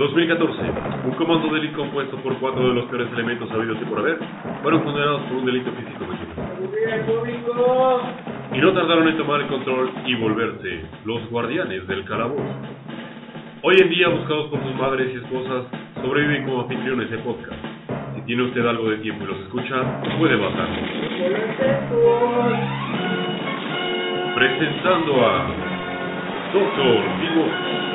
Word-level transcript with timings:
2014. 0.00 0.62
Un 1.04 1.12
comando 1.12 1.52
de 1.52 1.58
élite 1.60 1.76
compuesto 1.76 2.16
por 2.22 2.34
cuatro 2.38 2.68
de 2.68 2.74
los 2.74 2.86
peores 2.86 3.12
elementos 3.12 3.46
sabidos 3.50 3.76
y 3.82 3.84
por 3.84 3.98
haber 3.98 4.18
fueron 4.62 4.80
condenados 4.80 5.20
por 5.24 5.36
un 5.36 5.44
delito 5.44 5.70
físico 5.72 6.06
Y 8.54 8.58
no 8.60 8.72
tardaron 8.72 9.08
en 9.08 9.18
tomar 9.18 9.42
el 9.42 9.46
control 9.48 9.90
y 10.06 10.14
volverse 10.14 10.86
los 11.04 11.28
guardianes 11.28 11.86
del 11.86 12.06
calabozo. 12.06 12.42
Hoy 13.60 13.76
en 13.78 13.90
día, 13.90 14.08
buscados 14.08 14.46
por 14.46 14.62
sus 14.62 14.74
madres 14.76 15.10
y 15.12 15.18
esposas, 15.18 15.66
sobreviven 16.02 16.46
como 16.46 16.62
anfitriones 16.62 17.10
de 17.10 17.18
podcast. 17.18 17.60
Si 18.14 18.22
tiene 18.22 18.44
usted 18.44 18.64
algo 18.64 18.88
de 18.88 18.96
tiempo 18.98 19.24
y 19.24 19.26
los 19.26 19.40
escucha, 19.40 20.00
puede 20.18 20.36
bajarlo. 20.36 20.76
Presentando 24.34 25.26
a 25.26 25.46
Doctor 26.54 27.02
Vivo, 27.20 27.89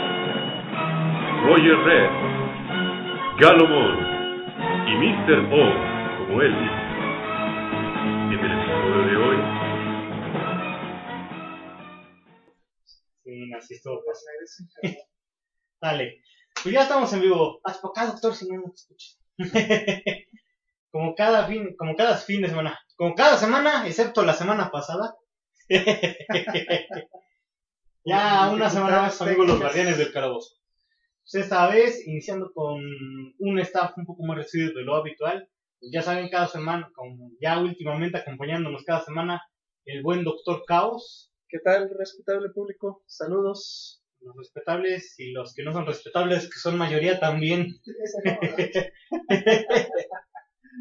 Roger 1.45 1.77
Red, 1.77 2.09
Galomon 3.40 3.95
y 4.88 4.94
Mr. 4.98 5.40
O, 5.54 5.62
como 6.18 6.41
él. 6.41 6.55
En 8.26 8.40
el 8.40 8.52
episodio 8.52 8.99
de 9.05 9.16
hoy, 9.18 9.38
Sí, 13.23 13.54
así 13.55 13.76
estuvo 13.76 14.02
pues. 14.04 14.26
Dale. 15.80 16.18
Pues 16.63 16.73
ya 16.73 16.81
estamos 16.81 17.13
en 17.13 17.21
vivo. 17.21 17.59
Por 17.62 17.91
acá, 17.91 18.07
doctor, 18.07 18.34
si 18.34 18.49
no 18.49 18.55
no 18.62 18.71
te 18.71 18.76
escuchas. 18.76 19.20
como 20.91 21.13
cada 21.13 21.46
fin, 21.46 21.76
como 21.77 21.96
cada 21.96 22.16
fin 22.18 22.41
de 22.41 22.49
semana. 22.49 22.80
Como 22.96 23.13
cada 23.13 23.38
semana, 23.38 23.85
excepto 23.85 24.26
la 24.26 24.34
semana 24.34 24.71
pasada. 24.71 25.13
ya 28.04 28.49
una 28.51 28.68
semana 28.71 29.04
más, 29.04 29.21
amigos 29.21 29.46
los 29.46 29.60
guardianes 29.60 29.99
del 29.99 30.12
calabozo. 30.12 30.65
Pues 31.31 31.43
esta 31.43 31.68
vez, 31.70 32.05
iniciando 32.07 32.51
con 32.54 32.79
un 33.40 33.59
staff 33.59 33.98
un 33.98 34.05
poco 34.05 34.23
más 34.23 34.37
reducido 34.37 34.73
de 34.73 34.84
lo 34.84 34.95
habitual. 34.95 35.48
Pues 35.79 35.91
ya 35.91 36.01
saben, 36.01 36.29
cada 36.29 36.48
semana, 36.48 36.90
como 36.95 37.32
ya 37.41 37.59
últimamente 37.59 38.17
acompañándonos 38.17 38.84
cada 38.84 39.04
semana, 39.04 39.41
el 39.85 40.01
buen 40.04 40.23
doctor 40.23 40.63
Caos. 40.65 41.32
¿Qué 41.49 41.57
tal, 41.63 41.90
respetable 41.98 42.49
público? 42.54 43.04
Saludos. 43.07 44.01
los 44.21 44.35
respetables 44.37 45.15
y 45.20 45.32
los 45.32 45.54
que 45.54 45.63
no 45.63 45.71
son 45.73 45.85
respetables, 45.85 46.45
que 46.45 46.59
son 46.59 46.77
mayoría 46.77 47.20
también. 47.20 47.67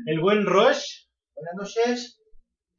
el 0.07 0.21
buen 0.21 0.47
Rush. 0.47 1.07
Buenas 1.35 1.55
noches. 1.57 2.21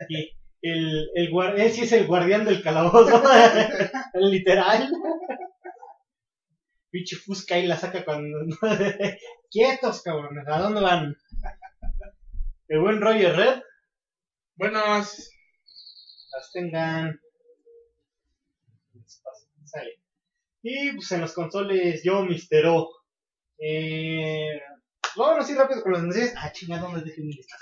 Y 0.10 0.32
el, 0.62 1.10
el 1.16 1.32
guar- 1.32 1.60
él 1.60 1.72
sí 1.72 1.82
es 1.82 1.92
el 1.94 2.08
guardián 2.08 2.46
del 2.46 2.62
calabozo. 2.64 3.22
el 4.14 4.32
literal. 4.32 4.90
Pinche 6.96 7.18
Fusca 7.18 7.56
ahí 7.56 7.68
la 7.68 7.76
saca 7.76 8.06
cuando. 8.06 8.38
Quietos, 9.52 10.02
cabrones. 10.02 10.48
¿A 10.48 10.60
dónde 10.60 10.80
van? 10.80 11.18
El 12.70 12.80
buen 12.80 13.02
Roger 13.02 13.36
Red. 13.36 13.62
Buenas. 14.56 15.30
Las 16.32 16.52
tengan. 16.54 17.20
Sale. 19.66 20.00
Y 20.64 20.94
pues 20.94 21.12
en 21.12 21.20
los 21.20 21.34
consoles, 21.34 22.02
yo, 22.02 22.24
Mister 22.24 22.66
O. 22.68 22.90
Eh, 23.58 24.62
vámonos 25.18 25.44
así 25.44 25.54
rápido 25.54 25.84
con 25.84 25.92
las 25.92 26.04
noticias. 26.04 26.34
Ah, 26.38 26.54
chingada, 26.54 26.84
¿dónde 26.84 27.02
dejé 27.02 27.20
mi 27.24 27.34
lista? 27.34 27.58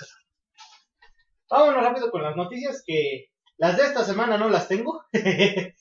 Vámonos 1.49 1.83
rápido 1.83 2.11
con 2.11 2.21
las 2.21 2.35
noticias 2.35 2.83
que 2.85 3.31
las 3.57 3.77
de 3.77 3.83
esta 3.83 4.05
semana 4.05 4.37
no 4.37 4.47
las 4.47 4.67
tengo. 4.67 5.03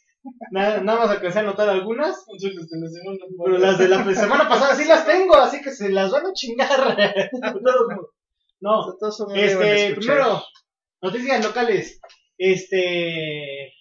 nada, 0.51 0.81
nada 0.81 1.01
más 1.01 1.11
alcancé 1.11 1.39
a 1.39 1.43
anotar 1.43 1.69
algunas. 1.69 2.25
Pero 3.45 3.59
las 3.59 3.79
de 3.79 3.89
la 3.89 4.15
semana 4.15 4.49
pasada 4.49 4.75
sí 4.75 4.85
las 4.87 5.07
tengo, 5.07 5.35
así 5.37 5.61
que 5.61 5.71
se 5.71 5.91
las 5.91 6.11
van 6.11 6.27
a 6.27 6.33
chingar. 6.33 6.97
no, 8.61 8.97
este, 9.35 9.95
primero, 9.95 10.43
noticias 11.01 11.45
locales. 11.45 12.01
Este, 12.39 13.73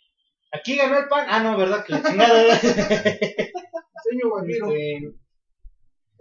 aquí 0.51 0.75
ganó 0.75 0.99
el 0.99 1.07
pan. 1.07 1.27
Ah, 1.29 1.41
no, 1.41 1.57
verdad 1.57 1.83
que 1.85 1.93
la 1.93 2.03
chingada. 2.03 2.59
Este, 4.45 5.13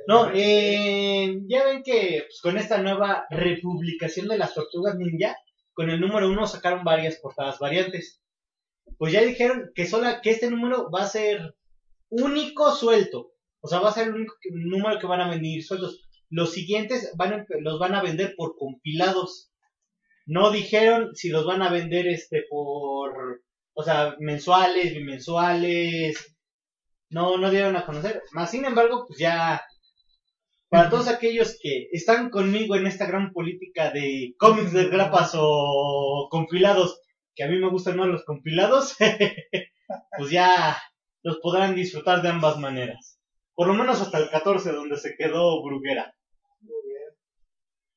no, 0.07 0.31
eh, 0.33 1.41
ya 1.49 1.65
ven 1.65 1.83
que 1.83 2.25
pues, 2.27 2.41
con 2.41 2.57
esta 2.57 2.79
nueva 2.79 3.27
republicación 3.31 4.29
de 4.29 4.39
las 4.39 4.55
tortugas 4.55 4.97
ninja, 4.97 5.37
con 5.73 5.91
el 5.91 6.01
número 6.01 6.29
uno 6.29 6.47
sacaron 6.47 6.85
varias 6.85 7.17
portadas 7.17 7.59
variantes. 7.59 8.20
Pues 8.99 9.13
ya 9.13 9.23
dijeron 9.23 9.71
que 9.75 9.87
sola, 9.87 10.21
que 10.21 10.31
este 10.31 10.51
número 10.51 10.91
va 10.91 11.03
a 11.03 11.07
ser 11.09 11.55
único 12.09 12.73
suelto. 12.75 13.33
O 13.61 13.69
sea, 13.69 13.81
va 13.81 13.91
a 13.91 13.93
ser 13.93 14.09
el 14.09 14.15
único 14.15 14.35
número 14.53 14.99
que 14.99 15.07
van 15.07 15.21
a 15.21 15.31
venir 15.31 15.63
sueltos. 15.65 16.01
Los 16.29 16.53
siguientes 16.53 17.13
van 17.17 17.33
a- 17.33 17.47
los 17.61 17.79
van 17.79 17.95
a 17.95 18.03
vender 18.03 18.35
por 18.37 18.57
compilados. 18.57 19.51
No 20.27 20.51
dijeron 20.51 21.15
si 21.15 21.29
los 21.31 21.45
van 21.47 21.63
a 21.63 21.71
vender 21.71 22.07
este 22.09 22.45
por, 22.49 23.43
o 23.75 23.83
sea, 23.83 24.17
mensuales, 24.21 24.95
bimensuales. 24.95 26.37
No, 27.11 27.39
no 27.39 27.51
dieron 27.51 27.77
a 27.77 27.85
conocer. 27.87 28.23
Más 28.33 28.51
sin 28.51 28.65
embargo, 28.65 29.05
pues 29.09 29.19
ya 29.19 29.63
para 30.69 30.89
todos 30.89 31.09
aquellos 31.09 31.59
que 31.61 31.89
están 31.93 32.31
conmigo 32.31 32.77
en 32.77 32.87
esta 32.87 33.07
gran 33.07 33.33
política 33.33 33.91
de 33.91 34.35
cómics 34.39 34.73
de 34.73 34.89
grapas 34.89 35.33
o 35.35 36.29
compilados, 36.31 37.01
que 37.41 37.45
a 37.45 37.49
mí 37.49 37.57
me 37.59 37.71
gustan 37.71 37.97
más 37.97 38.07
los 38.07 38.23
compilados, 38.25 38.97
pues 40.19 40.31
ya 40.31 40.77
los 41.23 41.39
podrán 41.39 41.75
disfrutar 41.75 42.21
de 42.21 42.29
ambas 42.29 42.59
maneras. 42.59 43.19
Por 43.55 43.67
lo 43.67 43.73
menos 43.73 43.99
hasta 44.03 44.19
el 44.19 44.29
14, 44.29 44.73
donde 44.73 44.99
se 44.99 45.17
quedó 45.17 45.63
Bruguera. 45.65 46.15
Muy 46.61 46.83
bien. 46.87 47.09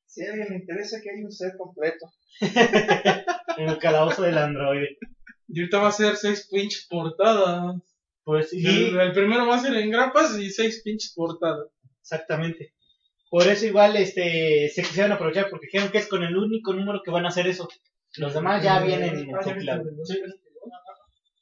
Si 0.06 0.24
a 0.24 0.30
alguien 0.30 0.48
le 0.48 0.56
interesa 0.56 0.98
que 1.02 1.10
hay 1.10 1.22
un 1.22 1.30
set 1.30 1.58
completo. 1.58 2.06
En 3.58 3.68
el 3.68 3.78
calabozo 3.78 4.22
del 4.22 4.38
androide. 4.38 4.96
Y 5.48 5.60
ahorita 5.60 5.78
va 5.78 5.88
a 5.88 5.92
ser 5.92 6.16
seis 6.16 6.48
pinches 6.50 6.86
portadas. 6.88 7.76
Pues 8.24 8.48
sí, 8.48 8.66
El, 8.66 8.98
el 8.98 9.12
primero 9.12 9.46
va 9.46 9.56
a 9.56 9.60
ser 9.60 9.74
en 9.76 9.90
grapas 9.90 10.38
y 10.38 10.48
seis 10.48 10.80
pinches 10.82 11.12
portadas. 11.14 11.68
exactamente. 12.00 12.72
Por 13.28 13.46
eso 13.46 13.66
igual 13.66 13.94
este 13.96 14.70
se 14.74 14.80
quisieron 14.82 15.12
aprovechar 15.12 15.50
porque 15.50 15.66
dijeron 15.66 15.90
que 15.92 15.98
es 15.98 16.08
con 16.08 16.22
el 16.22 16.34
único 16.34 16.72
número 16.72 17.02
que 17.04 17.10
van 17.10 17.26
a 17.26 17.28
hacer 17.28 17.46
eso. 17.46 17.68
Los 18.16 18.34
demás 18.34 18.62
ya 18.62 18.80
vienen 18.80 19.30
compilados. 19.42 19.86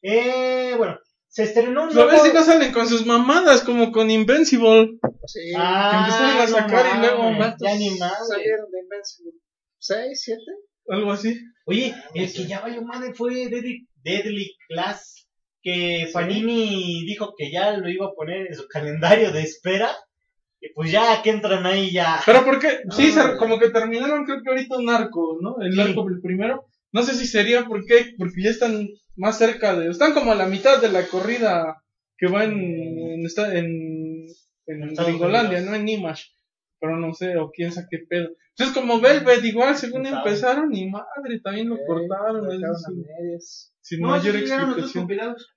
Eh, 0.02 0.74
bueno, 0.76 0.98
se 1.28 1.44
estrenó 1.44 1.84
un 1.84 1.98
A 1.98 2.04
ver 2.04 2.16
si 2.16 2.28
nuevo... 2.28 2.34
no 2.40 2.44
salen 2.44 2.72
con 2.72 2.88
sus 2.88 3.06
mamadas 3.06 3.62
como 3.62 3.92
con 3.92 4.10
Invincible. 4.10 4.98
Sí. 5.26 5.52
Ah, 5.56 6.04
empezaron 6.04 6.42
a 6.42 6.46
sacar 6.46 6.86
y 6.86 6.96
no 6.96 7.02
luego 7.02 7.22
mames, 7.22 7.38
matos 7.38 7.68
ya 7.68 7.74
ni 7.76 7.90
madre. 7.98 8.16
Salieron 8.26 8.70
de 8.70 8.80
Invincible. 8.80 9.32
¿Seis, 9.78 10.20
siete? 10.22 10.52
Algo 10.88 11.12
así. 11.12 11.38
Oye, 11.66 11.94
el 12.14 12.32
que 12.32 12.46
ya 12.46 12.60
valió 12.60 12.82
madre 12.82 13.14
fue 13.14 13.48
Deadly, 13.48 13.86
Deadly 14.02 14.56
Class, 14.68 15.28
que 15.62 16.10
Panini 16.12 17.04
dijo 17.06 17.34
que 17.36 17.52
ya 17.52 17.76
lo 17.76 17.88
iba 17.88 18.06
a 18.06 18.14
poner 18.14 18.48
en 18.48 18.54
su 18.54 18.66
calendario 18.66 19.30
de 19.30 19.42
espera. 19.42 19.96
Y 20.64 20.72
pues 20.74 20.92
ya 20.92 21.20
que 21.22 21.30
entran 21.30 21.66
ahí 21.66 21.90
ya. 21.92 22.20
Pero 22.24 22.44
porque, 22.44 22.68
sí, 22.96 23.10
se- 23.10 23.36
como 23.36 23.58
que 23.58 23.70
terminaron 23.70 24.24
creo 24.24 24.40
que 24.42 24.50
ahorita 24.50 24.78
un 24.78 24.88
arco, 24.90 25.36
¿no? 25.40 25.56
El 25.60 25.72
Sí. 25.74 25.80
arco 25.80 26.08
el 26.08 26.20
primero. 26.22 26.66
No 26.92 27.02
sé 27.02 27.14
si 27.14 27.26
sería 27.26 27.64
por 27.66 27.84
qué, 27.84 28.14
porque 28.16 28.42
ya 28.44 28.50
están 28.50 28.86
más 29.16 29.38
cerca 29.38 29.74
de, 29.76 29.88
están 29.90 30.14
como 30.14 30.30
a 30.30 30.36
la 30.36 30.46
mitad 30.46 30.80
de 30.80 30.90
la 30.92 31.06
corrida 31.08 31.82
que 32.16 32.28
va 32.28 32.44
en, 32.44 32.52
en, 32.52 33.26
en, 33.26 34.26
en 34.66 34.94
Gringolandia, 34.94 35.58
Unidos. 35.58 35.70
no 35.70 35.74
en 35.76 35.84
Nimash. 35.84 36.22
Pero 36.78 36.96
no 36.96 37.12
sé, 37.12 37.36
o 37.38 37.50
quién 37.50 37.72
sabe 37.72 37.88
qué 37.90 37.98
pedo. 38.08 38.28
Entonces 38.50 38.76
como 38.76 39.00
Velvet 39.00 39.44
igual, 39.44 39.76
según 39.76 40.06
empezaron, 40.06 40.72
y 40.74 40.88
madre, 40.90 41.40
también 41.42 41.70
lo 41.70 41.76
cortaron, 41.86 42.46
a 42.46 42.74
sin, 42.76 43.04
sin 43.80 44.00
No, 44.00 44.08
mayor 44.10 44.34
sí 44.34 44.40
llegaron 44.42 44.66
los 44.70 44.76
dos 44.76 44.84
explicación. 44.86 45.02
compilados 45.02 45.48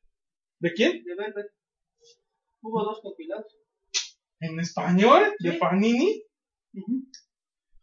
¿De 0.59 0.73
quién? 0.73 1.03
de 1.03 1.15
Velvet. 1.15 1.47
Hubo 2.61 2.83
dos 2.83 2.99
compilados. 3.01 3.45
¿En 4.39 4.59
español? 4.59 5.33
¿De 5.39 5.51
Sí. 5.53 5.57
Panini? 5.57 6.23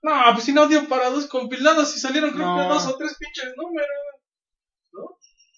No, 0.03 0.13
pues 0.33 0.45
si 0.45 0.53
no 0.53 0.67
dio 0.67 0.89
para 0.89 1.11
dos 1.11 1.27
compilados 1.29 1.97
y 1.97 2.01
salieron 2.01 2.31
creo 2.31 2.47
No. 2.47 2.57
que 2.57 2.69
dos 2.75 2.87
o 2.89 2.97
tres 2.97 3.17
pinches 3.19 3.53
números. 3.57 3.89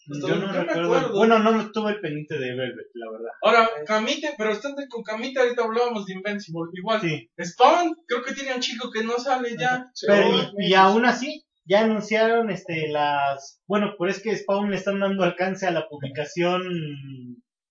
Yo 0.06 0.29
Yo 0.29 0.35
no 0.37 0.49
me 0.49 0.52
recuerdo. 0.52 0.85
acuerdo. 0.94 1.17
Bueno, 1.17 1.38
no 1.38 1.52
me 1.52 1.64
tuve 1.73 1.93
el 1.93 2.00
pendiente 2.00 2.35
de 2.38 2.55
Velvet, 2.55 2.87
la 2.93 3.11
verdad. 3.11 3.31
Ahora, 3.41 3.70
Camite, 3.87 4.35
pero 4.37 4.50
estando 4.50 4.82
con 4.91 5.02
Camite 5.02 5.41
ahorita 5.41 5.64
hablábamos 5.64 6.05
de 6.05 6.12
Invincible. 6.12 6.69
Igual, 6.75 7.00
Sí. 7.00 7.31
Spawn, 7.43 7.96
creo 8.06 8.23
que 8.23 8.35
tiene 8.35 8.55
un 8.55 8.61
chico 8.61 8.91
que 8.91 9.02
no 9.02 9.19
sale 9.19 9.56
ya. 9.58 9.91
Pero, 10.06 10.29
Oh, 10.29 10.52
y, 10.58 10.67
y 10.73 10.75
aún 10.75 11.06
así, 11.06 11.46
ya 11.64 11.85
anunciaron 11.85 12.50
este 12.50 12.88
las. 12.88 13.62
Bueno, 13.67 13.94
por 13.96 14.11
es 14.11 14.23
que 14.23 14.37
Spawn 14.37 14.70
le 14.70 14.76
están 14.76 15.00
dando 15.00 15.25
alcance 15.25 15.67
a 15.67 15.70
la 15.70 15.88
publicación 15.88 16.62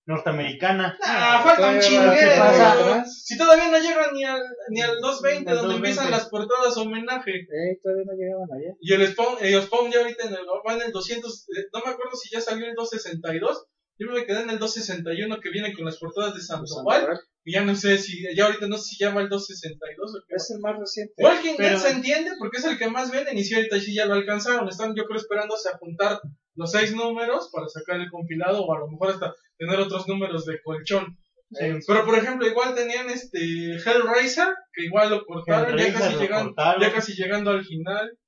norteamericana. 0.06 0.96
Ah, 1.02 1.40
falta 1.42 1.68
un 1.68 1.76
va. 1.78 3.04
Si 3.06 3.38
todavía 3.38 3.68
no 3.68 3.78
llegan 3.78 4.12
ni 4.14 4.24
al, 4.24 4.42
ni 4.68 4.80
al 4.82 5.00
220, 5.00 5.50
Al 5.50 5.56
donde 5.56 5.74
220. 5.74 5.76
empiezan 5.76 6.10
las 6.10 6.28
portadas 6.28 6.76
homenaje. 6.76 7.32
Eh, 7.32 7.78
todavía 7.82 8.04
no 8.06 8.12
llegaban 8.12 8.48
allá. 8.52 8.76
Y 8.80 8.92
el 8.92 9.06
Spawn, 9.08 9.36
el 9.40 9.62
Spawn 9.62 9.90
ya 9.90 10.00
ahorita 10.00 10.26
en 10.26 10.34
el, 10.34 10.46
va 10.46 10.74
en 10.74 10.82
el 10.82 10.92
200, 10.92 11.48
eh, 11.56 11.66
no 11.72 11.80
me 11.84 11.92
acuerdo 11.92 12.16
si 12.16 12.30
ya 12.30 12.40
salió 12.40 12.66
el 12.66 12.74
262 12.74 13.66
Yo 13.98 14.10
me 14.10 14.26
quedé 14.26 14.42
en 14.42 14.50
el 14.50 14.58
261 14.58 15.40
que 15.40 15.50
viene 15.50 15.72
con 15.72 15.84
las 15.84 15.98
portadas 15.98 16.34
de 16.34 16.40
Sandoval. 16.40 17.00
Sandoval. 17.00 17.20
Y 17.46 17.52
ya 17.52 17.62
no 17.62 17.74
sé 17.76 17.98
si, 17.98 18.24
ya 18.34 18.46
ahorita 18.46 18.68
no 18.68 18.78
sé 18.78 18.84
si 18.84 19.04
llama 19.04 19.20
el 19.20 19.28
262 19.28 20.14
o 20.14 20.18
qué. 20.26 20.34
Es 20.34 20.50
el 20.50 20.60
más 20.60 20.78
reciente. 20.78 21.14
Walking 21.18 21.56
Dead 21.56 21.76
se 21.76 21.90
entiende 21.90 22.32
porque 22.38 22.58
es 22.58 22.64
el 22.64 22.78
que 22.78 22.88
más 22.88 23.10
venden 23.10 23.36
y 23.36 23.44
si 23.44 23.54
ahorita 23.54 23.78
sí 23.80 23.94
ya 23.94 24.06
lo 24.06 24.14
alcanzaron. 24.14 24.68
Están 24.68 24.94
yo 24.94 25.04
creo 25.04 25.18
esperándose 25.18 25.68
a 25.68 25.78
juntar 25.78 26.20
los 26.56 26.70
seis 26.70 26.94
números 26.94 27.50
para 27.52 27.68
sacar 27.68 28.00
el 28.00 28.10
compilado 28.10 28.64
o 28.64 28.74
a 28.74 28.78
lo 28.78 28.88
mejor 28.88 29.10
hasta 29.10 29.34
tener 29.58 29.78
otros 29.80 30.06
números 30.08 30.46
de 30.46 30.60
colchón. 30.62 31.18
Eh, 31.60 31.78
Pero 31.86 32.04
por 32.04 32.18
ejemplo, 32.18 32.46
igual 32.46 32.74
tenían 32.74 33.08
este 33.10 33.38
Hellraiser, 33.76 34.48
que 34.72 34.84
igual 34.84 35.10
lo 35.10 35.24
cortaron, 35.24 35.78
ya 35.78 35.92
casi, 35.92 36.14
lo 36.14 36.20
llegando, 36.20 36.46
cortaron. 36.54 36.82
ya 36.82 36.92
casi 36.92 37.12
llegando 37.14 37.50
al 37.50 37.64
final. 37.64 38.18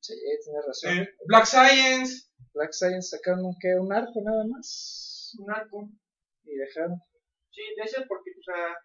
sí, 0.00 0.14
tienes 0.44 0.64
razón. 0.66 0.98
Eh, 0.98 1.08
Black 1.26 1.46
Science, 1.46 2.28
Black 2.54 2.72
Science 2.72 3.08
sacaron 3.08 3.44
un, 3.44 3.56
¿qué? 3.60 3.68
un 3.80 3.92
arco 3.92 4.22
nada 4.22 4.44
más. 4.48 5.34
Un 5.38 5.50
arco. 5.50 5.88
Y 6.44 6.54
dejaron. 6.54 7.00
Sí, 7.50 7.62
de 7.76 7.82
ese 7.82 8.02
porque, 8.06 8.30
o 8.30 8.42
sea, 8.42 8.76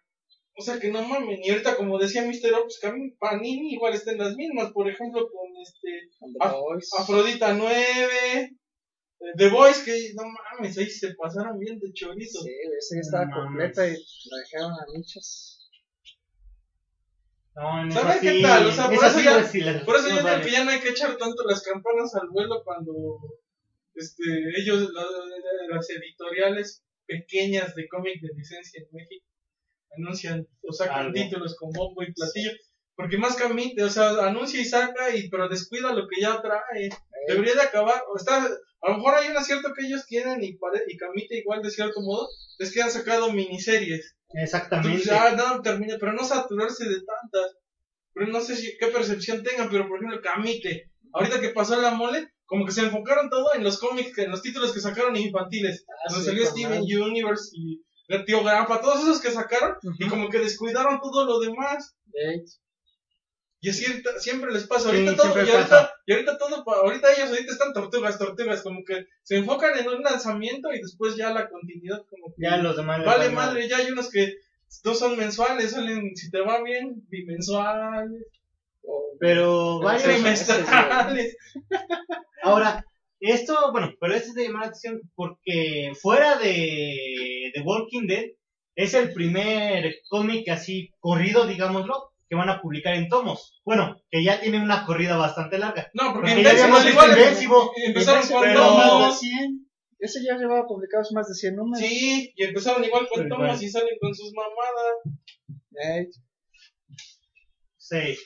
o 0.56 0.62
sea 0.62 0.80
que 0.80 0.90
no 0.90 1.02
mamen. 1.02 1.38
Y 1.42 1.50
ahorita, 1.50 1.76
como 1.76 1.98
decía 1.98 2.22
Mr. 2.22 2.54
Ops, 2.54 2.78
que 2.80 2.86
a 2.88 2.92
mí 2.92 3.10
Panini 3.18 3.74
igual 3.74 3.94
están 3.94 4.18
las 4.18 4.34
mismas. 4.36 4.72
Por 4.72 4.88
ejemplo, 4.88 5.28
con 5.30 5.50
este 5.62 6.10
Boys. 6.50 6.90
Afrodita 6.98 7.54
9, 7.54 7.74
eh, 8.34 8.50
The 9.36 9.48
Boys, 9.48 9.78
que 9.84 10.12
no 10.14 10.22
mames, 10.24 10.76
ahí 10.78 10.88
se 10.90 11.14
pasaron 11.14 11.58
bien 11.58 11.78
de 11.78 11.92
chorizo. 11.92 12.42
Sí, 12.42 12.50
esa 12.78 12.94
ya 12.96 13.00
estaba 13.00 13.24
No 13.26 13.34
completa 13.44 13.86
y 13.86 13.92
la 13.92 14.36
dejaron 14.38 14.72
a 14.72 14.84
nichas. 14.94 15.50
No, 17.56 17.82
en 17.84 17.92
¿Saben 17.92 18.10
esa 18.12 18.20
qué 18.20 18.42
tal? 18.42 18.66
O 18.66 18.72
sea, 18.72 18.86
por 18.86 19.04
eso 19.04 19.20
ya- 19.20 19.36
las- 19.38 19.84
Por 19.84 19.94
eso 19.96 20.08
yo 20.08 20.14
no 20.14 20.16
digo 20.18 20.28
vale. 20.28 20.44
que 20.44 20.50
ya 20.50 20.64
no 20.64 20.70
hay 20.70 20.80
que 20.80 20.88
echar 20.88 21.16
tanto 21.16 21.44
las 21.46 21.62
campanas 21.62 22.14
al 22.16 22.28
vuelo 22.30 22.62
cuando 22.64 22.92
este, 23.94 24.24
ellos, 24.58 24.90
la- 24.92 25.06
las 25.70 25.88
editoriales 25.88 26.82
pequeñas 27.06 27.74
de 27.76 27.86
cómic 27.86 28.20
de 28.20 28.28
licencia 28.36 28.80
en 28.82 28.88
México, 28.90 29.24
anuncian 29.96 30.48
o 30.62 30.72
sacan 30.72 30.98
Algo. 31.06 31.12
títulos 31.12 31.54
con 31.56 31.70
bombo 31.70 32.02
y 32.02 32.12
platillo. 32.12 32.50
Porque 32.96 33.18
más 33.18 33.36
Camite, 33.36 33.82
o 33.84 33.88
sea, 33.90 34.10
anuncia 34.26 34.60
y 34.60 34.64
saca, 34.64 35.14
y 35.14 35.28
pero 35.28 35.48
descuida 35.48 35.92
lo 35.92 36.06
que 36.08 36.20
ya 36.20 36.40
trae. 36.42 36.88
Debería 37.28 37.54
de 37.54 37.62
acabar, 37.62 38.02
o 38.12 38.16
está, 38.16 38.48
a 38.84 38.90
lo 38.90 38.98
mejor 38.98 39.14
hay 39.14 39.30
un 39.30 39.36
acierto 39.36 39.72
que 39.72 39.86
ellos 39.86 40.04
tienen 40.06 40.42
y, 40.42 40.48
y 40.48 40.96
Camite 40.96 41.38
igual 41.38 41.62
de 41.62 41.70
cierto 41.70 42.02
modo, 42.02 42.28
es 42.58 42.72
que 42.72 42.82
han 42.82 42.90
sacado 42.90 43.32
miniseries. 43.32 44.14
Exactamente. 44.34 45.02
Entonces, 45.02 45.36
no, 45.36 45.62
termina, 45.62 45.96
pero 45.98 46.12
no 46.12 46.22
saturarse 46.22 46.84
de 46.84 46.96
tantas. 46.96 47.56
Pero 48.12 48.26
no 48.26 48.40
sé 48.40 48.56
si, 48.56 48.76
qué 48.78 48.88
percepción 48.88 49.42
tengan, 49.42 49.70
pero 49.70 49.88
por 49.88 49.98
ejemplo, 49.98 50.20
Camite, 50.20 50.90
ahorita 51.12 51.40
que 51.40 51.48
pasó 51.48 51.80
la 51.80 51.92
mole, 51.92 52.28
como 52.44 52.66
que 52.66 52.72
se 52.72 52.82
enfocaron 52.82 53.30
todo 53.30 53.54
en 53.54 53.64
los 53.64 53.78
cómics, 53.78 54.18
en 54.18 54.30
los 54.30 54.42
títulos 54.42 54.72
que 54.72 54.80
sacaron 54.80 55.16
infantiles. 55.16 55.86
Ah, 55.88 56.12
donde 56.12 56.24
sí, 56.24 56.30
salió 56.30 56.46
Steven. 56.46 56.82
Universe 56.82 57.50
y 57.54 57.82
el 58.08 58.24
Tío 58.26 58.44
Grampa, 58.44 58.82
todos 58.82 59.02
esos 59.02 59.20
que 59.20 59.30
sacaron, 59.30 59.76
y 59.98 60.06
como 60.08 60.28
que 60.28 60.40
descuidaron 60.40 61.00
todo 61.00 61.24
lo 61.24 61.40
demás. 61.40 61.96
Y 63.64 63.70
así 63.70 63.86
ahorita- 63.86 64.18
siempre 64.18 64.52
les 64.52 64.66
pasa, 64.66 64.90
Sí, 64.90 64.96
ahorita 64.96 65.16
todo, 65.16 65.28
y 65.42 65.50
ahorita, 65.50 65.92
y 66.06 66.12
ahorita 66.12 66.36
todo, 66.36 66.62
ahorita 66.70 67.12
ellos 67.14 67.30
ahorita 67.30 67.50
están 67.52 67.72
tortugas, 67.72 68.18
tortugas, 68.18 68.62
como 68.62 68.84
que 68.84 69.06
se 69.22 69.36
enfocan 69.36 69.78
en 69.78 69.88
un 69.88 70.02
lanzamiento 70.02 70.70
y 70.70 70.80
después 70.82 71.16
ya 71.16 71.30
la 71.30 71.48
continuidad 71.48 72.02
como 72.10 72.26
que 72.34 72.42
Ya 72.42 72.58
los 72.58 72.76
demás. 72.76 72.98
les 72.98 73.06
vale 73.06 73.30
madre, 73.30 73.66
ya 73.66 73.78
hay 73.78 73.90
unos 73.90 74.10
que 74.10 74.34
no 74.84 74.94
son 74.94 75.16
mensuales, 75.16 75.70
salen, 75.70 76.14
si 76.14 76.30
te 76.30 76.42
va 76.42 76.62
bien, 76.62 77.02
bimensuales, 77.08 78.26
o- 78.82 79.12
Pero 79.18 79.80
trimestrales. 80.02 81.36
Ahora, 82.42 82.84
esto, 83.20 83.72
bueno, 83.72 83.92
pero 83.98 84.12
esto 84.14 84.28
es 84.28 84.34
de 84.34 84.44
llamar 84.44 84.60
la 84.62 84.66
atención 84.68 85.00
porque 85.14 85.92
fuera 86.02 86.36
de, 86.36 87.50
de 87.54 87.62
Walking 87.64 88.06
Dead 88.06 88.24
es 88.76 88.92
el 88.92 89.14
primer 89.14 89.94
cómic 90.10 90.48
así 90.50 90.90
corrido, 91.00 91.46
digámoslo, 91.46 92.10
que 92.28 92.36
van 92.36 92.48
a 92.48 92.60
publicar 92.60 92.94
en 92.94 93.08
tomos. 93.08 93.60
Bueno, 93.64 94.00
que 94.10 94.24
ya 94.24 94.40
tiene 94.40 94.62
una 94.62 94.84
corrida 94.86 95.16
bastante 95.16 95.58
larga. 95.58 95.90
No, 95.94 96.12
porque 96.12 96.30
Porque 96.30 96.42
ya 96.42 96.50
habíamos 96.50 96.84
visto 96.84 96.90
igual 97.04 97.18
Invincible, 97.18 97.56
empezaron 97.86 98.26
con 98.28 98.40
pero 98.42 98.60
más 98.76 98.88
tomos, 98.88 99.20
de 99.20 99.28
100. 99.28 99.68
Ese 99.98 100.24
ya 100.24 100.36
llevaba 100.36 100.66
publicados 100.66 101.12
más 101.12 101.28
de 101.28 101.34
100 101.34 101.56
números. 101.56 101.86
sí, 101.86 102.32
y 102.36 102.44
empezaron 102.44 102.84
igual 102.84 103.06
con 103.08 103.22
Pero 103.22 103.36
tomos 103.36 103.46
igual. 103.56 103.64
y 103.64 103.68
salen 103.70 103.94
con 104.00 104.14
sus 104.14 104.32
mamadas. 104.32 105.18
Eh, 105.82 106.08
Sí. 107.76 108.16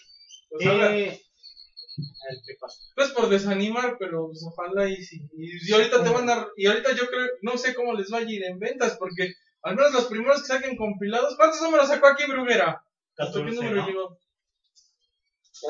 Pues 0.50 0.66
Eh, 0.66 0.68
a 0.70 0.70
ver 0.70 2.38
qué 2.46 2.54
pasa. 2.60 2.78
no 2.96 3.04
es 3.04 3.10
por 3.10 3.28
desanimar, 3.28 3.96
pero 3.98 4.26
pues 4.28 4.44
ojalá 4.46 4.88
y 4.88 4.96
sí. 5.02 5.20
Y, 5.36 5.68
y 5.68 5.72
ahorita 5.72 6.02
te 6.04 6.10
van 6.10 6.30
a, 6.30 6.46
y 6.56 6.66
ahorita 6.66 6.92
yo 6.94 7.08
creo, 7.08 7.26
no 7.42 7.58
sé 7.58 7.74
cómo 7.74 7.92
les 7.94 8.12
va 8.12 8.18
a 8.18 8.22
ir 8.22 8.44
en 8.44 8.58
ventas, 8.58 8.96
porque 8.98 9.34
al 9.62 9.74
menos 9.74 9.92
los 9.92 10.06
primeros 10.06 10.42
que 10.42 10.46
saquen 10.48 10.76
compilados, 10.76 11.36
¿cuántos 11.36 11.60
números 11.60 11.88
sacó 11.88 12.06
aquí 12.06 12.24
Bruguera? 12.28 12.82
¿Hasta 13.18 13.38
qué 13.40 13.44
14, 13.46 13.54
número 13.56 13.76
¿no? 13.82 13.86
llegó? 13.86 14.18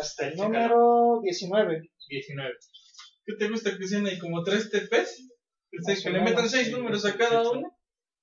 hasta 0.01 0.29
el 0.29 0.37
número 0.37 1.21
19. 1.23 1.91
19. 2.09 2.55
¿Qué 3.25 3.35
te 3.37 3.49
gusta 3.49 3.77
que 3.77 3.89
sean 3.89 4.07
ahí 4.07 4.19
como 4.19 4.43
tres 4.43 4.71
TPs? 4.71 5.29
Que, 5.71 6.11
le 6.11 6.21
metan 6.21 6.49
seis 6.49 6.67
sí, 6.69 6.73
números 6.73 7.05
a 7.05 7.13
sí, 7.13 7.19
cada 7.19 7.43
sí. 7.43 7.51
uno. 7.53 7.75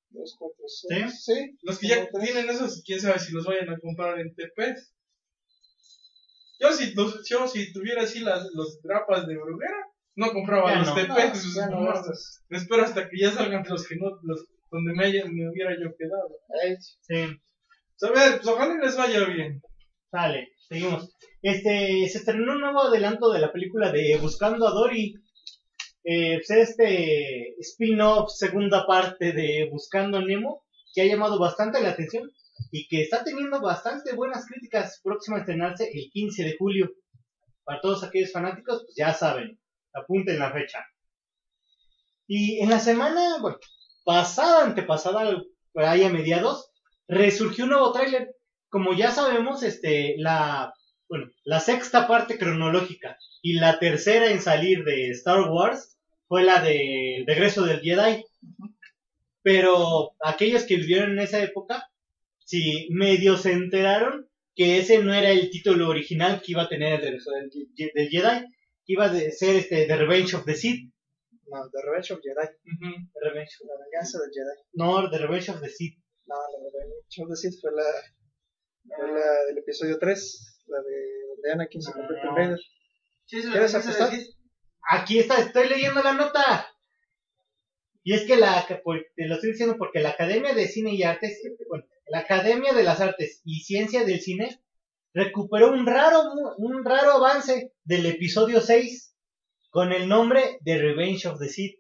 2, 0.10 0.36
4, 0.40 0.56
6. 0.90 1.24
Sí. 1.26 1.58
Los 1.64 1.80
que 1.80 1.88
ya 1.88 2.08
tienen 2.10 2.50
esos, 2.50 2.84
quién 2.86 3.00
sabe 3.02 3.20
si 3.20 3.34
los 3.34 3.46
vayan 3.46 3.70
a 3.70 3.80
comprar 3.80 4.20
en 4.20 4.34
TPs. 4.34 4.94
Yo 6.60 6.72
si, 6.72 6.94
los- 6.94 7.28
yo 7.28 7.48
si 7.48 7.74
tuviera 7.74 8.04
así 8.04 8.20
las, 8.20 8.48
los 8.54 8.80
grapas 8.82 9.28
de 9.28 9.36
Bruguera, 9.36 9.76
no 10.16 10.32
compraba 10.32 10.72
Ya 10.72 10.80
los 10.80 10.88
no. 10.90 10.96
TPs. 10.96 11.56
Ya 11.56 11.68
no 11.68 11.82
no, 11.82 11.94
espero 12.58 12.84
hasta 12.84 13.10
que 13.10 13.18
ya 13.20 13.32
salgan 13.32 13.64
los 13.68 13.88
que 13.88 13.96
no, 13.98 14.12
los 14.24 14.46
donde 14.72 14.94
me, 14.94 15.06
haya- 15.06 15.26
me 15.26 15.50
hubiera 15.50 15.72
yo 15.80 15.96
quedado. 15.98 16.30
Sí. 17.02 17.38
Pues, 18.00 18.12
a 18.12 18.14
ver, 18.14 18.42
pues 18.42 18.48
ojalá 18.48 18.76
les 18.76 18.98
vaya 18.98 19.26
bien. 19.26 19.62
Sale, 20.12 20.50
seguimos. 20.68 21.16
Este, 21.42 22.08
se 22.10 22.18
estrenó 22.18 22.54
un 22.54 22.62
nuevo 22.62 22.82
adelanto 22.82 23.32
de 23.32 23.40
la 23.40 23.52
película 23.52 23.92
de 23.92 24.18
Buscando 24.18 24.68
a 24.68 24.72
Dory. 24.72 25.16
Eh, 26.04 26.38
pues 26.46 26.50
este 26.52 27.56
spin-off, 27.60 28.32
segunda 28.32 28.86
parte 28.86 29.32
de 29.32 29.70
Buscando 29.72 30.22
Nemo, 30.22 30.64
que 30.94 31.02
ha 31.02 31.06
llamado 31.06 31.40
bastante 31.40 31.82
la 31.82 31.90
atención 31.90 32.32
y 32.72 32.88
que 32.88 33.02
está 33.02 33.24
teniendo 33.24 33.62
bastante 33.62 34.14
buenas 34.14 34.46
críticas. 34.46 35.00
Próximo 35.04 35.38
a 35.38 35.40
estrenarse 35.40 35.90
el 35.94 36.10
15 36.12 36.44
de 36.44 36.58
julio. 36.58 36.92
Para 37.64 37.82
todos 37.82 38.04
aquellos 38.04 38.32
fanáticos, 38.32 38.84
pues 38.84 38.96
ya 38.96 39.14
saben, 39.14 39.60
apunten 39.94 40.38
la 40.38 40.52
fecha. 40.52 40.86
Y 42.28 42.60
en 42.60 42.70
la 42.70 42.80
semana, 42.80 43.38
bueno, 43.42 43.58
pasada, 44.04 44.66
antepasada, 44.66 45.42
por 45.74 45.84
ahí 45.84 46.04
a 46.04 46.10
mediados, 46.10 46.72
resurgió 47.08 47.66
un 47.66 47.72
nuevo 47.72 47.92
tráiler 47.92 48.36
como 48.70 48.94
ya 48.94 49.12
sabemos, 49.12 49.64
este, 49.64 50.16
la, 50.18 50.74
bueno, 51.08 51.28
la 51.46 51.60
sexta 51.62 52.08
parte 52.08 52.38
cronológica 52.38 53.18
y 53.42 53.54
la 53.54 53.80
tercera 53.80 54.30
en 54.32 54.42
salir 54.42 54.84
de 54.84 55.10
Star 55.12 55.50
Wars 55.50 55.98
fue 56.28 56.44
la 56.44 56.62
de 56.62 57.24
regreso 57.26 57.64
del 57.64 57.80
Jedi. 57.82 58.26
Pero 59.44 60.14
aquellos 60.24 60.64
que 60.64 60.76
vivieron 60.78 61.12
en 61.12 61.20
esa 61.20 61.42
época, 61.44 61.88
si 62.40 62.88
medio 62.92 63.38
se 63.38 63.52
enteraron 63.54 64.28
que 64.56 64.80
ese 64.80 65.04
no 65.04 65.14
era 65.14 65.30
el 65.30 65.50
título 65.52 65.90
original 65.90 66.42
que 66.42 66.54
iba 66.54 66.64
a 66.64 66.70
tener 66.70 66.94
el 66.94 67.02
regreso 67.02 67.32
del, 67.32 67.52
Jedi, 68.10 68.46
que 68.86 68.94
iba 68.94 69.06
a 69.06 69.14
ser 69.32 69.56
este 69.58 69.86
The 69.86 69.98
Revenge 69.98 70.36
of 70.36 70.46
the 70.46 70.56
Sith. 70.56 70.90
no, 71.48 71.70
The 71.70 71.82
Revenge 71.86 72.12
of 72.14 72.20
Jedi. 72.24 72.48
The 73.14 73.30
Revenge 73.30 73.52
of- 73.62 73.70
venganza 73.92 74.20
del 74.20 74.32
Jedi. 74.32 74.62
no, 74.74 75.10
The 75.10 75.18
Revenge 75.20 75.50
of 75.52 75.62
the 75.62 75.70
Sith. 75.70 75.98
No, 76.28 76.36
la 76.36 76.70
Revenge 76.72 77.22
of 77.24 77.30
the 77.30 77.36
Sith 77.36 77.60
fue 77.62 77.72
la, 77.72 77.84
fue 78.96 79.08
la 79.12 79.46
del 79.48 79.58
episodio 79.60 79.98
3. 80.00 80.64
La 80.68 80.78
de 80.80 81.28
donde 81.30 81.52
Anakin 81.52 81.82
se 81.82 81.92
convierte 81.92 82.20
en 82.22 82.26
No. 82.28 82.36
Vader. 82.36 82.60
Sí, 83.26 83.42
¿Quieres 83.42 83.76
apostar? 83.76 84.10
Aquí 84.92 85.20
está, 85.20 85.40
estoy 85.40 85.68
leyendo 85.70 86.02
la 86.04 86.14
nota. 86.14 86.68
Y 88.04 88.14
es 88.14 88.24
que 88.26 88.36
la, 88.38 88.66
por- 88.84 89.06
te 89.16 89.28
lo 89.28 89.36
estoy 89.36 89.52
diciendo 89.52 89.76
porque 89.78 90.00
la 90.00 90.10
Academia 90.10 90.54
de 90.54 90.68
Cine 90.68 90.94
y 90.94 91.04
Artes, 91.04 91.42
bueno, 91.70 91.86
la 92.08 92.20
Academia 92.20 92.74
de 92.74 92.84
las 92.84 93.02
Artes 93.02 93.42
y 93.44 93.62
Ciencia 93.62 94.04
del 94.04 94.22
Cine 94.22 94.62
recuperó 95.14 95.72
un 95.72 95.88
raro, 95.88 96.22
un 96.58 96.86
raro 96.86 97.14
avance 97.14 97.74
del 97.84 98.06
episodio 98.06 98.62
6 98.62 99.16
con 99.72 99.92
el 99.92 100.08
nombre 100.08 100.60
de 100.62 100.78
Revenge 100.78 101.26
of 101.28 101.40
the 101.40 101.50
Sith. 101.50 101.80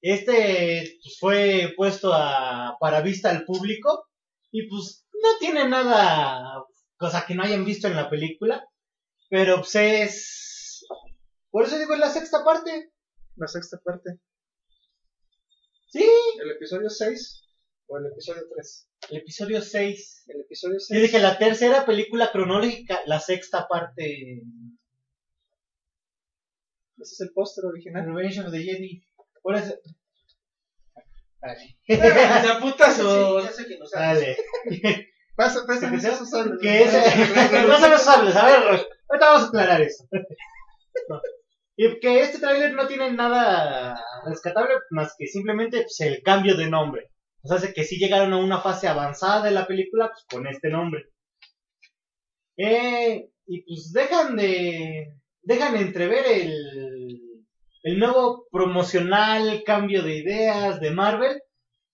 Este 0.00 0.98
pues, 1.02 1.18
fue 1.18 1.74
puesto 1.76 2.12
a, 2.12 2.76
para 2.80 3.00
vista 3.00 3.30
al 3.30 3.44
público 3.44 4.08
y 4.50 4.68
pues 4.68 5.04
no 5.22 5.38
tiene 5.38 5.68
nada, 5.68 6.64
cosa 6.96 7.24
que 7.26 7.34
no 7.34 7.42
hayan 7.42 7.64
visto 7.64 7.88
en 7.88 7.96
la 7.96 8.08
película, 8.08 8.64
pero 9.28 9.56
pues 9.56 9.74
es... 9.74 10.86
Por 11.50 11.64
eso 11.64 11.78
digo 11.78 11.94
es 11.94 12.00
la 12.00 12.10
sexta 12.10 12.44
parte. 12.44 12.92
La 13.36 13.48
sexta 13.48 13.78
parte. 13.78 14.18
Sí, 15.88 16.06
¿El 16.40 16.50
episodio 16.50 16.90
6 16.90 17.42
o 17.86 17.98
el 17.98 18.06
episodio 18.06 18.42
3? 18.54 18.88
el 19.10 19.16
episodio 19.16 19.62
6. 19.62 20.24
El 20.28 20.40
episodio 20.42 20.74
Yo 20.74 20.80
6. 20.86 21.02
dije 21.02 21.18
la 21.18 21.38
tercera 21.38 21.86
película 21.86 22.30
cronológica, 22.30 23.00
la 23.06 23.20
sexta 23.20 23.66
parte. 23.66 24.42
Ese 26.98 27.14
es 27.14 27.20
el 27.20 27.32
póster 27.32 27.64
original. 27.64 28.06
Revenge 28.06 28.40
of 28.40 28.50
the 28.52 28.62
Jedi. 28.62 29.02
Por 29.42 29.56
eso- 29.56 29.74
Dale. 31.40 31.78
¿Se 31.86 32.48
aputas 32.50 32.96
Sí, 32.96 33.02
ya 33.44 33.52
sé 33.52 33.66
que 33.66 33.78
no 33.78 33.86
sabes. 33.86 34.36
Dale. 34.70 35.08
Pasa, 35.36 35.64
pasa, 35.66 35.88
¿Que 35.88 36.00
sea? 36.00 36.14
esos 36.14 36.30
sables. 36.30 36.58
Que 36.60 36.82
ese... 36.82 36.98
no 37.68 37.78
se 37.78 37.88
los 37.88 38.02
sables, 38.02 38.34
a 38.34 38.44
ver, 38.44 38.56
ahorita 38.56 38.86
vamos 39.20 39.42
a 39.42 39.46
aclarar 39.46 39.80
eso. 39.82 40.04
No. 41.08 41.20
Y 41.76 42.00
que 42.00 42.22
este 42.22 42.40
tráiler 42.40 42.74
no 42.74 42.88
tiene 42.88 43.12
nada 43.12 43.94
rescatable 44.26 44.74
más 44.90 45.14
que 45.16 45.28
simplemente 45.28 45.82
pues, 45.82 46.00
el 46.00 46.22
cambio 46.24 46.56
de 46.56 46.68
nombre. 46.68 47.12
O 47.42 47.56
sea, 47.56 47.72
que 47.72 47.84
sí 47.84 47.98
llegaron 47.98 48.32
a 48.32 48.38
una 48.38 48.60
fase 48.60 48.88
avanzada 48.88 49.44
de 49.44 49.52
la 49.52 49.68
película 49.68 50.10
pues, 50.10 50.24
con 50.28 50.48
este 50.48 50.70
nombre. 50.70 51.04
Eh, 52.56 53.30
y 53.46 53.62
pues 53.62 53.92
dejan 53.92 54.34
de 54.34 55.14
dejan 55.42 55.76
entrever 55.76 56.26
el, 56.26 56.97
el 57.82 57.98
nuevo 57.98 58.46
promocional 58.50 59.62
cambio 59.64 60.02
de 60.02 60.16
ideas 60.16 60.80
de 60.80 60.90
Marvel 60.90 61.42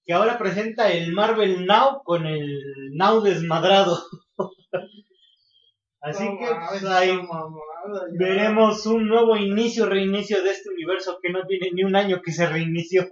que 0.05 0.13
ahora 0.13 0.39
presenta 0.39 0.93
el 0.93 1.13
Marvel 1.13 1.67
Now 1.67 2.03
con 2.05 2.27
el 2.27 2.93
Now 2.93 3.23
desmadrado. 3.23 3.99
Así 6.01 6.25
No 6.25 6.39
que 6.39 6.47
pues, 6.69 6.85
ahí 6.85 7.17
mamada, 7.17 8.07
veremos 8.13 8.85
un 8.85 9.09
nuevo 9.09 9.37
inicio, 9.37 9.87
reinicio 9.87 10.43
de 10.43 10.51
este 10.51 10.69
universo 10.69 11.19
que 11.23 11.31
no 11.31 11.47
tiene 11.47 11.71
ni 11.73 11.83
un 11.83 11.97
año 11.97 12.21
que 12.23 12.33
se 12.33 12.47
reinició. 12.47 13.09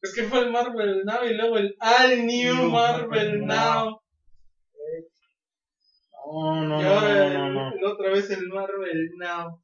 Es 0.00 0.14
que 0.14 0.22
fue 0.24 0.40
el 0.40 0.52
Marvel 0.52 1.04
Now 1.04 1.24
y 1.24 1.34
luego 1.34 1.58
el 1.58 1.76
All 1.80 2.24
New 2.24 2.70
Marvel 2.70 3.40
Now. 3.40 3.46
Now. 3.46 4.00
No, 6.30 6.64
no, 6.64 6.80
y 6.80 6.84
ahora 6.84 7.48
no, 7.48 7.50
no, 7.50 7.90
otra 7.90 8.10
vez 8.10 8.30
el 8.30 8.46
Marvel 8.48 9.10
Now. 9.16 9.60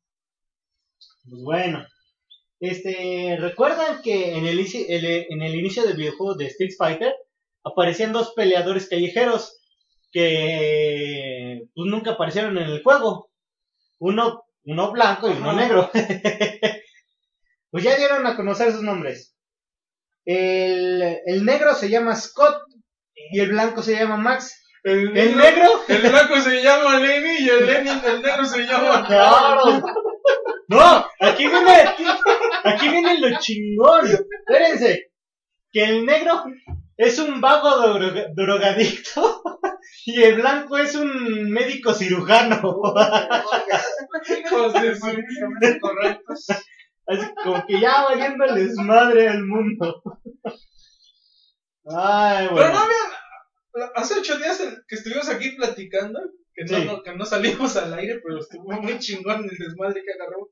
Pues 1.28 1.44
bueno. 1.44 1.87
Este, 2.66 3.37
¿recuerdan 3.38 4.00
que 4.02 4.37
en 4.37 4.47
el, 4.47 4.59
inici- 4.59 4.87
el- 4.88 5.26
en 5.28 5.42
el 5.42 5.54
inicio 5.54 5.85
del 5.85 5.97
videojuego 5.97 6.35
de 6.35 6.47
Street 6.47 6.73
Fighter 6.78 7.14
aparecían 7.64 8.12
dos 8.12 8.33
peleadores 8.35 8.88
callejeros 8.88 9.59
que 10.12 11.62
pues 11.75 11.90
nunca 11.90 12.12
aparecieron 12.12 12.56
en 12.59 12.64
el 12.64 12.83
juego? 12.83 13.30
Uno, 13.99 14.44
uno 14.64 14.92
blanco 14.92 15.28
y 15.28 15.33
uno 15.33 15.50
Ajá. 15.50 15.61
negro. 15.61 15.90
pues 17.71 17.85
ya 17.85 17.97
dieron 17.97 18.26
a 18.26 18.37
conocer 18.37 18.73
sus 18.73 18.83
nombres. 18.83 19.35
El, 20.25 21.02
el 21.26 21.44
negro 21.44 21.75
se 21.75 21.90
llama 21.90 22.16
Scott 22.16 22.62
y 23.30 23.40
el 23.40 23.50
blanco 23.50 23.83
se 23.83 23.94
llama 23.97 24.16
Max. 24.16 24.61
El, 24.83 25.16
¿El 25.16 25.37
negro? 25.37 25.68
El 25.88 26.02
blanco 26.11 26.40
se 26.40 26.62
llama 26.62 26.99
Lenny 26.99 27.38
y 27.44 27.49
el 27.49 27.66
Lenny, 27.66 27.90
el 28.06 28.23
negro 28.23 28.44
se 28.44 28.62
llama 28.64 29.04
Claro. 29.06 29.83
No, 30.68 31.06
aquí 31.21 31.47
viene, 31.47 31.85
aquí 32.64 32.88
viene 32.88 33.18
lo 33.21 33.38
chingón. 33.38 34.06
Espérense, 34.06 35.11
que 35.71 35.85
el 35.85 36.06
negro 36.06 36.44
es 36.97 37.18
un 37.18 37.40
vago 37.40 37.76
droga- 37.78 38.28
drogadicto 38.35 39.42
y 40.06 40.23
el 40.23 40.37
blanco 40.37 40.78
es 40.78 40.94
un 40.94 41.50
médico 41.50 41.92
cirujano. 41.94 42.61
Correctos. 45.80 46.47
Así 47.06 47.26
como 47.42 47.66
que 47.66 47.80
ya 47.80 48.04
valiendo 48.04 48.44
el 48.44 48.54
desmadre 48.54 49.28
al 49.28 49.44
mundo. 49.44 50.02
Ay, 51.87 52.47
Pero 52.49 52.52
bueno. 52.54 52.73
no 52.73 52.78
había, 52.80 53.90
hace 53.97 54.21
ocho 54.21 54.38
días 54.38 54.59
que 54.88 54.94
estuvimos 54.94 55.28
aquí 55.28 55.50
platicando, 55.50 56.18
que 56.54 56.64
no, 56.64 56.78
Sí. 56.78 56.85
no- 56.87 57.02
que 57.02 57.14
no 57.14 57.26
salimos 57.26 57.76
al 57.76 57.92
aire, 57.94 58.21
pero 58.25 58.38
estuvo 58.40 58.73
muy 58.80 58.99
chingón 58.99 59.44
el 59.44 59.59
desmadre 59.59 60.02
que 60.02 60.12
agarró. 60.12 60.49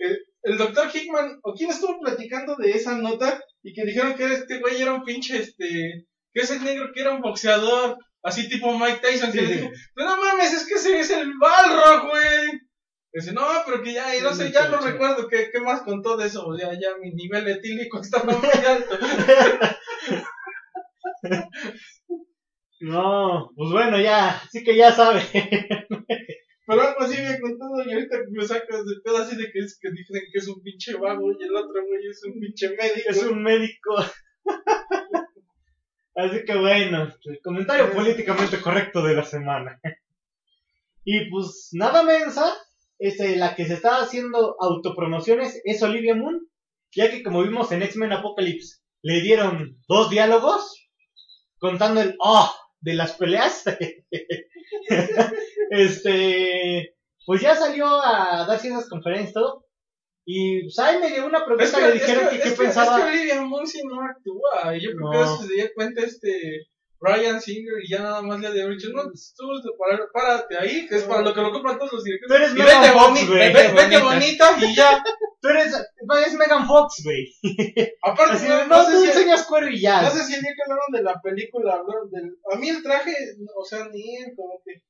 El, 0.00 0.18
el 0.42 0.58
doctor 0.58 0.88
Hickman, 0.94 1.38
o 1.44 1.54
quién 1.54 1.70
estuvo 1.70 2.00
platicando 2.00 2.56
de 2.56 2.72
esa 2.72 2.96
nota, 2.96 3.40
y 3.62 3.72
que 3.74 3.84
dijeron 3.84 4.14
que 4.16 4.24
este 4.32 4.58
güey 4.60 4.82
era 4.82 4.94
un 4.94 5.04
pinche, 5.04 5.38
este, 5.38 6.06
que 6.32 6.40
ese 6.42 6.60
negro 6.60 6.90
que 6.94 7.02
era 7.02 7.12
un 7.12 7.22
boxeador, 7.22 7.96
así 8.22 8.48
tipo 8.48 8.72
Mike 8.78 9.00
Tyson, 9.02 9.32
que 9.32 9.40
Sí, 9.40 9.46
le 9.46 9.48
sí. 9.48 9.60
dijo, 9.60 9.70
pero 9.94 10.08
no 10.10 10.16
mames, 10.22 10.52
es 10.54 10.66
que 10.66 10.74
ese 10.74 11.00
es 11.00 11.10
el 11.10 11.32
Balrog, 11.38 12.10
güey. 12.10 12.60
Dice, 13.12 13.32
no, 13.32 13.46
pero 13.66 13.82
que 13.82 13.92
ya, 13.94 14.16
y 14.16 14.22
no 14.22 14.34
Sí, 14.34 14.44
sé, 14.44 14.52
ya 14.52 14.66
sí, 14.66 14.72
no 14.72 14.80
sí. 14.80 14.88
recuerdo 14.88 15.28
qué, 15.28 15.48
qué 15.52 15.60
más 15.60 15.82
contó 15.82 16.16
de 16.16 16.26
eso, 16.28 16.46
ya, 16.58 16.72
ya 16.74 16.96
mi 17.02 17.12
nivel 17.12 17.48
etílico 17.48 18.00
estaba 18.00 18.24
muy 18.32 18.48
alto. 18.66 18.98
No, 22.80 23.50
pues 23.56 23.70
bueno, 23.72 24.00
ya, 24.00 24.30
así 24.38 24.62
que 24.64 24.76
ya 24.76 24.92
sabe. 24.92 25.22
Me 27.22 27.28
ha 27.28 27.40
contado 27.40 27.82
y 27.84 27.92
ahorita 27.92 28.18
me 28.30 28.44
sacas 28.44 28.86
de 28.86 29.00
pedo 29.04 29.18
así 29.18 29.36
de 29.36 29.50
que, 29.50 29.60
es, 29.60 29.78
que 29.80 29.90
dicen 29.90 30.22
que 30.32 30.38
es 30.38 30.48
un 30.48 30.62
pinche 30.62 30.94
vago 30.94 31.30
y 31.32 31.42
el 31.42 31.54
otro 31.54 31.86
güey 31.86 32.06
es 32.08 32.22
un 32.24 32.40
pinche 32.40 32.70
médico. 32.70 33.10
es 33.10 33.22
un 33.22 33.42
médico. 33.42 33.96
Así 36.14 36.44
que 36.44 36.56
bueno, 36.56 37.12
el 37.24 37.40
comentario 37.42 37.92
políticamente 37.92 38.60
correcto 38.60 39.02
de 39.02 39.14
la 39.14 39.24
semana. 39.24 39.80
Y 41.04 41.30
pues 41.30 41.70
nada 41.72 42.02
mensa, 42.02 42.54
este, 42.98 43.36
la 43.36 43.54
que 43.54 43.64
se 43.64 43.74
está 43.74 44.02
haciendo 44.02 44.56
autopromociones 44.60 45.60
es 45.64 45.82
Olivia 45.82 46.14
Moon, 46.14 46.46
ya 46.92 47.10
que 47.10 47.22
como 47.22 47.42
vimos 47.42 47.72
en 47.72 47.82
X-Men 47.82 48.12
Apocalypse, 48.12 48.80
le 49.02 49.22
dieron 49.22 49.78
dos 49.88 50.10
diálogos 50.10 50.88
contando 51.58 52.02
el 52.02 52.16
oh 52.18 52.54
de 52.80 52.94
las 52.94 53.12
peleas. 53.12 53.64
este, 55.70 56.96
pues 57.26 57.40
ya 57.40 57.54
salió 57.54 57.86
a 57.86 58.44
dar 58.46 58.58
ciertas 58.58 58.88
conferencias 58.88 59.30
y 59.30 59.34
todo. 59.34 59.66
Y 60.24 60.62
pues 60.64 60.78
ahí 60.78 60.98
me 61.00 61.10
dio 61.10 61.26
una 61.26 61.44
pregunta, 61.44 61.78
que, 61.78 61.86
le 61.86 61.92
dijeron 61.92 62.28
que, 62.30 62.36
que, 62.38 62.42
qué 62.42 62.50
pensaba. 62.50 62.98
es 62.98 63.04
que 63.04 63.10
Olivia 63.10 63.42
Munn 63.42 63.66
sí 63.66 63.80
no 63.84 64.00
actúa. 64.02 64.76
y 64.76 64.80
Yo 64.80 64.90
creo 64.96 65.10
que 65.10 65.20
eso 65.22 65.42
se 65.42 65.54
dio 65.54 65.66
cuenta 65.74 66.02
este 66.02 66.66
Brian 67.00 67.40
Singer 67.40 67.82
y 67.82 67.90
ya 67.90 68.00
nada 68.02 68.20
más 68.22 68.38
le 68.40 68.48
había 68.48 68.66
dicho, 68.68 68.88
no, 68.94 69.04
tú 69.04 69.76
para- 69.78 70.06
párate 70.12 70.58
ahí, 70.58 70.86
que 70.86 70.96
es 70.96 71.04
para 71.04 71.22
lo 71.22 71.32
que 71.32 71.40
lo 71.40 71.50
compran 71.50 71.78
todos 71.78 71.94
los 71.94 72.02
Tú 72.02 72.10
directores. 72.10 72.42
eres 72.42 72.52
Y 72.52 72.58
Megan 72.58 72.82
vete, 72.82 72.92
Fox, 72.92 73.08
boni- 73.08 73.26
güey. 73.26 73.52
ve- 73.54 73.72
vete 73.72 73.98
bonita 74.02 74.56
y 74.60 74.74
ya. 74.74 75.02
Tú 75.40 75.48
eres, 75.48 75.72
es 76.26 76.34
Megan 76.34 76.66
Fox, 76.66 77.02
güey. 77.02 77.24
Aparte, 78.02 78.34
Así, 78.34 78.46
no, 78.68 78.84
tú 78.84 78.90
sé 78.92 79.00
si, 79.00 79.06
enseñas 79.06 79.46
cuero 79.46 79.68
y 79.70 79.80
ya. 79.80 80.02
no 80.02 80.10
sé 80.10 80.24
si 80.24 80.34
el 80.34 80.42
día 80.42 80.52
que 80.54 80.62
hablaron 80.62 80.92
de 80.92 81.02
la 81.02 81.20
película, 81.22 81.72
hablaron 81.76 82.10
del... 82.10 82.36
A 82.52 82.56
mí 82.58 82.68
el 82.68 82.82
traje, 82.82 83.14
o 83.56 83.64
sea, 83.64 83.88
ni 83.90 84.16
él, 84.16 84.34
como 84.36 84.60
que... 84.64 84.82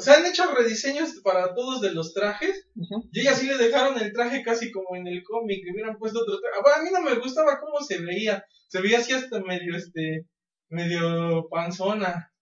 O 0.00 0.02
sea, 0.02 0.14
han 0.14 0.24
hecho 0.24 0.50
rediseños 0.54 1.20
para 1.22 1.54
todos 1.54 1.82
de 1.82 1.92
los 1.92 2.14
trajes. 2.14 2.66
Y 3.12 3.20
ella 3.20 3.34
sí 3.34 3.46
le 3.46 3.58
dejaron 3.58 3.98
el 4.00 4.12
traje 4.14 4.42
casi 4.42 4.72
como 4.72 4.96
en 4.96 5.06
el 5.06 5.22
cómic, 5.22 5.60
hubieran 5.70 5.98
puesto 5.98 6.20
otro 6.20 6.40
traje. 6.40 6.56
Ah, 6.58 6.62
bueno, 6.62 6.78
a 6.78 6.82
mí 6.82 6.90
no 6.90 7.00
me 7.14 7.20
gustaba 7.20 7.60
cómo 7.60 7.80
se 7.84 7.98
veía. 7.98 8.42
Se 8.68 8.80
veía 8.80 8.98
así 8.98 9.12
hasta 9.12 9.40
medio, 9.40 9.76
este, 9.76 10.26
medio 10.70 11.48
panzona. 11.50 12.32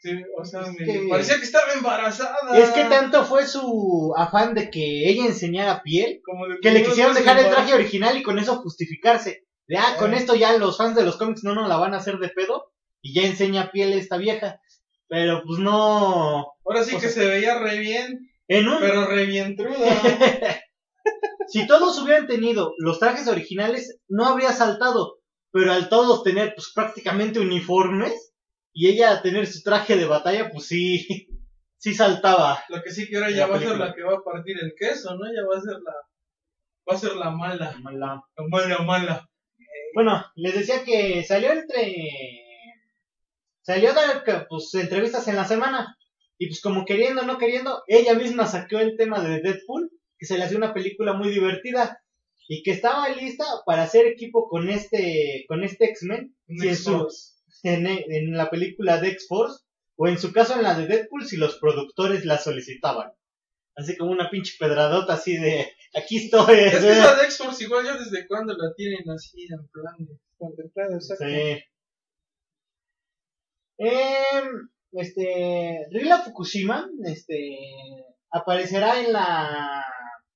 Sí, 0.00 0.12
o 0.40 0.44
sea, 0.44 0.62
Es 0.62 0.72
medio- 0.78 1.02
que- 1.02 1.08
parecía 1.08 1.36
que 1.36 1.42
estaba 1.44 1.72
embarazada. 1.74 2.36
Es 2.58 2.70
que 2.70 2.84
tanto 2.84 3.24
fue 3.24 3.46
su 3.46 4.14
afán 4.16 4.54
de 4.54 4.70
que 4.70 5.08
ella 5.10 5.26
enseñara 5.26 5.82
piel 5.82 6.20
Como 6.24 6.46
de 6.46 6.60
que 6.60 6.70
le 6.70 6.84
quisieron 6.84 7.14
dejar 7.14 7.38
el 7.38 7.50
traje 7.50 7.74
original 7.74 8.16
y 8.16 8.22
con 8.22 8.38
eso 8.38 8.56
justificarse. 8.62 9.44
De, 9.66 9.76
ah, 9.76 9.96
con 9.98 10.14
Eh. 10.14 10.16
esto 10.16 10.34
ya 10.36 10.56
los 10.56 10.78
fans 10.78 10.94
de 10.94 11.04
los 11.04 11.16
cómics 11.18 11.44
no 11.44 11.54
nos 11.54 11.68
la 11.68 11.76
van 11.76 11.92
a 11.92 11.98
hacer 11.98 12.16
de 12.18 12.28
pedo 12.30 12.72
y 13.02 13.12
ya 13.12 13.26
enseña 13.26 13.70
piel 13.72 13.92
esta 13.92 14.16
vieja. 14.16 14.60
Pero 15.08 15.42
pues 15.46 15.58
no. 15.58 16.46
Ahora 16.64 16.84
sí 16.84 16.94
o 16.96 17.00
que 17.00 17.08
sea- 17.08 17.22
se 17.24 17.28
veía 17.28 17.58
re 17.58 17.78
bien, 17.78 18.30
En 18.46 18.68
un. 18.68 18.78
pero 18.80 19.06
re 19.06 19.24
bien 19.26 19.56
si 21.48 21.66
todos 21.66 21.98
hubieran 22.02 22.26
tenido 22.26 22.74
los 22.78 22.98
trajes 22.98 23.26
originales, 23.28 23.98
no 24.08 24.26
habría 24.26 24.52
saltado. 24.52 25.18
Pero 25.50 25.72
al 25.72 25.88
todos 25.88 26.22
tener 26.22 26.52
pues 26.54 26.72
prácticamente 26.74 27.40
uniformes 27.40 28.32
y 28.72 28.88
ella 28.88 29.22
tener 29.22 29.46
su 29.46 29.62
traje 29.62 29.96
de 29.96 30.04
batalla, 30.06 30.50
pues 30.50 30.66
sí. 30.66 31.06
Sí 31.80 31.94
saltaba. 31.94 32.60
Lo 32.70 32.82
que 32.82 32.90
sí 32.90 33.08
que 33.08 33.16
ahora 33.18 33.30
La 33.30 33.36
ya 33.36 33.46
va 33.46 33.54
a 33.56 33.60
ser 33.60 33.78
la 33.78 33.94
que 33.94 34.02
va 34.02 34.14
a 34.14 34.24
partir 34.24 34.56
el 34.60 34.74
queso, 34.76 35.14
¿no? 35.14 35.26
Ya 35.26 35.46
va 35.48 35.56
a 35.58 35.60
ser 35.60 35.74
la, 35.74 35.92
va 36.90 36.96
a 36.96 36.98
ser 36.98 37.14
la 37.14 37.30
mala, 37.30 37.76
Mala. 37.80 38.20
la 38.36 38.44
mala, 38.48 38.78
mala. 38.82 39.30
Bueno, 39.94 40.24
les 40.34 40.54
decía 40.54 40.82
que 40.82 41.22
salió 41.22 41.52
entre. 41.52 41.94
Salió 43.68 43.90
a 43.90 43.92
dar 43.92 44.24
que, 44.24 44.32
pues, 44.48 44.74
entrevistas 44.76 45.28
en 45.28 45.36
la 45.36 45.44
semana. 45.44 45.98
Y 46.38 46.46
pues, 46.46 46.62
como 46.62 46.86
queriendo 46.86 47.20
o 47.20 47.24
no 47.26 47.36
queriendo, 47.36 47.82
ella 47.86 48.14
misma 48.14 48.46
sacó 48.46 48.78
el 48.78 48.96
tema 48.96 49.22
de 49.22 49.42
Deadpool, 49.42 49.90
que 50.18 50.24
se 50.24 50.38
le 50.38 50.44
hacía 50.44 50.56
una 50.56 50.72
película 50.72 51.12
muy 51.12 51.28
divertida. 51.28 52.02
Y 52.48 52.62
que 52.62 52.70
estaba 52.70 53.10
lista 53.10 53.44
para 53.66 53.82
hacer 53.82 54.06
equipo 54.06 54.48
con 54.48 54.70
este, 54.70 55.44
con 55.48 55.64
este 55.64 55.84
X-Men, 55.84 56.34
si 56.46 56.68
en, 57.64 57.86
en, 57.86 58.32
la 58.32 58.48
película 58.48 59.02
de 59.02 59.08
X-Force, 59.08 59.66
o 59.96 60.08
en 60.08 60.18
su 60.18 60.32
caso 60.32 60.54
en 60.54 60.62
la 60.62 60.72
de 60.72 60.86
Deadpool, 60.86 61.26
si 61.26 61.36
los 61.36 61.58
productores 61.58 62.24
la 62.24 62.38
solicitaban. 62.38 63.12
Así 63.76 63.98
como 63.98 64.12
una 64.12 64.30
pinche 64.30 64.54
pedradota 64.58 65.12
así 65.12 65.36
de, 65.36 65.70
aquí 65.94 66.24
estoy. 66.24 66.58
Es 66.58 66.78
que 66.78 66.90
esa 66.90 67.16
de 67.16 67.24
X-Force 67.24 67.64
igual 67.64 67.84
ya 67.84 67.98
desde 67.98 68.26
cuando 68.26 68.54
la 68.54 68.72
tienen 68.74 69.10
así 69.10 69.42
en 69.42 69.68
plan 69.68 69.94
de... 69.98 70.18
Contemplado, 70.38 70.94
exacto. 70.94 71.26
Sí. 71.26 71.58
Em, 73.78 74.68
este, 74.92 75.86
Rila 75.90 76.18
Fukushima, 76.18 76.88
este, 77.04 77.58
aparecerá 78.30 79.00
en 79.00 79.12
la, 79.12 79.84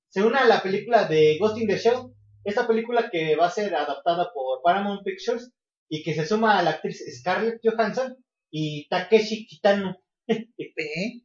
se 0.09 0.23
une 0.23 0.39
a 0.39 0.47
la 0.47 0.63
película 0.63 1.05
de 1.05 1.39
Ghost 1.39 1.59
in 1.59 1.67
the 1.67 1.77
Shell, 1.77 2.13
esta 2.45 2.67
película 2.67 3.11
que 3.11 3.37
va 3.37 3.47
a 3.47 3.51
ser 3.51 3.75
adaptada 3.75 4.31
por 4.33 4.63
Paramount 4.63 5.03
Pictures 5.05 5.53
y 5.89 6.03
que 6.03 6.15
se 6.15 6.27
suma 6.27 6.59
a 6.59 6.63
la 6.63 6.71
actriz 6.71 7.05
Scarlett 7.19 7.61
Johansson 7.63 8.17
y 8.51 8.89
Takeshi 8.89 9.47
Kitano. 9.47 9.97
¿Eh? 10.27 11.23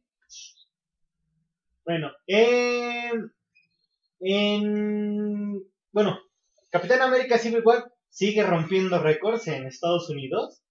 Bueno, 1.84 2.10
eh, 2.26 3.10
en, 4.20 5.62
bueno, 5.92 6.18
Capitán 6.70 7.00
América 7.02 7.38
Civil 7.38 7.62
War 7.64 7.90
sigue 8.10 8.42
rompiendo 8.42 9.02
récords 9.02 9.48
en 9.48 9.66
Estados 9.66 10.10
Unidos. 10.10 10.62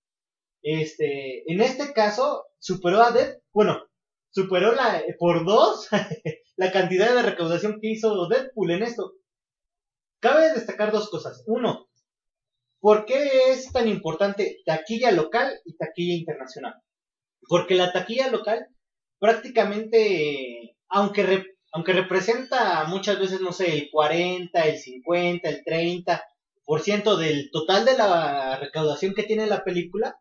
Este, 0.70 1.50
en 1.50 1.62
este 1.62 1.94
caso, 1.94 2.44
superó 2.60 3.02
a 3.02 3.12
Dead, 3.12 3.38
bueno, 3.54 3.88
superó 4.32 4.74
la, 4.76 5.02
por 5.18 5.46
dos 5.46 5.88
la 6.58 6.74
cantidad 6.74 7.16
de 7.16 7.22
recaudación 7.22 7.80
que 7.80 7.92
hizo 7.92 8.28
Deadpool 8.28 8.72
en 8.72 8.84
esto. 8.84 9.14
Cabe 10.20 10.52
destacar 10.52 10.92
dos 10.92 11.10
cosas. 11.10 11.42
Uno, 11.48 11.88
¿por 12.82 13.06
qué 13.06 13.52
es 13.52 13.72
tan 13.72 13.88
importante 13.88 14.58
taquilla 14.66 15.12
local 15.12 15.58
y 15.64 15.78
taquilla 15.78 16.16
internacional? 16.16 16.74
Porque 17.48 17.76
la 17.76 17.94
taquilla 17.94 18.30
local 18.30 18.68
prácticamente, 19.20 20.76
aunque, 20.90 21.46
aunque 21.72 21.94
representa 21.94 22.84
muchas 22.90 23.18
veces, 23.20 23.40
no 23.40 23.54
sé, 23.54 23.74
el 23.74 23.90
40, 23.90 24.66
el 24.66 24.78
50, 24.78 25.48
el 25.48 25.64
30 25.64 26.26
por 26.66 26.82
ciento 26.82 27.16
del 27.16 27.52
total 27.52 27.86
de 27.86 27.98
la 27.98 28.58
recaudación 28.60 29.14
que 29.14 29.24
tiene 29.24 29.48
la 29.48 29.64
película, 29.64 30.20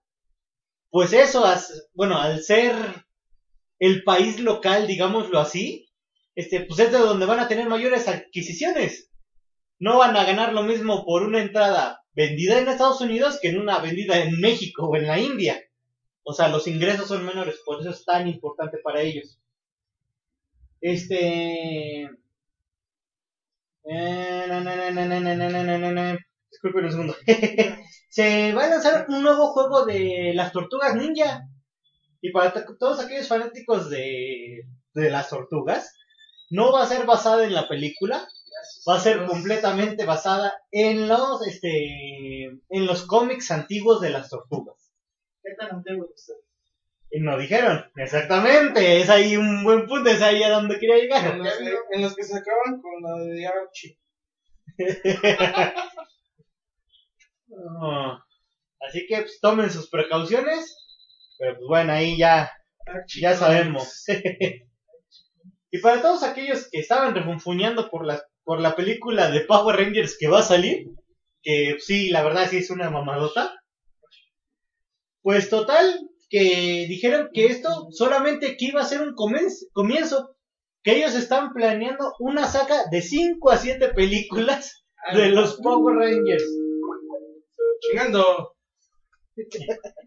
pues 0.97 1.13
eso, 1.13 1.45
bueno, 1.93 2.19
al 2.19 2.43
ser 2.43 2.75
el 3.79 4.03
país 4.03 4.41
local, 4.41 4.87
digámoslo 4.87 5.39
así, 5.39 5.91
este, 6.35 6.63
pues 6.63 6.81
es 6.81 6.91
de 6.91 6.97
donde 6.97 7.27
van 7.27 7.39
a 7.39 7.49
tener 7.49 7.69
mayores 7.69 8.09
adquisiciones. 8.09 9.11
No 9.79 9.99
van 9.99 10.17
a 10.17 10.25
ganar 10.25 10.55
lo 10.55 10.63
mismo 10.63 11.05
por 11.05 11.23
una 11.23 11.43
entrada 11.43 12.01
vendida 12.15 12.59
en 12.59 12.69
Estados 12.69 13.03
Unidos 13.03 13.39
que 13.43 13.49
en 13.49 13.61
una 13.61 13.79
vendida 13.79 14.19
en 14.21 14.41
México 14.41 14.87
o 14.87 14.97
en 14.97 15.07
la 15.07 15.19
India. 15.19 15.63
O 16.23 16.33
sea, 16.33 16.49
los 16.49 16.67
ingresos 16.67 17.09
son 17.09 17.27
menores, 17.27 17.61
por 17.67 17.79
eso 17.79 17.91
es 17.91 18.03
tan 18.03 18.27
importante 18.27 18.79
para 18.83 19.03
ellos. 19.03 19.39
Este. 20.81 22.09
Eh, 23.85 24.47
Disculpen 26.57 26.87
un 26.87 26.91
segundo. 26.91 27.17
Se 28.09 28.55
va 28.55 28.65
a 28.65 28.69
lanzar 28.69 29.05
un 29.11 29.23
nuevo 29.23 29.49
juego 29.49 29.85
de 29.85 30.33
las 30.35 30.53
tortugas 30.53 30.95
ninja. 30.97 31.43
Y 32.23 32.33
para 32.33 32.53
todos 32.79 32.99
aquellos 32.99 33.29
fanáticos 33.29 33.91
de, 33.91 34.63
de 34.95 35.11
las 35.11 35.29
tortugas, 35.29 35.95
no 36.49 36.73
va 36.73 36.83
a 36.83 36.87
ser 36.87 37.05
basada 37.05 37.45
en 37.45 37.53
la 37.53 37.69
película, 37.69 38.27
va 38.89 38.97
a 38.97 39.01
ser 39.01 39.27
completamente 39.27 40.07
basada 40.07 40.55
en 40.71 41.09
los, 41.09 41.47
este, 41.47 42.45
en 42.47 42.87
los 42.87 43.07
cómics 43.07 43.51
antiguos 43.51 44.01
de 44.01 44.11
las 44.11 44.31
tortugas. 44.31 44.95
¿Qué 45.43 45.53
tan? 45.59 45.85
Y 47.11 47.21
no 47.21 47.37
dijeron, 47.37 47.85
exactamente, 47.97 49.01
es 49.01 49.11
ahí 49.11 49.37
un 49.37 49.63
buen 49.63 49.87
punto, 49.87 50.09
es 50.09 50.23
ahí 50.23 50.43
a 50.43 50.51
donde 50.51 50.79
quería 50.79 50.97
En 50.97 51.03
llegar. 51.03 51.37
los, 51.37 51.59
que, 51.59 51.77
en 51.93 52.03
los 52.03 52.17
que 52.17 52.25
se 52.25 52.39
acaban 52.39 52.81
con 52.81 53.03
la 53.03 53.19
de 53.23 53.47
Archie. 53.47 53.99
No. 57.49 58.23
Así 58.81 59.07
que 59.07 59.17
pues, 59.19 59.39
tomen 59.41 59.71
sus 59.71 59.89
precauciones, 59.89 60.77
pero 61.39 61.55
pues 61.57 61.67
bueno, 61.69 61.93
ahí 61.93 62.17
ya, 62.17 62.51
ya 63.21 63.35
sabemos. 63.35 64.05
y 65.71 65.79
para 65.81 66.03
todos 66.03 66.23
aquellos 66.23 66.69
que 66.71 66.81
estaban 66.81 67.15
refunfuñando 67.15 67.91
por 67.91 68.07
la, 68.07 68.23
por 68.45 68.61
la 68.61 68.77
película 68.77 69.31
de 69.31 69.41
Power 69.41 69.77
Rangers 69.77 70.17
que 70.19 70.29
va 70.29 70.41
a 70.41 70.43
salir, 70.43 70.89
que 71.43 71.77
sí, 71.79 72.11
la 72.11 72.23
verdad 72.23 72.49
sí 72.49 72.59
es 72.59 72.71
una 72.71 72.91
mamadota, 72.91 73.55
pues 75.23 75.51
total, 75.51 76.01
que 76.29 76.87
dijeron 76.89 77.31
que 77.33 77.47
esto 77.47 77.89
solamente 77.91 78.57
que 78.57 78.67
iba 78.67 78.81
a 78.81 78.87
ser 78.87 79.03
un 79.03 79.15
comienzo, 79.15 80.37
que 80.83 80.97
ellos 80.97 81.15
están 81.15 81.53
planeando 81.53 82.13
una 82.21 82.47
saga 82.47 82.85
de 82.91 83.03
5 83.03 83.51
a 83.51 83.57
7 83.57 83.89
películas 83.95 84.85
de 85.13 85.31
los 85.31 85.57
Power 85.57 85.97
Rangers. 85.97 86.45
Chingando. 87.87 88.57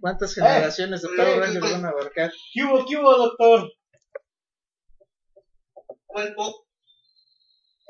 ¿Cuántas 0.02 0.34
generaciones 0.34 1.02
de 1.02 1.10
eh, 1.10 1.12
Power 1.16 1.40
Rangers 1.40 1.72
van 1.72 1.86
a 1.86 1.90
abarcar? 1.90 2.32
¿Qué 2.54 2.64
hubo, 2.64 2.86
qué 2.86 2.98
hubo, 2.98 3.16
doctor? 3.16 3.72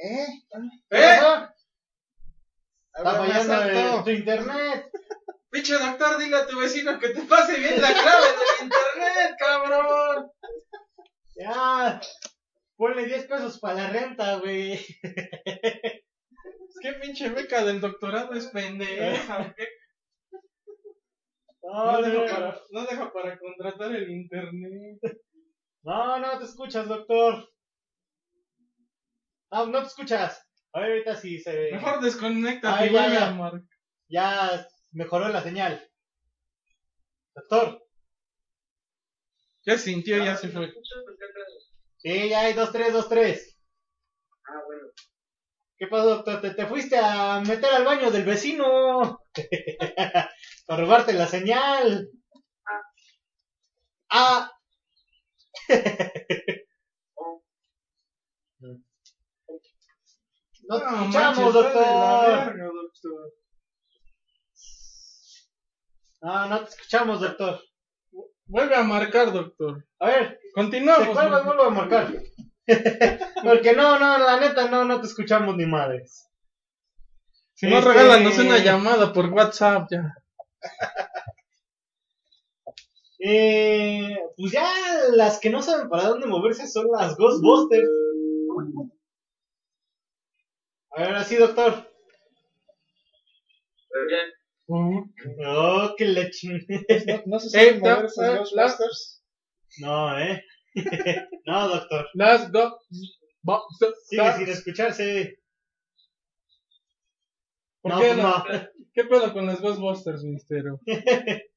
¿Eh? 0.01 0.27
¿Qué 0.89 0.97
¿Eh? 0.97 1.19
Está 2.93 3.11
fallando 3.13 4.03
tu 4.03 4.09
internet. 4.09 4.91
Pinche 5.49 5.73
doctor, 5.73 6.17
dile 6.19 6.37
a 6.37 6.47
tu 6.47 6.59
vecino 6.59 6.99
que 6.99 7.09
te 7.09 7.21
pase 7.21 7.59
bien 7.59 7.81
la 7.81 7.91
clave 7.91 8.27
del 8.27 8.65
internet, 8.65 9.35
cabrón. 9.39 10.31
Ya. 11.35 11.99
Ponle 12.75 13.05
10 13.05 13.25
pesos 13.25 13.59
para 13.59 13.75
la 13.75 13.89
renta, 13.89 14.37
güey. 14.37 14.73
Es 14.73 14.85
que 16.81 16.93
pinche 16.93 17.29
beca 17.29 17.63
del 17.65 17.81
doctorado 17.81 18.33
es 18.33 18.47
pendeja. 18.47 19.37
¿o 19.41 19.53
qué? 19.55 19.67
No, 21.61 21.91
No, 21.91 22.01
deja 22.01 22.35
para, 22.35 22.61
no 22.71 22.81
deja 22.85 23.13
para 23.13 23.37
contratar 23.37 23.95
el 23.95 24.09
internet. 24.09 24.99
no, 25.83 26.19
no 26.19 26.39
te 26.39 26.45
escuchas, 26.45 26.87
doctor. 26.87 27.49
No, 29.51 29.65
no 29.67 29.81
te 29.81 29.87
escuchas. 29.87 30.45
A 30.73 30.79
ver, 30.79 30.91
ahorita 30.91 31.15
sí 31.15 31.39
se. 31.39 31.71
Mejor 31.71 32.01
desconecta 32.01 32.77
Ay, 32.77 32.91
ya, 32.93 33.09
ya. 33.09 33.61
Ya 34.07 34.67
mejoró 34.91 35.27
la 35.29 35.41
señal. 35.41 35.87
Doctor. 37.35 37.83
Ya 39.65 39.77
sintió, 39.77 40.23
ya 40.23 40.35
se 40.35 40.49
fue. 40.49 40.71
Sí, 41.97 42.29
ya 42.29 42.41
hay 42.41 42.53
2, 42.53 42.71
3, 42.71 42.93
2, 42.93 43.09
3. 43.09 43.59
Ah, 44.47 44.61
bueno. 44.65 44.87
¿Qué 45.77 45.87
pasó, 45.87 46.09
doctor? 46.09 46.41
¿Te, 46.41 46.51
te 46.51 46.65
fuiste 46.65 46.97
a 46.97 47.41
meter 47.41 47.71
al 47.73 47.85
baño 47.85 48.09
del 48.11 48.25
vecino? 48.25 49.21
Para 50.69 50.83
robarte 50.83 51.13
la 51.13 51.25
señal. 51.25 52.11
Ah. 54.11 54.51
no 58.59 58.79
te 60.77 60.85
escuchamos, 60.85 61.53
doctor. 61.55 61.73
verga, 61.73 62.65
doctor. 62.65 63.33
No, 66.21 66.45
no 66.49 66.59
te 66.59 66.69
escuchamos, 66.69 67.19
doctor. 67.19 67.59
Vuelve 68.45 68.75
a 68.75 68.83
marcar, 68.83 69.33
doctor. 69.33 69.87
A 69.99 70.05
ver, 70.05 70.39
Continuamos. 70.53 71.07
te 71.07 71.13
vuelvo 71.13 71.63
a 71.63 71.69
marcar. 71.71 72.13
Porque 73.43 73.73
no, 73.73 73.97
no, 73.97 74.19
la 74.19 74.39
neta, 74.39 74.69
no, 74.69 74.85
no 74.85 75.01
te 75.01 75.07
escuchamos 75.07 75.57
ni 75.57 75.65
madres. 75.65 76.27
Si 77.55 77.67
no, 77.67 77.79
Este- 77.79 77.89
regálanos 77.89 78.37
una 78.37 78.59
llamada 78.59 79.11
por 79.11 79.33
WhatsApp 79.33 79.87
ya. 79.89 80.13
Eh, 83.19 84.17
pues 84.37 84.51
ya 84.53 84.71
las 85.13 85.39
que 85.39 85.49
no 85.49 85.61
saben 85.61 85.89
para 85.89 86.07
dónde 86.07 86.27
moverse 86.27 86.67
son 86.67 86.87
las 86.91 87.15
Ghostbusters. 87.17 87.89
A 90.95 91.01
ver, 91.01 91.15
así, 91.15 91.35
doctor. 91.35 91.89
Oh, 94.67 95.95
que 95.97 96.05
la. 96.05 96.23
¿No, 97.07 97.23
no 97.25 97.39
se 97.39 97.47
Eh, 97.47 97.49
saben 97.79 97.81
no, 97.81 97.89
mover 97.95 98.05
eh, 98.05 98.37
Ghostbusters? 98.37 99.23
No, 99.79 100.19
eh. 100.19 100.43
no, 101.45 101.67
doctor. 101.69 102.07
Las 102.13 102.51
so- 103.79 103.93
Sigue 104.05 104.33
sin 104.37 104.49
escucharse. 104.49 105.39
¿Por 107.81 107.91
No, 107.93 107.99
qué, 107.99 108.05
pues 108.07 108.17
no? 108.17 108.23
no. 108.23 108.43
¿Qué 108.93 109.03
pedo 109.05 109.31
con 109.33 109.45
los 109.45 109.61
Ghostbusters, 109.61 110.23
misterio? 110.23 110.79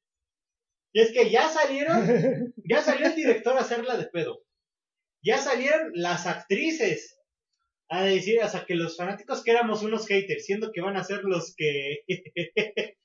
Y 0.95 1.01
es 1.01 1.11
que 1.11 1.31
ya 1.31 1.49
salieron, 1.49 2.53
ya 2.69 2.83
salió 2.83 3.07
el 3.07 3.15
director 3.15 3.57
a 3.57 3.61
hacerla 3.61 3.97
de 3.97 4.05
pedo. 4.05 4.43
Ya 5.23 5.39
salieron 5.39 5.89
las 5.95 6.27
actrices 6.27 7.17
a 7.89 8.03
decir, 8.03 8.39
o 8.43 8.47
sea, 8.47 8.63
que 8.65 8.75
los 8.75 8.95
fanáticos 8.95 9.43
que 9.43 9.49
éramos 9.49 9.81
unos 9.81 10.05
haters, 10.05 10.45
siendo 10.45 10.71
que 10.71 10.81
van 10.81 10.95
a 10.95 11.03
ser 11.03 11.23
los 11.23 11.55
que, 11.57 12.01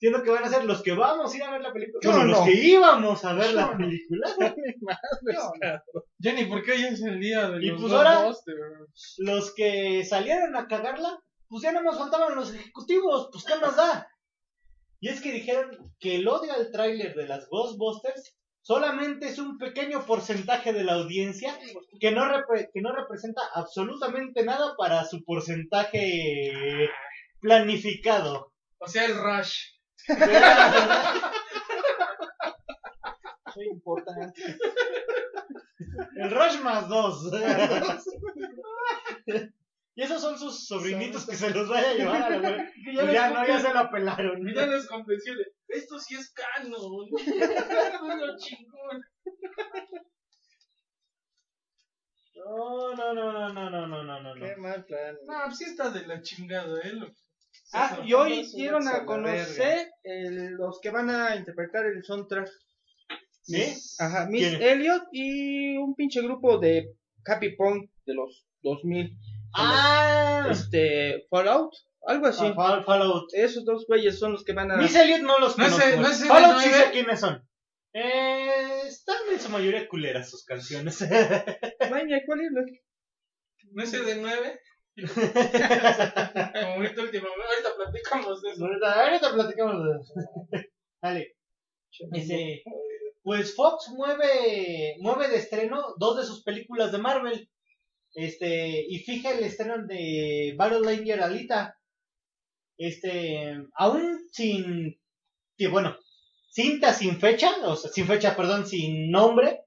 siendo 0.00 0.24
que 0.24 0.30
van 0.30 0.42
a 0.42 0.48
ser 0.48 0.64
los 0.64 0.82
que 0.82 0.92
vamos 0.94 1.32
a 1.32 1.36
ir 1.36 1.42
a 1.44 1.52
ver 1.52 1.60
la 1.60 1.72
película, 1.72 2.00
Yo 2.02 2.10
bueno, 2.10 2.24
no. 2.24 2.30
los 2.32 2.44
que 2.44 2.54
íbamos 2.54 3.24
a 3.24 3.32
ver 3.34 3.50
Yo 3.50 3.52
la 3.52 3.66
no. 3.70 3.76
película, 3.78 4.36
Jenny, 6.20 6.46
¿por 6.46 6.64
qué 6.64 6.72
hoy 6.72 6.84
es 6.86 7.02
el 7.02 7.20
día 7.20 7.48
de 7.50 7.64
Y 7.64 7.68
los 7.68 7.80
pues 7.80 7.92
ahora- 7.92 8.22
Ghostbusters? 8.24 9.14
los 9.18 9.54
que 9.54 10.04
salieron 10.04 10.56
a 10.56 10.66
cagarla, 10.66 11.20
pues 11.48 11.62
ya 11.62 11.72
no 11.72 11.82
nos 11.82 11.98
faltaban 11.98 12.34
los 12.34 12.52
ejecutivos, 12.54 13.28
pues 13.32 13.44
qué 13.44 13.56
más 13.56 13.76
da. 13.76 14.08
Y 15.00 15.08
es 15.08 15.20
que 15.20 15.32
dijeron 15.32 15.94
que 16.00 16.16
el 16.16 16.26
odio 16.28 16.52
al 16.52 16.70
tráiler 16.72 17.14
de 17.14 17.26
las 17.28 17.48
Ghostbusters 17.48 18.34
solamente 18.62 19.28
es 19.28 19.38
un 19.38 19.56
pequeño 19.56 20.04
porcentaje 20.04 20.72
de 20.72 20.84
la 20.84 20.94
audiencia 20.94 21.56
que 22.00 22.10
no, 22.10 22.24
repre- 22.24 22.68
que 22.74 22.80
no 22.82 22.92
representa 22.94 23.42
absolutamente 23.54 24.44
nada 24.44 24.74
para 24.76 25.04
su 25.04 25.24
porcentaje 25.24 26.88
planificado. 27.40 28.52
O 28.78 28.88
sea, 28.88 29.04
el 29.06 29.16
Rush. 29.16 29.58
Soy 33.54 33.66
importante. 33.70 34.42
El 36.16 36.30
Rush 36.30 36.60
más 36.60 36.88
dos. 36.88 37.30
y 39.98 40.02
esos 40.04 40.22
son 40.22 40.38
sus 40.38 40.68
sobrinitos 40.68 41.26
que 41.26 41.34
se 41.34 41.50
los 41.50 41.68
vaya 41.68 41.90
a 41.90 41.94
llevar 41.94 42.22
a 42.22 42.38
la. 42.38 42.70
Que 42.84 42.94
Ya, 42.94 43.12
ya 43.12 43.30
no, 43.30 43.44
ya 43.44 43.58
se 43.58 43.74
la 43.74 43.90
pelaron. 43.90 44.48
y 44.48 44.54
ya 44.54 44.64
les 44.66 44.86
convenció 44.86 45.34
de, 45.36 45.44
esto 45.66 45.98
sí 45.98 46.14
es 46.14 46.32
canon. 46.32 47.08
Es 47.16 48.16
lo 48.20 48.36
chingón. 48.38 49.02
No, 52.36 52.94
no, 52.94 53.12
no, 53.12 53.32
no, 53.32 53.52
no, 53.52 53.70
no, 53.70 53.86
no, 53.88 54.04
no, 54.04 54.20
no, 54.22 54.34
no. 54.36 54.46
Qué 54.46 54.54
mal 54.56 54.84
plan. 54.84 55.16
No, 55.26 55.34
pues 55.46 55.58
sí 55.58 55.64
está 55.64 55.90
de 55.90 56.06
la 56.06 56.22
chingada, 56.22 56.80
eh. 56.82 56.92
Lo... 56.92 57.08
Ah, 57.72 58.00
y 58.06 58.12
hoy 58.12 58.48
dieron 58.54 58.86
a 58.86 59.04
conocer 59.04 59.90
el- 60.04 60.52
los 60.52 60.78
que 60.80 60.90
van 60.90 61.10
a 61.10 61.34
interpretar 61.34 61.86
el 61.86 62.04
soundtrack. 62.04 62.48
¿Sí? 63.42 63.64
Ajá, 63.98 64.26
Miss. 64.26 64.44
Elliot 64.60 65.08
y 65.10 65.76
un 65.76 65.94
pinche 65.96 66.22
grupo 66.22 66.58
de 66.58 66.94
Happy 67.26 67.56
Punk 67.56 67.90
de 68.06 68.14
los 68.14 68.46
2000. 68.62 69.10
Ah, 69.54 70.46
Este, 70.50 71.26
Fallout, 71.30 71.72
algo 72.06 72.26
así. 72.26 72.44
ah, 72.46 72.54
Fall- 72.54 72.84
Fallout. 72.84 73.28
Esos 73.34 73.64
dos 73.64 73.86
güeyes 73.86 74.18
son 74.18 74.32
los 74.32 74.44
que 74.44 74.52
van 74.52 74.70
a. 74.70 74.76
Miss 74.76 74.94
Elliot 74.94 75.20
no 75.22 75.38
los 75.38 75.56
No 75.58 75.64
conozco. 75.64 75.86
no 75.96 76.04
Fallout 76.08 76.58
sí 76.60 76.68
nueve. 76.70 76.84
sé 76.84 76.90
quiénes 76.92 77.20
son. 77.20 77.44
Eh, 77.92 78.82
están 78.86 79.16
en 79.32 79.40
su 79.40 79.48
mayoría 79.48 79.88
culeras 79.88 80.30
sus 80.30 80.44
canciones. 80.44 81.00
Vaya, 81.90 82.20
¿cuál 82.26 82.40
es? 82.42 82.50
¿No 83.72 83.82
es 83.82 83.92
el 83.94 84.04
de 84.06 84.16
9? 84.16 84.60
Como 84.98 86.74
ahorita 86.74 87.02
últimamente, 87.02 87.44
ahorita 87.48 87.70
platicamos 87.76 88.42
de 88.42 88.50
eso. 88.50 88.64
ahorita, 88.64 89.04
ahorita 89.04 89.32
platicamos 89.32 89.84
de 89.84 89.90
eso. 90.00 90.14
Dale. 91.02 91.36
Ese, 92.12 92.62
pues 93.22 93.54
Fox 93.54 93.88
mueve, 93.96 94.96
mueve 95.00 95.28
de 95.28 95.36
estreno 95.36 95.94
dos 95.98 96.16
de 96.18 96.24
sus 96.24 96.42
películas 96.44 96.92
de 96.92 96.98
Marvel. 96.98 97.48
Este, 98.14 98.84
y 98.88 98.98
fija 99.00 99.32
el 99.32 99.44
estreno 99.44 99.86
de 99.86 100.54
Battle 100.56 100.80
Ranger 100.82 101.20
Alita. 101.22 101.76
Este, 102.76 103.56
aún 103.74 104.20
sin, 104.32 104.98
bueno, 105.70 105.96
cinta 106.50 106.92
sin 106.92 107.18
fecha, 107.18 107.50
o 107.64 107.76
sea, 107.76 107.90
sin 107.90 108.06
fecha, 108.06 108.36
perdón, 108.36 108.66
sin 108.66 109.10
nombre, 109.10 109.62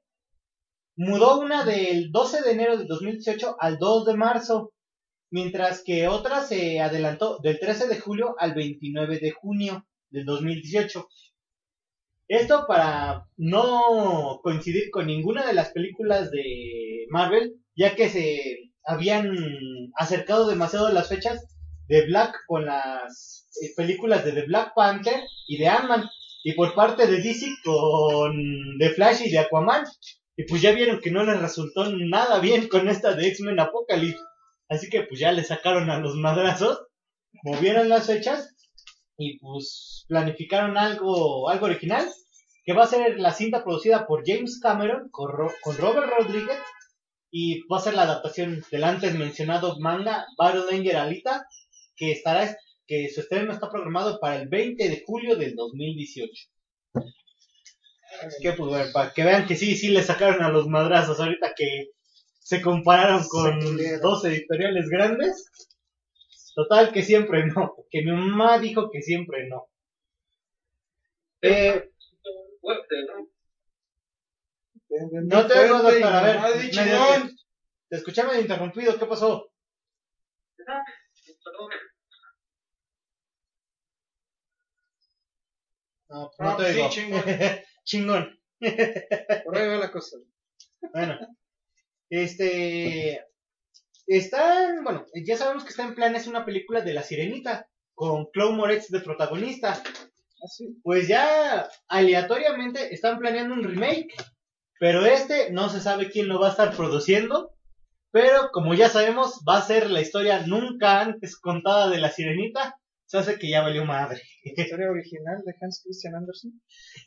mudó 0.95 1.39
una 1.39 1.65
del 1.65 2.11
12 2.11 2.41
de 2.41 2.51
enero 2.51 2.77
del 2.77 2.87
2018 2.87 3.57
al 3.59 3.77
2 3.77 4.05
de 4.05 4.13
marzo, 4.15 4.73
mientras 5.29 5.83
que 5.83 6.07
otra 6.07 6.43
se 6.43 6.79
adelantó 6.79 7.39
del 7.39 7.59
13 7.59 7.87
de 7.87 7.99
julio 7.99 8.35
al 8.39 8.53
29 8.53 9.19
de 9.19 9.31
junio 9.31 9.85
del 10.09 10.25
2018. 10.25 11.07
Esto 12.27 12.65
para 12.67 13.27
no 13.35 14.39
coincidir 14.41 14.89
con 14.89 15.07
ninguna 15.07 15.45
de 15.45 15.53
las 15.53 15.71
películas 15.71 16.31
de 16.31 17.05
Marvel, 17.09 17.60
ya 17.81 17.95
que 17.95 18.09
se 18.09 18.25
habían 18.85 19.25
acercado 19.95 20.47
demasiado 20.47 20.91
las 20.91 21.09
fechas 21.09 21.37
de 21.87 22.05
Black 22.05 22.33
con 22.47 22.65
las 22.65 23.47
eh, 23.61 23.71
películas 23.75 24.23
de 24.23 24.31
The 24.33 24.43
Black 24.43 24.73
Panther 24.75 25.19
y 25.47 25.57
de 25.57 25.67
Ant-Man, 25.67 26.03
y 26.43 26.53
por 26.53 26.73
parte 26.73 27.05
de 27.07 27.17
DC 27.21 27.45
con 27.63 28.31
The 28.79 28.89
Flash 28.91 29.21
y 29.25 29.31
de 29.31 29.39
Aquaman. 29.39 29.83
Y 30.37 30.43
pues 30.45 30.61
ya 30.61 30.71
vieron 30.71 30.99
que 31.01 31.11
no 31.11 31.23
les 31.23 31.39
resultó 31.39 31.85
nada 31.93 32.39
bien 32.39 32.67
con 32.67 32.87
esta 32.87 33.13
de 33.13 33.27
X-Men 33.27 33.59
Apocalypse. 33.59 34.23
Así 34.69 34.89
que 34.89 35.03
pues 35.03 35.19
ya 35.19 35.31
le 35.33 35.43
sacaron 35.43 35.89
a 35.89 35.99
los 35.99 36.15
madrazos, 36.15 36.79
movieron 37.43 37.89
las 37.89 38.07
fechas 38.07 38.55
y 39.17 39.37
pues 39.39 40.05
planificaron 40.07 40.77
algo, 40.77 41.49
algo 41.49 41.65
original, 41.65 42.05
que 42.63 42.73
va 42.73 42.83
a 42.85 42.87
ser 42.87 43.19
la 43.19 43.33
cinta 43.33 43.63
producida 43.63 44.07
por 44.07 44.23
James 44.25 44.59
Cameron 44.61 45.09
con, 45.11 45.31
Ro- 45.31 45.53
con 45.61 45.77
Robert 45.77 46.09
Rodríguez 46.17 46.57
y 47.31 47.65
va 47.67 47.77
a 47.77 47.81
ser 47.81 47.93
la 47.93 48.03
adaptación 48.03 48.63
del 48.69 48.83
antes 48.83 49.15
mencionado 49.15 49.79
manga 49.79 50.27
Battle 50.37 50.75
Angel 50.75 50.97
Alita, 50.97 51.47
que 51.95 52.11
estará 52.11 52.57
que 52.85 53.09
su 53.09 53.21
estreno 53.21 53.53
está 53.53 53.69
programado 53.69 54.19
para 54.19 54.35
el 54.41 54.49
20 54.49 54.89
de 54.89 55.03
julio 55.05 55.37
del 55.37 55.55
2018. 55.55 56.31
Así 58.21 58.43
que 58.43 58.51
pues 58.51 58.69
bueno, 58.69 58.91
para 58.91 59.13
que 59.13 59.23
vean 59.23 59.47
que 59.47 59.55
sí, 59.55 59.75
sí 59.75 59.87
le 59.87 60.03
sacaron 60.03 60.43
a 60.43 60.49
los 60.49 60.67
madrazos 60.67 61.19
ahorita 61.19 61.53
que 61.55 61.91
se 62.39 62.61
compararon 62.61 63.25
con 63.29 63.59
dos 64.01 64.25
editoriales 64.25 64.89
grandes. 64.89 65.45
Total 66.53 66.91
que 66.91 67.01
siempre 67.01 67.45
no, 67.45 67.75
que 67.89 68.01
mi 68.01 68.11
mamá 68.11 68.59
dijo 68.59 68.91
que 68.91 69.01
siempre 69.01 69.47
no. 69.47 69.69
Eh, 71.41 71.89
no 72.61 73.30
te 75.47 75.59
oigo, 75.59 75.77
doctor, 75.81 76.13
a 76.13 76.21
ver. 76.23 76.37
Ah, 76.37 76.49
medio 76.55 76.71
chingón. 76.71 77.35
te- 77.89 77.95
escuché 77.97 78.23
medio 78.23 78.41
interrumpido, 78.41 78.97
¿qué 78.99 79.05
pasó? 79.05 79.51
No, 86.09 86.29
no 86.39 86.49
Ah, 86.49 86.57
te 86.57 86.63
pues 86.63 86.73
sí, 86.75 86.79
oigo. 86.81 86.89
chingón. 86.89 87.23
Chingón. 87.83 88.39
Por 89.45 89.57
ahí 89.57 89.67
va 89.67 89.77
la 89.77 89.91
cosa. 89.91 90.17
Bueno, 90.93 91.17
este. 92.09 93.25
Están, 94.07 94.83
bueno, 94.83 95.05
ya 95.25 95.37
sabemos 95.37 95.63
que 95.63 95.69
está 95.69 95.83
en 95.83 95.95
planes 95.95 96.27
una 96.27 96.43
película 96.43 96.81
de 96.81 96.93
La 96.93 97.03
Sirenita, 97.03 97.69
con 97.93 98.29
Chloe 98.31 98.51
Moretz 98.53 98.89
de 98.89 98.99
protagonista. 98.99 99.81
Así. 100.43 100.75
Pues 100.83 101.07
ya 101.07 101.69
aleatoriamente 101.87 102.93
están 102.93 103.19
planeando 103.19 103.53
un 103.55 103.63
remake, 103.63 104.13
pero 104.81 105.05
este 105.05 105.51
no 105.51 105.69
se 105.69 105.79
sabe 105.79 106.09
quién 106.09 106.27
lo 106.27 106.39
va 106.39 106.47
a 106.47 106.51
estar 106.51 106.75
produciendo. 106.75 107.53
Pero 108.09 108.49
como 108.51 108.73
ya 108.73 108.89
sabemos, 108.89 109.43
va 109.47 109.59
a 109.59 109.61
ser 109.61 109.91
la 109.91 110.01
historia 110.01 110.43
nunca 110.47 111.01
antes 111.01 111.39
contada 111.39 111.87
de 111.87 111.99
La 111.99 112.09
Sirenita. 112.09 112.79
Se 113.05 113.19
hace 113.19 113.37
que 113.37 113.47
ya 113.47 113.61
valió 113.61 113.85
madre. 113.85 114.23
Historia 114.43 114.89
original 114.89 115.43
de 115.45 115.53
Hans 115.61 115.83
Christian 115.83 116.15
Andersen. 116.15 116.59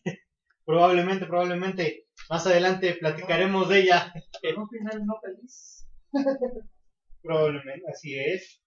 Probablemente, 0.64 1.26
probablemente 1.26 2.06
más 2.30 2.46
adelante 2.46 2.94
platicaremos 2.94 3.68
de 3.68 3.80
ella. 3.80 4.12
En 4.42 4.56
un 4.56 4.68
final 4.68 5.04
no 5.04 5.14
feliz. 5.20 5.88
Probablemente, 7.22 7.90
así 7.92 8.16
es. 8.16 8.62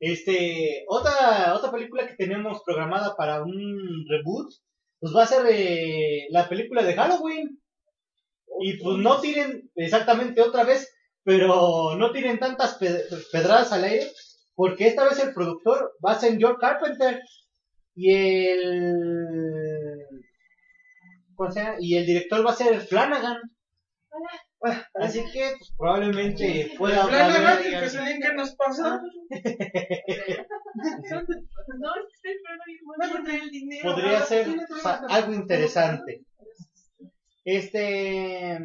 Este, 0.00 0.86
otra, 0.88 1.54
otra 1.54 1.70
película 1.70 2.06
que 2.06 2.16
tenemos 2.16 2.62
programada 2.64 3.14
para 3.14 3.42
un 3.42 4.06
reboot, 4.08 4.54
pues 5.00 5.14
va 5.14 5.24
a 5.24 5.26
ser 5.26 5.44
eh, 5.50 6.28
la 6.30 6.48
película 6.48 6.82
de 6.82 6.94
Halloween. 6.94 7.60
Y 8.60 8.78
pues 8.82 8.98
no 8.98 9.20
tiren 9.20 9.70
exactamente 9.74 10.40
otra 10.40 10.64
vez, 10.64 10.88
pero 11.22 11.94
no 11.96 12.10
tiren 12.12 12.38
tantas 12.38 12.74
pe- 12.74 13.04
pedradas 13.32 13.72
al 13.72 13.84
aire, 13.84 14.06
porque 14.54 14.86
esta 14.86 15.04
vez 15.04 15.18
el 15.18 15.32
productor 15.32 15.92
va 16.04 16.12
a 16.12 16.18
ser 16.20 16.36
George 16.38 16.58
Carpenter 16.60 17.20
y 17.94 18.12
el 18.12 18.94
y 21.78 21.96
el 21.96 22.06
director 22.06 22.46
va 22.46 22.50
a 22.50 22.54
ser 22.54 22.80
Flanagan. 22.80 23.38
Así 24.94 25.22
que 25.30 25.50
pues, 25.58 25.70
probablemente 25.76 26.70
pueda 26.78 27.06
digan- 27.06 27.80
que 27.82 27.88
se 27.88 27.98
¿qué 28.20 28.32
nos 28.34 28.54
pasa? 28.54 29.00
No, 31.78 31.90
estoy 32.12 32.32
esperando 32.32 32.64
ir 32.68 32.80
más 32.84 33.08
por 33.10 33.28
el 33.30 33.50
dinero. 33.50 33.90
podría 33.94 34.18
Ah, 34.18 34.22
ser 34.22 34.48
o 34.48 34.76
sea, 34.76 35.00
algo 35.08 35.32
interesante. 35.32 36.20
Este. 37.44 38.58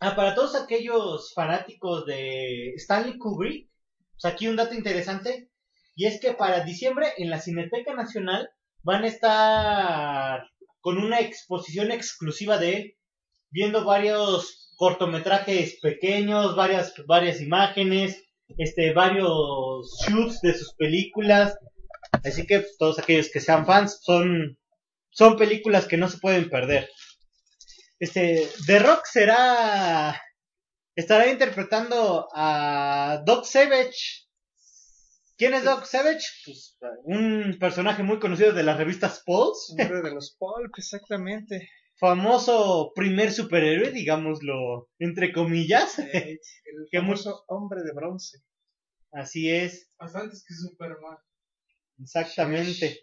Ah, 0.00 0.14
para 0.14 0.34
todos 0.34 0.54
aquellos 0.54 1.32
fanáticos 1.34 2.06
de 2.06 2.74
Stanley 2.76 3.18
Kubrick, 3.18 3.68
pues 4.12 4.32
aquí 4.32 4.46
un 4.46 4.56
dato 4.56 4.74
interesante. 4.74 5.50
Y 5.96 6.06
es 6.06 6.20
que 6.20 6.32
para 6.32 6.64
diciembre 6.64 7.08
en 7.16 7.30
la 7.30 7.40
Cineteca 7.40 7.94
Nacional 7.94 8.48
van 8.82 9.02
a 9.02 9.08
estar 9.08 10.48
con 10.80 10.98
una 10.98 11.20
exposición 11.20 11.90
exclusiva 11.90 12.58
de 12.58 12.76
él, 12.76 12.96
viendo 13.50 13.84
varios 13.84 14.72
cortometrajes 14.76 15.80
pequeños, 15.82 16.54
varias, 16.54 16.94
varias 17.06 17.40
imágenes, 17.40 18.24
este, 18.56 18.92
varios 18.92 19.90
shoots 20.06 20.40
de 20.40 20.54
sus 20.54 20.72
películas. 20.74 21.58
Así 22.24 22.46
que 22.46 22.60
pues, 22.60 22.76
todos 22.78 22.98
aquellos 22.98 23.28
que 23.30 23.40
sean 23.40 23.66
fans 23.66 23.98
son, 24.02 24.56
son 25.10 25.36
películas 25.36 25.86
que 25.86 25.96
no 25.96 26.08
se 26.08 26.18
pueden 26.18 26.48
perder. 26.48 26.88
Este, 28.00 28.48
The 28.66 28.78
Rock 28.78 29.06
será, 29.06 30.20
estará 30.94 31.28
interpretando 31.28 32.28
a 32.32 33.22
Doc 33.26 33.44
Savage. 33.44 34.28
¿Quién 35.36 35.54
es 35.54 35.64
Doc 35.64 35.84
Savage? 35.84 36.24
Pues, 36.44 36.76
un 37.04 37.56
personaje 37.58 38.02
muy 38.02 38.20
conocido 38.20 38.52
de 38.52 38.62
las 38.62 38.76
revistas 38.76 39.22
Pulse. 39.24 39.72
Hombre 39.72 40.02
de 40.02 40.14
los 40.14 40.36
Pulp, 40.38 40.72
exactamente. 40.76 41.68
Famoso 41.96 42.92
primer 42.94 43.32
superhéroe, 43.32 43.90
digámoslo, 43.90 44.88
entre 45.00 45.32
comillas. 45.32 45.98
Eh, 45.98 46.38
el 46.92 47.00
famoso 47.00 47.44
hombre 47.48 47.82
de 47.82 47.92
bronce. 47.92 48.38
Así 49.10 49.50
es. 49.50 49.90
Hasta 49.98 50.20
antes 50.20 50.44
que 50.46 50.54
Superman. 50.54 51.18
Exactamente. 52.00 53.00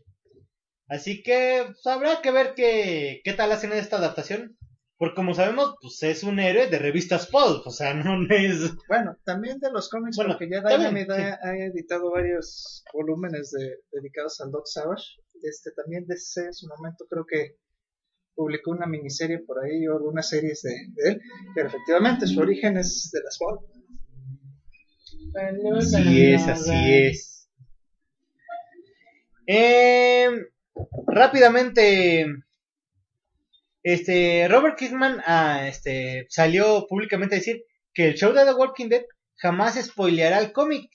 Así 0.87 1.21
que 1.23 1.63
pues, 1.65 1.85
habrá 1.87 2.21
que 2.21 2.31
ver 2.31 2.53
qué, 2.55 3.21
qué 3.25 3.33
tal 3.33 3.51
hacen 3.51 3.73
esta 3.73 3.97
adaptación. 3.97 4.57
Porque 4.97 5.15
como 5.15 5.33
sabemos, 5.33 5.75
pues 5.81 6.01
es 6.03 6.23
un 6.23 6.39
héroe 6.39 6.67
de 6.67 6.79
revistas 6.79 7.27
Pulp, 7.27 7.67
o 7.67 7.71
sea, 7.71 7.93
no 7.93 8.25
es... 8.29 8.71
Bueno, 8.87 9.17
también 9.25 9.59
de 9.59 9.71
los 9.71 9.89
cómics, 9.89 10.15
Bueno, 10.15 10.33
porque 10.33 10.49
ya 10.49 10.61
Dynamite 10.61 11.15
sí. 11.15 11.21
ha, 11.21 11.39
ha 11.43 11.57
editado 11.57 12.11
varios 12.11 12.83
volúmenes 12.93 13.51
de, 13.51 13.79
dedicados 13.91 14.39
al 14.41 14.51
Doc 14.51 14.67
Savage. 14.67 15.21
Este, 15.41 15.71
también 15.71 16.05
DC 16.07 16.45
en 16.45 16.53
su 16.53 16.67
momento 16.67 17.05
creo 17.09 17.25
que 17.25 17.57
publicó 18.35 18.71
una 18.71 18.85
miniserie 18.85 19.39
por 19.39 19.63
ahí 19.63 19.87
o 19.87 19.95
algunas 19.95 20.27
series 20.27 20.61
de, 20.61 20.71
de 20.93 21.09
él, 21.11 21.21
pero 21.53 21.67
efectivamente 21.67 22.27
su 22.27 22.39
origen 22.39 22.77
es 22.77 23.09
de 23.11 23.21
las 23.21 23.37
Pulp. 23.37 23.61
Así 25.77 26.25
es, 26.25 26.47
así 26.47 26.93
es. 26.93 27.49
Eh, 29.47 30.29
rápidamente, 31.07 32.25
este 33.85 34.47
Robert 34.47 34.77
Kirkman 34.79 35.21
ah, 35.27 35.67
este, 35.67 36.25
salió 36.29 36.87
públicamente 36.89 37.35
a 37.35 37.37
decir 37.37 37.61
que 37.93 38.07
el 38.07 38.15
show 38.15 38.33
de 38.33 38.43
The 38.43 38.53
Walking 38.53 38.89
Dead 38.89 39.03
jamás 39.35 39.75
spoileará 39.75 40.39
el 40.39 40.51
cómic. 40.51 40.89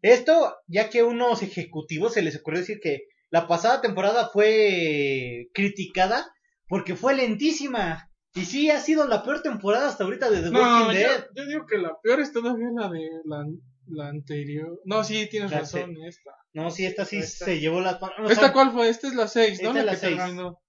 Esto, 0.00 0.56
ya 0.66 0.88
que 0.88 1.02
unos 1.02 1.42
ejecutivos 1.42 2.14
se 2.14 2.22
les 2.22 2.36
ocurrió 2.36 2.60
decir 2.60 2.80
que 2.82 3.00
la 3.28 3.46
pasada 3.46 3.82
temporada 3.82 4.30
fue 4.32 5.48
criticada 5.52 6.26
porque 6.68 6.96
fue 6.96 7.14
lentísima. 7.14 8.10
Y 8.32 8.46
sí, 8.46 8.70
ha 8.70 8.80
sido 8.80 9.06
la 9.06 9.22
peor 9.22 9.42
temporada 9.42 9.88
hasta 9.88 10.04
ahorita 10.04 10.30
de 10.30 10.40
The 10.40 10.50
No, 10.52 10.58
Walking 10.60 10.86
yo, 10.86 11.08
Dead. 11.08 11.26
yo 11.36 11.46
digo 11.46 11.66
que 11.66 11.76
la 11.76 11.92
peor 12.02 12.20
es 12.20 12.32
todavía 12.32 12.68
la 12.74 12.88
de 12.88 13.10
la, 13.26 13.44
la 13.88 14.08
anterior. 14.08 14.80
No, 14.86 15.04
sí, 15.04 15.28
tienes 15.30 15.50
La 15.50 15.58
razón, 15.58 15.94
esta. 16.08 16.30
No, 16.54 16.70
sí, 16.70 16.86
esta 16.86 17.04
sí 17.04 17.18
Esta. 17.18 17.44
se 17.44 17.60
llevó 17.60 17.82
las 17.82 18.00
o 18.02 18.06
sea, 18.06 18.32
¿Esta 18.32 18.52
cuál 18.54 18.72
fue? 18.72 18.88
Esta 18.88 19.06
es 19.08 19.14
la 19.14 19.28
6, 19.28 19.62
¿no? 19.62 19.68
Esta 19.68 19.80
es 19.80 19.84
la 19.84 19.92
que 19.92 19.98
seis. 19.98 20.16
terminó. 20.16 20.62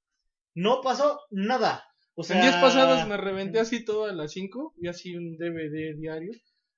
No 0.54 0.82
pasó 0.82 1.20
nada. 1.30 1.84
O 2.16 2.24
sea, 2.24 2.36
en 2.38 2.42
días 2.44 2.56
pasados 2.62 3.08
me 3.08 3.18
reventé 3.18 3.60
así 3.60 3.84
todas 3.86 4.14
las 4.16 4.32
5, 4.32 4.74
vi 4.78 4.90
así 4.90 5.16
un 5.16 5.38
DVD 5.38 5.96
diario. 5.98 6.32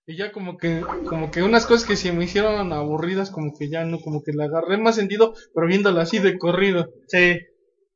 Y 0.05 0.17
ya 0.17 0.31
como 0.31 0.57
que, 0.57 0.81
como 1.07 1.31
que 1.31 1.41
unas 1.43 1.65
cosas 1.65 1.87
que 1.87 1.95
se 1.95 2.11
me 2.11 2.25
hicieron 2.25 2.71
aburridas, 2.73 3.31
como 3.31 3.53
que 3.57 3.69
ya 3.69 3.83
no, 3.85 3.99
como 3.99 4.21
que 4.21 4.33
le 4.33 4.43
agarré 4.43 4.77
más 4.77 4.95
sentido, 4.95 5.33
pero 5.55 5.67
viéndola 5.67 6.01
así 6.01 6.19
de 6.19 6.37
corrido. 6.37 6.89
Sí, 7.07 7.37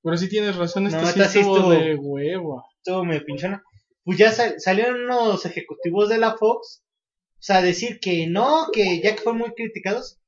Pero 0.04 0.16
sí 0.18 0.30
tienes 0.30 0.56
razón, 0.56 0.88
esta 0.88 1.02
No, 1.02 1.08
sí 1.08 1.20
esta 1.20 1.30
sí 1.30 1.40
estuvo 1.40 1.58
estuvo- 1.58 1.72
de 1.74 1.96
hueva. 1.96 2.64
estuvo 2.78 3.04
medio 3.04 3.26
pinchona. 3.26 3.62
Pues 4.06 4.18
ya 4.18 4.32
sal- 4.32 4.56
salieron 4.58 5.02
unos 5.04 5.46
ejecutivos 5.46 6.08
de 6.08 6.18
la 6.18 6.38
Fox. 6.38 6.82
O 7.34 7.42
sea, 7.42 7.62
decir 7.62 8.00
que 8.00 8.26
no, 8.28 8.68
que 8.72 9.02
ya 9.02 9.16
que 9.16 9.22
fueron 9.22 9.40
muy 9.42 9.52
criticados, 9.54 10.20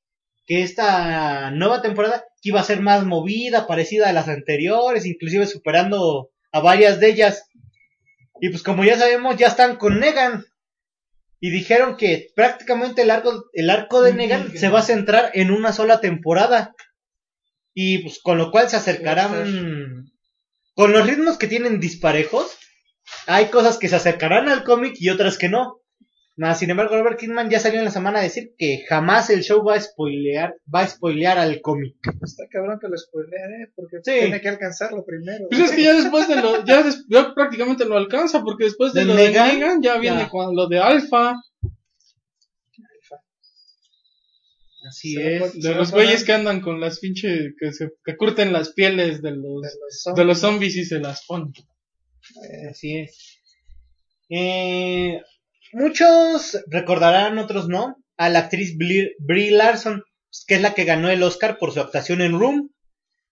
que 0.46 0.64
esta 0.64 1.50
nueva 1.52 1.82
temporada 1.82 2.26
que 2.42 2.50
iba 2.50 2.60
a 2.60 2.66
ser 2.66 2.82
más 2.82 3.06
movida, 3.06 3.68
parecida 3.68 4.10
a 4.10 4.14
las 4.14 4.28
anteriores, 4.28 5.06
inclusive 5.06 5.46
superando 5.46 6.30
a 6.52 6.60
varias 6.60 7.00
de 7.00 7.10
ellas. 7.10 7.50
Y 8.40 8.50
pues 8.50 8.64
como 8.64 8.84
ya 8.84 8.98
sabemos, 8.98 9.38
ya 9.38 9.48
están 9.48 9.78
con 9.78 10.00
Negan. 10.00 10.46
Y 11.42 11.52
dijeron 11.52 11.96
que 11.96 12.28
prácticamente 12.36 13.04
el 13.04 13.12
arco, 13.12 13.46
el 13.54 13.70
arco 13.70 14.02
de 14.02 14.14
Negan 14.14 14.58
se 14.58 14.70
va 14.70 14.80
a 14.80 14.84
centrar 14.84 15.32
en 15.34 15.52
una 15.52 15.72
sola 15.72 16.02
temporada. 16.02 16.76
Y 17.74 18.00
pues 18.00 18.20
con 18.20 18.38
lo 18.38 18.52
cual 18.52 18.70
se 18.70 18.76
acercarán 18.78 20.12
con 20.74 20.92
los 20.92 21.06
ritmos 21.06 21.38
que 21.38 21.48
tienen 21.48 21.80
disparejos. 21.80 22.58
Hay 23.28 23.48
cosas 23.48 23.78
que 23.78 23.88
se 23.88 23.96
acercarán 23.96 24.50
al 24.50 24.64
cómic 24.64 24.96
y 24.98 25.10
otras 25.10 25.38
que 25.38 25.50
no. 25.50 25.82
Más, 26.40 26.58
sin 26.58 26.70
embargo, 26.70 26.96
Robert 26.96 27.20
Kidman 27.20 27.50
ya 27.50 27.60
salió 27.60 27.80
en 27.80 27.86
la 27.86 27.92
semana 27.92 28.20
a 28.20 28.24
decir 28.24 28.54
que 28.58 28.86
jamás 28.88 29.30
el 29.30 29.44
show 29.44 29.62
va 29.62 29.76
a 29.76 29.82
spoilear, 29.82 30.56
va 30.74 30.82
a 30.84 30.88
spoilear 30.88 31.38
al 31.38 31.60
cómic. 31.60 31.96
Está 32.24 32.44
cabrón 32.50 32.80
que 32.80 32.88
lo 32.88 32.98
spoilean, 32.98 33.52
¿eh? 33.62 33.72
porque 33.76 33.98
Sí. 34.04 34.20
tiene 34.22 34.40
que 34.40 34.48
alcanzarlo 34.48 35.04
primero. 35.06 35.48
Pues 35.50 35.62
es 35.64 35.72
que 35.74 35.84
ya 35.84 35.94
después 35.94 36.30
de 36.30 36.38
lo, 36.38 36.64
ya, 36.64 36.82
des- 36.84 37.06
ya 37.10 37.34
prácticamente 37.36 37.84
lo 37.84 37.98
alcanza, 37.98 38.42
porque 38.42 38.64
después 38.64 38.94
de 38.94 39.02
¿De 39.02 39.06
lo 39.08 39.16
Negan? 39.16 39.48
de 39.50 39.54
Negan 39.56 39.82
ya 39.82 39.98
viene 39.98 40.20
Ya. 40.22 40.30
con 40.30 40.56
lo 40.56 40.68
de 40.70 40.80
Alpha, 40.80 41.36
Así 44.88 45.14
Se 45.16 45.36
es. 45.38 45.62
de 45.62 45.76
los 45.76 45.92
güeyes 45.92 46.24
que 46.24 46.32
andan 46.32 46.62
con 46.62 46.80
las 46.80 47.00
pinche, 47.00 47.54
que 47.60 47.74
se, 47.74 47.92
que 48.06 48.16
curten 48.16 48.54
las 48.54 48.72
pieles 48.72 49.22
de 49.22 49.32
los, 49.32 49.62
de 49.62 49.70
los 49.78 50.16
de 50.16 50.24
los 50.26 50.40
zombies. 50.40 50.40
zombies 50.40 50.76
y 50.78 50.86
se 50.86 51.00
las 51.00 51.26
ponen. 51.26 51.52
Así 52.72 52.98
es. 52.98 53.42
Eh, 54.30 55.22
muchos 55.74 56.58
recordarán, 56.68 57.38
otros 57.38 57.68
no, 57.68 57.98
a 58.18 58.30
la 58.30 58.40
actriz 58.40 58.78
Brie, 58.78 59.16
Brie 59.20 59.52
Larson, 59.52 60.04
que 60.48 60.56
es 60.56 60.62
la 60.62 60.74
que 60.74 60.86
ganó 60.86 61.10
el 61.10 61.24
Oscar 61.24 61.58
por 61.58 61.72
su 61.72 61.80
actuación 61.80 62.22
en 62.22 62.38
Room. 62.38 62.72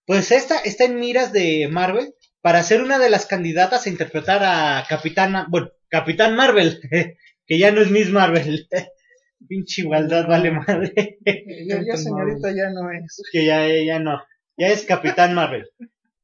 Pues 0.06 0.32
esta 0.32 0.58
está 0.60 0.86
en 0.86 1.00
miras 1.00 1.34
de 1.34 1.68
Marvel 1.70 2.14
para 2.42 2.64
ser 2.64 2.82
una 2.82 2.98
de 2.98 3.10
las 3.10 3.26
candidatas 3.26 3.86
a 3.86 3.90
interpretar 3.90 4.42
a 4.44 4.86
Capitana, 4.88 5.48
bueno, 5.50 5.70
Capitán 5.90 6.36
Marvel, 6.36 6.80
que 7.46 7.60
ya 7.60 7.72
no 7.72 7.82
es 7.82 7.92
Miss 7.92 8.10
Marvel. 8.10 8.68
Pinche 9.48 9.84
igualdad, 9.84 10.28
vale 10.28 10.52
madre. 10.52 11.20
Ya, 11.68 11.82
ya 11.86 11.98
señorita 11.98 12.52
ya 12.52 12.70
no 12.72 12.90
es. 12.92 13.22
que 13.32 13.46
ya, 13.46 13.68
ya 13.68 14.00
no, 14.00 14.20
ya 14.58 14.68
es 14.68 14.84
Capitán 14.84 15.36
Marvel. 15.36 15.70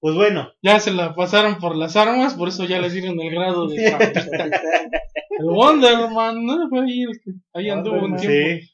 Pues 0.03 0.15
bueno, 0.15 0.51
Ya 0.61 0.81
se 0.81 0.91
la 0.91 1.15
pasaron 1.15 1.59
por 1.59 1.77
las 1.77 1.95
armas, 1.95 2.33
por 2.33 2.49
eso 2.49 2.65
ya 2.65 2.81
les 2.81 2.91
dieron 2.91 3.17
el 3.21 3.31
grado 3.33 3.69
de. 3.69 3.85
El 3.85 5.45
Wonder 5.45 6.09
Man, 6.09 6.45
¿no? 6.45 6.67
Fue 6.67 6.81
ahí, 6.81 7.03
el 7.03 7.21
que- 7.23 7.31
ahí 7.53 7.69
anduvo 7.69 8.03
un 8.03 8.17
tiempo. 8.17 8.61
sí, 8.65 8.69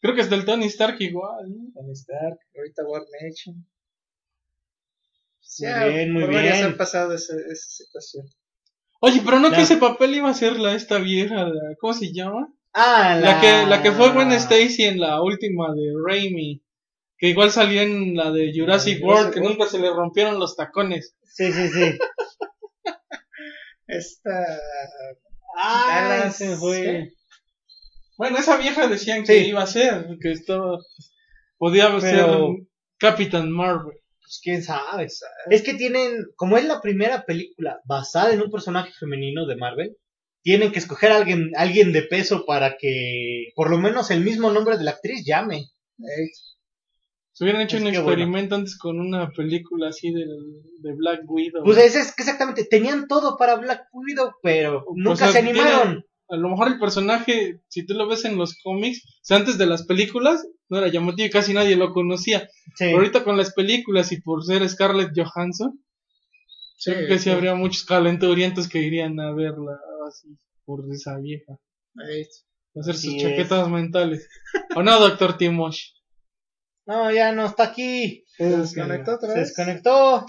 Creo 0.00 0.14
que 0.14 0.20
es 0.20 0.30
del 0.30 0.44
Tony 0.44 0.66
Stark 0.66 0.96
igual. 1.00 1.50
¿no? 1.50 1.72
Tony 1.74 1.92
Stark, 1.94 2.38
ahorita 2.56 2.84
War 2.86 3.02
Nation. 3.20 3.66
Muy 5.60 5.92
bien, 5.92 6.12
muy 6.12 6.22
por 6.24 6.34
varias 6.34 6.54
bien. 6.58 6.66
han 6.66 6.76
pasado 6.76 7.12
esa, 7.12 7.34
esa 7.34 7.68
situación. 7.70 8.26
Oye, 9.00 9.20
pero 9.24 9.40
no 9.40 9.50
que 9.50 9.62
ese 9.62 9.78
papel 9.78 10.14
iba 10.14 10.30
a 10.30 10.34
ser 10.34 10.60
la 10.60 10.74
esta 10.76 10.98
vieja, 10.98 11.44
la- 11.44 11.74
¿cómo 11.80 11.92
se 11.92 12.12
llama? 12.12 12.52
Ah, 12.72 13.18
La 13.20 13.40
que, 13.40 13.66
la 13.66 13.82
que 13.82 13.90
fue 13.90 14.12
Gwen 14.12 14.30
Stacy 14.30 14.84
en 14.84 15.00
la 15.00 15.20
última 15.22 15.74
de 15.74 15.92
Raimi. 16.06 16.62
Que 17.18 17.28
igual 17.28 17.50
salió 17.50 17.80
en 17.82 18.14
la 18.14 18.30
de 18.30 18.52
Jurassic 18.54 19.00
Jurassic 19.00 19.04
World, 19.04 19.34
que 19.34 19.40
nunca 19.40 19.66
se 19.66 19.78
le 19.78 19.90
rompieron 19.90 20.38
los 20.38 20.54
tacones. 20.56 21.16
Sí, 21.24 21.52
sí, 21.52 21.68
sí. 21.68 21.98
Esta. 23.86 24.58
Ah, 25.56 26.06
Dallas, 26.08 26.36
se 26.36 26.56
fue. 26.56 27.10
Bueno, 28.16 28.38
esa 28.38 28.56
vieja 28.56 28.86
decían 28.88 29.24
que 29.24 29.40
Sí. 29.40 29.48
iba 29.48 29.62
a 29.62 29.66
ser, 29.66 30.06
que 30.20 30.32
estaba, 30.32 30.78
podía 31.56 31.86
Pero- 31.86 32.00
ser 32.00 32.66
Capitán 32.98 33.50
Marvel. 33.50 33.96
Pues 34.20 34.40
quién 34.42 34.62
sabe. 34.62 35.06
Es 35.50 35.62
que 35.62 35.74
tienen, 35.74 36.26
como 36.36 36.58
es 36.58 36.64
la 36.66 36.82
primera 36.82 37.24
película 37.24 37.80
basada 37.86 38.32
en 38.34 38.42
un 38.42 38.50
personaje 38.50 38.92
femenino 38.98 39.46
de 39.46 39.56
Marvel, 39.56 39.96
tienen 40.42 40.70
que 40.70 40.80
escoger 40.80 41.12
a 41.12 41.16
alguien, 41.16 41.50
alguien 41.56 41.92
de 41.92 42.02
peso 42.02 42.44
para 42.44 42.76
que 42.76 43.46
por 43.54 43.70
lo 43.70 43.78
menos 43.78 44.10
el 44.10 44.20
mismo 44.20 44.50
nombre 44.52 44.76
de 44.76 44.84
la 44.84 44.90
actriz 44.92 45.24
llame. 45.24 45.56
Ey, 45.98 46.28
Se 47.38 47.44
hubieran 47.44 47.62
hecho 47.62 47.76
Es 47.76 47.84
un 47.84 47.90
bueno. 47.90 48.00
experimento 48.00 48.56
antes 48.56 48.76
con 48.76 48.98
una 48.98 49.30
película 49.30 49.90
así 49.90 50.10
de, 50.10 50.26
de 50.80 50.92
Black 50.92 51.20
Widow. 51.24 51.62
Pues 51.62 51.78
es, 51.78 51.94
es 51.94 52.12
que 52.12 52.22
exactamente, 52.24 52.64
tenían 52.64 53.06
todo 53.06 53.36
para 53.36 53.54
Black 53.54 53.86
Widow, 53.92 54.32
pero 54.42 54.84
nunca 54.96 55.30
sea, 55.30 55.30
se 55.34 55.38
animaron. 55.38 56.04
a 56.30 56.36
lo 56.36 56.48
mejor 56.48 56.66
el 56.66 56.80
personaje, 56.80 57.60
si 57.68 57.86
tú 57.86 57.94
lo 57.94 58.08
ves 58.08 58.24
en 58.24 58.36
los 58.36 58.58
cómics, 58.60 59.04
o 59.06 59.10
sea, 59.22 59.36
antes 59.36 59.56
de 59.56 59.66
las 59.66 59.84
películas, 59.86 60.44
no 60.68 60.78
era 60.78 60.88
llamativo 60.88 61.26
y 61.26 61.30
casi 61.30 61.54
nadie 61.54 61.76
lo 61.76 61.92
conocía. 61.92 62.40
Sí. 62.74 62.86
Pero 62.86 62.96
ahorita 62.96 63.22
con 63.22 63.36
las 63.36 63.54
películas 63.54 64.10
y 64.10 64.20
por 64.20 64.44
ser 64.44 64.68
Scarlett 64.68 65.12
Johansson, 65.14 65.80
sí, 66.76 66.90
creo 66.90 67.06
que 67.06 67.18
sí 67.18 67.24
sí. 67.24 67.30
habría 67.30 67.54
muchos 67.54 67.84
calenturientos 67.84 68.66
que 68.68 68.80
irían 68.82 69.20
a 69.20 69.32
verla 69.32 69.78
así 70.08 70.36
por 70.64 70.80
esa 70.92 71.16
vieja. 71.18 71.52
Ey, 72.04 72.26
Hacer 72.74 72.96
sus 72.96 73.16
chaquetas 73.16 73.68
mentales. 73.68 74.28
¿O 74.74 74.82
no, 74.82 74.98
doctor 74.98 75.38
Timosh? 75.38 75.92
No, 76.88 77.10
ya 77.12 77.32
no 77.32 77.44
está 77.44 77.64
aquí. 77.64 78.24
Se 78.38 78.44
desconectó 78.48 79.16
otra 79.16 79.32
Se 79.32 79.38
vez. 79.38 79.48
desconectó. 79.48 80.24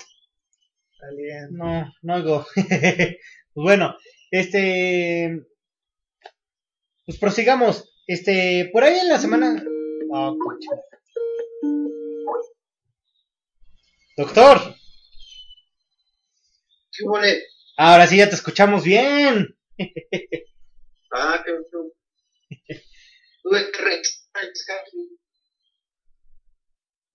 Alien. 1.01 1.47
No, 1.51 1.93
no 2.01 2.13
hago. 2.13 2.45
pues 2.55 3.17
bueno, 3.53 3.95
este. 4.29 5.41
Pues 7.05 7.17
prosigamos. 7.17 7.89
Este, 8.07 8.69
por 8.73 8.83
ahí 8.83 8.99
en 8.99 9.07
la 9.07 9.17
semana. 9.19 9.63
Ah, 10.13 10.33
coche. 10.37 10.67
Doctor, 14.17 14.75
¿Qué 16.91 17.03
huele? 17.05 17.41
ahora 17.77 18.05
sí 18.05 18.17
ya 18.17 18.27
te 18.27 18.35
escuchamos 18.35 18.83
bien. 18.83 19.55
Ah, 21.11 21.43
qué 21.43 21.53
Tuve 23.41 23.71
que. 23.71 24.01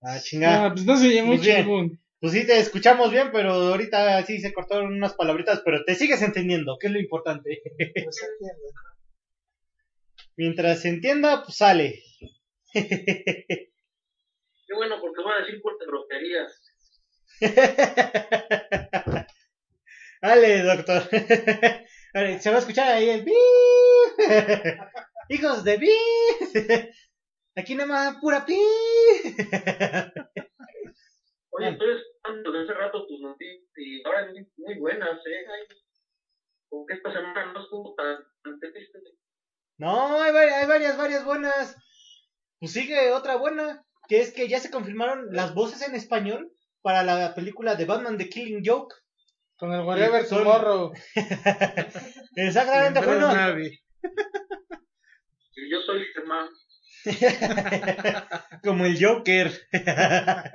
Ah, 0.07 0.19
chingada. 0.21 0.65
Ah, 0.65 0.71
pues 0.71 0.85
no 0.85 0.95
se 0.97 1.07
oye 1.07 1.23
muy 1.23 1.37
Muy 1.37 1.45
bien. 1.45 1.63
chingón. 1.63 1.99
Pues 2.19 2.33
sí 2.33 2.45
te 2.45 2.59
escuchamos 2.59 3.11
bien, 3.11 3.29
pero 3.31 3.51
ahorita 3.53 4.23
sí 4.25 4.39
se 4.39 4.53
cortaron 4.53 4.93
unas 4.93 5.13
palabritas, 5.15 5.61
pero 5.65 5.83
te 5.83 5.95
sigues 5.95 6.21
entendiendo, 6.21 6.77
que 6.79 6.87
es 6.87 6.93
lo 6.93 6.99
importante. 6.99 7.61
Pues 7.77 8.21
entiendo. 8.21 8.61
Mientras 10.37 10.81
se 10.81 10.89
entienda, 10.89 11.43
pues 11.43 11.57
sale. 11.57 12.03
Qué 12.73 13.69
bueno 14.75 14.99
porque 15.01 15.23
voy 15.23 15.33
a 15.33 15.45
decir 15.45 15.61
puertas 15.61 15.87
groserías. 15.87 16.61
Dale, 20.21 20.61
doctor. 20.63 21.03
Se 22.39 22.49
va 22.49 22.55
a 22.55 22.59
escuchar 22.59 22.87
ahí 22.93 23.09
el. 23.09 23.25
Hijos 25.29 25.63
de 25.63 25.79
pi. 25.79 25.89
Aquí 27.55 27.75
nada 27.75 27.87
más 27.87 28.17
pura 28.19 28.45
pi. 28.45 28.53
Oye, 31.51 31.69
estoy 31.69 31.95
escuchando 31.95 32.51
desde 32.51 32.63
hace 32.65 32.73
rato 32.73 33.07
tus 33.07 33.21
noticias 33.21 33.63
y 33.77 34.03
ahora 34.05 34.27
muy, 34.57 34.77
buenas, 34.77 35.17
¿eh? 35.25 35.45
Ay, 35.49 35.77
Como 36.69 36.85
que 36.85 36.95
esta 36.95 37.13
semana 37.13 37.53
no 37.53 37.63
estuvo 37.63 37.95
tan, 37.95 38.17
tan 38.43 38.59
triste. 38.59 38.99
No, 39.77 40.21
hay 40.21 40.33
varias, 40.33 40.55
hay 40.57 40.67
varias, 40.67 40.97
varias 40.97 41.23
buenas. 41.23 41.77
Pues 42.59 42.73
sigue 42.73 43.11
otra 43.13 43.37
buena, 43.37 43.85
que 44.09 44.19
es 44.19 44.33
que 44.33 44.47
ya 44.49 44.59
se 44.59 44.69
confirmaron 44.71 45.27
las 45.31 45.53
voces 45.53 45.81
en 45.87 45.95
español 45.95 46.51
para 46.81 47.03
la 47.03 47.33
película 47.35 47.75
de 47.75 47.85
Batman 47.85 48.17
The 48.17 48.27
Killing 48.29 48.63
Joke. 48.65 48.93
Con 49.57 49.71
el 49.71 49.85
Whatever 49.85 50.25
Son- 50.25 50.39
Tomorrow. 50.43 50.91
Exactamente, 52.35 52.99
bueno. 52.99 53.31
Yo 55.69 55.81
soy 55.85 56.03
Germán. 56.13 56.49
Como 58.63 58.85
el 58.85 59.03
Joker. 59.03 59.51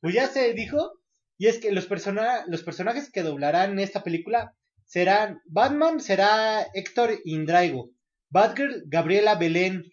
pues 0.00 0.14
ya 0.14 0.28
se 0.28 0.52
dijo. 0.52 0.92
Y 1.38 1.48
es 1.48 1.58
que 1.58 1.72
los, 1.72 1.86
persona 1.86 2.44
los 2.46 2.62
personajes 2.62 3.10
que 3.10 3.22
doblarán 3.22 3.78
esta 3.78 4.04
película 4.04 4.54
serán 4.84 5.40
Batman 5.46 6.00
será 6.00 6.66
Héctor 6.74 7.18
Indraigo, 7.24 7.90
Batgirl 8.30 8.84
Gabriela 8.86 9.34
Belén, 9.36 9.84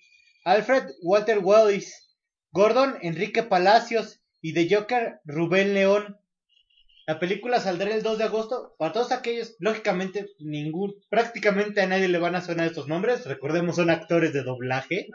Alfred 0.44 0.84
Walter 1.02 1.40
Wallis, 1.40 2.10
Gordon 2.52 2.98
Enrique 3.02 3.44
Palacios 3.44 4.22
y 4.42 4.54
The 4.54 4.76
Joker 4.76 5.22
Rubén 5.26 5.74
León. 5.74 6.18
La 7.08 7.18
película 7.18 7.60
saldrá 7.60 7.96
el 7.96 8.04
2 8.04 8.18
de 8.20 8.24
agosto. 8.26 8.76
Para 8.78 8.94
todos 8.94 9.12
aquellos, 9.12 9.56
lógicamente, 9.60 10.28
ningún, 10.40 10.94
prácticamente 11.10 11.82
a 11.82 11.88
nadie 11.88 12.08
le 12.08 12.20
van 12.20 12.36
a 12.36 12.42
sonar 12.42 12.68
estos 12.68 12.88
nombres. 12.88 13.26
Recordemos, 13.26 13.78
son 13.78 13.90
actores 13.90 14.32
de 14.34 14.44
doblaje. 14.44 15.08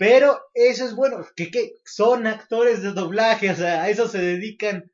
Pero 0.00 0.40
eso 0.54 0.86
es 0.86 0.94
bueno, 0.94 1.26
que, 1.36 1.50
que 1.50 1.74
son 1.84 2.26
actores 2.26 2.82
de 2.82 2.92
doblaje, 2.92 3.50
o 3.50 3.54
sea, 3.54 3.82
a 3.82 3.90
eso 3.90 4.08
se 4.08 4.16
dedican. 4.16 4.90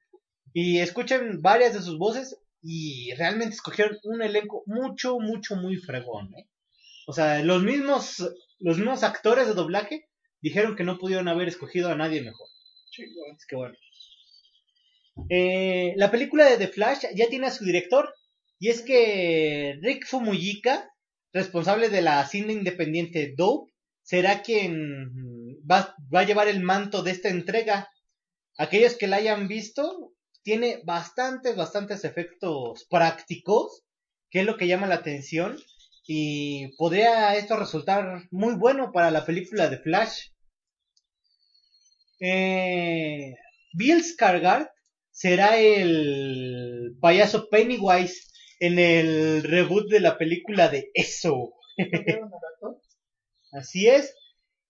Y 0.53 0.81
escuchan 0.81 1.43
varias 1.43 1.75
de 1.75 1.81
sus 1.81 1.97
voces 1.97 2.41
y 2.61 3.15
realmente 3.15 3.55
escogieron 3.55 3.99
un 4.03 4.21
elenco 4.21 4.65
mucho, 4.67 5.21
mucho, 5.21 5.55
muy 5.55 5.77
fregón. 5.77 6.35
¿eh? 6.37 6.49
O 7.07 7.13
sea, 7.13 7.41
los 7.45 7.63
mismos, 7.63 8.29
los 8.59 8.79
mismos 8.79 9.05
actores 9.05 9.47
de 9.47 9.55
doblaje 9.55 10.09
dijeron 10.41 10.75
que 10.75 10.83
no 10.83 10.99
pudieron 10.99 11.29
haber 11.29 11.47
escogido 11.47 11.89
a 11.89 11.95
nadie 11.95 12.23
mejor. 12.23 12.49
Es 13.39 13.47
que 13.47 13.55
bueno. 13.55 13.77
Eh, 15.31 15.93
la 15.95 16.11
película 16.11 16.51
de 16.51 16.57
The 16.57 16.67
Flash 16.67 17.05
ya 17.15 17.29
tiene 17.29 17.47
a 17.47 17.53
su 17.53 17.65
director. 17.65 18.13
Y 18.59 18.71
es 18.71 18.83
que 18.83 19.79
Rick 19.83 20.05
Fumuyika, 20.05 20.91
responsable 21.33 21.91
de 21.91 22.03
la 22.03 22.27
cinta 22.27 22.51
independiente 22.51 23.35
Dope, 23.37 23.71
será 24.07 24.41
quien 24.41 25.59
va, 25.69 25.97
a 26.13 26.23
llevar 26.23 26.47
el 26.47 26.61
manto 26.61 27.03
de 27.03 27.11
esta 27.11 27.29
entrega. 27.29 27.91
Aquellos 28.57 28.95
que 28.95 29.09
la 29.09 29.17
hayan 29.17 29.49
visto, 29.49 30.13
tiene 30.45 30.81
bastantes, 30.85 31.57
bastantes 31.57 32.05
efectos 32.05 32.87
prácticos, 32.89 33.83
que 34.31 34.41
es 34.41 34.47
lo 34.47 34.57
que 34.57 34.69
llama 34.69 34.87
la 34.87 34.95
atención. 34.95 35.59
Y 36.07 36.69
podría 36.77 37.35
esto 37.35 37.57
resultar 37.57 38.29
muy 38.31 38.55
bueno 38.55 38.93
para 38.93 39.11
la 39.11 39.27
película 39.27 39.69
de 39.69 39.79
Flash. 39.79 40.29
Eh, 42.21 43.35
Bill 43.73 44.05
Skarsgård 44.05 44.71
será 45.11 45.59
el 45.59 46.97
payaso 47.01 47.49
Pennywise 47.51 48.31
en 48.61 48.79
el 48.79 49.43
reboot 49.43 49.91
de 49.91 49.99
la 49.99 50.17
película 50.17 50.69
de 50.69 50.93
Eso. 50.95 51.55
Así 53.57 53.89
es. 53.89 54.15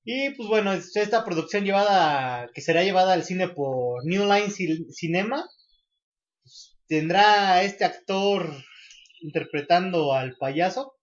Y 0.04 0.30
pues 0.30 0.48
bueno, 0.48 0.72
es 0.72 0.96
esta 0.96 1.24
producción 1.24 1.64
llevada, 1.64 2.48
que 2.54 2.60
será 2.62 2.84
llevada 2.84 3.12
al 3.14 3.24
cine 3.24 3.48
por 3.48 4.04
New 4.06 4.22
Line 4.24 4.48
Cin- 4.50 4.90
Cinema, 4.92 5.46
pues, 6.42 6.76
tendrá 6.88 7.54
a 7.54 7.62
este 7.64 7.84
actor 7.84 8.52
interpretando 9.20 10.14
al 10.14 10.36
payaso. 10.38 10.94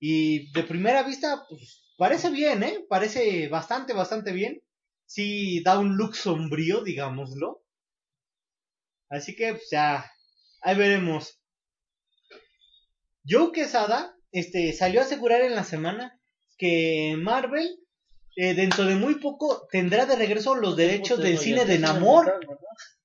Y 0.00 0.52
de 0.52 0.64
primera 0.64 1.02
vista, 1.04 1.44
pues 1.48 1.82
parece 1.98 2.30
bien, 2.30 2.62
¿eh? 2.64 2.84
Parece 2.88 3.48
bastante, 3.48 3.94
bastante 3.94 4.32
bien. 4.32 4.62
Sí, 5.06 5.62
da 5.64 5.78
un 5.80 5.96
look 5.96 6.16
sombrío, 6.16 6.82
digámoslo. 6.84 7.62
Así 9.10 9.36
que, 9.36 9.50
pues 9.52 9.68
ya, 9.70 10.10
ahí 10.62 10.76
veremos. 10.78 11.38
Joe 13.24 13.52
Quesada, 13.52 14.16
este, 14.32 14.72
salió 14.72 15.00
a 15.00 15.04
asegurar 15.04 15.42
en 15.42 15.54
la 15.54 15.62
semana 15.62 16.17
que 16.58 17.16
Marvel, 17.18 17.78
eh, 18.36 18.54
dentro 18.54 18.84
de 18.84 18.96
muy 18.96 19.16
poco, 19.16 19.66
tendrá 19.70 20.06
de 20.06 20.16
regreso 20.16 20.54
los 20.54 20.76
derechos 20.76 21.18
del 21.20 21.38
cine 21.38 21.64
de 21.64 21.78
Namor. 21.78 22.40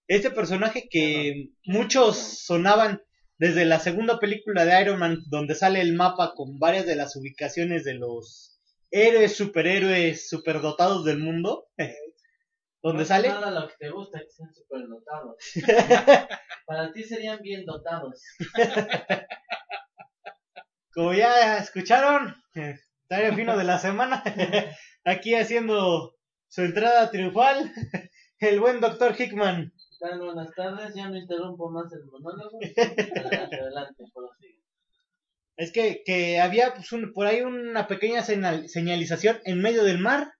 Este 0.07 0.31
personaje 0.31 0.87
que 0.89 1.51
muchos 1.65 2.17
sonaban 2.17 3.01
desde 3.37 3.65
la 3.65 3.79
segunda 3.79 4.19
película 4.19 4.65
de 4.65 4.81
Iron 4.81 4.99
Man, 4.99 5.19
donde 5.29 5.55
sale 5.55 5.81
el 5.81 5.93
mapa 5.93 6.33
con 6.35 6.59
varias 6.59 6.85
de 6.85 6.95
las 6.95 7.15
ubicaciones 7.15 7.83
de 7.83 7.93
los 7.93 8.59
héroes, 8.91 9.35
superhéroes, 9.35 10.27
superdotados 10.27 11.05
del 11.05 11.19
mundo. 11.19 11.67
donde 12.83 13.05
sale. 13.05 13.29
Nada 13.29 13.49
lo 13.49 13.67
que 13.69 13.75
te 13.79 13.89
gusta 13.89 14.19
que 14.19 14.29
sean 14.29 14.53
superdotados. 14.53 15.37
Para 16.65 16.91
ti 16.91 17.03
serían 17.03 17.41
bien 17.41 17.65
dotados. 17.65 18.21
Como 20.93 21.13
ya 21.13 21.57
escucharon, 21.57 22.35
tarea 23.13 23.35
fino 23.35 23.55
de 23.55 23.63
la 23.63 23.77
semana, 23.77 24.23
aquí 25.05 25.35
haciendo 25.35 26.15
su 26.47 26.61
entrada 26.63 27.11
triunfal, 27.11 27.71
el 28.39 28.59
buen 28.59 28.81
doctor 28.81 29.13
Hickman. 29.15 29.71
¿Qué 29.75 29.97
tal? 29.99 30.19
Buenas 30.19 30.49
tardes, 30.55 30.95
ya 30.95 31.09
no 31.09 31.15
interrumpo 31.17 31.69
más 31.69 31.93
el 31.93 32.05
monólogo. 32.05 32.57
Adelante, 32.77 33.55
adelante, 33.59 34.03
prosigue. 34.15 34.59
Es 35.57 35.71
que, 35.71 36.01
que 36.03 36.39
había 36.41 36.73
pues, 36.73 36.91
un- 36.91 37.13
por 37.13 37.27
ahí 37.27 37.41
una 37.41 37.85
pequeña 37.87 38.23
señal- 38.23 38.67
señalización 38.67 39.37
en 39.45 39.61
medio 39.61 39.83
del 39.83 39.99
mar 39.99 40.33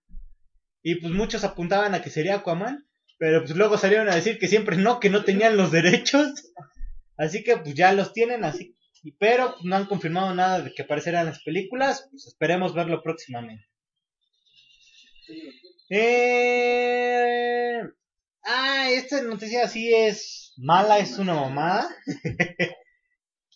y 0.81 0.95
pues 0.95 1.13
muchos 1.13 1.43
apuntaban 1.43 1.93
a 1.93 2.01
que 2.01 2.09
sería 2.09 2.38
Aquaman, 2.38 2.88
pero 3.19 3.41
pues 3.41 3.55
luego 3.55 3.77
salieron 3.77 4.09
a 4.09 4.15
decir 4.15 4.39
que 4.39 4.47
siempre 4.47 4.77
no, 4.77 4.99
que 4.99 5.12
no 5.12 5.23
tenían 5.23 5.57
los 5.57 5.71
derechos. 5.71 6.51
Así 7.17 7.43
que 7.43 7.55
pues 7.57 7.75
ya 7.75 7.93
los 7.93 8.13
tienen 8.13 8.43
así, 8.43 8.75
y- 9.03 9.11
pero 9.11 9.55
no 9.63 9.75
han 9.75 9.85
confirmado 9.85 10.33
nada 10.33 10.61
de 10.61 10.73
que 10.73 10.83
aparecerán 10.83 11.21
en 11.21 11.27
las 11.33 11.43
películas, 11.43 12.07
pues 12.11 12.25
esperemos 12.27 12.73
verlo 12.73 13.01
próximamente. 13.03 13.65
Eh... 16.25 17.81
Ah, 18.45 18.89
esta 18.91 19.21
noticia 19.21 19.67
sí 19.69 19.93
es 19.93 20.53
mala, 20.57 20.99
es 20.99 21.17
una 21.17 21.33
mamada. 21.33 21.87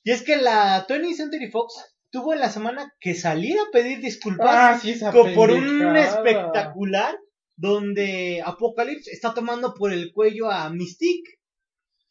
y 0.04 0.12
es 0.12 0.22
que 0.22 0.38
la 0.38 0.86
20th 0.88 1.16
Century 1.16 1.50
Fox 1.52 1.74
tuvo 2.10 2.34
en 2.34 2.40
la 2.40 2.50
semana 2.50 2.94
que 3.02 3.14
salir 3.14 3.58
a 3.60 3.70
pedir 3.72 4.00
disculpas 4.00 4.48
Ah, 4.50 4.80
sí, 4.82 4.98
por 5.36 5.52
un 5.52 5.98
espectacular 5.98 7.18
donde 7.58 8.42
Apocalypse 8.46 9.12
está 9.12 9.34
tomando 9.34 9.74
por 9.74 9.92
el 9.92 10.14
cuello 10.14 10.50
a 10.50 10.70
Mystique, 10.70 11.37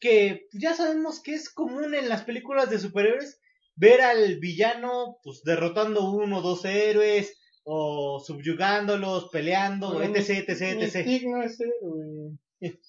que 0.01 0.47
ya 0.53 0.75
sabemos 0.75 1.23
que 1.23 1.35
es 1.35 1.51
común 1.51 1.95
en 1.95 2.09
las 2.09 2.23
películas 2.23 2.71
de 2.71 2.79
superhéroes 2.79 3.41
ver 3.77 4.01
al 4.01 4.39
villano 4.39 5.18
pues 5.23 5.43
derrotando 5.43 6.11
uno 6.11 6.39
o 6.39 6.43
dos 6.43 6.64
héroes 6.64 7.39
o 7.64 8.20
subyugándolos, 8.25 9.29
peleando, 9.31 9.95
Bueno, 9.95 10.14
etc, 10.16 10.49
etc, 10.49 10.61
etc. 10.81 11.07
Mystique 11.07 11.29
no 11.29 11.43
es 11.43 11.61
héroe. 11.61 12.39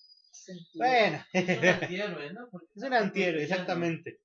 Bueno, 0.76 1.26
Es 1.34 1.58
un 1.58 1.66
antihéroe, 1.66 2.32
¿no? 2.32 2.48
Porque 2.50 2.68
es 2.74 2.84
un 2.84 2.94
antihéroe, 2.94 3.44
exactamente. 3.44 4.22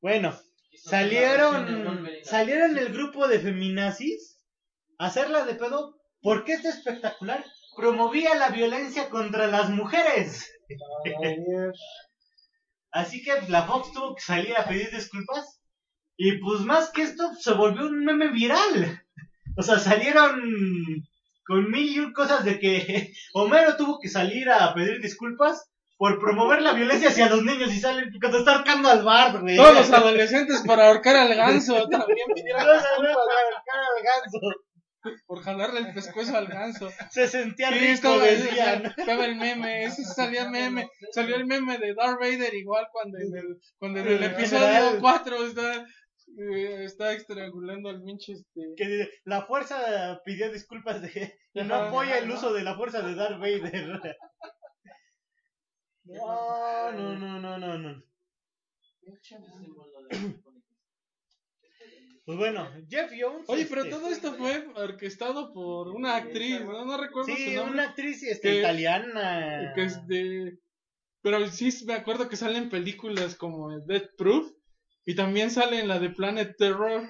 Bueno, 0.00 0.38
salieron 0.76 2.08
salieron 2.22 2.78
el 2.78 2.92
grupo 2.92 3.26
de 3.26 3.40
feminazis 3.40 4.38
a 4.98 5.06
hacerla 5.06 5.44
de 5.44 5.54
pedo 5.54 5.96
porque 6.20 6.52
este 6.52 6.68
espectacular 6.68 7.44
promovía 7.76 8.36
la 8.36 8.50
violencia 8.50 9.10
contra 9.10 9.48
las 9.48 9.70
mujeres. 9.70 10.51
Así 12.92 13.22
que 13.22 13.32
pues, 13.32 13.48
la 13.48 13.62
Fox 13.62 13.92
tuvo 13.92 14.14
que 14.14 14.22
salir 14.22 14.56
a 14.56 14.66
pedir 14.66 14.90
disculpas. 14.90 15.60
Y 16.16 16.38
pues 16.38 16.60
más 16.60 16.90
que 16.90 17.02
esto, 17.02 17.32
se 17.40 17.52
volvió 17.54 17.86
un 17.86 18.04
meme 18.04 18.28
viral. 18.28 19.02
O 19.56 19.62
sea, 19.62 19.78
salieron 19.78 20.42
con 21.44 21.70
mil 21.70 21.90
y 21.90 21.98
un 21.98 22.12
cosas 22.12 22.44
de 22.44 22.58
que 22.58 23.12
Homero 23.34 23.76
tuvo 23.76 23.98
que 24.00 24.08
salir 24.08 24.48
a 24.50 24.74
pedir 24.74 25.00
disculpas 25.00 25.68
por 25.96 26.18
promover 26.18 26.62
la 26.62 26.72
violencia 26.72 27.10
hacia 27.10 27.28
los 27.28 27.42
niños 27.44 27.72
y 27.72 27.78
salen 27.78 28.10
cuando 28.20 28.38
está 28.38 28.56
ahorcando 28.56 28.88
al 28.88 29.04
bar, 29.04 29.40
güey. 29.40 29.56
Todos 29.56 29.74
los 29.74 29.92
adolescentes 29.92 30.62
para 30.66 30.88
ahorcar 30.88 31.16
al 31.16 31.34
ganso 31.34 31.88
también 31.88 32.26
pidieron 32.34 32.60
salen 32.60 33.14
para 33.14 33.38
ahorcar 33.40 33.78
al 33.78 34.02
ganso. 34.02 34.40
Por 35.26 35.42
jalarle 35.42 35.80
el 35.80 35.94
pescuezo 35.94 36.36
al 36.36 36.46
ganso. 36.46 36.90
Se 37.10 37.26
sentía 37.28 37.68
Sí, 37.68 37.78
rico, 37.78 37.92
estaba, 37.92 38.24
decían. 38.24 38.82
estaba 38.96 39.24
el 39.24 39.36
meme, 39.36 39.84
ese 39.84 40.04
salía 40.04 40.48
meme, 40.48 40.88
salió 41.12 41.36
el 41.36 41.46
meme 41.46 41.78
de 41.78 41.94
Darth 41.94 42.20
Vader 42.20 42.54
igual 42.54 42.86
cuando 42.92 43.18
en 43.18 43.36
el, 43.36 43.60
cuando 43.78 44.00
en 44.00 44.08
el 44.08 44.22
episodio 44.22 44.66
general. 44.66 44.98
4 45.00 45.46
está, 45.46 45.86
eh, 46.38 46.84
está 46.84 47.12
estrangulando 47.12 47.88
al 47.90 48.02
pinche 48.02 48.32
este. 48.32 48.60
Que 48.76 48.86
dice, 48.86 49.10
la 49.24 49.44
fuerza 49.46 50.20
pidió 50.24 50.50
disculpas 50.52 51.02
de 51.02 51.36
y 51.54 51.62
no 51.62 51.74
apoya 51.74 52.18
el 52.18 52.30
uso 52.30 52.52
de 52.52 52.62
la 52.62 52.76
fuerza 52.76 53.02
de 53.02 53.14
Darth 53.14 53.38
Vader. 53.38 54.00
No, 56.04 56.90
no, 56.90 57.14
no, 57.16 57.38
no, 57.38 57.58
no, 57.58 57.78
no. 57.78 58.02
Pues 62.24 62.38
bueno, 62.38 62.68
Jeff 62.88 63.10
Jones. 63.18 63.44
Oye, 63.48 63.66
pero 63.68 63.82
este, 63.82 63.94
todo 63.94 64.08
esto 64.08 64.32
fue 64.34 64.66
orquestado 64.76 65.52
por 65.52 65.88
una 65.88 66.16
actriz, 66.16 66.60
no, 66.60 66.84
no 66.84 66.96
recuerdo 66.96 67.34
Sí, 67.34 67.46
su 67.50 67.56
nombre. 67.56 67.72
una 67.74 67.88
actriz 67.88 68.22
este, 68.22 68.48
que- 68.50 68.58
italiana. 68.60 69.72
que 69.74 69.82
es 69.84 70.06
de 70.06 70.58
pero 71.24 71.46
sí 71.48 71.70
me 71.86 71.94
acuerdo 71.94 72.28
que 72.28 72.36
salen 72.36 72.68
películas 72.68 73.36
como 73.36 73.70
Death 73.86 74.10
Proof 74.18 74.50
y 75.04 75.14
también 75.14 75.50
sale 75.52 75.78
en 75.78 75.86
la 75.86 76.00
de 76.00 76.10
Planet 76.10 76.54
Terror 76.58 77.08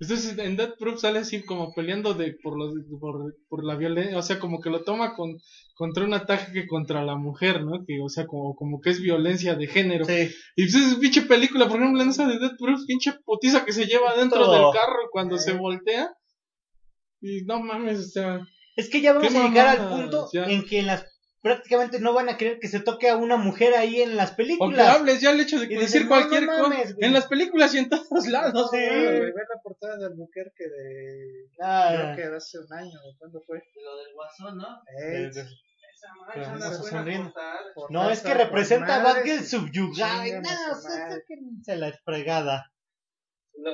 entonces 0.00 0.38
en 0.38 0.56
Death 0.56 0.78
Proof 0.78 0.98
sale 1.00 1.18
así 1.18 1.42
como 1.44 1.72
peleando 1.74 2.14
de 2.14 2.34
por 2.42 2.58
los 2.58 2.72
por, 2.98 3.34
por 3.48 3.64
la 3.64 3.76
violencia 3.76 4.16
o 4.18 4.22
sea 4.22 4.38
como 4.38 4.60
que 4.60 4.70
lo 4.70 4.82
toma 4.82 5.14
con 5.14 5.36
contra 5.74 6.04
un 6.04 6.14
ataque 6.14 6.52
que 6.52 6.66
contra 6.66 7.04
la 7.04 7.16
mujer 7.16 7.62
no 7.62 7.84
que 7.86 8.00
o 8.02 8.08
sea 8.08 8.26
como 8.26 8.54
como 8.54 8.80
que 8.80 8.90
es 8.90 9.00
violencia 9.00 9.54
de 9.54 9.66
género 9.66 10.04
Sí. 10.06 10.30
y 10.56 10.62
pues 10.70 10.74
es 10.74 10.94
pinche 10.96 11.22
película 11.22 11.68
por 11.68 11.80
ejemplo 11.80 12.02
en 12.02 12.08
esa 12.08 12.26
de 12.26 12.38
Death 12.38 12.56
Proof 12.58 12.80
pinche 12.86 13.12
putiza 13.24 13.64
que 13.64 13.72
se 13.72 13.86
lleva 13.86 14.16
dentro 14.16 14.40
Todo. 14.44 14.52
del 14.72 14.80
carro 14.80 15.00
cuando 15.12 15.36
se 15.38 15.52
voltea 15.52 16.08
y 17.20 17.42
no 17.44 17.60
mames 17.60 17.98
o 17.98 18.02
sea 18.08 18.40
Es 18.76 18.88
que 18.88 19.00
ya 19.02 19.12
vamos 19.12 19.34
a 19.34 19.48
llegar 19.48 19.68
al 19.78 19.88
punto 19.90 20.28
ya. 20.32 20.44
en 20.46 20.64
que 20.64 20.78
en 20.78 20.86
las 20.86 21.04
prácticamente 21.42 22.00
no 22.00 22.12
van 22.12 22.28
a 22.28 22.36
querer 22.36 22.58
que 22.60 22.68
se 22.68 22.80
toque 22.80 23.08
a 23.08 23.16
una 23.16 23.36
mujer 23.36 23.74
ahí 23.74 24.02
en 24.02 24.16
las 24.16 24.30
O 24.32 24.36
que 24.36 24.42
películas. 24.42 24.88
hables 24.96 25.20
ya 25.20 25.30
el 25.30 25.40
hecho 25.40 25.58
de 25.58 25.66
Y 25.66 25.76
decir 25.76 26.02
no, 26.02 26.08
cualquier 26.08 26.42
no 26.44 26.48
cosa 26.52 26.62
mames, 26.68 26.94
güey. 26.94 27.06
en 27.08 27.12
las 27.14 27.26
películas 27.26 27.74
y 27.74 27.78
en 27.78 27.88
todos 27.88 28.26
lados. 28.28 28.70
Sí. 28.70 28.76
Güey, 28.78 29.20
ve 29.20 29.32
la 29.32 29.60
portada 29.62 29.96
de 29.98 30.06
Albuquerque 30.06 30.64
de. 30.64 31.48
Ah, 31.62 31.90
Creo 31.94 32.16
que 32.16 32.30
de 32.30 32.36
hace 32.36 32.58
un 32.58 32.72
año, 32.72 32.98
¿o 33.04 33.16
¿cuándo 33.18 33.40
fue? 33.46 33.62
Lo 33.82 33.96
del 33.96 34.12
guasón, 34.14 34.56
¿no? 34.58 34.82
Eh, 35.02 35.28
Esa 35.28 35.44
mancha, 36.26 36.52
no 36.56 36.72
se 36.84 36.90
buena. 36.94 37.32
No, 37.90 38.10
es 38.10 38.22
que 38.22 38.34
representa 38.34 38.96
a 38.96 39.22
chingan 39.22 40.46
a 40.46 40.50
No, 40.50 40.74
su 40.74 40.78
o 40.78 40.80
sea, 40.80 40.98
madre. 41.04 41.20
sáquense 41.20 41.76
la 41.76 41.92
fregada. 42.04 42.72
No 43.56 43.70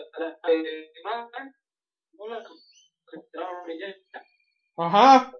Ajá. 4.79 5.33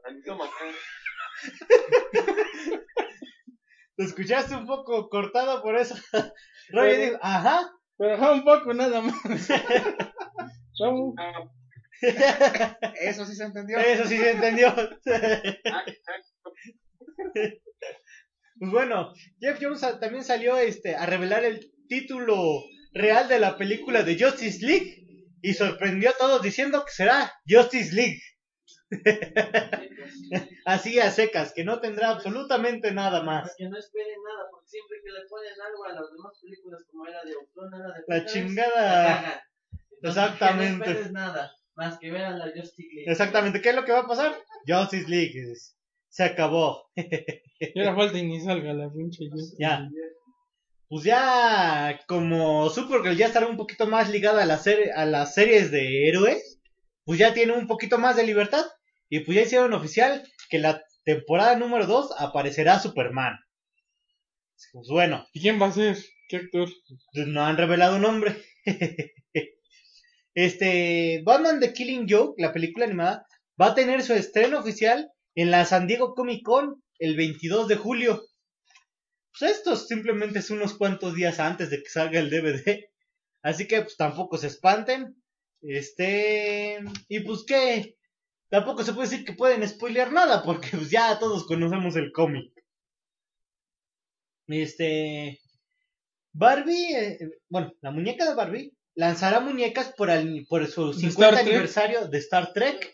Lo 3.97 4.05
escuchaste 4.05 4.55
un 4.55 4.67
poco 4.67 5.09
cortado 5.09 5.63
por 5.63 5.77
eso. 5.77 5.95
Roger 6.69 7.01
dijo, 7.01 7.19
ajá. 7.23 7.73
Pero 7.97 8.15
ajá, 8.15 8.33
un 8.33 8.45
poco 8.45 8.75
nada 8.75 9.01
más. 9.01 9.15
Eso 13.01 13.25
sí 13.25 13.35
se 13.35 13.45
entendió. 13.45 13.79
Eso 13.79 14.05
sí 14.05 14.19
se 14.19 14.33
entendió. 14.33 14.75
Pues 18.59 18.71
bueno, 18.71 19.13
Jeff 19.39 19.59
Jones 19.61 19.83
también 20.01 20.25
salió 20.25 20.57
este, 20.57 20.97
a 20.97 21.05
revelar 21.05 21.45
el 21.45 21.71
título 21.89 22.65
real 22.95 23.29
de 23.29 23.39
la 23.39 23.59
película 23.59 24.03
de 24.03 24.19
Justice 24.19 24.65
League 24.65 25.05
y 25.43 25.53
sorprendió 25.53 26.09
a 26.09 26.17
todos 26.17 26.41
diciendo 26.41 26.83
que 26.87 26.91
será 26.91 27.35
Justice 27.47 27.95
League. 27.95 28.19
Así 30.65 30.99
a 30.99 31.11
secas, 31.11 31.53
que 31.55 31.65
no 31.65 31.81
tendrá 31.81 32.11
absolutamente 32.11 32.93
nada 32.93 33.23
más. 33.23 33.55
Que 33.57 33.69
no 33.69 33.77
esperen 33.79 34.17
nada, 34.25 34.49
porque 34.51 34.67
siempre 34.69 34.99
que 35.05 35.11
le 35.13 35.21
ponen 35.29 35.53
algo 35.61 35.85
a 35.85 35.93
las 35.93 36.11
demás 36.13 36.33
películas, 36.43 36.85
como 36.91 37.07
era 37.07 37.23
de 37.25 37.37
Ultron, 37.37 37.75
era 37.75 37.93
de 37.93 38.05
La 38.07 38.25
chingada. 38.25 39.05
la. 39.23 39.43
Entonces, 40.03 40.23
Exactamente. 40.25 40.85
Que 40.85 40.91
no 40.91 40.93
esperes 40.93 41.13
nada, 41.13 41.53
más 41.75 41.99
que 41.99 42.11
ver 42.11 42.25
a 42.25 42.31
la 42.37 42.47
Justice 42.47 42.89
League. 42.95 43.11
Exactamente, 43.11 43.61
¿qué 43.61 43.71
es 43.71 43.75
lo 43.77 43.85
que 43.85 43.93
va 43.93 44.01
a 44.01 44.07
pasar? 44.07 44.37
Justice 44.67 45.09
League. 45.09 45.35
es- 45.53 45.77
Se 46.09 46.25
acabó. 46.25 46.89
Y 47.59 47.79
ahora 47.81 47.95
falta 47.95 48.19
y 48.19 48.23
ni 48.27 48.41
salga 48.41 48.73
la 48.73 48.91
pinche. 48.91 49.25
Ya. 49.59 49.89
Pues 50.89 51.05
ya, 51.05 51.99
como 52.07 52.71
Supergirl 52.71 53.17
ya 53.17 53.27
estará 53.27 53.47
un 53.47 53.57
poquito 53.57 53.87
más 53.87 54.09
ligada 54.09 54.43
a, 54.43 54.47
la 54.47 54.61
a 54.95 55.05
las 55.07 55.35
series 55.35 55.71
de 55.71 56.09
héroes, 56.09 56.61
pues 57.05 57.19
ya 57.19 57.35
tiene 57.35 57.53
un 57.55 57.67
poquito 57.67 57.99
más 57.99 58.15
de 58.17 58.23
libertad. 58.25 58.65
Y 59.09 59.21
pues 59.21 59.37
ya 59.37 59.43
hicieron 59.43 59.73
oficial 59.73 60.27
que 60.49 60.59
la 60.59 60.83
temporada 61.05 61.57
número 61.57 61.87
2 61.87 62.15
aparecerá 62.19 62.79
Superman. 62.81 63.39
Pues 64.73 64.89
bueno, 64.89 65.27
¿Y 65.33 65.41
quién 65.41 65.61
va 65.61 65.67
a 65.67 65.73
ser? 65.73 65.97
¿Qué 66.29 66.37
actor? 66.37 66.69
pues 67.13 67.27
no 67.27 67.45
han 67.45 67.57
revelado 67.57 67.99
nombre. 67.99 68.37
este, 70.35 71.23
Batman 71.25 71.61
The 71.61 71.73
Killing 71.73 72.07
Joke, 72.09 72.35
la 72.39 72.53
película 72.53 72.87
animada, 72.87 73.27
va 73.61 73.69
a 73.69 73.75
tener 73.75 74.03
su 74.03 74.13
estreno 74.15 74.59
oficial 74.59 75.11
en 75.35 75.51
la 75.51 75.65
San 75.65 75.87
Diego 75.87 76.15
Comic 76.15 76.43
Con 76.43 76.83
el 76.99 77.17
22 77.17 77.69
de 77.69 77.77
julio. 77.77 78.23
Pues 79.39 79.53
esto 79.59 79.77
simplemente 79.77 80.39
es 80.39 80.51
unos 80.51 80.75
cuantos 80.75 81.15
días 81.15 81.39
antes 81.39 81.71
de 81.71 81.83
que 81.83 81.91
salga 81.91 82.19
el 82.19 82.31
DVD. 82.31 82.89
Así 83.43 83.69
que 83.69 83.83
pues 83.83 83.97
tampoco 83.97 84.39
se 84.39 84.49
espanten. 84.49 85.23
Este, 85.61 86.79
y 87.09 87.21
pues 87.21 87.45
que 87.47 87.97
tampoco 88.49 88.83
se 88.85 88.93
puede 88.93 89.09
decir 89.09 89.25
que 89.25 89.33
pueden 89.35 89.67
spoilear 89.69 90.13
nada 90.13 90.43
porque 90.43 90.69
pues 90.71 90.91
ya 90.91 91.19
todos 91.19 91.47
conocemos 91.47 91.97
el 91.97 92.13
cómic. 92.13 92.53
Este, 94.49 95.41
Barbie, 96.33 96.95
eh, 96.95 97.19
bueno, 97.49 97.73
la 97.81 97.91
muñeca 97.91 98.29
de 98.29 98.35
Barbie 98.35 98.73
lanzará 98.95 99.41
muñecas 99.41 99.93
por, 99.97 100.11
el, 100.11 100.47
por 100.49 100.67
su 100.67 100.93
¿De 100.93 101.01
50 101.11 101.11
Star 101.11 101.35
Trek? 101.35 101.47
aniversario 101.49 102.09
de 102.09 102.19
Star 102.19 102.53
Trek. 102.53 102.93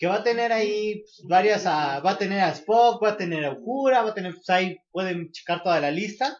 Que 0.00 0.06
va 0.06 0.16
a 0.16 0.22
tener 0.22 0.52
ahí 0.52 1.00
pues, 1.00 1.22
varias, 1.28 1.66
a- 1.66 1.98
va 2.00 2.12
a 2.12 2.18
tener 2.18 2.38
a 2.40 2.50
Spock, 2.52 3.02
va 3.02 3.10
a 3.10 3.16
tener 3.16 3.44
a 3.44 3.52
Uhura, 3.54 4.02
va 4.02 4.10
a 4.10 4.14
tener, 4.14 4.32
pues 4.34 4.48
ahí 4.50 4.76
pueden 4.92 5.32
checar 5.32 5.62
toda 5.64 5.80
la 5.80 5.90
lista. 5.90 6.38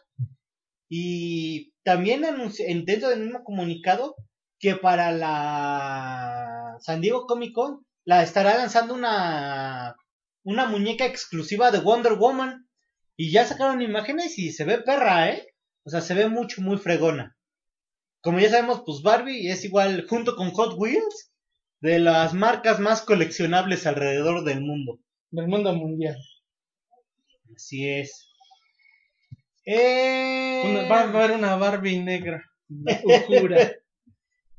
Y 0.87 1.73
también 1.83 2.23
anunci- 2.23 2.63
en- 2.65 2.85
dentro 2.85 3.09
del 3.09 3.19
mismo 3.21 3.43
comunicado 3.43 4.15
que 4.59 4.75
para 4.75 5.11
la 5.11 6.77
San 6.79 7.01
Diego 7.01 7.25
Comic 7.25 7.53
Con 7.53 7.85
la 8.05 8.23
estará 8.23 8.57
lanzando 8.57 8.93
una, 8.93 9.95
una 10.43 10.65
muñeca 10.67 11.05
exclusiva 11.05 11.71
de 11.71 11.79
Wonder 11.79 12.13
Woman. 12.13 12.65
Y 13.15 13.31
ya 13.31 13.45
sacaron 13.45 13.81
imágenes 13.81 14.37
y 14.39 14.51
se 14.53 14.63
ve 14.63 14.77
perra, 14.79 15.29
¿eh? 15.31 15.45
O 15.83 15.89
sea, 15.89 15.99
se 15.99 16.13
ve 16.13 16.29
mucho, 16.29 16.61
muy 16.61 16.77
fregona. 16.77 17.35
Como 18.21 18.39
ya 18.39 18.49
sabemos, 18.49 18.83
pues 18.85 19.01
Barbie 19.01 19.49
es 19.49 19.65
igual, 19.65 20.05
junto 20.07 20.35
con 20.37 20.51
Hot 20.51 20.75
Wheels, 20.77 21.33
de 21.81 21.99
las 21.99 22.33
marcas 22.33 22.79
más 22.79 23.01
coleccionables 23.01 23.85
alrededor 23.85 24.45
del 24.45 24.61
mundo. 24.61 24.99
Del 25.31 25.47
mundo 25.47 25.73
mundial. 25.73 26.17
Así 27.55 27.89
es. 27.89 28.29
Eh... 29.65 30.63
Una- 30.65 30.87
va 30.89 31.01
a 31.01 31.09
haber 31.09 31.31
una 31.31 31.55
Barbie 31.57 31.99
negra. 31.99 32.43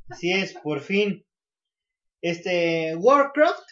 Así 0.08 0.32
es, 0.32 0.54
por 0.54 0.80
fin. 0.80 1.24
Este, 2.22 2.94
Warcraft 2.96 3.62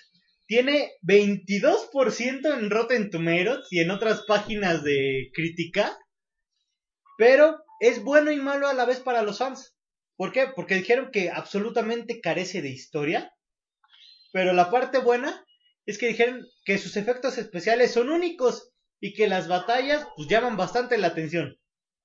tiene 0.47 0.93
22% 1.03 2.59
en 2.59 2.71
Rotten 2.71 3.11
Tomatoes 3.11 3.67
y 3.71 3.81
en 3.81 3.91
otras 3.91 4.23
páginas 4.27 4.83
de 4.83 5.31
crítica. 5.35 5.99
Pero 7.19 7.59
es 7.81 8.03
bueno 8.03 8.31
y 8.33 8.37
malo 8.37 8.69
a 8.69 8.75
la 8.75 8.87
vez 8.87 9.01
para 9.01 9.23
los 9.23 9.39
fans. 9.39 9.77
¿Por 10.17 10.33
qué? 10.33 10.47
Porque 10.55 10.77
dijeron 10.77 11.11
que 11.13 11.31
absolutamente 11.31 12.21
carece 12.21 12.63
de 12.63 12.71
historia. 12.71 13.33
Pero 14.33 14.53
la 14.53 14.71
parte 14.71 14.99
buena 14.99 15.45
es 15.87 15.99
que 15.99 16.09
dijeron 16.09 16.47
que 16.65 16.79
sus 16.79 16.97
efectos 16.97 17.39
especiales 17.39 17.93
son 17.93 18.11
únicos 18.11 18.71
y 19.01 19.15
que 19.15 19.29
las 19.29 19.49
batallas 19.49 20.07
pues 20.17 20.29
llaman 20.29 20.57
bastante 20.57 20.99
la 20.99 21.09
atención. 21.09 21.59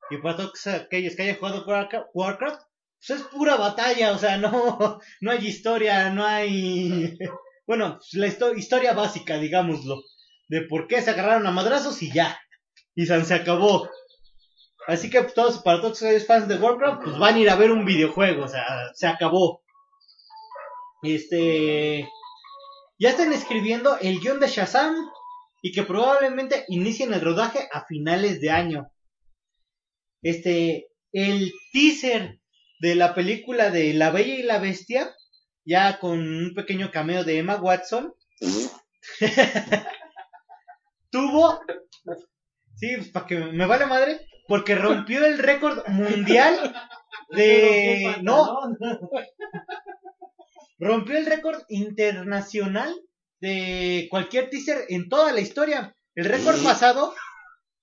Y 0.10 0.18
para 0.18 0.38
todos 0.38 0.68
aquellos 0.68 1.16
que 1.16 1.24
hayan 1.24 1.38
jugado 1.38 1.66
Warcraft, 2.14 2.62
pues 3.06 3.20
es 3.20 3.26
pura 3.28 3.56
batalla, 3.56 4.12
o 4.14 4.18
sea, 4.18 4.38
no, 4.39 4.99
no 5.22 5.32
hay 5.32 5.47
historia, 5.47 6.10
no 6.10 6.26
hay... 6.26 7.18
Bueno, 7.66 7.97
pues, 7.97 8.14
la 8.16 8.28
histo- 8.28 8.58
historia 8.58 8.91
básica, 8.91 9.38
digámoslo, 9.38 10.01
de 10.49 10.64
por 10.64 10.86
qué 10.88 11.01
se 11.01 11.12
agarraron 11.12 11.47
a 11.47 11.51
madrazos 11.51 12.01
y 12.04 12.12
ya, 12.12 12.38
y 12.93 13.06
se 13.06 13.34
acabó. 13.34 13.89
Así 14.86 15.10
que 15.10 15.22
pues, 15.22 15.34
todos, 15.34 15.60
para 15.60 15.80
todos 15.80 16.04
aquellos 16.04 16.28
fans 16.28 16.49
de 16.49 16.58
Warcraft, 16.58 17.04
pues 17.04 17.18
van 17.18 17.36
a 17.36 17.39
ir 17.39 17.49
a 17.49 17.56
ver 17.56 17.72
un 17.72 17.86
videojuego, 17.86 18.43
o 18.43 18.47
sea, 18.49 18.66
se 18.93 19.08
acabó. 19.08 19.64
Este... 21.04 22.10
Ya 22.99 23.10
están 23.12 23.32
escribiendo 23.32 23.97
el 23.99 24.20
guion 24.20 24.41
de 24.41 24.47
Shazam 24.47 24.95
y 25.62 25.72
que 25.72 25.84
probablemente 25.84 26.66
inicien 26.68 27.14
el 27.14 27.22
rodaje 27.22 27.70
a 27.72 27.86
finales 27.86 28.41
de 28.41 28.51
año. 28.51 28.91
Este, 30.22 30.89
el 31.14 31.51
teaser 31.72 32.39
de 32.84 32.95
la 32.95 33.15
película 33.15 33.69
de 33.69 33.93
La 33.93 34.11
Bella 34.11 34.36
y 34.36 34.43
la 34.43 34.59
Bestia 34.59 35.15
ya 35.63 35.99
con 35.99 36.19
un 36.19 36.53
pequeño 36.53 36.91
cameo 36.91 37.23
de 37.23 37.38
Emma 37.38 37.55
Watson. 37.55 38.13
Tuvo, 41.09 41.61
sí, 42.75 42.97
pues 42.97 43.07
para 43.11 43.25
que 43.25 43.38
me 43.38 43.65
vale 43.67 43.86
madre, 43.86 44.19
porque 44.49 44.75
rompió 44.75 45.25
el 45.25 45.38
récord 45.38 45.88
mundial 45.88 46.75
de, 47.29 48.17
no, 48.21 48.59
rompió 50.77 51.17
el 51.17 51.25
récord 51.25 51.61
internacional 51.69 52.93
de 53.39 54.09
cualquier 54.11 54.49
teaser 54.49 54.79
en 54.89 55.07
toda 55.07 55.31
la 55.31 55.39
historia. 55.39 55.95
El 56.15 56.25
récord 56.25 56.61
pasado 56.61 57.15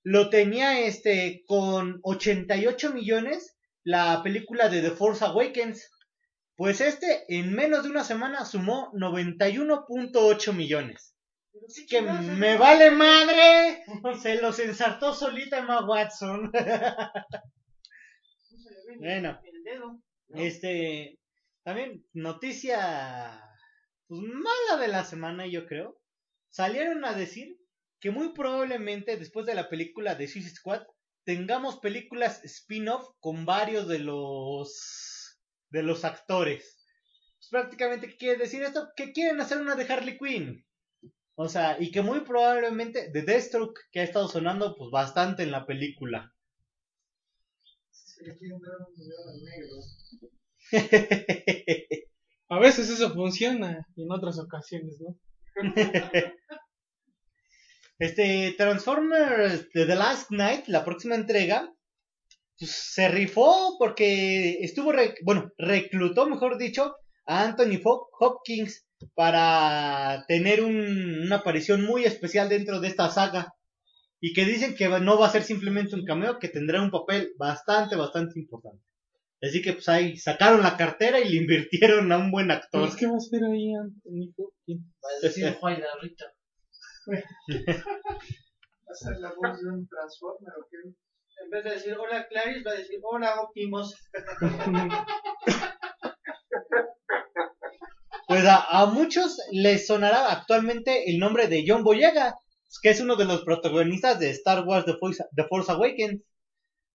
lo 0.03 0.29
tenía 0.29 0.81
este 0.81 1.43
con 1.47 2.01
88 2.03 2.93
millones 2.93 3.57
la 3.85 4.23
película 4.23 4.69
de 4.69 4.83
The 4.83 4.91
Force 4.91 5.25
Awakens. 5.25 5.91
Pues 6.57 6.81
este 6.81 7.25
en 7.29 7.55
menos 7.55 7.85
de 7.85 7.91
una 7.91 8.05
semana 8.05 8.45
sumó 8.45 8.93
91.8 8.93 10.53
millones. 10.53 11.17
Así 11.67 11.87
que 11.87 12.03
me 12.03 12.57
vale 12.57 12.91
madre. 12.91 13.83
Se 14.21 14.41
los 14.41 14.59
ensartó 14.59 15.15
solita 15.15 15.59
Emma 15.59 15.87
Watson. 15.87 16.53
bueno, 18.99 19.41
este 20.29 21.19
también 21.63 22.05
noticia 22.13 23.43
pues 24.07 24.21
mala 24.23 24.83
de 24.83 24.89
la 24.89 25.05
semana 25.05 25.47
yo 25.47 25.67
creo. 25.67 25.99
Salieron 26.51 27.05
a 27.05 27.15
decir 27.15 27.59
que 28.01 28.11
muy 28.11 28.33
probablemente 28.33 29.17
después 29.17 29.47
de 29.47 29.55
la 29.55 29.69
película 29.69 30.15
de 30.15 30.27
Suicide 30.27 30.55
Squad 30.55 30.83
tengamos 31.31 31.79
películas 31.79 32.45
spin-off 32.45 33.09
con 33.21 33.47
varios 33.47 33.87
de 33.87 34.01
los 34.01 35.39
de 35.71 35.85
los 35.85 36.05
actores. 36.05 36.85
Pues, 37.39 37.49
prácticamente 37.51 38.09
¿qué 38.09 38.17
quiere 38.17 38.39
decir 38.39 38.65
esto? 38.65 38.89
Que 38.97 39.13
quieren 39.13 39.41
hacer 39.41 39.59
una 39.59 39.77
de 39.77 39.85
Harley 39.85 40.19
Quinn. 40.19 40.67
O 41.37 41.49
sea, 41.49 41.77
y 41.81 41.93
que 41.93 42.03
muy 42.03 42.23
probablemente 42.23 43.13
de 43.13 43.23
Deathstroke 43.23 43.79
que 43.93 44.01
ha 44.01 44.03
estado 44.03 44.27
sonando 44.27 44.75
pues 44.77 44.91
bastante 44.91 45.45
en 45.45 45.53
la 45.53 45.67
película. 45.67 46.35
Si 47.93 48.25
le 48.25 48.37
quieren 48.37 48.59
dar 48.61 48.73
un 48.89 48.93
video 48.97 49.29
al 49.29 49.41
negro. 49.45 49.77
A 52.49 52.59
veces 52.59 52.91
eso 52.91 53.15
funciona 53.15 53.87
y 53.95 54.03
en 54.03 54.11
otras 54.11 54.37
ocasiones, 54.41 55.01
¿no? 55.01 55.17
Este 58.01 58.55
Transformers 58.57 59.71
de 59.73 59.85
The 59.87 59.95
Last 59.95 60.31
Night, 60.31 60.67
la 60.69 60.85
próxima 60.85 61.15
entrega, 61.15 61.71
pues, 62.59 62.71
se 62.71 63.09
rifó 63.09 63.77
porque 63.79 64.59
estuvo, 64.63 64.91
re- 64.91 65.15
bueno, 65.23 65.51
reclutó, 65.59 66.27
mejor 66.29 66.57
dicho, 66.59 66.95
a 67.27 67.45
Anthony 67.45 67.79
Hop- 67.85 68.09
Hopkins 68.19 68.87
para 69.15 70.25
tener 70.29 70.63
un- 70.63 71.21
una 71.27 71.37
aparición 71.37 71.85
muy 71.85 72.05
especial 72.05 72.49
dentro 72.49 72.81
de 72.81 72.89
esta 72.89 73.11
saga. 73.11 73.53
Y 74.23 74.33
que 74.35 74.45
dicen 74.45 74.75
que 74.75 74.89
no 74.89 75.19
va 75.19 75.27
a 75.29 75.31
ser 75.31 75.43
simplemente 75.43 75.95
un 75.95 76.05
cameo, 76.05 76.39
que 76.39 76.49
tendrá 76.49 76.83
un 76.83 76.91
papel 76.91 77.33
bastante, 77.39 77.97
bastante 77.97 78.39
importante. 78.39 78.83
Así 79.43 79.63
que 79.63 79.73
pues 79.75 79.89
ahí 79.89 80.19
sacaron 80.19 80.63
la 80.63 80.77
cartera 80.77 81.21
y 81.21 81.29
le 81.31 81.37
invirtieron 81.37 82.13
a 82.13 82.19
un 82.19 82.31
buen 82.31 82.51
actor. 82.51 82.83
Pues, 82.83 82.97
¿Qué 82.97 83.07
va 83.07 83.15
a 83.15 83.17
hacer 83.17 83.41
ahí 83.45 83.73
Anthony 83.75 84.33
Hopkins? 84.37 84.85
Va 85.03 85.09
a 85.09 85.21
decir 85.27 85.53
Juan 85.61 85.77
Rita. 86.03 86.25
¿Va 87.11 88.93
a 88.93 88.95
ser 88.95 89.17
la 89.19 89.33
voz 89.37 89.61
de 89.61 89.69
un 89.69 89.89
Transformer 89.89 90.53
o 90.59 90.67
qué? 90.71 90.77
En 91.43 91.51
vez 91.51 91.65
de 91.65 91.71
decir 91.71 91.97
hola 91.99 92.29
Clarice, 92.29 92.63
va 92.65 92.73
a 92.73 92.75
decir 92.75 93.01
hola 93.03 93.41
Optimus. 93.41 93.95
Pues 98.31 98.45
a, 98.47 98.87
muchos 98.87 99.39
les 99.51 99.89
sonará 99.89 100.31
actualmente 100.31 101.11
el 101.11 101.19
nombre 101.19 101.49
de 101.49 101.65
John 101.67 101.83
Boyega, 101.83 102.37
que 102.81 102.91
es 102.91 103.01
uno 103.01 103.17
de 103.17 103.25
los 103.25 103.43
protagonistas 103.43 104.21
de 104.21 104.31
Star 104.31 104.65
Wars 104.65 104.85
The 104.85 104.95
Force, 105.01 105.25
The 105.35 105.49
Force 105.49 105.73
Awakens. 105.73 106.23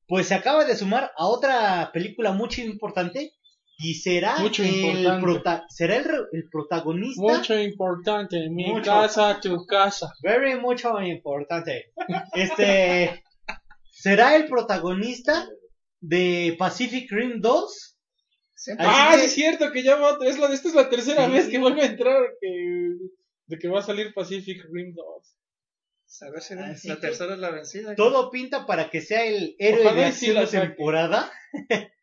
Pues 0.08 0.30
se 0.30 0.36
acaba 0.36 0.64
de 0.64 0.78
sumar 0.78 1.12
a 1.18 1.28
otra 1.28 1.92
película 1.92 2.32
mucho 2.32 2.62
importante 2.62 3.34
y 3.78 3.96
será 3.96 4.38
Mucho 4.40 4.64
el, 4.64 5.04
prota- 5.22 5.66
será 5.70 5.98
el, 5.98 6.06
el 6.32 6.50
protagonista. 6.50 7.22
Mucho 7.22 7.60
importante, 7.60 8.50
mi 8.50 8.66
Mucho. 8.68 8.90
casa, 8.92 9.40
tu 9.42 9.66
casa. 9.66 10.14
Very 10.24 10.60
mucho 10.60 11.02
importante. 11.02 11.92
Este 12.34 13.24
será 13.92 14.36
el 14.36 14.48
protagonista 14.48 15.48
de 16.00 16.56
Pacific 16.58 17.12
Rim 17.12 17.42
2. 17.42 17.98
Siempre 18.54 18.86
Así 18.86 18.96
ah, 18.98 19.10
que- 19.12 19.20
sí 19.20 19.26
es 19.26 19.34
cierto 19.34 19.72
que 19.72 19.84
ya 19.84 19.96
va, 19.98 20.18
es 20.26 20.40
la, 20.40 20.48
esta 20.54 20.68
es 20.70 20.76
la 20.76 20.90
tercera 20.90 21.26
Sí. 21.26 21.32
vez 21.34 21.48
que 21.50 21.60
vuelve 21.60 21.82
a 21.82 21.86
entrar 21.88 22.24
que, 22.40 22.50
de 23.48 23.58
que 23.58 23.68
va 23.68 23.80
a 23.80 23.84
salir 23.84 24.14
Pacific 24.14 24.64
Rim 24.72 24.94
2. 24.96 25.06
A 26.22 26.30
ver 26.32 26.42
si 26.42 26.54
Así 26.54 26.88
la 26.88 27.00
tercera 27.00 27.34
es 27.34 27.40
la 27.40 27.50
vencida. 27.52 27.94
Todo 27.96 28.32
pinta 28.32 28.66
para 28.66 28.90
que 28.90 29.02
sea 29.02 29.26
el 29.26 29.56
héroe 29.60 29.82
Ojalá 29.88 30.02
de 30.04 30.08
y 30.10 30.12
sí 30.14 30.32
acción 30.38 30.62
la 30.62 30.68
temporada, 30.68 31.32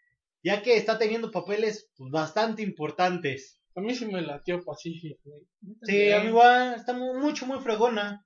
ya 0.42 0.62
que 0.62 0.76
está 0.76 0.98
teniendo 0.98 1.30
papeles 1.30 1.90
pues, 1.96 2.10
bastante 2.10 2.62
importantes. 2.62 3.60
A 3.74 3.80
mí 3.80 3.94
sí 3.94 4.06
me 4.06 4.20
latió 4.22 4.62
Pacific 4.64 5.18
Rim. 5.24 5.76
Sí, 5.82 6.10
a 6.12 6.20
mí 6.20 6.28
igual, 6.28 6.74
está 6.74 6.92
mu- 6.92 7.18
mucho, 7.18 7.46
muy 7.46 7.58
fregona. 7.60 8.24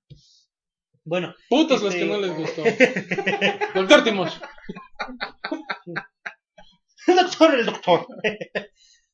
Bueno, 1.04 1.32
Putos 1.48 1.82
los 1.82 1.94
Este- 1.94 2.04
que 2.06 2.12
no 2.12 2.18
les 2.20 2.34
gustó. 2.36 2.62
Doctor 3.74 4.02
Timos. 4.04 4.40
doctor, 7.06 7.54
el 7.54 7.66
doctor. 7.66 8.06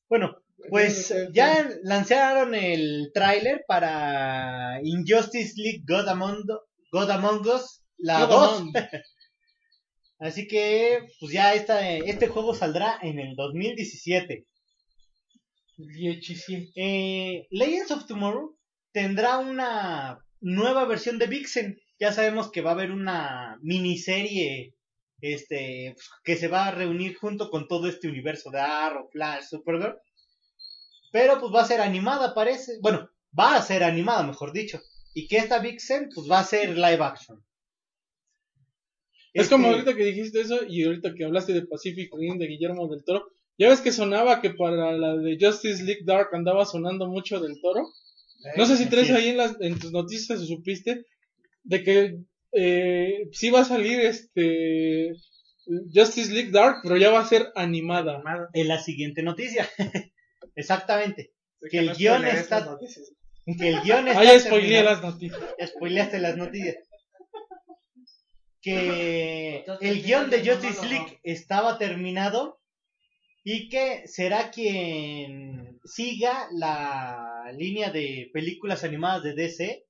bueno, 0.08 0.36
pues 0.70 1.14
ya 1.32 1.68
lanzaron 1.82 2.54
el 2.54 3.10
tráiler 3.12 3.64
para 3.68 4.80
Injustice 4.82 5.54
League 5.56 5.82
God 5.86 6.08
Among, 6.08 6.44
God 6.90 7.10
Among 7.10 7.46
Us, 7.46 7.82
la 7.98 8.24
God 8.24 8.62
2. 8.72 8.72
Así 10.22 10.46
que, 10.46 11.08
pues 11.18 11.32
ya 11.32 11.52
esta, 11.52 11.84
este 11.88 12.28
juego 12.28 12.54
saldrá 12.54 12.96
en 13.02 13.18
el 13.18 13.34
2017. 13.34 14.46
17. 15.76 16.72
Eh, 16.76 17.48
Legends 17.50 17.90
of 17.90 18.06
Tomorrow 18.06 18.56
tendrá 18.92 19.38
una 19.38 20.24
nueva 20.40 20.84
versión 20.84 21.18
de 21.18 21.26
Vixen. 21.26 21.76
Ya 21.98 22.12
sabemos 22.12 22.52
que 22.52 22.60
va 22.60 22.70
a 22.70 22.74
haber 22.74 22.92
una 22.92 23.58
miniserie 23.62 24.76
este, 25.20 25.94
pues, 25.96 26.08
que 26.22 26.36
se 26.36 26.46
va 26.46 26.68
a 26.68 26.70
reunir 26.70 27.16
junto 27.16 27.50
con 27.50 27.66
todo 27.66 27.88
este 27.88 28.06
universo 28.06 28.52
de 28.52 28.60
Arrow, 28.60 29.08
Flash, 29.10 29.46
Supergirl. 29.50 29.98
Pero 31.10 31.40
pues 31.40 31.52
va 31.52 31.62
a 31.62 31.66
ser 31.66 31.80
animada, 31.80 32.32
parece. 32.32 32.78
Bueno, 32.80 33.10
va 33.36 33.56
a 33.56 33.62
ser 33.62 33.82
animada, 33.82 34.22
mejor 34.22 34.52
dicho. 34.52 34.80
Y 35.14 35.26
que 35.26 35.38
esta 35.38 35.58
Vixen 35.58 36.10
pues 36.14 36.30
va 36.30 36.38
a 36.38 36.44
ser 36.44 36.76
live 36.76 37.02
action. 37.02 37.44
Es 39.34 39.48
como 39.48 39.68
Este, 39.68 39.78
ahorita 39.80 39.96
que 39.96 40.04
dijiste 40.04 40.40
eso 40.40 40.60
y 40.68 40.84
ahorita 40.84 41.14
que 41.14 41.24
hablaste 41.24 41.52
de 41.52 41.66
Pacific 41.66 42.10
Rim 42.14 42.38
de 42.38 42.46
Guillermo 42.46 42.88
del 42.88 43.04
Toro. 43.04 43.28
Ya 43.58 43.68
ves 43.68 43.80
que 43.80 43.92
sonaba 43.92 44.40
que 44.40 44.50
para 44.50 44.92
la 44.92 45.16
de 45.16 45.38
Justice 45.40 45.82
League 45.84 46.02
Dark 46.04 46.28
andaba 46.32 46.64
sonando 46.64 47.06
mucho 47.08 47.40
del 47.40 47.60
Toro. 47.60 47.86
No 48.56 48.66
sé 48.66 48.76
si 48.76 48.86
traes 48.86 49.10
ahí 49.10 49.28
en, 49.28 49.36
las, 49.36 49.56
en 49.60 49.78
tus 49.78 49.92
noticias 49.92 50.40
o 50.40 50.44
supiste 50.44 51.06
de 51.62 51.84
que 51.84 52.18
eh, 52.52 53.28
sí 53.30 53.50
va 53.50 53.60
a 53.60 53.64
salir 53.64 54.00
este 54.00 55.12
Justice 55.94 56.32
League 56.32 56.50
Dark, 56.50 56.78
pero 56.82 56.96
ya 56.96 57.10
va 57.10 57.20
a 57.20 57.26
ser 57.26 57.52
animada. 57.54 58.22
En 58.52 58.68
la 58.68 58.80
siguiente 58.80 59.22
noticia. 59.22 59.68
Exactamente. 60.56 61.32
Que 61.70 61.78
el 61.78 61.86
no 61.86 61.94
guion 61.94 62.24
está-. 62.24 62.76
Que 63.46 63.68
el 63.68 63.80
guion 63.82 64.08
está 64.08 64.20
Ah, 64.20 64.24
ya 64.24 64.40
spoileé 64.40 64.82
las 64.82 65.02
noticias. 65.02 65.40
spoileaste 65.66 66.18
las 66.18 66.36
noticias. 66.36 66.76
Que 68.62 69.64
el 69.80 70.02
guion 70.02 70.30
de 70.30 70.38
Justice. 70.38 70.86
League 70.86 71.18
estaba 71.24 71.78
terminado 71.78 72.60
y 73.44 73.68
que 73.68 74.06
será 74.06 74.50
quien 74.50 75.80
siga 75.84 76.48
la 76.52 77.52
línea 77.58 77.90
de 77.90 78.30
películas 78.32 78.84
animadas 78.84 79.24
de 79.24 79.34
DC 79.34 79.84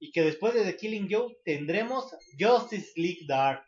y 0.00 0.10
que 0.10 0.22
después 0.22 0.52
de 0.52 0.64
The 0.64 0.76
Killing 0.76 1.08
Joke 1.08 1.36
tendremos 1.44 2.12
Justice 2.38 2.90
League 2.96 3.24
Dark. 3.28 3.64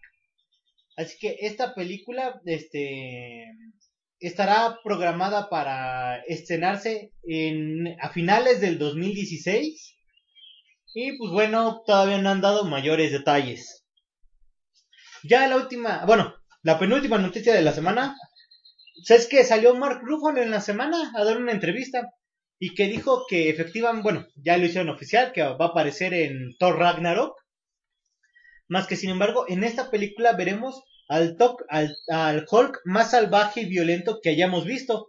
Así 0.97 1.17
que 1.19 1.37
esta 1.41 1.75
película 1.75 2.41
este 2.45 3.45
estará 4.19 4.79
programada 4.83 5.49
para 5.49 6.23
estrenarse 6.27 7.13
en 7.23 7.97
a 8.01 8.09
finales 8.11 8.61
del 8.61 8.79
2016 8.79 9.97
y 10.95 11.19
pues 11.19 11.31
bueno, 11.31 11.83
todavía 11.87 12.19
no 12.19 12.31
han 12.31 12.41
dado 12.41 12.65
mayores 12.65 13.13
detalles. 13.13 13.84
Ya 15.27 15.49
la 15.49 15.57
última, 15.57 16.05
bueno, 16.05 16.35
la 16.63 16.79
penúltima 16.79 17.17
noticia 17.19 17.55
de 17.55 17.63
la 17.63 17.73
semana, 17.73 18.15
pues 18.95 19.11
es 19.23 19.27
que 19.27 19.43
salió 19.43 19.75
Mark 19.75 20.01
Ruffalo 20.03 20.43
en 20.43 20.51
la 20.51 20.61
semana 20.61 21.13
a 21.17 21.25
dar 21.25 21.39
una 21.39 21.53
entrevista 21.53 22.11
y 22.59 22.75
que 22.75 22.89
dijo 22.89 23.25
que 23.27 23.49
efectivamente, 23.49 24.03
bueno, 24.03 24.27
ya 24.37 24.59
lo 24.59 24.67
hicieron 24.67 24.91
oficial, 24.91 25.33
que 25.33 25.43
va 25.43 25.57
a 25.59 25.69
aparecer 25.69 26.13
en 26.13 26.55
Thor 26.59 26.79
Ragnarok. 26.79 27.35
Más 28.69 28.87
que 28.87 28.97
sin 28.97 29.11
embargo, 29.11 29.47
en 29.49 29.65
esta 29.65 29.91
película 29.91 30.33
veremos 30.33 30.83
al, 31.09 31.37
al, 31.71 31.97
al 32.09 32.47
Hulk 32.51 32.81
más 32.85 33.13
salvaje 33.13 33.63
y 33.63 33.67
violento 33.67 34.21
que 34.23 34.31
hayamos 34.31 34.67
visto. 34.67 35.09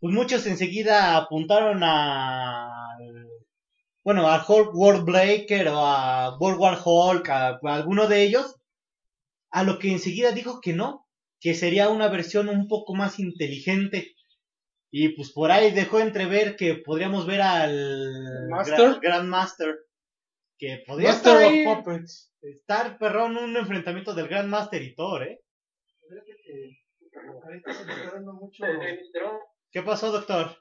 pues 0.00 0.14
muchos 0.14 0.46
enseguida 0.46 1.16
apuntaron 1.16 1.82
a 1.82 2.68
bueno, 4.04 4.28
a 4.28 4.44
Hulk 4.46 4.74
World 4.74 5.04
Breaker 5.04 5.68
o 5.68 5.86
a 5.86 6.36
World 6.38 6.60
War 6.60 6.78
Hulk, 6.84 7.28
a, 7.28 7.48
a 7.62 7.74
alguno 7.74 8.06
de 8.06 8.22
ellos, 8.22 8.56
a 9.50 9.64
lo 9.64 9.78
que 9.78 9.92
enseguida 9.92 10.32
dijo 10.32 10.60
que 10.60 10.72
no, 10.72 11.06
que 11.40 11.54
sería 11.54 11.88
una 11.88 12.08
versión 12.08 12.48
un 12.48 12.68
poco 12.68 12.94
más 12.94 13.18
inteligente. 13.18 14.14
Y 14.92 15.10
pues 15.10 15.30
por 15.32 15.50
ahí 15.52 15.70
dejó 15.72 16.00
entrever 16.00 16.56
que 16.56 16.74
podríamos 16.74 17.26
ver 17.26 17.40
al 17.42 18.48
¿Master? 18.48 18.78
Gra- 18.78 19.00
Grandmaster. 19.00 19.76
Que 20.58 20.82
podría 20.86 21.10
Master 21.10 21.36
estar, 21.42 21.66
of 21.72 21.84
Puppets. 21.84 22.32
estar 22.42 22.98
perrón 22.98 23.36
un 23.36 23.56
enfrentamiento 23.56 24.14
del 24.14 24.28
Grandmaster 24.28 24.82
y 24.82 24.94
Thor, 24.94 25.22
¿eh? 25.22 25.40
¿Qué 29.72 29.82
pasó, 29.82 30.10
doctor? 30.10 30.56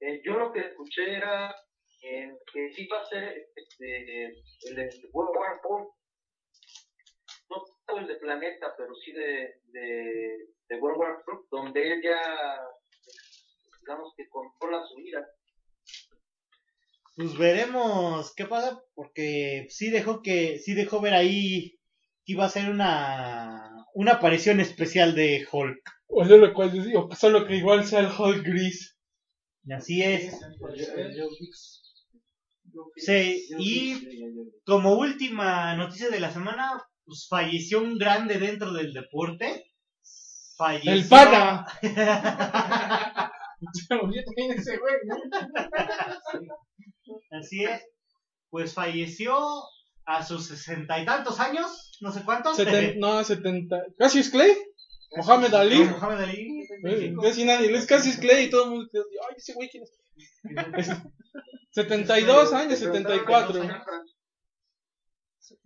eh, 0.00 0.20
yo 0.24 0.32
lo 0.34 0.52
que 0.52 0.60
escuché 0.60 1.14
era 1.16 1.50
eh, 2.02 2.30
que 2.52 2.72
sí 2.72 2.86
va 2.88 3.00
a 3.00 3.04
ser 3.04 3.34
este, 3.54 4.26
el 4.26 4.76
de 4.76 4.88
World 5.12 5.36
War 5.36 5.60
tanto 7.90 8.00
el 8.00 8.06
de 8.06 8.16
Planeta, 8.16 8.74
pero 8.76 8.94
sí 8.94 9.12
de, 9.12 9.60
de, 9.66 10.48
de 10.68 10.76
World 10.76 10.98
War 10.98 11.24
Hulk, 11.26 11.46
donde 11.50 11.92
él 11.92 12.00
ya, 12.02 12.20
digamos 13.80 14.12
que 14.16 14.28
controla 14.28 14.82
su 14.86 14.96
vida. 14.96 15.26
Pues 17.16 17.36
veremos 17.36 18.34
qué 18.34 18.46
pasa, 18.46 18.82
porque 18.94 19.66
sí 19.68 19.90
dejó 19.90 20.22
que, 20.22 20.58
sí 20.58 20.74
dejó 20.74 21.00
ver 21.00 21.14
ahí 21.14 21.78
que 22.24 22.32
iba 22.32 22.44
a 22.44 22.50
ser 22.50 22.70
una, 22.70 23.84
una 23.94 24.12
aparición 24.12 24.60
especial 24.60 25.14
de 25.14 25.46
Hulk. 25.50 25.82
O 26.08 26.24
sea, 26.24 26.36
lo 26.36 26.52
cual 26.54 26.72
digo, 26.72 27.08
solo 27.14 27.46
que 27.46 27.56
igual 27.56 27.84
sea 27.84 28.00
el 28.00 28.06
Hulk 28.06 28.44
gris. 28.44 28.96
Y 29.64 29.72
así 29.72 30.02
es. 30.02 30.34
Sí, 32.96 33.48
y 33.58 34.50
como 34.64 34.96
última 34.96 35.74
noticia 35.76 36.08
de 36.08 36.20
la 36.20 36.30
semana, 36.30 36.80
pues 37.10 37.26
falleció 37.28 37.80
un 37.80 37.98
grande 37.98 38.38
dentro 38.38 38.72
del 38.72 38.92
deporte. 38.92 39.66
Falleció. 40.56 40.92
¡El 40.92 41.08
pana! 41.08 41.66
Se 43.72 43.94
murió 43.96 44.22
también 44.24 44.52
ese 44.52 44.76
güey, 44.78 44.94
¿no? 45.06 45.16
Así 47.32 47.64
es. 47.64 47.82
Pues 48.48 48.74
falleció 48.74 49.36
a 50.04 50.24
sus 50.24 50.46
sesenta 50.46 51.00
y 51.00 51.04
tantos 51.04 51.40
años, 51.40 51.90
no 52.00 52.12
sé 52.12 52.22
cuántos. 52.24 52.56
Seten- 52.56 52.96
no, 52.98 53.24
70. 53.24 53.76
¿Casi 53.98 54.20
es 54.20 54.30
Clay? 54.30 54.56
Mohamed 55.16 55.52
Ali. 55.54 55.80
No, 55.84 55.90
Muhammad 55.96 56.22
Ali. 56.22 56.60
Eh, 56.84 57.12
Casi 57.20 57.44
nadie. 57.44 57.74
Es 57.74 57.86
casi 57.86 58.10
es 58.10 58.18
Clay 58.18 58.44
y 58.44 58.50
todo 58.50 58.64
el 58.66 58.70
mundo. 58.70 58.88
Ay, 59.28 59.34
ese 59.36 59.52
güey, 59.54 59.68
¿quién 59.68 59.82
es? 59.82 59.90
Es 60.78 60.96
72 61.72 62.52
años, 62.52 62.78
74. 62.78 63.62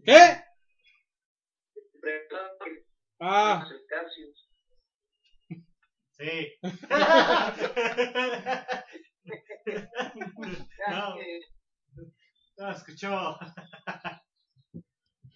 ¿Qué? 0.04 0.43
Ah. 3.20 3.66
Sí. 6.12 6.52
No. 10.90 11.16
No, 12.58 12.70
escuchó. 12.70 13.38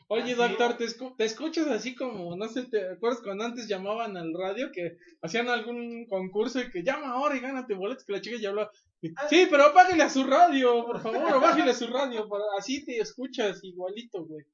Oye, 0.08 0.22
Así 0.24 0.34
doctor, 0.34 0.76
¿te, 0.76 0.84
escu- 0.84 1.14
te 1.16 1.24
escuchas 1.24 1.66
así 1.68 1.94
como, 1.94 2.36
no 2.36 2.48
sé, 2.48 2.64
¿te 2.64 2.90
acuerdas 2.92 3.20
cuando 3.22 3.44
antes 3.44 3.68
llamaban 3.68 4.16
al 4.16 4.32
radio 4.34 4.70
que 4.72 4.96
hacían 5.22 5.48
algún 5.48 6.06
concurso 6.06 6.60
y 6.60 6.70
que 6.70 6.82
llama 6.82 7.12
ahora 7.12 7.36
y 7.36 7.40
gánate 7.40 7.74
boletos? 7.74 8.04
Que 8.04 8.12
la 8.12 8.20
chica 8.20 8.36
ya 8.40 8.48
hablaba. 8.50 8.70
y, 9.00 9.08
Sí, 9.28 9.46
pero 9.50 9.64
apáguele 9.64 10.02
a 10.02 10.10
su 10.10 10.24
radio, 10.24 10.84
por 10.86 11.00
favor, 11.00 11.40
bájale 11.40 11.70
a 11.70 11.74
su 11.74 11.86
radio. 11.86 12.28
para- 12.28 12.44
así 12.58 12.84
te 12.84 12.98
escuchas 12.98 13.60
igualito, 13.62 14.24
güey. 14.24 14.44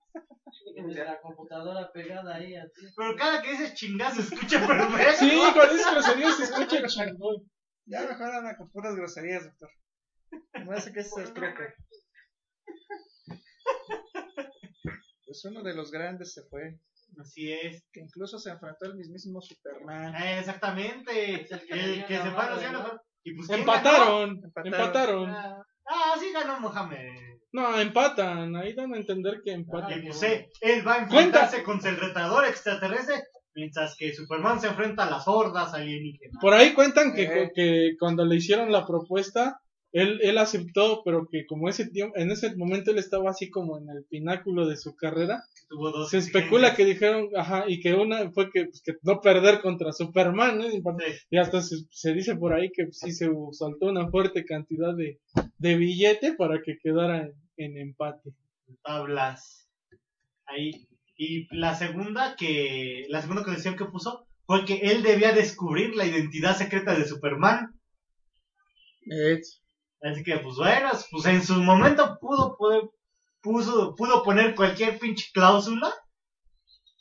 La 0.77 1.21
computadora 1.21 1.91
pegada 1.93 2.37
ahí 2.37 2.55
a 2.57 2.65
ti. 2.69 2.87
Pero 2.97 3.17
cada 3.17 3.43
que 3.43 3.51
dices 3.53 3.75
chingazo 3.75 4.23
se 4.23 4.35
escucha 4.35 4.65
perfecto. 4.67 5.13
Sí, 5.25 5.41
con 5.53 5.71
esas 5.77 5.93
groserías 5.95 6.37
se 6.37 6.45
escucha 6.45 6.87
chingón. 6.87 7.51
Ya 7.87 8.01
mejor 8.03 8.31
anda 8.35 8.57
con 8.57 8.71
puras 8.71 8.95
groserías, 8.97 9.45
doctor. 9.45 9.71
Me 10.55 10.67
parece 10.67 10.93
que 10.93 11.01
ese 11.01 11.11
es 11.23 11.29
el 11.29 11.35
truco. 11.35 11.63
Pues 15.25 15.45
uno 15.45 15.63
de 15.63 15.75
los 15.75 15.91
grandes 15.91 16.33
se 16.35 16.43
fue. 16.45 16.79
Así 17.21 17.53
es. 17.53 17.85
Que 17.93 18.01
incluso 18.01 18.39
se 18.39 18.51
enfrentó 18.51 18.87
el 18.87 18.97
mismísimo 18.97 19.41
Superman. 19.41 20.15
Eh, 20.17 20.39
exactamente. 20.41 21.43
Es 21.43 21.51
el 21.53 21.61
que 21.67 21.75
El 21.75 22.07
que 22.07 22.17
se 22.17 22.31
fue. 22.31 22.45
Y 23.27 23.35
pues, 23.35 23.47
¿quién 23.49 23.61
Empataron, 23.61 24.31
Empataron. 24.45 24.67
empataron. 24.75 25.33
ganó? 25.33 25.65
Ah, 25.87 26.15
sí 26.19 26.31
ganó 26.33 26.61
Mohamed. 26.61 27.19
No, 27.53 27.79
empatan, 27.79 28.57
ahí 28.57 28.75
dan 28.75 28.93
a 28.95 28.97
entender 28.97 29.41
que 29.45 29.51
Y 29.53 29.55
empatan. 29.55 30.03
pues 30.03 30.23
eh, 30.25 30.51
él 30.61 30.87
va 30.87 30.95
a 30.95 30.97
Cuenta. 31.07 31.15
enfrentarse 31.17 31.63
contra 31.63 31.91
el 31.91 31.97
retador 31.99 32.45
extraterrestre. 32.47 33.23
Mientras 33.55 33.95
que 33.97 34.13
Superman 34.13 34.61
se 34.61 34.67
enfrenta 34.67 35.05
a 35.05 35.11
las 35.11 35.29
hordas 35.29 35.73
alienígenas. 35.73 36.37
Por 36.41 36.53
ahí 36.53 36.75
cuentan 36.75 37.15
que, 37.15 37.23
Eh. 37.23 37.51
que 37.55 37.91
cuando 38.01 38.25
le 38.25 38.35
hicieron 38.37 38.73
la 38.73 38.85
propuesta, 38.85 39.61
él, 39.95 40.19
él 40.23 40.39
aceptó, 40.39 41.03
pero 41.05 41.29
que 41.31 41.47
como 41.47 41.69
ese 41.69 41.89
tiempo, 41.89 42.17
en 42.19 42.33
ese 42.33 42.57
momento 42.57 42.91
él 42.91 42.99
estaba 42.99 43.31
así 43.31 43.49
como 43.49 43.79
en 43.79 43.89
el 43.89 44.05
pináculo 44.05 44.67
de 44.67 44.77
su 44.77 44.97
carrera, 44.97 45.45
Tuvo 45.69 45.93
dos 45.93 46.11
se 46.11 46.19
especula 46.19 46.75
que 46.75 46.85
dijeron, 46.85 47.29
ajá, 47.37 47.65
y 47.69 47.79
que 47.81 47.95
una 47.95 48.29
fue 48.33 48.51
que, 48.51 48.65
pues, 48.65 48.83
que 48.83 48.95
no 49.03 49.21
perder 49.21 49.61
contra 49.61 49.93
Superman, 49.93 50.59
¿no? 50.59 50.67
Y 50.67 50.73
Sí. 50.73 51.19
Y 51.31 51.39
hasta 51.39 51.63
se, 51.63 51.77
se 51.91 52.13
dice 52.13 52.35
por 52.35 52.53
ahí 52.53 52.73
que 52.73 52.89
sí 52.91 53.13
se 53.13 53.31
soltó 53.53 53.87
una 53.87 54.09
fuerte 54.11 54.45
cantidad 54.45 54.97
de, 54.97 55.21
de 55.59 55.77
billete 55.77 56.35
para 56.35 56.61
que 56.61 56.77
quedara 56.83 57.21
en, 57.21 57.33
en 57.57 57.79
empate. 57.79 58.35
tablas. 58.83 59.69
Ahí. 60.47 60.89
Y 61.17 61.47
la 61.57 61.77
segunda 61.77 62.35
que 62.37 63.07
la 63.09 63.23
segunda 63.23 63.45
condición 63.45 63.77
que 63.77 63.85
puso 63.85 64.27
fue 64.45 64.65
que 64.65 64.79
él 64.79 65.05
debía 65.05 65.33
descubrir 65.33 65.95
la 65.95 66.05
identidad 66.05 66.57
secreta 66.57 66.99
de 66.99 67.07
Superman. 67.07 67.79
Así 70.05 70.23
que 70.23 70.37
pues 70.39 70.57
bueno, 70.57 70.91
pues 71.11 71.27
en 71.27 71.43
su 71.43 71.55
momento 71.63 72.19
pudo 72.21 72.57
poder 72.59 72.83
puso, 73.41 73.95
pudo 73.95 74.23
poner 74.23 74.55
cualquier 74.55 74.99
pinche 74.99 75.31
cláusula. 75.33 75.93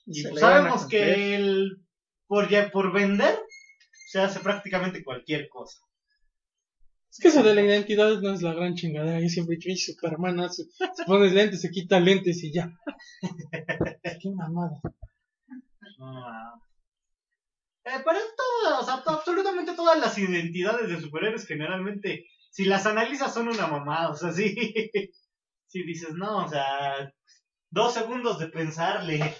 Y 0.05 0.23
pues 0.23 0.39
sabemos 0.39 0.85
que 0.85 1.35
él 1.35 1.83
por 2.27 2.49
ya 2.49 2.71
por 2.71 2.93
vender 2.93 3.37
se 4.07 4.19
hace 4.19 4.39
prácticamente 4.39 5.03
cualquier 5.03 5.49
cosa. 5.49 5.79
Es 7.11 7.19
que 7.19 7.27
eso 7.27 7.43
de 7.43 7.53
la 7.53 7.61
identidad 7.61 8.19
no 8.21 8.33
es 8.33 8.41
la 8.41 8.53
gran 8.53 8.73
chingadera. 8.75 9.19
Yo 9.19 9.29
siempre 9.29 9.55
he 9.55 9.57
dicho, 9.57 9.69
"Ay, 9.69 9.77
Superman 9.77 10.39
hace, 10.39 10.63
se 10.95 11.03
pone 11.05 11.29
lentes, 11.29 11.61
se 11.61 11.69
quita 11.69 11.99
lentes 11.99 12.43
y 12.43 12.51
ya. 12.51 12.71
Qué 14.21 14.29
mamada. 14.31 14.81
Ah. 15.99 16.55
Eh, 17.85 18.01
pero 18.03 18.17
es 18.17 18.35
todo, 18.35 18.79
o 18.79 18.83
sea, 18.83 19.03
absolutamente 19.05 19.73
todas 19.75 19.99
las 19.99 20.17
identidades 20.17 20.89
de 20.89 21.01
superhéroes 21.01 21.45
generalmente, 21.45 22.25
si 22.53 22.65
las 22.65 22.85
analizas 22.85 23.33
son 23.33 23.47
una 23.47 23.65
mamada, 23.65 24.11
o 24.11 24.15
sea, 24.15 24.31
sí, 24.31 24.53
sí 25.67 25.83
dices, 25.83 26.11
no, 26.13 26.45
o 26.45 26.47
sea, 26.47 27.11
dos 27.71 27.95
segundos 27.95 28.37
de 28.37 28.47
pensarle. 28.47 29.35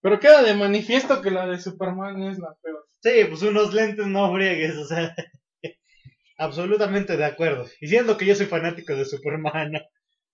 Pero 0.00 0.20
queda 0.20 0.44
de 0.44 0.54
manifiesto 0.54 1.20
que 1.20 1.32
la 1.32 1.48
de 1.48 1.58
Superman 1.58 2.22
es 2.22 2.38
la 2.38 2.54
peor. 2.62 2.86
Sí, 3.00 3.24
pues 3.28 3.42
unos 3.42 3.74
lentes 3.74 4.06
no 4.06 4.32
friegues, 4.32 4.76
o 4.76 4.86
sea, 4.86 5.12
absolutamente 6.38 7.16
de 7.16 7.24
acuerdo. 7.24 7.66
Y 7.80 7.88
siendo 7.88 8.16
que 8.16 8.26
yo 8.26 8.36
soy 8.36 8.46
fanático 8.46 8.94
de 8.94 9.04
Superman, 9.04 9.72
¿no? 9.72 9.80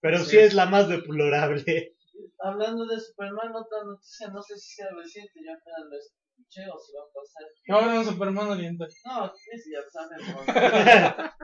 pero 0.01 0.19
sí 0.19 0.37
es 0.37 0.53
la 0.53 0.67
más 0.67 0.89
deplorable. 0.89 1.97
Hablando 2.41 2.85
de 2.85 3.01
Superman, 3.01 3.55
otra 3.55 3.85
noticia, 3.87 4.29
no 4.29 4.43
sé 4.43 4.59
si 4.59 4.75
sea 4.75 4.89
reciente, 4.95 5.33
yo 5.43 5.53
apenas 5.53 5.89
lo 5.89 5.97
escuché 5.97 6.71
o 6.71 6.79
si 6.79 6.93
va 6.93 7.05
a 7.05 7.13
pasar. 7.15 7.47
Ahora 7.71 7.95
no 7.95 8.05
Superman 8.05 8.49
oriental. 8.49 8.89
No, 9.07 9.33
es 9.33 9.65
ya 9.73 9.81
saben. 9.89 10.19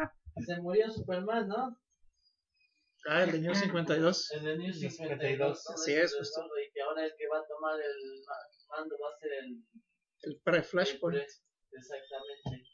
Se 0.47 0.61
murió 0.61 0.91
Superman, 0.91 1.49
¿no? 1.49 1.77
Ah, 3.09 3.23
el 3.25 3.33
de 3.33 3.41
New 3.41 3.55
52. 3.55 4.33
En 4.33 4.47
el 4.47 4.59
New 4.59 4.73
52, 4.73 4.89
52. 4.91 5.65
¿no? 5.69 5.75
así 5.75 5.93
De 5.95 6.03
es, 6.03 6.15
justo. 6.17 6.41
Y 6.43 6.73
que 6.73 6.83
ahora 6.83 7.05
el 7.05 7.13
que 7.17 7.27
va 7.29 7.39
a 7.39 7.47
tomar 7.47 7.75
el 7.81 8.23
ma- 8.27 8.77
mando 8.77 8.97
va 9.03 9.09
a 9.15 9.19
ser 9.19 9.33
el. 9.45 9.63
El 10.23 10.41
pre-Flashpoint. 10.45 11.23
Exactamente. 11.73 12.69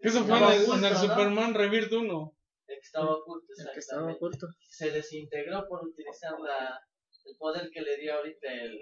Eso 0.00 0.24
fue 0.24 0.36
en 0.36 0.44
el, 0.44 0.52
en 0.52 0.62
oculto, 0.62 0.86
el 0.86 0.92
¿no? 0.92 1.00
Superman 1.00 1.54
Rebirth 1.54 1.92
1. 1.92 2.36
El 2.66 2.74
que 2.76 2.80
estaba 2.80 3.16
oculto, 3.16 3.46
El 3.56 3.72
que 3.72 3.78
estaba 3.80 4.10
exactamente. 4.12 4.16
oculto. 4.16 4.46
Se 4.68 4.90
desintegró 4.90 5.66
por 5.68 5.82
utilizar 5.86 6.32
la, 6.40 6.78
el 7.24 7.36
poder 7.38 7.70
que 7.72 7.80
le 7.80 7.96
dio 7.96 8.14
ahorita 8.14 8.52
el 8.52 8.78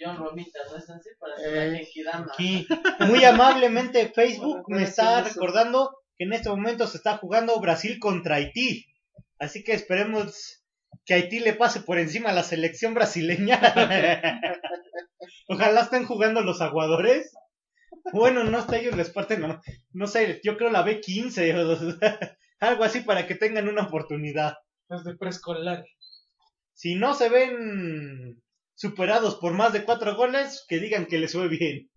John 0.00 0.16
Romita, 0.16 0.60
¿no 0.70 0.76
es 0.76 0.88
así? 0.90 1.10
Para 1.18 1.34
hacer 1.34 1.74
Eh, 1.74 2.66
muy 3.08 3.24
amablemente, 3.24 4.08
Facebook 4.12 4.64
me 4.68 4.84
está 4.84 5.20
eso. 5.20 5.28
recordando 5.34 6.01
en 6.22 6.32
este 6.32 6.48
momento 6.48 6.86
se 6.86 6.96
está 6.96 7.16
jugando 7.18 7.60
Brasil 7.60 7.98
contra 7.98 8.36
Haití. 8.36 8.86
Así 9.38 9.64
que 9.64 9.72
esperemos 9.72 10.62
que 11.04 11.14
Haití 11.14 11.40
le 11.40 11.54
pase 11.54 11.80
por 11.80 11.98
encima 11.98 12.30
a 12.30 12.34
la 12.34 12.42
selección 12.42 12.94
brasileña. 12.94 13.60
Ojalá 15.48 15.82
estén 15.82 16.04
jugando 16.04 16.42
los 16.42 16.60
aguadores 16.60 17.32
Bueno, 18.12 18.44
no 18.44 18.58
hasta 18.58 18.78
ellos 18.78 18.96
les 18.96 19.10
parten, 19.10 19.40
no, 19.40 19.60
no 19.92 20.06
sé, 20.06 20.40
yo 20.42 20.56
creo 20.56 20.70
la 20.70 20.84
B15 20.84 21.54
o 21.54 21.98
sea, 21.98 22.36
algo 22.60 22.84
así 22.84 23.00
para 23.00 23.26
que 23.26 23.34
tengan 23.34 23.68
una 23.68 23.82
oportunidad. 23.82 24.56
Las 24.88 25.04
de 25.04 25.16
preescolar. 25.16 25.84
Si 26.74 26.94
no 26.94 27.14
se 27.14 27.28
ven 27.28 28.42
superados 28.74 29.36
por 29.36 29.52
más 29.54 29.72
de 29.72 29.84
cuatro 29.84 30.16
goles, 30.16 30.64
que 30.68 30.78
digan 30.78 31.06
que 31.06 31.18
les 31.18 31.32
fue 31.32 31.48
bien. 31.48 31.90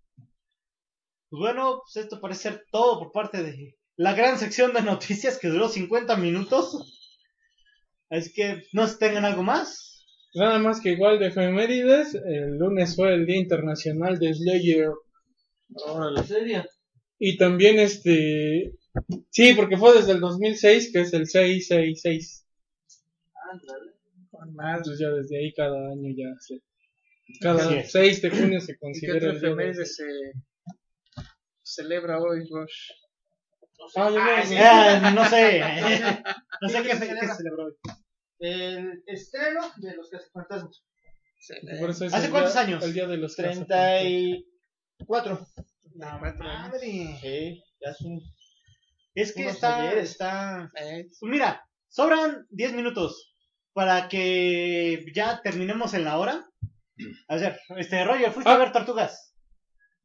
Pues 1.28 1.40
bueno, 1.40 1.80
pues 1.82 2.04
esto 2.04 2.20
parece 2.20 2.42
ser 2.42 2.64
todo 2.70 2.98
por 2.98 3.12
parte 3.12 3.42
de 3.42 3.76
la 3.96 4.14
gran 4.14 4.38
sección 4.38 4.72
de 4.72 4.82
noticias 4.82 5.38
que 5.38 5.48
duró 5.48 5.68
50 5.68 6.16
minutos. 6.16 6.92
Así 8.10 8.32
que 8.32 8.62
no 8.72 8.86
sé 8.86 8.94
si 8.94 8.98
tengan 8.98 9.24
algo 9.24 9.42
más. 9.42 10.04
Nada 10.34 10.58
más 10.58 10.80
que 10.80 10.90
igual 10.90 11.18
de 11.18 11.28
efemérides, 11.28 12.14
el 12.14 12.58
lunes 12.58 12.94
fue 12.94 13.14
el 13.14 13.26
Día 13.26 13.38
Internacional 13.38 14.18
de 14.18 14.34
Slayer. 14.34 14.90
¿En 16.16 16.26
serio? 16.26 16.64
Y 17.18 17.38
también 17.38 17.78
este... 17.78 18.74
Sí, 19.30 19.54
porque 19.54 19.76
fue 19.76 19.94
desde 19.94 20.12
el 20.12 20.20
2006, 20.20 20.90
que 20.92 21.00
es 21.00 21.12
el 21.14 21.26
666. 21.26 22.46
Ándale. 23.50 23.92
Más. 24.52 24.78
Entonces 24.78 25.00
ya 25.00 25.08
desde 25.08 25.38
ahí 25.38 25.52
cada 25.54 25.90
año 25.90 26.14
ya 26.14 26.38
se... 26.38 26.60
Cada 27.40 27.64
Así 27.64 27.74
es. 27.76 27.92
6 27.92 28.22
de 28.22 28.30
junio 28.30 28.60
se 28.60 28.72
¿Y 28.72 28.74
qué 28.74 28.78
considera 28.78 29.30
el 29.30 29.36
efeméride 29.38 29.86
se 29.86 30.04
celebra 31.62 32.20
hoy, 32.20 32.46
Rush? 32.48 32.90
Ah, 33.96 34.10
yo 34.10 34.18
Ah, 34.20 34.42
sí, 34.44 34.56
ah, 34.58 35.10
no 35.14 35.24
sé. 35.28 35.60
No 36.62 36.68
sé 36.70 36.82
qué, 36.82 36.94
se 36.94 37.00
qué 37.00 37.06
celebra? 37.06 37.28
se 37.28 37.34
celebró 37.36 37.64
hoy. 37.66 37.74
El 38.38 39.02
estreno 39.06 39.60
de 39.76 39.94
los 39.96 40.08
cazafantasmas. 40.10 40.82
por 41.80 41.90
eso 41.90 42.04
es 42.06 42.14
¿Hace 42.14 42.26
el 42.26 42.30
cuántos 42.32 42.52
día- 42.54 42.62
años? 42.62 42.82
El 42.84 42.94
día 42.94 43.06
de 43.06 43.16
los 43.18 43.36
34. 43.36 45.46
No, 45.94 46.18
madre. 46.38 47.18
Sí, 47.20 47.62
ya 47.80 47.94
son. 47.94 48.18
Es 49.14 49.32
que 49.34 49.42
Unos 49.42 49.54
está, 49.54 49.80
ayeres. 49.82 50.10
está... 50.10 50.68
Eh, 50.80 51.06
Pues 51.20 51.30
mira, 51.30 51.62
sobran 51.88 52.46
10 52.50 52.72
minutos 52.74 53.32
para 53.72 54.08
que 54.08 55.04
ya 55.14 55.40
terminemos 55.42 55.94
en 55.94 56.04
la 56.04 56.18
hora. 56.18 56.46
A 57.28 57.36
ver, 57.36 57.58
este, 57.76 58.04
Roger, 58.04 58.32
¿fuiste 58.32 58.50
Ah. 58.50 58.54
a 58.54 58.58
ver 58.58 58.72
Tortugas? 58.72 59.34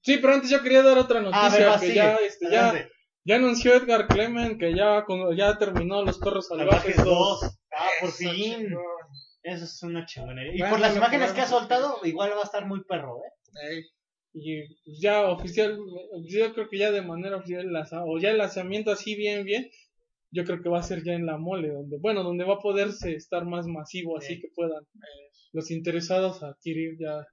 Sí, 0.02 0.18
pero 0.18 0.34
antes 0.34 0.50
yo 0.50 0.62
quería 0.64 0.82
dar 0.82 0.98
otra 0.98 1.20
Ah, 1.20 1.24
noticia 1.24 1.46
a 1.46 1.50
ver, 1.58 1.70
va, 1.70 1.74
que 1.80 1.86
sigue. 1.88 1.96
ya, 1.96 2.16
este, 2.16 2.50
ya, 2.52 2.70
Adelante. 2.70 2.92
Ya 3.24 3.36
anunció 3.36 3.74
Edgar 3.76 4.08
Clement 4.08 4.60
que 4.60 4.76
ya, 4.76 5.06
ya 5.36 5.58
terminó 5.58 6.04
Los 6.04 6.20
Perros 6.20 6.48
Salvajes 6.48 6.96
Salvajes 6.96 7.06
2. 7.06 7.42
2. 7.42 7.58
Ah, 7.74 7.88
por 8.00 8.10
eso, 8.10 8.18
fin. 8.18 8.34
chingón. 8.58 8.84
Eso 9.44 9.66
es 9.66 9.84
una 9.84 10.06
chingonería. 10.06 10.68
Y 10.68 10.70
por 10.70 10.80
las 10.80 10.96
imágenes 10.96 11.32
que 11.32 11.42
ha 11.42 11.48
soltado, 11.48 11.98
igual 12.04 12.32
va 12.32 12.42
a 12.42 12.46
estar 12.46 12.66
muy 12.68 12.84
perro, 12.84 13.18
¿eh? 13.18 13.78
eh, 13.80 13.84
Y 14.34 14.68
pues, 14.86 15.00
ya 15.02 15.24
oficial, 15.30 15.78
yo 16.26 16.54
creo 16.54 16.70
que 16.70 16.78
ya 16.78 16.92
de 16.92 17.02
manera 17.02 17.38
oficial, 17.38 17.68
o 18.06 18.20
ya 18.20 18.30
el 18.32 18.38
lanzamiento 18.38 18.92
así 18.92 19.16
bien, 19.16 19.44
bien, 19.44 19.70
yo 20.32 20.46
creo 20.46 20.62
que 20.62 20.70
va 20.70 20.80
a 20.80 20.84
ser 20.84 21.04
ya 21.04 21.14
en 21.14 21.26
la 21.26 21.38
mole, 21.38 21.70
donde, 21.70 21.98
bueno, 22.00 22.24
donde 22.24 22.46
va 22.46 22.56
a 22.56 22.60
poderse 22.60 23.14
estar 23.16 23.46
más 23.46 23.66
masivo, 23.68 24.18
así 24.18 24.36
Sí. 24.36 24.42
que 24.42 24.48
puedan 24.56 24.84
los 25.54 25.72
interesados 25.72 26.44
adquirir 26.44 26.98
ya 27.00 27.26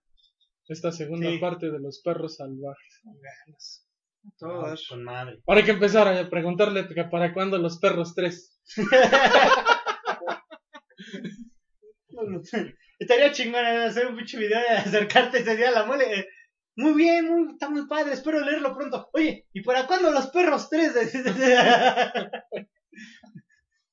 esta 0.66 0.90
segunda 0.90 1.30
Sí. 1.30 1.38
parte 1.38 1.70
de 1.70 1.78
Los 1.78 2.00
Perros 2.02 2.36
Salvajes. 2.36 3.87
Todas. 4.36 4.86
Con 4.88 5.04
madre. 5.04 5.40
Ahora 5.46 5.60
hay 5.60 5.64
que 5.64 5.72
empezar 5.72 6.08
a 6.08 6.28
preguntarle 6.28 6.88
que 6.88 7.04
para 7.04 7.32
cuándo 7.32 7.56
Los 7.58 7.78
Perros 7.78 8.14
3. 8.14 8.60
Estaría 12.98 13.32
chingón 13.32 13.64
eh, 13.64 13.84
hacer 13.84 14.08
un 14.08 14.16
pinche 14.16 14.36
video 14.38 14.60
de 14.60 14.76
acercarte 14.76 15.38
ese 15.38 15.56
día 15.56 15.68
a 15.68 15.72
la 15.72 15.86
mole. 15.86 16.28
Muy 16.76 16.92
bien, 16.94 17.28
muy, 17.28 17.52
está 17.52 17.70
muy 17.70 17.86
padre, 17.86 18.12
espero 18.12 18.40
leerlo 18.40 18.76
pronto. 18.76 19.08
Oye, 19.12 19.46
¿y 19.52 19.62
para 19.62 19.86
cuándo 19.86 20.10
los 20.10 20.26
perros 20.28 20.68
tres? 20.68 20.96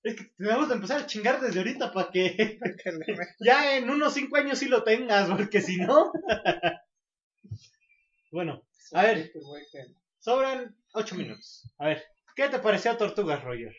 es 0.03 0.15
que 0.15 0.25
tenemos 0.37 0.67
que 0.67 0.73
empezar 0.73 1.01
a 1.01 1.07
chingar 1.07 1.41
desde 1.41 1.59
ahorita 1.59 1.91
para 1.91 2.11
que 2.11 2.59
ya 3.39 3.77
en 3.77 3.89
unos 3.89 4.13
cinco 4.13 4.37
años 4.37 4.59
sí 4.59 4.67
lo 4.67 4.83
tengas, 4.83 5.29
porque 5.29 5.61
si 5.61 5.77
no... 5.77 6.11
bueno, 8.31 8.63
a 8.93 9.03
ver, 9.03 9.31
sobran 10.25 10.75
ocho 10.93 11.13
minutos. 11.15 11.69
A 11.77 11.89
ver, 11.89 12.03
¿qué 12.35 12.49
te 12.49 12.57
pareció 12.57 12.97
Tortugas, 12.97 13.43
Roger? 13.43 13.75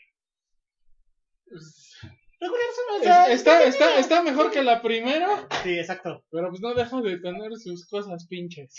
Regular, 2.39 2.67
o 2.99 3.03
sea, 3.03 3.25
Es- 3.27 3.39
está, 3.39 3.63
está, 3.63 3.99
está 3.99 4.21
mejor 4.23 4.51
que 4.51 4.63
la 4.63 4.81
primera, 4.81 5.47
Sí, 5.63 5.77
exacto. 5.77 6.23
pero 6.31 6.49
pues 6.49 6.61
no 6.61 6.73
deja 6.73 7.01
de 7.01 7.19
tener 7.19 7.51
sus 7.57 7.85
cosas 7.87 8.27
pinches. 8.27 8.75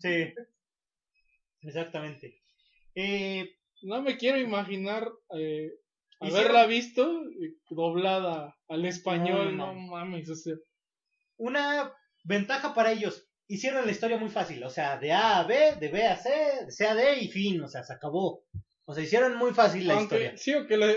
Sí. 0.00 0.32
Exactamente. 1.62 2.40
Eh, 2.94 3.50
No 3.82 4.00
me 4.02 4.16
quiero 4.16 4.38
imaginar 4.38 5.06
eh, 5.38 5.70
Hicieron- 6.20 6.38
haberla 6.40 6.66
visto 6.66 7.22
eh, 7.28 7.54
doblada 7.70 8.56
al 8.68 8.84
español, 8.86 9.56
No, 9.56 9.66
no, 9.66 9.74
no. 9.74 9.80
mames, 9.92 10.28
o 10.30 10.34
sea, 10.34 10.54
una 11.36 11.92
ventaja 12.24 12.74
para 12.74 12.92
ellos. 12.92 13.25
Hicieron 13.48 13.84
la 13.86 13.92
historia 13.92 14.18
muy 14.18 14.28
fácil. 14.28 14.62
O 14.64 14.70
sea, 14.70 14.98
de 14.98 15.12
A 15.12 15.38
a 15.40 15.46
B, 15.46 15.76
de 15.80 15.88
B 15.88 16.04
a 16.04 16.16
C, 16.16 16.30
de 16.64 16.70
C 16.72 16.86
a 16.86 16.94
D 16.94 17.20
y 17.20 17.28
fin. 17.28 17.60
O 17.62 17.68
sea, 17.68 17.82
se 17.84 17.92
acabó. 17.92 18.42
O 18.86 18.94
sea, 18.94 19.02
hicieron 19.04 19.36
muy 19.36 19.52
fácil 19.52 19.86
la 19.86 19.94
aunque 19.94 20.16
historia. 20.16 20.36
sí, 20.36 20.54
o 20.54 20.66
que 20.66 20.76
la- 20.76 20.92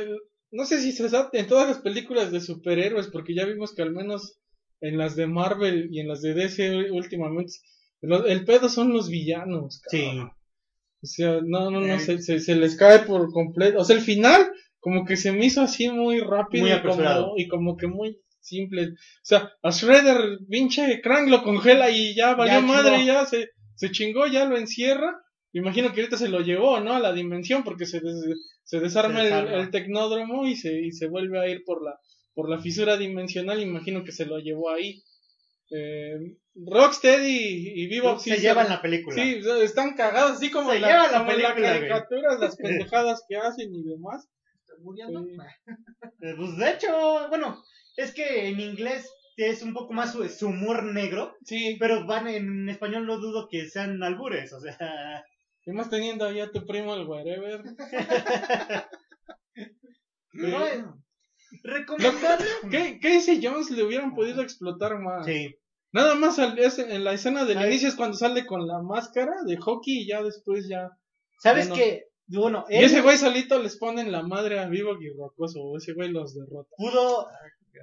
no 0.51 0.65
sé 0.65 0.81
si 0.81 0.91
se 0.91 1.07
en 1.33 1.47
todas 1.47 1.67
las 1.67 1.79
películas 1.79 2.31
de 2.31 2.41
superhéroes, 2.41 3.07
porque 3.07 3.35
ya 3.35 3.45
vimos 3.45 3.73
que 3.75 3.81
al 3.83 3.91
menos 3.91 4.39
en 4.81 4.97
las 4.97 5.15
de 5.15 5.27
Marvel 5.27 5.89
y 5.91 5.99
en 5.99 6.07
las 6.07 6.21
de 6.21 6.33
DC 6.33 6.91
últimamente, 6.91 7.53
lo- 8.01 8.25
el 8.25 8.45
pedo 8.45 8.69
son 8.69 8.93
los 8.93 9.09
villanos, 9.09 9.81
Sí. 9.89 10.05
cabrón. 10.05 10.31
O 11.01 11.05
sea, 11.05 11.39
no, 11.45 11.69
no, 11.71 11.79
no, 11.81 11.93
Eh. 11.95 11.99
se, 11.99 12.19
se, 12.21 12.39
se 12.39 12.55
les 12.55 12.75
cae 12.75 12.99
por 12.99 13.31
completo. 13.31 13.79
O 13.79 13.83
sea, 13.83 13.95
el 13.95 14.01
final, 14.01 14.51
como 14.79 15.05
que 15.05 15.17
se 15.17 15.31
me 15.31 15.45
hizo 15.45 15.61
así 15.61 15.89
muy 15.89 16.19
rápido 16.19 16.65
Muy 16.67 16.75
y, 16.75 16.81
como, 16.81 17.33
y 17.37 17.47
como 17.47 17.77
que 17.77 17.87
muy 17.87 18.17
simple. 18.41 18.87
O 18.89 18.95
sea, 19.23 19.51
a 19.61 19.69
Shredder, 19.71 20.39
pinche 20.49 21.01
Krang 21.01 21.29
lo 21.29 21.43
congela 21.43 21.89
y 21.89 22.15
ya 22.15 22.35
valió 22.35 22.55
Ya 22.55 22.61
madre, 22.61 23.05
ya 23.05 23.25
se, 23.25 23.49
se 23.75 23.91
chingó, 23.91 24.27
ya 24.27 24.45
lo 24.45 24.57
encierra. 24.57 25.21
Imagino 25.53 25.91
que 25.93 26.01
ahorita 26.01 26.17
se 26.17 26.29
lo 26.29 26.41
llevó, 26.41 26.79
¿no? 26.79 26.93
A 26.93 26.99
la 26.99 27.11
dimensión, 27.13 27.63
porque 27.63 27.85
se, 27.85 27.99
des- 28.01 28.59
se 28.63 28.79
desarma, 28.79 29.15
Se 29.21 29.27
el- 29.27 29.33
desarma. 29.33 29.53
El, 29.61 29.71
tecnódromo 29.71 30.45
y 30.47 30.55
se, 30.55 30.79
y 30.81 30.91
se 30.91 31.07
vuelve 31.07 31.39
a 31.39 31.47
ir 31.47 31.63
por 31.65 31.83
la, 31.83 31.97
por 32.33 32.49
la 32.49 32.59
fisura 32.59 32.97
dimensional. 32.97 33.59
Imagino 33.61 34.03
que 34.03 34.11
se 34.11 34.25
lo 34.25 34.37
llevó 34.39 34.69
ahí. 34.71 35.01
Eh, 35.71 36.17
Rocksteady 36.55 37.85
y, 37.85 37.89
sí 38.19 38.29
se 38.31 38.39
llevan 38.39 38.69
la 38.69 38.81
película. 38.81 39.15
Sí, 39.15 39.39
están 39.63 39.95
cagados, 39.95 40.31
así 40.33 40.49
como, 40.51 40.71
Se 40.71 40.79
la, 40.79 40.87
llevan 40.87 41.11
la 41.11 41.17
como 41.19 41.29
película, 41.31 41.53
güey. 41.53 41.63
caricaturas, 41.89 42.39
las 42.39 42.55
pendejadas 42.57 43.23
que 43.27 43.37
hacen 43.37 43.73
y 43.73 43.83
demás. 43.83 44.27
muriendo? 44.81 45.23
Eh, 46.21 46.33
Pues 46.37 46.57
de 46.57 46.69
hecho, 46.71 47.27
bueno, 47.29 47.63
es 48.03 48.13
que 48.13 48.47
en 48.49 48.59
inglés 48.59 49.09
es 49.37 49.61
un 49.61 49.73
poco 49.73 49.93
más 49.93 50.11
su, 50.11 50.27
su 50.29 50.47
humor 50.47 50.83
negro. 50.83 51.35
Sí, 51.45 51.77
Pero 51.79 52.05
van 52.05 52.27
en 52.27 52.67
español 52.69 53.05
no 53.05 53.17
dudo 53.19 53.47
que 53.49 53.67
sean 53.67 54.01
albures. 54.03 54.51
O 54.53 54.59
sea, 54.59 55.23
y 55.65 55.71
más 55.71 55.89
teniendo 55.89 56.25
ahí 56.25 56.39
a 56.39 56.51
tu 56.51 56.65
primo 56.65 56.95
el 56.95 57.07
wherever. 57.07 57.61
no, 60.33 60.67
eh, 60.67 60.83
recomendable. 61.63 62.45
¿Qué, 62.71 62.99
Casey 63.01 63.39
Jones 63.43 63.69
le 63.71 63.83
hubieran 63.83 64.13
podido 64.15 64.41
explotar 64.41 64.99
más? 64.99 65.25
Sí. 65.25 65.55
Nada 65.91 66.15
más 66.15 66.37
es 66.39 66.77
en 66.79 67.03
la 67.03 67.13
escena 67.13 67.45
del 67.45 67.57
Ay. 67.57 67.67
inicio 67.69 67.87
es 67.89 67.95
cuando 67.95 68.15
sale 68.17 68.45
con 68.45 68.67
la 68.67 68.81
máscara 68.81 69.33
de 69.45 69.57
hockey 69.57 70.01
y 70.03 70.07
ya 70.07 70.21
después 70.21 70.67
ya. 70.69 70.89
¿Sabes 71.41 71.69
Bueno. 71.69 71.83
qué? 71.83 72.03
Bueno, 72.27 72.65
Y 72.69 72.75
él 72.77 72.83
ese 72.85 73.01
güey 73.01 73.17
solito 73.17 73.57
les 73.57 73.77
ponen 73.77 74.11
la 74.11 74.21
madre 74.21 74.59
a 74.59 74.67
Vivo 74.67 74.91
y 75.01 75.09
Rocoso, 75.17 75.75
ese 75.77 75.93
güey 75.93 76.09
los 76.11 76.35
derrota. 76.35 76.69
pudo, 76.77 77.27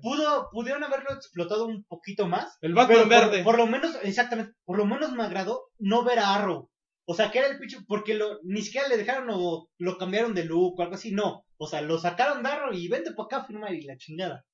pudo, 0.02 0.48
pudieron 0.50 0.84
haberlo 0.84 1.12
explotado 1.12 1.66
un 1.66 1.84
poquito 1.84 2.26
más. 2.26 2.56
El 2.60 2.74
Batman 2.74 3.00
por, 3.00 3.08
verde. 3.08 3.44
por 3.44 3.56
lo 3.56 3.66
menos, 3.66 3.98
exactamente, 4.02 4.52
por 4.64 4.78
lo 4.78 4.86
menos 4.86 5.12
me 5.12 5.22
agradó 5.22 5.68
no 5.78 6.04
ver 6.04 6.18
a 6.18 6.34
Arrow. 6.34 6.70
O 7.08 7.14
sea, 7.14 7.30
que 7.30 7.38
era 7.38 7.48
el 7.48 7.58
pinche, 7.58 7.78
porque 7.86 8.14
lo, 8.14 8.40
ni 8.42 8.62
siquiera 8.62 8.88
le 8.88 8.96
dejaron 8.96 9.28
o 9.30 9.68
lo 9.78 9.96
cambiaron 9.96 10.34
de 10.34 10.44
look 10.44 10.78
o 10.78 10.82
algo 10.82 10.96
así, 10.96 11.12
no. 11.12 11.44
O 11.56 11.66
sea, 11.68 11.80
lo 11.80 11.98
sacaron 11.98 12.42
de 12.42 12.48
Arrow 12.48 12.72
y 12.72 12.88
vente 12.88 13.12
para 13.12 13.26
acá 13.26 13.36
a 13.38 13.46
firmar 13.46 13.74
y 13.74 13.82
la 13.82 13.96
chingada. 13.96 14.44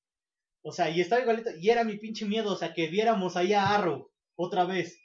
O 0.61 0.71
sea, 0.71 0.89
y 0.89 1.01
estaba 1.01 1.21
igualito, 1.21 1.49
y 1.59 1.69
era 1.69 1.83
mi 1.83 1.97
pinche 1.97 2.25
miedo, 2.25 2.53
o 2.53 2.55
sea, 2.55 2.73
que 2.73 2.87
viéramos 2.87 3.35
ahí 3.35 3.53
a 3.53 3.73
Arrow 3.73 4.11
otra 4.35 4.65
vez. 4.65 4.99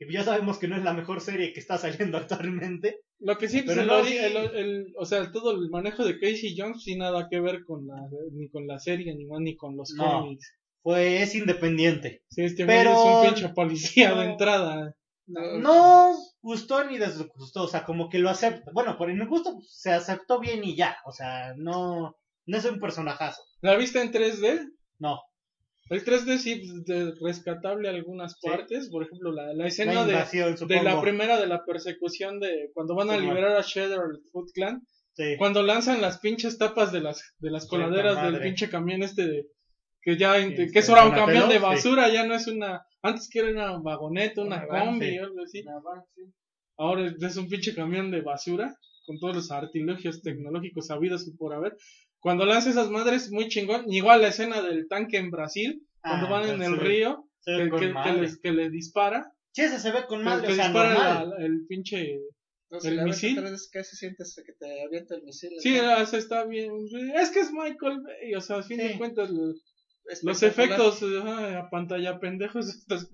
Y 0.00 0.12
ya 0.12 0.22
sabemos 0.22 0.58
que 0.58 0.68
no 0.68 0.76
es 0.76 0.84
la 0.84 0.92
mejor 0.94 1.20
serie 1.20 1.52
que 1.52 1.60
está 1.60 1.76
saliendo 1.78 2.18
actualmente. 2.18 3.00
Lo 3.20 3.36
que 3.36 3.48
sí, 3.48 3.62
pues, 3.62 3.76
Pero 3.76 3.82
el, 3.82 3.86
no, 3.88 4.04
sí. 4.04 4.16
el- 4.16 4.36
el- 4.56 4.86
o 4.96 5.04
sea, 5.04 5.30
todo 5.32 5.50
el 5.52 5.68
manejo 5.70 6.04
de 6.04 6.18
Casey 6.20 6.54
Jones 6.56 6.82
sin 6.84 6.98
nada 6.98 7.26
que 7.30 7.40
ver 7.40 7.64
con 7.64 7.86
la, 7.86 7.96
ni 8.32 8.48
con 8.48 8.66
la 8.66 8.78
serie, 8.78 9.14
ni, 9.16 9.26
ni 9.40 9.56
con 9.56 9.76
los 9.76 9.92
No. 9.96 10.04
cómics. 10.22 10.52
Pues 10.82 11.22
es 11.22 11.34
independiente. 11.34 12.22
Sí, 12.30 12.42
este 12.44 12.64
Pero- 12.64 12.92
es 12.92 12.98
un 12.98 13.22
pinche 13.34 13.48
policía 13.54 14.10
no. 14.14 14.20
de 14.20 14.26
entrada. 14.26 14.94
No 15.26 16.14
gustó 16.40 16.84
ni 16.84 16.96
desgustó, 16.98 17.64
o 17.64 17.68
sea, 17.68 17.84
como 17.84 18.08
que 18.08 18.18
lo 18.18 18.30
acepta. 18.30 18.70
Bueno, 18.72 18.96
por 18.96 19.12
mi 19.12 19.26
gusto 19.26 19.54
pues, 19.54 19.68
se 19.70 19.90
aceptó 19.92 20.40
bien 20.40 20.64
y 20.64 20.76
ya. 20.76 20.96
O 21.04 21.12
sea, 21.12 21.52
no, 21.56 22.16
no 22.46 22.56
es 22.56 22.64
un 22.64 22.80
personajazo. 22.80 23.42
¿La 23.60 23.76
viste 23.76 24.00
en 24.00 24.10
3D? 24.12 24.68
No. 24.98 25.20
El 25.90 26.04
3D 26.04 26.38
sí 26.38 26.56
pues, 26.56 26.84
de- 26.84 27.14
rescatable 27.20 27.88
algunas 27.88 28.32
Sí. 28.40 28.46
partes, 28.48 28.88
por 28.90 29.04
ejemplo, 29.04 29.32
la, 29.32 29.54
la 29.54 29.66
escena 29.66 30.04
de, 30.04 30.12
invasión, 30.12 30.54
de 30.68 30.82
la 30.82 31.00
primera 31.00 31.40
de 31.40 31.46
la 31.46 31.64
persecución 31.64 32.40
de 32.40 32.70
cuando 32.74 32.94
van 32.94 33.10
a 33.10 33.16
liberar 33.16 33.56
a 33.56 33.62
Shredder 33.62 33.98
el 34.10 34.20
Foot 34.32 34.50
Clan, 34.52 34.82
Sí. 35.14 35.34
cuando 35.38 35.62
lanzan 35.62 36.00
las 36.00 36.18
pinches 36.18 36.58
tapas 36.58 36.92
de 36.92 37.00
las 37.00 37.22
de 37.38 37.50
las 37.50 37.66
coladeras 37.66 38.22
del 38.22 38.40
pinche 38.40 38.68
camión 38.68 39.02
este 39.02 39.26
de 39.26 39.46
que 40.02 40.16
ya 40.16 40.34
Sí, 40.40 40.54
que 40.72 40.78
es 40.78 40.88
ahora 40.88 41.06
un 41.06 41.12
camión 41.12 41.48
de 41.48 41.58
basura, 41.58 42.08
ya 42.08 42.24
no 42.26 42.34
es 42.34 42.46
una 42.46 42.82
antes 43.02 43.28
que 43.30 43.40
era 43.40 43.50
una 43.50 43.78
vagoneta, 43.80 44.42
una 44.42 44.66
combi 44.66 45.16
algo 45.18 45.42
así. 45.42 45.62
Van. 45.62 46.02
Ahora 46.76 47.06
es- 47.08 47.20
es 47.22 47.36
un 47.36 47.48
pinche 47.48 47.74
camión 47.74 48.10
de 48.10 48.20
basura 48.20 48.74
con 49.06 49.18
todos 49.18 49.34
los 49.36 49.50
artilugios 49.50 50.20
tecnológicos 50.22 50.86
sabidos 50.86 51.26
y 51.26 51.32
por 51.32 51.52
haber. 51.54 51.74
Cuando 52.28 52.44
lanza 52.46 52.68
esas 52.70 52.90
madres, 52.90 53.30
muy 53.30 53.48
chingón. 53.48 53.84
Igual 53.90 54.20
la 54.20 54.28
escena 54.28 54.60
del 54.60 54.86
tanque 54.86 55.16
en 55.16 55.30
Brasil, 55.30 55.82
cuando 56.02 56.26
Ah, 56.26 56.30
van 56.30 56.48
en 56.50 56.62
el 56.62 56.74
sí. 56.74 56.80
río, 56.80 57.28
que, 57.44 57.70
que, 57.70 57.94
que 58.04 58.12
les- 58.20 58.38
que 58.38 58.52
le 58.52 58.68
dispara, 58.70 59.32
Sí, 59.52 59.62
ese 59.62 59.78
se 59.80 59.90
ve 59.92 60.04
con 60.06 60.22
madre, 60.22 60.46
que 60.46 60.52
o 60.52 60.56
sea, 60.56 60.64
dispara 60.66 60.92
normal. 60.94 61.30
la- 61.38 61.46
el 61.46 61.66
pinche... 61.66 62.20
No, 62.70 62.78
si 62.80 62.88
¿El 62.88 63.02
misil? 63.02 63.42
casi 63.72 63.96
sientes 63.96 64.40
que 64.46 64.52
te 64.52 64.82
avienta 64.82 65.14
el 65.14 65.22
misil. 65.22 65.52
Sí, 65.58 65.74
¿no? 65.78 65.88
ah, 65.88 66.04
se 66.04 66.18
está 66.18 66.44
bien. 66.44 66.70
Es 67.16 67.30
que 67.30 67.40
es 67.40 67.50
Michael 67.50 68.02
Bay, 68.02 68.34
o 68.34 68.40
sea, 68.42 68.58
a 68.58 68.62
fin 68.62 68.78
Sí. 68.78 68.88
de 68.88 68.98
cuentas, 68.98 69.30
lo- 69.30 69.46
los 69.46 70.42
Espectacular. 70.42 70.50
efectos 70.90 71.02
ajá, 71.22 71.58
a 71.60 71.70
pantalla 71.70 72.20
pendejos. 72.20 72.66
estos- 72.86 73.10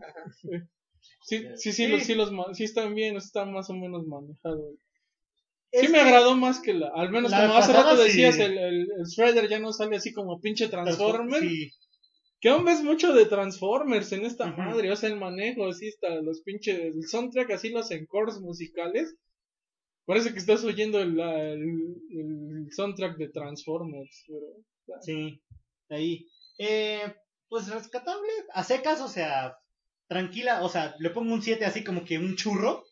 Sí, 1.22 1.38
sí, 1.56 1.72
sí, 1.72 1.72
Sí. 1.72 1.86
Los, 1.88 2.02
sí, 2.02 2.14
los, 2.14 2.30
sí 2.56 2.64
están 2.64 2.94
bien, 2.94 3.16
está 3.16 3.44
más 3.46 3.70
o 3.70 3.74
menos 3.74 4.04
manejado. 4.06 4.72
Sí 5.80 5.88
me 5.88 6.00
agradó 6.00 6.36
más 6.36 6.60
que 6.60 6.74
la, 6.74 6.88
al 6.94 7.10
menos 7.10 7.30
la 7.30 7.46
como 7.46 7.58
hace 7.58 7.72
rato 7.72 7.96
sí. 7.96 8.04
decías, 8.04 8.38
el, 8.38 8.56
el, 8.56 8.80
el 8.82 9.04
Shredder 9.06 9.48
ya 9.48 9.58
no 9.58 9.72
sale 9.72 9.96
así 9.96 10.12
como 10.12 10.40
pinche 10.40 10.68
Transformer. 10.68 11.40
Sí. 11.40 11.72
Que 12.40 12.50
aún 12.50 12.64
ves 12.64 12.82
mucho 12.82 13.12
de 13.14 13.26
Transformers 13.26 14.12
en 14.12 14.24
esta 14.24 14.46
madre, 14.46 14.92
o 14.92 14.96
sea, 14.96 15.08
el 15.08 15.16
manejo, 15.16 15.66
así 15.66 15.88
está, 15.88 16.14
los 16.20 16.42
pinches, 16.42 16.78
el 16.78 17.08
soundtrack, 17.08 17.52
así 17.52 17.70
los 17.70 17.90
encores 17.90 18.38
musicales. 18.40 19.16
Parece 20.04 20.32
que 20.32 20.38
estás 20.38 20.62
oyendo 20.64 21.00
el, 21.00 21.18
el 21.18 22.66
soundtrack 22.70 23.16
de 23.16 23.30
Transformers. 23.30 24.24
Pero, 24.26 25.00
Sí, 25.00 25.40
ahí. 25.88 26.28
Eh, 26.58 27.14
pues 27.48 27.68
rescatable, 27.68 28.30
a 28.52 28.64
secas, 28.64 29.00
o 29.00 29.08
sea, 29.08 29.56
tranquila, 30.08 30.62
o 30.62 30.68
sea, 30.68 30.94
le 30.98 31.10
pongo 31.10 31.32
un 31.32 31.42
7 31.42 31.64
así 31.64 31.84
como 31.84 32.04
que 32.04 32.18
un 32.18 32.36
churro. 32.36 32.84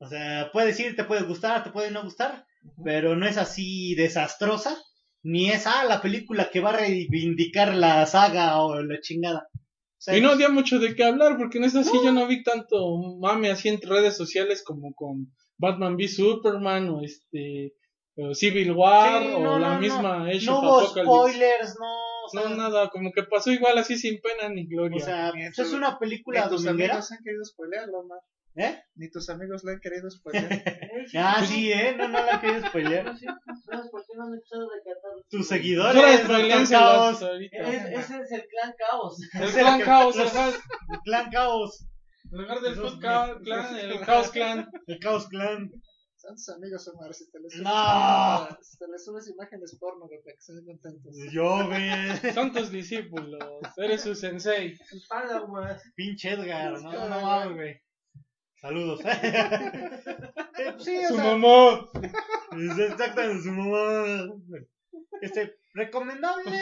O 0.00 0.08
sea, 0.08 0.50
puedes 0.50 0.80
ir, 0.80 0.96
te 0.96 1.04
puede 1.04 1.22
gustar, 1.22 1.62
te 1.62 1.70
puede 1.70 1.90
no 1.90 2.02
gustar, 2.02 2.46
pero 2.82 3.16
no 3.16 3.26
es 3.26 3.36
así 3.36 3.94
desastrosa, 3.94 4.76
ni 5.22 5.50
es, 5.50 5.66
ah, 5.66 5.84
la 5.84 6.00
película 6.00 6.48
que 6.50 6.60
va 6.60 6.70
a 6.70 6.78
reivindicar 6.78 7.74
la 7.74 8.06
saga 8.06 8.62
o 8.62 8.82
la 8.82 8.98
chingada. 9.00 9.48
O 9.52 10.02
sea, 10.02 10.16
y 10.16 10.22
no 10.22 10.36
dio 10.36 10.50
mucho 10.50 10.78
de 10.78 10.94
qué 10.94 11.04
hablar, 11.04 11.36
porque 11.36 11.58
en 11.58 11.64
esta 11.64 11.84
sí 11.84 11.92
yo 12.02 12.12
no 12.12 12.26
vi 12.26 12.42
tanto 12.42 12.96
mame 13.20 13.50
así 13.50 13.68
en 13.68 13.78
redes 13.82 14.16
sociales 14.16 14.64
como 14.64 14.94
con 14.94 15.30
Batman 15.58 15.96
v 15.96 16.08
Superman 16.08 16.88
o 16.88 17.02
este 17.02 17.74
o 18.16 18.34
Civil 18.34 18.72
War 18.72 19.22
sí, 19.22 19.28
o 19.34 19.40
no, 19.40 19.58
la 19.58 19.74
no, 19.74 19.80
misma 19.80 20.24
Age 20.24 20.46
no 20.46 20.58
of 20.60 20.64
hubo 20.64 20.86
spoilers, 20.88 21.76
no, 21.78 22.24
o 22.24 22.28
sea, 22.30 22.48
No, 22.48 22.56
nada, 22.56 22.88
como 22.88 23.12
que 23.12 23.24
pasó 23.24 23.50
igual 23.50 23.76
así 23.76 23.98
sin 23.98 24.18
pena 24.22 24.48
ni 24.48 24.66
gloria. 24.66 24.96
o 24.96 25.04
sea, 25.04 25.32
pues 25.32 25.58
es 25.58 25.72
una 25.74 25.98
película 25.98 26.48
dominguera, 26.48 26.94
amigos 26.94 27.12
han 27.12 27.22
querido 27.22 27.44
spoilearlo, 27.44 27.98
Omar. 28.00 28.20
¿Eh? 28.56 28.82
Ni 28.94 29.10
tus 29.10 29.28
amigos 29.30 29.62
lo 29.64 29.72
han 29.72 29.80
querido 29.80 30.10
spoilear. 30.10 30.62
Ah, 31.16 31.44
sí, 31.46 31.72
¿eh? 31.72 31.94
No, 31.96 32.08
no 32.08 32.24
la 32.24 32.40
quieres 32.40 32.64
spoilear. 32.66 33.04
No 33.06 33.16
sé, 33.16 33.26
¿sabes 33.64 33.88
por 33.90 34.00
qué 34.06 34.12
no 34.16 34.24
han 34.24 34.34
empezado 34.34 34.68
a 34.70 34.74
rescatar? 34.74 35.10
Tus 35.30 35.48
seguidores, 35.48 36.18
Doctor 36.18 36.36
violencia 36.36 36.78
Caos. 36.78 37.22
Es- 37.22 37.84
ese 37.84 38.20
es 38.22 38.32
el 38.32 38.46
clan 38.46 38.74
caos. 38.78 39.16
El 39.34 39.42
Es 39.44 39.54
clan 39.54 39.80
caos, 39.80 40.16
los- 40.16 40.26
el 40.26 40.32
clan- 40.32 41.24
el 41.24 41.30
Caos, 41.30 41.86
en 42.32 42.38
lugar 42.38 42.60
del 42.60 42.76
me- 42.76 42.98
clan, 43.44 43.76
el 43.78 44.00
caos 44.04 44.30
clan. 44.30 44.68
el 44.86 44.98
Caos 45.00 45.28
Clan. 45.28 45.70
Son 46.16 46.34
tus 46.34 46.48
amigos, 46.50 46.86
Omar. 46.88 47.14
Si 47.14 47.30
te 47.30 47.40
les 47.40 47.50
subes, 47.50 47.64
No. 47.64 48.48
si 48.60 48.76
te 48.76 48.86
les 48.88 49.04
subes 49.06 49.28
imágenes 49.30 49.78
porno, 49.80 50.06
güey, 50.06 50.20
para 50.22 50.34
que 50.34 50.38
estén 50.38 50.64
contentos. 50.66 51.16
Yo, 51.32 51.66
güey. 51.66 52.34
Son 52.34 52.52
tus 52.52 52.70
discípulos, 52.70 53.40
eres 53.78 54.02
su 54.02 54.14
sensei. 54.14 54.76
Sus 54.76 55.08
followers. 55.08 55.82
Pinche 55.96 56.32
Edgar, 56.32 56.78
no, 56.82 57.08
no 57.08 57.54
güey. 57.54 57.80
Saludos. 58.60 59.00
Sí, 60.78 61.00
Su 61.08 61.14
sea, 61.16 61.24
mamá. 61.36 61.88
exactamente 62.52 63.42
su 63.42 63.50
mamá. 63.50 64.34
Este, 65.22 65.54
recomendable 65.74 66.58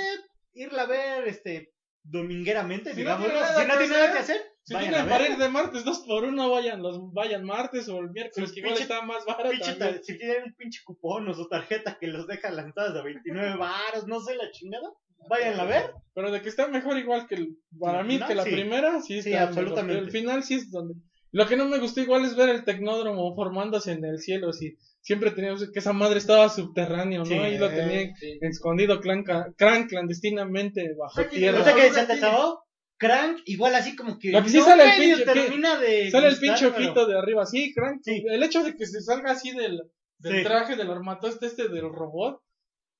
irla 0.54 0.82
a 0.82 0.86
ver, 0.86 1.26
este, 1.28 1.72
domingueramente, 2.04 2.90
Si 2.94 3.02
no 3.02 3.18
digamos. 3.18 3.26
tiene 3.26 3.40
nada 3.40 3.60
Si 3.60 3.66
no 3.66 3.72
que 3.72 3.78
tiene 3.78 3.94
nada 3.94 4.12
que 4.12 4.18
hacer, 4.18 4.40
Si 4.62 4.74
vayan 4.74 4.90
tienen 4.92 5.06
a 5.06 5.10
para 5.10 5.28
ir 5.28 5.36
de 5.36 5.48
martes 5.48 5.84
dos 5.84 5.98
por 6.06 6.24
uno, 6.24 6.50
vayan 6.50 6.80
los 6.82 7.12
vayan 7.12 7.44
martes 7.44 7.88
o 7.88 7.98
el 7.98 8.10
miércoles, 8.10 8.52
que 8.52 8.60
igual 8.60 8.74
pinche- 8.74 8.82
está 8.82 9.02
más 9.02 9.24
barato. 9.26 9.50
Pinche 9.50 9.74
tar- 9.74 10.00
si 10.02 10.16
tienen 10.16 10.44
un 10.44 10.54
pinche 10.54 10.80
cupón 10.84 11.28
o 11.28 11.34
su 11.34 11.48
tarjeta 11.48 11.98
que 11.98 12.06
los 12.06 12.26
deja 12.28 12.50
las 12.50 12.66
entradas 12.66 12.94
de 12.94 13.02
29 13.02 13.56
baros, 13.56 14.06
no 14.06 14.20
sé 14.20 14.36
la 14.36 14.50
chingada, 14.52 14.88
vayan 15.28 15.58
a 15.58 15.64
ver. 15.64 15.92
Pero 16.14 16.30
de 16.30 16.40
que 16.42 16.48
está 16.48 16.68
mejor 16.68 16.98
igual 16.98 17.26
que 17.26 17.34
el, 17.36 17.58
para 17.80 18.02
mí 18.04 18.20
que 18.20 18.34
la 18.36 18.44
sí. 18.44 18.52
primera, 18.52 19.00
sí 19.00 19.18
está 19.18 19.30
Sí, 19.30 19.36
absolutamente. 19.36 19.98
El 20.04 20.10
final 20.12 20.42
sí 20.44 20.54
es 20.54 20.70
donde 20.70 20.94
lo 21.32 21.46
que 21.46 21.56
no 21.56 21.66
me 21.66 21.78
gustó 21.78 22.00
igual 22.00 22.24
es 22.24 22.36
ver 22.36 22.48
el 22.48 22.64
tecnódromo 22.64 23.34
formándose 23.34 23.92
en 23.92 24.04
el 24.04 24.18
cielo, 24.18 24.52
sí. 24.52 24.76
Siempre 25.00 25.30
teníamos 25.30 25.70
que 25.70 25.78
esa 25.78 25.92
madre 25.92 26.18
estaba 26.18 26.48
subterráneo, 26.48 27.20
¿no? 27.20 27.24
Sí, 27.26 27.34
Ahí 27.34 27.56
lo 27.58 27.66
eh, 27.70 27.74
tenían 27.74 28.16
sí. 28.16 28.38
escondido 28.42 29.00
clan, 29.00 29.24
clan 29.56 29.86
clandestinamente 29.86 30.94
bajo 30.94 31.24
tierra. 31.26 31.58
No 31.60 31.64
sé 31.64 31.74
qué 31.74 31.90
de 32.14 32.20
Chavo. 32.20 32.64
Crank, 32.96 33.38
igual 33.46 33.74
así 33.76 33.94
como 33.94 34.18
que. 34.18 34.32
Lo 34.32 34.42
que 34.42 34.48
sí 34.48 34.56
no 34.58 34.64
sale 34.64 34.82
el 34.92 34.98
medio 34.98 35.16
pinche- 35.18 35.32
termina 35.32 35.78
de. 35.78 36.10
Sale 36.10 36.28
el 36.28 36.36
pinche 36.36 36.68
pero- 36.70 36.76
ojito 36.84 37.06
de 37.06 37.16
arriba, 37.18 37.46
sí, 37.46 37.72
crank. 37.72 38.00
Sí. 38.02 38.24
El 38.28 38.42
hecho 38.42 38.64
de 38.64 38.74
que 38.76 38.86
se 38.86 39.00
salga 39.00 39.30
así 39.32 39.52
del, 39.52 39.82
del 40.18 40.38
Sí. 40.38 40.42
traje 40.42 40.74
del 40.74 40.90
armatoste 40.90 41.46
este 41.46 41.68
del 41.68 41.82
robot, 41.92 42.40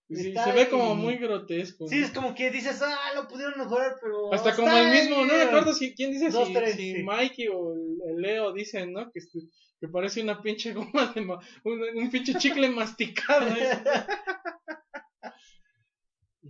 sí, 0.08 0.34
se 0.34 0.52
ve 0.52 0.68
como 0.68 0.94
muy 0.94 1.16
grotesco. 1.16 1.86
Sí, 1.88 1.98
es 2.00 2.10
como 2.10 2.34
que 2.34 2.50
dices, 2.50 2.80
ah, 2.82 3.12
lo 3.14 3.28
pudieron 3.28 3.58
mejorar, 3.58 3.96
pero. 4.00 4.32
Hasta 4.32 4.54
como 4.56 4.76
el 4.76 4.90
mismo, 4.90 5.24
no 5.24 5.34
acuerdo 5.34 5.74
si 5.74 5.94
quién 5.94 6.12
dice 6.12 6.30
Dos, 6.30 6.48
si, 6.48 6.54
tres, 6.54 6.74
si 6.76 6.94
sí. 6.94 7.02
Mikey 7.02 7.48
o 7.48 7.74
Leo 8.16 8.52
dicen, 8.52 8.92
¿no? 8.92 9.10
Que, 9.12 9.18
este- 9.18 9.40
que 9.80 9.88
parece 9.88 10.22
una 10.22 10.42
pinche 10.42 10.72
goma 10.72 11.12
de 11.14 11.20
ma- 11.20 11.38
un, 11.64 11.80
un 11.96 12.10
pinche 12.10 12.34
chicle 12.34 12.68
masticado. 12.68 13.46
¿eh? 13.48 13.70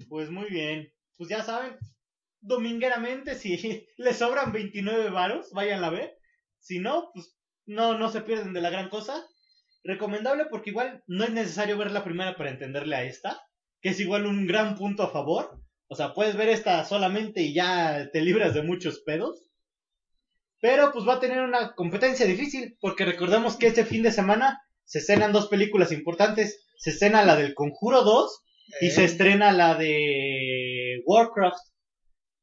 Pues 0.08 0.30
muy 0.30 0.48
bien. 0.50 0.92
Pues 1.16 1.28
ya 1.28 1.42
saben, 1.42 1.76
domingueramente, 2.40 3.34
si 3.34 3.86
les 3.98 4.16
sobran 4.16 4.52
29 4.52 5.10
varos, 5.10 5.50
vayan 5.52 5.82
a 5.84 5.90
ver. 5.90 6.16
Si 6.60 6.78
no, 6.78 7.10
pues 7.12 7.36
no, 7.66 7.98
no 7.98 8.08
se 8.10 8.20
pierden 8.22 8.52
de 8.52 8.60
la 8.60 8.70
gran 8.70 8.88
cosa. 8.88 9.24
Recomendable 9.84 10.46
porque 10.46 10.70
igual 10.70 11.02
no 11.06 11.24
es 11.24 11.30
necesario 11.30 11.78
ver 11.78 11.90
la 11.92 12.04
primera 12.04 12.36
para 12.36 12.50
entenderle 12.50 12.96
a 12.96 13.04
esta, 13.04 13.40
que 13.80 13.90
es 13.90 14.00
igual 14.00 14.26
un 14.26 14.46
gran 14.46 14.74
punto 14.76 15.02
a 15.02 15.10
favor. 15.10 15.60
O 15.88 15.94
sea, 15.94 16.12
puedes 16.14 16.36
ver 16.36 16.48
esta 16.48 16.84
solamente 16.84 17.42
y 17.42 17.54
ya 17.54 18.10
te 18.12 18.20
libras 18.20 18.54
de 18.54 18.62
muchos 18.62 19.00
pedos. 19.00 19.44
Pero 20.60 20.92
pues 20.92 21.06
va 21.06 21.14
a 21.14 21.20
tener 21.20 21.40
una 21.40 21.74
competencia 21.74 22.26
difícil, 22.26 22.76
porque 22.80 23.04
recordemos 23.04 23.56
que 23.56 23.68
este 23.68 23.84
fin 23.84 24.02
de 24.02 24.10
semana 24.12 24.60
se 24.84 24.98
estrenan 24.98 25.32
dos 25.32 25.46
películas 25.48 25.92
importantes. 25.92 26.64
Se 26.78 26.90
estrena 26.90 27.24
la 27.24 27.36
del 27.36 27.54
Conjuro 27.54 28.02
2 28.02 28.42
y 28.80 28.90
se 28.90 29.04
estrena 29.04 29.52
la 29.52 29.76
de 29.76 31.00
Warcraft. 31.06 31.58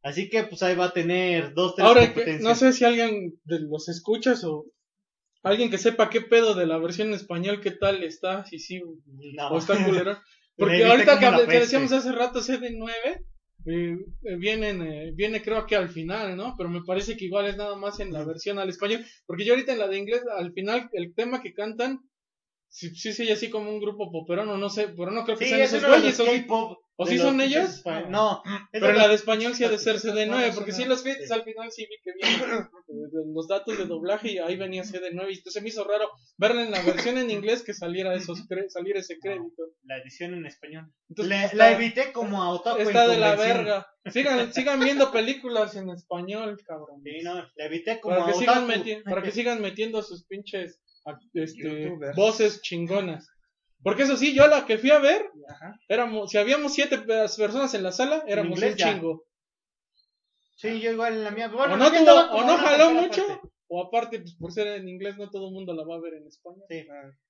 Así 0.01 0.29
que 0.29 0.43
pues 0.43 0.61
ahí 0.63 0.75
va 0.75 0.85
a 0.85 0.93
tener 0.93 1.53
dos, 1.53 1.75
tres 1.75 1.85
Ahora, 1.87 2.01
que, 2.01 2.07
competencias. 2.07 2.43
no 2.43 2.55
sé 2.55 2.73
si 2.73 2.85
alguien 2.85 3.39
de 3.43 3.59
los 3.61 3.89
escuchas 3.89 4.43
o 4.43 4.65
alguien 5.43 5.69
que 5.71 5.77
sepa 5.79 6.09
qué 6.09 6.21
pedo 6.21 6.53
de 6.53 6.67
la 6.67 6.77
versión 6.77 7.09
en 7.09 7.15
español, 7.15 7.59
qué 7.61 7.71
tal 7.71 8.03
está, 8.03 8.45
si 8.45 8.59
sí 8.59 8.81
No. 9.35 9.47
o 9.49 9.57
está 9.57 9.83
culero. 9.83 10.17
Porque 10.57 10.85
ahorita 10.85 11.19
que, 11.19 11.59
decíamos 11.59 11.91
hace 11.91 12.11
rato 12.11 12.39
CD9, 12.39 12.89
eh, 13.67 13.97
eh, 14.23 14.35
vienen, 14.37 14.81
eh, 14.81 15.11
viene 15.13 15.41
creo 15.41 15.65
que 15.65 15.75
al 15.75 15.89
final, 15.89 16.37
¿no? 16.37 16.55
Pero 16.57 16.69
me 16.69 16.83
parece 16.83 17.17
que 17.17 17.25
igual 17.25 17.47
es 17.47 17.57
nada 17.57 17.75
más 17.75 17.99
en 17.99 18.13
la 18.13 18.23
versión 18.23 18.59
al 18.59 18.69
español. 18.69 19.05
Porque 19.25 19.43
yo 19.43 19.53
ahorita 19.53 19.73
en 19.73 19.79
la 19.79 19.87
de 19.87 19.97
inglés, 19.97 20.21
al 20.37 20.53
final, 20.53 20.89
el 20.93 21.13
tema 21.13 21.41
que 21.41 21.53
cantan, 21.53 21.99
sí, 22.69 22.95
sí, 22.95 23.11
sí, 23.11 23.29
así 23.31 23.49
como 23.49 23.69
un 23.69 23.81
grupo 23.81 24.11
poperón, 24.11 24.49
o 24.49 24.57
no 24.57 24.69
sé, 24.69 24.89
pero 24.89 25.11
no 25.11 25.25
creo 25.25 25.37
que 25.37 25.45
Sí, 25.45 25.49
sean 25.49 25.61
es 25.61 25.73
esos 25.73 25.89
güeyes. 25.89 26.17
K-pop. 26.17 26.84
¿O 26.97 27.05
sí 27.05 27.17
son 27.17 27.39
espa- 27.39 28.07
No, 28.09 28.41
es 28.71 28.81
Pero 28.81 28.89
en 28.89 28.97
la 28.97 29.07
de 29.07 29.15
español 29.15 29.53
sí 29.53 29.63
ha 29.63 29.69
de 29.69 29.77
ser 29.77 29.97
CD9, 29.97 30.27
Bueno, 30.27 30.55
porque 30.55 30.71
sí, 30.71 30.83
no. 30.83 30.89
los 30.89 31.03
créditos 31.03 31.31
al 31.31 31.43
final 31.43 31.71
sí 31.71 31.87
vi 31.89 31.97
que 32.03 32.11
vienen 32.13 32.61
eh, 32.61 33.25
los 33.33 33.47
datos 33.47 33.77
de 33.77 33.85
doblaje 33.85 34.31
y 34.31 34.37
ahí 34.37 34.55
venía 34.55 34.83
CD9 34.83 35.31
y 35.31 35.37
entonces 35.37 35.61
me 35.61 35.69
hizo 35.69 35.83
raro 35.83 36.09
verla 36.37 36.63
en 36.63 36.71
la 36.71 36.81
versión 36.81 37.17
en 37.17 37.29
inglés 37.29 37.63
que 37.63 37.73
saliera 37.73 38.13
esos 38.15 38.43
saliera 38.69 38.99
ese 38.99 39.17
crédito. 39.19 39.63
la 39.83 39.97
edición 39.97 40.33
en 40.33 40.45
español. 40.45 40.91
La 41.53 41.71
evité 41.71 42.11
como 42.11 42.41
a 42.41 42.49
Otaku 42.49 42.79
en 42.79 42.87
Está 42.87 43.07
de 43.07 43.17
la 43.17 43.35
verga. 43.35 43.87
Sigan, 44.11 44.53
sigan 44.53 44.79
viendo 44.79 45.11
películas 45.11 45.75
en 45.75 45.89
español, 45.89 46.57
cabrón. 46.65 47.01
Sí, 47.03 47.23
no, 47.23 47.35
la 47.35 47.65
evité 47.65 47.99
como 47.99 48.17
para, 48.17 48.31
que 48.31 48.39
sigan 48.39 48.67
para 49.03 49.21
que 49.21 49.31
sigan 49.31 49.61
metiendo 49.61 50.01
sus 50.01 50.25
pinches 50.25 50.79
este, 51.33 51.91
voces 52.15 52.61
chingonas. 52.61 53.27
Porque 53.85 54.03
eso 54.03 54.17
sí, 54.17 54.33
yo 54.33 54.47
la 54.47 54.65
que 54.65 54.79
fui 54.79 54.89
a 54.89 54.97
ver, 54.99 55.29
Ajá. 55.47 55.79
éramos, 55.87 56.31
si 56.31 56.37
habíamos 56.39 56.73
siete 56.73 56.97
pe- 56.97 57.27
personas 57.37 57.71
en 57.75 57.83
la 57.83 57.91
sala, 57.91 58.23
éramos 58.27 58.59
un 58.61 58.75
ya. 58.75 58.93
chingo. 58.93 59.23
Sí, 60.57 60.79
yo 60.81 60.91
igual 60.91 61.13
en 61.13 61.23
la 61.23 61.31
mía. 61.31 61.47
Bueno, 61.49 61.75
o 61.75 61.77
no, 61.77 61.91
tuvo- 61.91 62.31
o 62.31 62.43
no 62.45 62.57
jaló 62.57 62.91
mucho, 62.91 63.25
parte. 63.27 63.47
o 63.67 63.83
aparte, 63.83 64.19
pues 64.21 64.35
por 64.35 64.51
ser 64.51 64.67
en 64.67 64.89
inglés, 64.89 65.17
no 65.17 65.29
todo 65.29 65.47
el 65.49 65.53
mundo 65.53 65.73
la 65.73 65.85
va 65.85 65.95
a 65.95 65.99
ver 65.99 66.15
en 66.15 66.25
España. 66.27 66.63
Sí. 66.67 66.85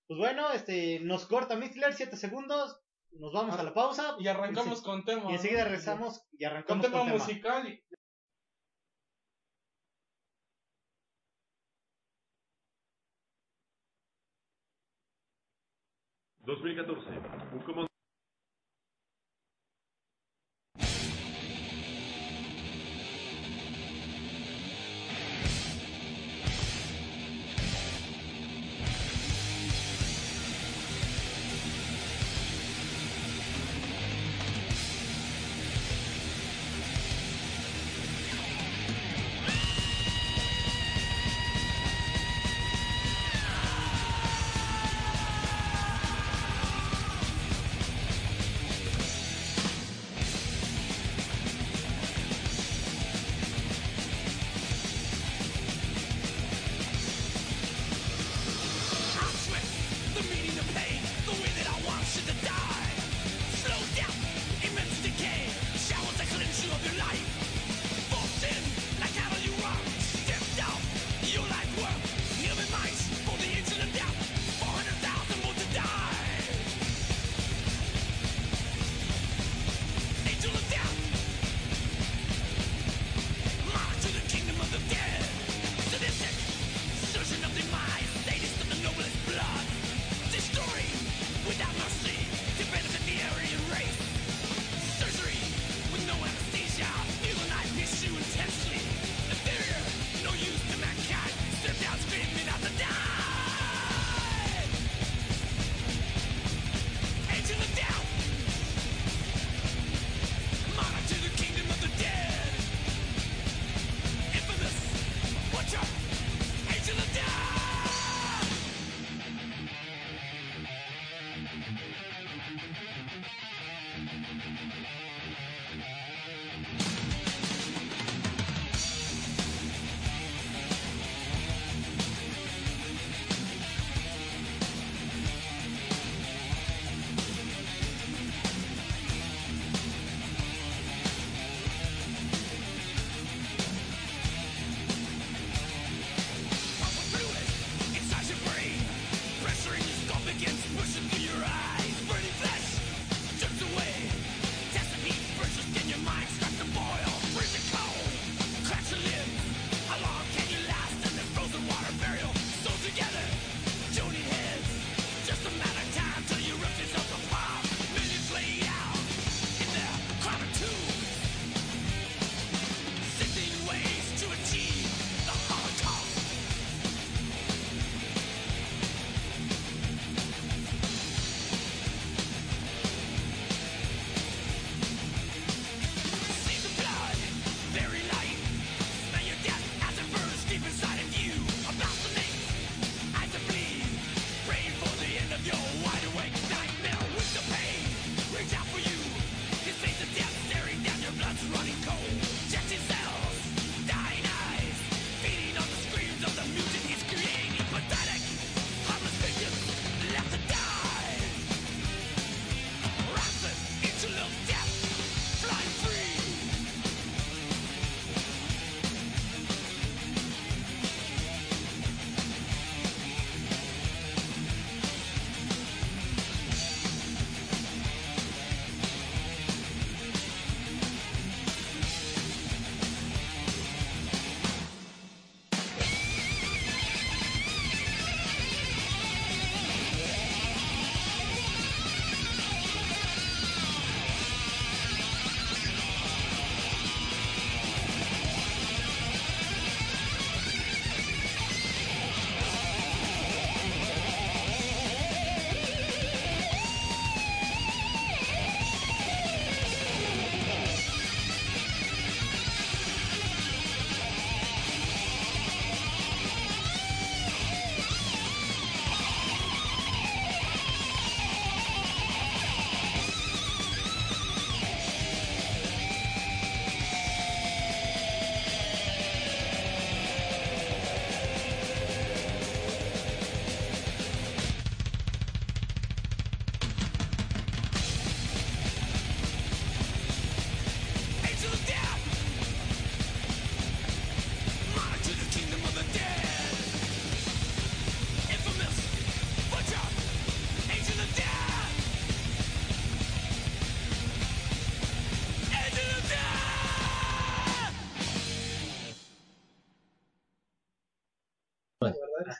Pues 0.07 0.17
bueno, 0.17 0.51
este, 0.53 0.99
nos 1.01 1.25
corta 1.25 1.55
Mixler 1.57 1.93
7 1.93 2.15
segundos. 2.17 2.79
Nos 3.19 3.33
vamos 3.33 3.57
a 3.59 3.63
la 3.63 3.73
pausa. 3.73 4.15
Y 4.19 4.27
arrancamos 4.27 4.81
con 4.81 5.03
tema. 5.05 5.31
Y 5.31 5.35
enseguida 5.35 5.59
¿no? 5.59 5.65
regresamos 5.65 6.21
y 6.33 6.37
Con 6.43 6.47
arrancamos 6.47 6.85
tema 6.85 6.97
con 6.99 7.07
tema. 7.07 7.17
musical. 7.19 7.67
y- 7.67 7.83
2014. 16.45 17.01
Un 17.53 17.59
comando. 17.63 17.94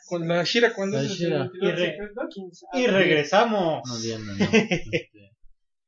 Con 0.08 0.28
la 0.28 0.44
Shira 0.44 0.74
cuando 0.74 0.98
La 0.98 1.04
es 1.04 1.12
el 1.12 1.18
She-Ra. 1.18 1.50
Y, 1.62 1.72
re- 1.72 1.92
secreto. 1.98 2.28
y 2.74 2.88
regresamos. 2.88 3.82
No, 3.88 4.00
bien, 4.00 4.26
no, 4.26 4.36
no. 4.36 4.46
Este, 4.46 5.10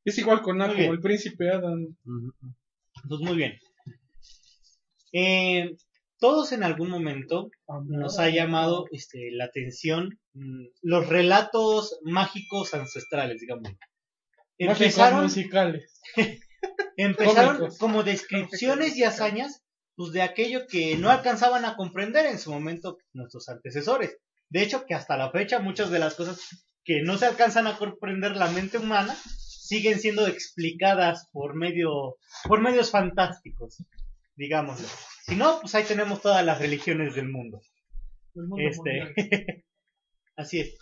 Es 0.05 0.17
igual 0.17 0.41
con 0.41 0.57
bien. 0.57 0.91
el 0.91 0.99
príncipe 0.99 1.49
Adam. 1.49 1.83
ujú. 2.05 2.33
Pues 3.07 3.21
muy 3.21 3.35
bien. 3.37 3.53
Eh, 5.13 5.75
todos 6.19 6.51
en 6.51 6.63
algún 6.63 6.89
momento 6.89 7.49
nos 7.85 8.19
ha 8.19 8.29
llamado 8.29 8.85
este, 8.91 9.29
la 9.31 9.45
atención 9.45 10.19
mm, 10.33 10.65
los 10.81 11.07
relatos 11.07 11.99
mágicos 12.03 12.73
ancestrales, 12.73 13.39
digamos. 13.39 13.63
Mágicos 14.59 14.81
Empezaron, 14.81 15.23
musicales. 15.23 16.01
empezaron 16.97 17.57
cómicos. 17.57 17.77
como 17.77 18.03
descripciones 18.03 18.97
y 18.97 19.03
hazañas 19.03 19.63
pues, 19.97 20.11
de 20.11 20.21
aquello 20.21 20.67
que 20.67 20.95
no 20.95 21.09
alcanzaban 21.09 21.65
a 21.65 21.75
comprender 21.75 22.27
en 22.27 22.37
su 22.37 22.51
momento 22.51 22.99
nuestros 23.13 23.49
antecesores. 23.49 24.17
De 24.47 24.61
hecho, 24.61 24.85
que 24.85 24.93
hasta 24.93 25.17
la 25.17 25.31
fecha 25.31 25.59
muchas 25.59 25.89
de 25.89 25.99
las 25.99 26.13
cosas 26.13 26.39
que 26.85 27.01
no 27.01 27.17
se 27.17 27.25
alcanzan 27.25 27.67
a 27.67 27.77
comprender 27.77 28.37
la 28.37 28.49
mente 28.49 28.77
humana 28.77 29.13
siguen 29.15 29.99
siendo 29.99 30.27
explicadas 30.27 31.27
por 31.33 31.55
medio 31.55 32.15
por 32.45 32.61
medios 32.61 32.91
fantásticos, 32.91 33.83
digámoslo. 34.35 34.87
Si 35.25 35.35
no, 35.35 35.59
pues 35.59 35.75
ahí 35.75 35.83
tenemos 35.83 36.21
todas 36.21 36.45
las 36.45 36.59
religiones 36.59 37.15
del 37.15 37.27
mundo. 37.27 37.59
Este, 38.57 39.13
así 40.37 40.59
es. 40.59 40.77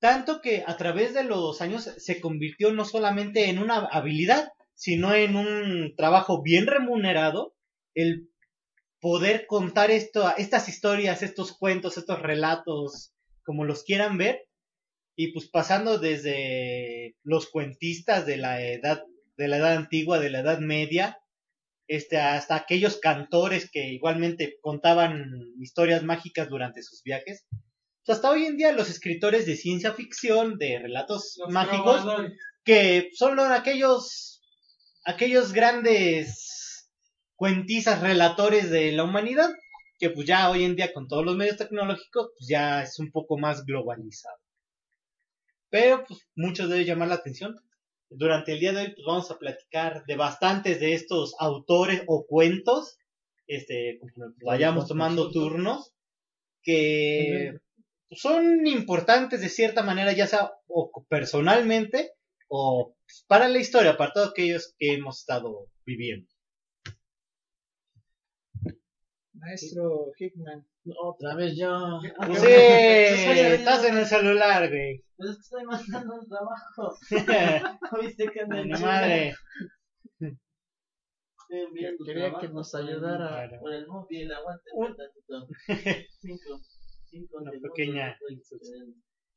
Tanto 0.00 0.40
que 0.40 0.64
a 0.66 0.76
través 0.76 1.12
de 1.12 1.24
los 1.24 1.60
años 1.60 1.84
se 1.84 2.20
convirtió 2.20 2.72
no 2.72 2.84
solamente 2.84 3.50
en 3.50 3.58
una 3.58 3.76
habilidad, 3.76 4.48
sino 4.74 5.12
en 5.12 5.36
un 5.36 5.94
trabajo 5.96 6.42
bien 6.42 6.66
remunerado 6.66 7.54
el 7.94 8.30
poder 9.00 9.46
contar 9.46 9.90
esto, 9.90 10.32
estas 10.36 10.68
historias, 10.68 11.22
estos 11.22 11.56
cuentos, 11.56 11.96
estos 11.98 12.20
relatos, 12.20 13.12
como 13.44 13.64
los 13.64 13.84
quieran 13.84 14.18
ver, 14.18 14.46
y 15.16 15.32
pues 15.32 15.48
pasando 15.48 15.98
desde 15.98 17.16
los 17.22 17.48
cuentistas 17.50 18.26
de 18.26 18.36
la 18.36 18.62
edad, 18.62 19.02
de 19.36 19.48
la 19.48 19.58
edad 19.58 19.76
antigua, 19.76 20.18
de 20.18 20.30
la 20.30 20.40
edad 20.40 20.60
media, 20.60 21.18
este, 21.88 22.18
hasta 22.18 22.54
aquellos 22.54 22.98
cantores 22.98 23.70
que 23.70 23.88
igualmente 23.88 24.58
contaban 24.60 25.54
historias 25.58 26.02
mágicas 26.02 26.48
durante 26.48 26.82
sus 26.82 27.02
viajes. 27.02 27.46
Pues 28.04 28.16
hasta 28.16 28.30
hoy 28.30 28.46
en 28.46 28.56
día 28.56 28.72
los 28.72 28.90
escritores 28.90 29.46
de 29.46 29.56
ciencia 29.56 29.92
ficción, 29.92 30.58
de 30.58 30.78
relatos 30.78 31.34
Los 31.38 31.50
mágicos, 31.50 32.04
que 32.64 33.10
son 33.14 33.38
aquellos 33.40 34.42
aquellos 35.04 35.52
grandes 35.52 36.57
cuentistas 37.38 38.02
relatores 38.02 38.68
de 38.68 38.90
la 38.90 39.04
humanidad 39.04 39.48
que 39.98 40.10
pues 40.10 40.26
ya 40.26 40.50
hoy 40.50 40.64
en 40.64 40.74
día 40.74 40.92
con 40.92 41.06
todos 41.06 41.24
los 41.24 41.36
medios 41.36 41.56
tecnológicos 41.56 42.30
pues 42.36 42.48
ya 42.48 42.82
es 42.82 42.98
un 42.98 43.12
poco 43.12 43.38
más 43.38 43.64
globalizado. 43.64 44.36
Pero 45.70 46.04
pues 46.04 46.26
muchos 46.34 46.68
deben 46.68 46.84
llamar 46.84 47.08
la 47.08 47.14
atención. 47.14 47.56
Durante 48.10 48.52
el 48.52 48.58
día 48.58 48.72
de 48.72 48.80
hoy 48.80 48.92
pues 48.92 49.06
vamos 49.06 49.30
a 49.30 49.38
platicar 49.38 50.04
de 50.06 50.16
bastantes 50.16 50.80
de 50.80 50.94
estos 50.94 51.34
autores 51.38 52.02
o 52.08 52.26
cuentos 52.26 52.98
este 53.46 53.98
conforme 54.00 54.34
vayamos 54.44 54.88
tomando 54.88 55.30
turnos 55.30 55.92
que 56.62 57.52
son 58.10 58.66
importantes 58.66 59.40
de 59.40 59.48
cierta 59.48 59.82
manera 59.82 60.12
ya 60.12 60.26
sea 60.26 60.50
o 60.66 60.90
personalmente 61.08 62.14
o 62.48 62.96
para 63.28 63.48
la 63.48 63.58
historia, 63.58 63.96
para 63.96 64.12
todos 64.12 64.30
aquellos 64.30 64.74
que 64.76 64.94
hemos 64.94 65.20
estado 65.20 65.68
viviendo. 65.86 66.28
Maestro 69.38 70.12
Hickman. 70.18 70.66
Otra 71.02 71.34
vez 71.34 71.56
yo. 71.56 72.00
Yo 72.02 72.34
sí, 72.34 72.46
estás 72.48 73.84
en 73.84 73.98
el 73.98 74.06
celular, 74.06 74.68
güey. 74.68 75.04
Pues 75.16 75.30
estoy 75.30 75.64
mandando 75.64 76.14
un 76.20 76.28
trabajo. 76.28 76.94
¿Viste 78.00 78.26
que 78.28 78.46
me 78.46 78.64
Mi 78.64 78.70
madre. 78.72 79.34
Estoy 80.20 81.60
enviando 81.66 82.04
Quería 82.04 82.24
trabajo 82.24 82.40
que 82.40 82.52
nos 82.52 82.74
ayudara. 82.74 83.50
Por 83.60 83.72
el 83.72 83.86
móvil, 83.86 84.32
aguante 84.32 84.70
Un- 84.74 84.96
tantito. 84.96 85.46
Cinco. 86.20 86.60
Cinco 87.10 87.38
Una 87.38 87.52
pequeña 87.52 88.18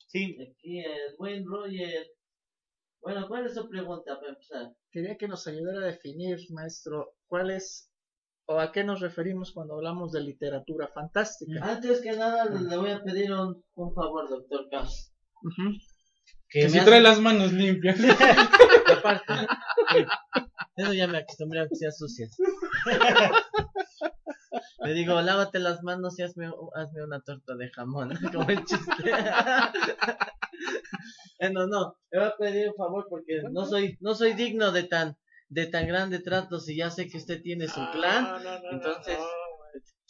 Sí, 0.07 0.37
Aquí 0.41 0.79
el 0.79 1.15
buen 1.17 1.45
Roger. 1.45 2.07
Bueno, 3.01 3.27
¿cuál 3.27 3.45
es 3.45 3.53
su 3.55 3.67
pregunta 3.69 4.19
para 4.19 4.33
empezar? 4.33 4.73
Quería 4.91 5.15
que 5.17 5.27
nos 5.27 5.47
ayudara 5.47 5.79
a 5.79 5.91
definir, 5.91 6.37
maestro, 6.51 7.13
cuál 7.27 7.49
es 7.51 7.90
o 8.45 8.59
a 8.59 8.71
qué 8.71 8.83
nos 8.83 8.99
referimos 8.99 9.51
cuando 9.53 9.75
hablamos 9.75 10.11
de 10.11 10.21
literatura 10.21 10.87
fantástica. 10.93 11.63
Antes 11.63 12.01
que 12.01 12.11
nada, 12.13 12.45
le 12.45 12.77
voy 12.77 12.91
a 12.91 13.01
pedir 13.03 13.31
un, 13.31 13.63
un 13.75 13.93
favor, 13.93 14.29
doctor. 14.29 14.67
Ujú. 15.43 15.71
Que 16.49 16.59
Que 16.59 16.63
me 16.65 16.69
si 16.69 16.77
hace- 16.79 16.87
trae 16.89 17.01
las 17.01 17.19
manos 17.21 17.53
limpias. 17.53 17.97
Aparte. 18.97 19.33
Eso 20.75 20.93
ya 20.93 21.07
me 21.07 21.19
acostumbré 21.19 21.61
a 21.61 21.67
que 21.67 21.75
sean 21.75 21.91
sucias. 21.93 22.35
Le 24.83 24.93
digo, 24.93 25.21
lávate 25.21 25.59
las 25.59 25.83
manos 25.83 26.17
y 26.19 26.23
hazme, 26.23 26.47
hazme 26.75 27.03
una 27.03 27.21
torta 27.21 27.55
de 27.55 27.69
jamón. 27.69 28.09
Como 28.33 28.49
el 28.49 28.65
chiste. 28.65 29.11
bueno, 31.39 31.67
no, 31.67 31.95
le 32.11 32.19
voy 32.19 32.27
a 32.27 32.35
pedir 32.37 32.69
un 32.69 32.75
favor 32.75 33.05
porque 33.09 33.41
no 33.51 33.65
soy, 33.65 33.97
no 34.01 34.15
soy 34.15 34.33
digno 34.33 34.71
de 34.71 34.83
tan, 34.83 35.17
de 35.51 35.65
tan 35.67 35.85
grande 35.85 36.19
trato 36.19 36.59
si 36.59 36.77
ya 36.77 36.89
sé 36.89 37.09
que 37.09 37.17
usted 37.17 37.41
tiene 37.41 37.67
su 37.67 37.81
clan. 37.91 38.23
No, 38.23 38.39
no, 38.39 38.59
no, 38.59 38.71
entonces- 38.71 39.17
no. 39.19 39.41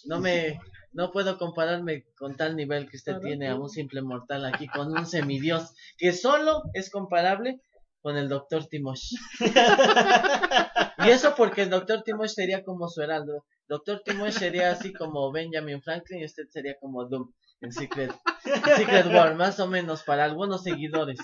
No 0.04 0.20
me, 0.20 0.60
no 0.94 1.12
puedo 1.12 1.38
compararme 1.38 2.06
con 2.18 2.36
tal 2.36 2.56
nivel 2.56 2.90
que 2.90 2.98
usted 2.98 3.20
tiene 3.20 3.50
a 3.50 3.56
un 3.56 3.70
simple 3.70 4.02
mortal 4.02 4.46
aquí 4.46 4.68
con 4.68 4.92
un 4.92 5.06
semidios 5.06 5.76
que 5.96 6.12
solo 6.12 6.64
es 6.74 6.90
comparable 6.90 7.62
con 8.02 8.18
el 8.18 8.28
doctor 8.28 8.66
Timosh. 8.66 9.14
y 11.06 11.10
eso 11.10 11.36
porque 11.38 11.62
el 11.64 11.70
doctor 11.70 12.02
Timosh 12.04 12.32
sería 12.32 12.64
como 12.64 12.88
su 12.88 13.02
heraldo. 13.04 13.46
Doctor 13.68 14.02
Timosh 14.04 14.34
sería 14.34 14.72
así 14.72 14.92
como 14.92 15.32
Benjamin 15.32 15.84
Franklin 15.84 16.22
y 16.22 16.26
usted 16.26 16.48
sería 16.50 16.76
como 16.80 17.06
Doom 17.06 17.32
en 17.62 17.72
Secret, 17.72 18.12
en 18.46 18.76
Secret 18.76 19.06
War, 19.06 19.36
más 19.36 19.60
o 19.60 19.68
menos 19.68 20.02
para 20.02 20.26
algunos 20.26 20.64
seguidores. 20.64 21.20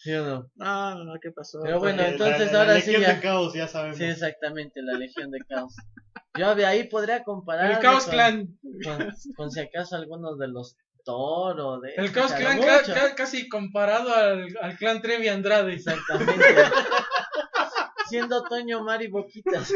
¿Sí 0.00 0.12
o 0.14 0.24
no? 0.24 0.50
No, 0.54 0.94
no, 0.94 1.04
no, 1.04 1.14
¿qué 1.20 1.30
pasó? 1.32 1.58
Pero 1.62 1.80
bueno, 1.80 2.02
la- 2.02 2.08
entonces 2.08 2.46
la- 2.46 2.52
la 2.52 2.58
ahora 2.60 2.80
sí 2.80 2.92
Legión 2.92 3.02
ya- 3.02 3.14
de 3.14 3.20
caos, 3.20 3.54
ya 3.54 3.66
sabemos. 3.68 3.98
Sí, 3.98 4.04
exactamente, 4.04 4.80
la 4.82 4.96
Legión 4.96 5.30
de 5.30 5.40
Caos. 5.40 5.74
Yo 6.38 6.54
de 6.54 6.66
ahí 6.66 6.84
podría 6.88 7.24
comparar. 7.24 7.72
El 7.72 7.78
Caos 7.80 8.04
con, 8.04 8.12
Clan. 8.12 8.58
Con, 8.84 9.08
con 9.36 9.50
si 9.50 9.60
acaso 9.60 9.96
algunos 9.96 10.38
de 10.38 10.48
los 10.48 10.76
Thor 11.04 11.58
o 11.60 11.80
de. 11.80 11.94
El 11.96 12.12
Caos 12.12 12.30
sea, 12.30 12.38
Clan 12.38 12.60
ca- 12.60 12.82
ca- 12.82 13.14
casi 13.16 13.48
comparado 13.48 14.14
al, 14.14 14.46
al 14.60 14.76
clan 14.76 15.00
Trevi 15.02 15.26
Andrade. 15.28 15.72
Exactamente. 15.74 16.44
Siendo 18.08 18.42
Toño 18.44 18.84
Mari 18.84 19.08
Boquitas. 19.08 19.72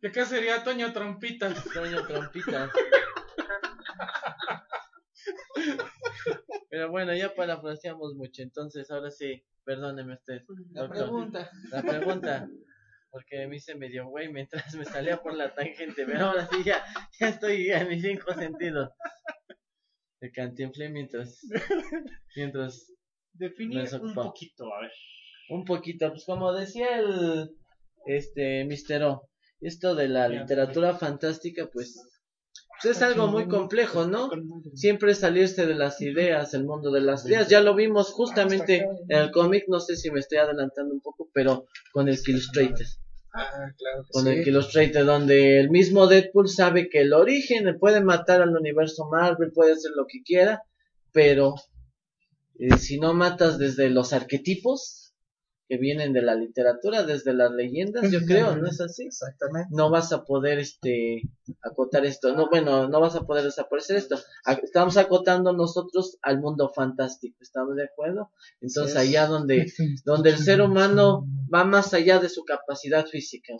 Que 0.00 0.08
acá 0.08 0.24
sería 0.24 0.64
Toño 0.64 0.92
Trompitas. 0.92 1.62
Toño 1.74 2.06
Trompitas. 2.06 2.70
Pero 6.70 6.90
bueno, 6.90 7.14
ya 7.14 7.34
parafraseamos 7.34 8.14
mucho, 8.14 8.42
entonces 8.42 8.90
ahora 8.90 9.10
sí, 9.10 9.44
perdóneme 9.64 10.14
usted. 10.14 10.42
La 10.72 10.82
doctor. 10.82 11.04
pregunta. 11.04 11.50
La 11.70 11.82
pregunta. 11.82 12.48
Porque 13.10 13.46
me 13.48 13.56
hice 13.56 13.74
medio 13.74 14.06
güey 14.06 14.32
mientras 14.32 14.72
me 14.76 14.84
salía 14.84 15.20
por 15.20 15.34
la 15.34 15.52
tangente, 15.52 16.06
pero 16.06 16.26
ahora 16.26 16.48
sí 16.50 16.62
ya, 16.64 16.84
ya 17.18 17.28
estoy 17.30 17.68
en 17.70 17.88
mis 17.88 18.02
cinco 18.02 18.32
sentidos. 18.34 18.90
Me 20.20 20.30
cantinflé 20.30 20.90
mientras, 20.90 21.40
mientras 22.36 22.92
Definir 23.32 23.88
un 24.00 24.14
poquito, 24.14 24.72
a 24.74 24.82
ver. 24.82 24.92
un 25.48 25.64
poquito, 25.64 26.10
pues 26.10 26.24
como 26.24 26.52
decía 26.52 26.98
el, 26.98 27.56
este, 28.06 28.64
Mister 28.64 29.02
O, 29.04 29.30
esto 29.60 29.94
de 29.94 30.08
la 30.08 30.28
literatura 30.28 30.94
fantástica, 30.94 31.70
pues, 31.72 31.96
pues 32.82 32.96
es 32.96 33.02
algo 33.02 33.26
muy 33.26 33.46
complejo, 33.46 34.06
¿no? 34.06 34.30
Siempre 34.74 35.14
salirse 35.14 35.66
de 35.66 35.74
las 35.74 36.00
ideas, 36.00 36.54
el 36.54 36.64
mundo 36.64 36.90
de 36.90 37.00
las 37.00 37.26
ideas. 37.26 37.48
Ya 37.48 37.60
lo 37.60 37.74
vimos 37.74 38.12
justamente 38.12 38.86
en 39.08 39.18
el 39.18 39.30
cómic, 39.30 39.64
no 39.68 39.80
sé 39.80 39.96
si 39.96 40.10
me 40.10 40.20
estoy 40.20 40.38
adelantando 40.38 40.94
un 40.94 41.00
poco, 41.00 41.28
pero 41.32 41.66
con 41.92 42.08
el 42.08 42.18
Illustrated. 42.26 42.86
Ah, 43.32 43.68
claro 43.76 44.02
que 44.04 44.10
Con 44.12 44.24
sí. 44.24 44.30
el 44.30 44.48
Illustrated, 44.48 45.04
donde 45.04 45.60
el 45.60 45.70
mismo 45.70 46.06
Deadpool 46.06 46.48
sabe 46.48 46.88
que 46.88 47.02
el 47.02 47.12
origen 47.12 47.64
le 47.64 47.74
puede 47.74 48.00
matar 48.00 48.42
al 48.42 48.56
universo 48.56 49.08
Marvel, 49.10 49.52
puede 49.52 49.72
hacer 49.72 49.92
lo 49.94 50.06
que 50.06 50.22
quiera, 50.24 50.62
pero 51.12 51.54
eh, 52.58 52.76
si 52.76 52.98
no 52.98 53.14
matas 53.14 53.58
desde 53.58 53.88
los 53.90 54.12
arquetipos 54.12 54.99
que 55.70 55.78
vienen 55.78 56.12
de 56.12 56.20
la 56.20 56.34
literatura, 56.34 57.04
desde 57.04 57.32
las 57.32 57.52
leyendas, 57.52 58.10
yo 58.10 58.26
creo, 58.26 58.56
¿no 58.56 58.66
es 58.66 58.80
así? 58.80 59.04
Exactamente. 59.06 59.68
no 59.70 59.88
vas 59.88 60.12
a 60.12 60.24
poder 60.24 60.58
este 60.58 61.22
acotar 61.62 62.04
esto 62.04 62.34
no 62.34 62.48
bueno 62.48 62.88
no 62.88 63.00
vas 63.00 63.14
a 63.14 63.26
poder 63.26 63.44
desaparecer 63.44 63.96
esto 63.96 64.18
estamos 64.62 64.96
acotando 64.96 65.52
nosotros 65.52 66.18
al 66.22 66.40
mundo 66.40 66.72
fantástico 66.74 67.36
estamos 67.40 67.76
de 67.76 67.84
acuerdo 67.84 68.30
entonces 68.60 68.96
allá 68.96 69.26
donde 69.26 69.66
donde 70.04 70.30
el 70.30 70.38
ser 70.38 70.60
humano 70.60 71.26
va 71.52 71.64
más 71.64 71.94
allá 71.94 72.18
de 72.18 72.28
su 72.28 72.44
capacidad 72.44 73.06
física 73.06 73.54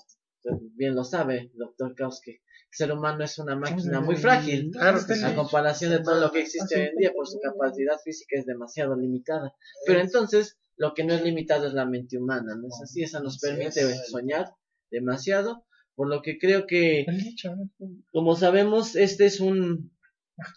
bien 0.74 0.94
lo 0.94 1.04
sabe, 1.04 1.50
doctor 1.54 1.94
que 1.94 2.04
el 2.32 2.40
ser 2.70 2.92
humano 2.92 3.24
es 3.24 3.38
una 3.38 3.56
máquina 3.56 4.00
muy 4.00 4.16
frágil. 4.16 4.70
Claro. 4.72 4.98
A 4.98 5.34
comparación 5.34 5.90
de 5.90 6.00
todo 6.00 6.20
lo 6.20 6.30
que 6.30 6.40
existe 6.40 6.76
hoy 6.76 6.88
en 6.88 6.96
día, 6.96 7.12
por 7.12 7.26
su 7.26 7.38
capacidad 7.40 7.98
física 8.02 8.38
es 8.38 8.46
demasiado 8.46 8.96
limitada. 8.96 9.54
Pero 9.86 10.00
entonces, 10.00 10.56
lo 10.80 10.94
que 10.94 11.04
no 11.04 11.12
es 11.12 11.22
limitado 11.22 11.66
es 11.66 11.74
la 11.74 11.84
mente 11.84 12.16
humana, 12.16 12.56
¿no 12.56 12.68
es 12.68 12.80
así? 12.82 13.02
Esa 13.02 13.20
nos 13.20 13.38
permite 13.38 13.82
soñar 14.06 14.54
demasiado, 14.90 15.66
por 15.94 16.08
lo 16.08 16.22
que 16.22 16.38
creo 16.38 16.66
que, 16.66 17.04
¿no? 17.44 17.70
como 18.10 18.34
sabemos, 18.34 18.96
este 18.96 19.26
es 19.26 19.40
un, 19.40 19.94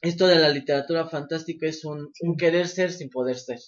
esto 0.01 0.27
de 0.27 0.37
la 0.37 0.47
literatura 0.47 1.09
fantástica 1.09 1.67
es 1.67 1.83
un, 1.83 2.09
un 2.21 2.37
querer 2.37 2.69
ser 2.69 2.93
sin 2.93 3.09
poder 3.09 3.35
ser. 3.35 3.59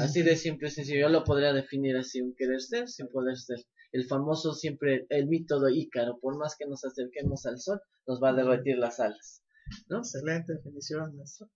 Así 0.00 0.22
de 0.22 0.36
simple 0.36 0.68
y 0.68 0.70
sencillo, 0.70 1.00
yo 1.00 1.08
lo 1.10 1.24
podría 1.24 1.52
definir 1.52 1.94
así, 1.98 2.22
un 2.22 2.34
querer 2.34 2.62
ser 2.62 2.88
sin 2.88 3.08
poder 3.08 3.36
ser. 3.36 3.58
El 3.92 4.06
famoso 4.06 4.54
siempre, 4.54 5.04
el 5.10 5.28
mito 5.28 5.60
de 5.60 5.74
Ícaro, 5.74 6.18
por 6.20 6.38
más 6.38 6.56
que 6.58 6.64
nos 6.64 6.86
acerquemos 6.86 7.44
al 7.44 7.60
sol, 7.60 7.82
nos 8.06 8.18
va 8.22 8.30
a 8.30 8.32
derretir 8.32 8.78
las 8.78 8.98
alas. 8.98 9.42
¿No? 9.90 9.98
Excelente 9.98 10.54
definición. 10.54 11.14
maestro. 11.14 11.50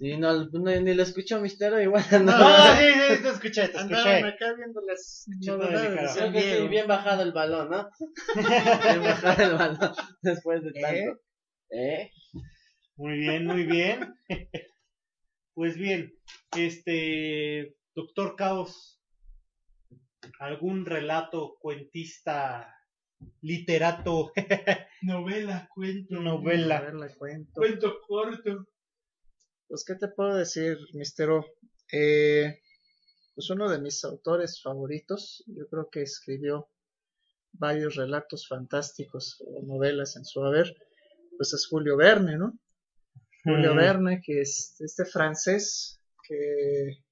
Y 0.00 0.16
no, 0.16 0.44
no- 0.50 0.80
ni 0.80 0.94
lo 0.94 1.02
escuchó 1.02 1.40
Mistero, 1.40 1.80
igual 1.80 2.04
no. 2.12 2.18
No, 2.38 2.74
sí, 2.76 2.84
sí, 3.16 3.22
te 3.22 3.28
escuché, 3.28 3.68
te 3.68 3.78
Andaban 3.78 4.06
escuché. 4.06 4.28
acá 4.34 4.54
viendo 4.54 4.80
las. 4.82 5.26
Creo 5.44 6.32
que 6.32 6.40
sí, 6.40 6.46
Diego. 6.48 6.68
bien 6.68 6.86
bajado 6.86 7.22
el 7.22 7.32
balón, 7.32 7.70
¿no? 7.70 7.88
bien 8.34 9.02
bajado 9.02 9.42
el 9.42 9.56
balón 9.56 9.92
después 10.22 10.62
de 10.64 10.72
tanto. 10.72 11.20
¿Eh? 11.70 12.10
Muy 12.96 13.18
bien, 13.18 13.46
muy 13.46 13.64
bien. 13.64 14.14
Pues 15.54 15.76
bien, 15.76 16.12
este, 16.56 17.74
doctor 17.94 18.34
Caos, 18.36 19.00
algún 20.38 20.86
relato, 20.86 21.56
cuentista, 21.60 22.74
literato, 23.42 24.32
Novela, 25.02 25.68
cuento. 25.74 26.14
Novela. 26.20 26.80
ver, 26.80 26.94
la 26.94 27.08
cuento. 27.14 27.52
Cuento 27.54 27.98
corto. 28.06 28.66
Pues, 29.70 29.84
¿qué 29.84 29.94
te 29.94 30.08
puedo 30.08 30.34
decir, 30.34 30.78
Mistero? 30.94 31.46
Eh, 31.92 32.60
pues 33.36 33.50
uno 33.50 33.70
de 33.70 33.80
mis 33.80 34.02
autores 34.02 34.60
favoritos, 34.60 35.44
yo 35.46 35.68
creo 35.68 35.88
que 35.88 36.02
escribió 36.02 36.68
varios 37.52 37.94
relatos 37.94 38.48
fantásticos 38.48 39.40
o 39.46 39.62
novelas 39.62 40.16
en 40.16 40.24
su 40.24 40.42
haber, 40.42 40.74
pues 41.36 41.52
es 41.52 41.68
Julio 41.68 41.96
Verne, 41.96 42.36
¿no? 42.36 42.58
Julio. 43.44 43.76
Verne, 43.76 44.20
que 44.20 44.40
es 44.40 44.74
este 44.80 45.04
francés 45.04 46.00
que, 46.26 47.04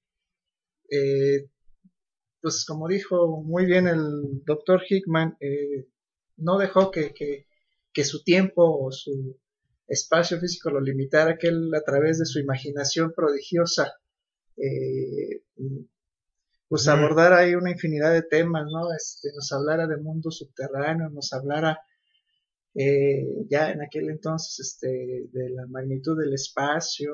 eh, 0.91 1.49
pues 2.41 2.65
como 2.65 2.89
dijo 2.89 3.41
muy 3.41 3.65
bien 3.67 3.87
el 3.87 4.43
doctor 4.43 4.83
Hickman, 4.85 5.37
eh, 5.39 5.87
no 6.35 6.57
dejó 6.57 6.91
que, 6.91 7.13
que, 7.13 7.47
que 7.93 8.03
su 8.03 8.21
tiempo 8.21 8.85
o 8.85 8.91
su 8.91 9.39
espacio 9.89 10.39
físico 10.39 10.69
lo 10.69 10.79
limitara, 10.79 11.37
que 11.37 11.47
él 11.47 11.71
a 11.75 11.81
través 11.81 12.19
de 12.19 12.25
su 12.25 12.39
imaginación 12.39 13.11
prodigiosa, 13.13 13.93
eh, 14.57 15.41
pues 16.67 16.87
abordara 16.87 17.39
ahí 17.39 17.55
una 17.55 17.71
infinidad 17.71 18.13
de 18.13 18.21
temas, 18.21 18.65
¿no? 18.71 18.93
Este, 18.93 19.29
nos 19.33 19.51
hablara 19.51 19.87
de 19.87 19.97
mundo 19.97 20.29
subterráneo, 20.29 21.09
nos 21.09 21.33
hablara 21.33 21.79
eh, 22.75 23.25
ya 23.49 23.71
en 23.71 23.81
aquel 23.81 24.09
entonces 24.09 24.59
este, 24.59 25.27
de 25.31 25.49
la 25.49 25.65
magnitud 25.67 26.19
del 26.19 26.33
espacio, 26.33 27.11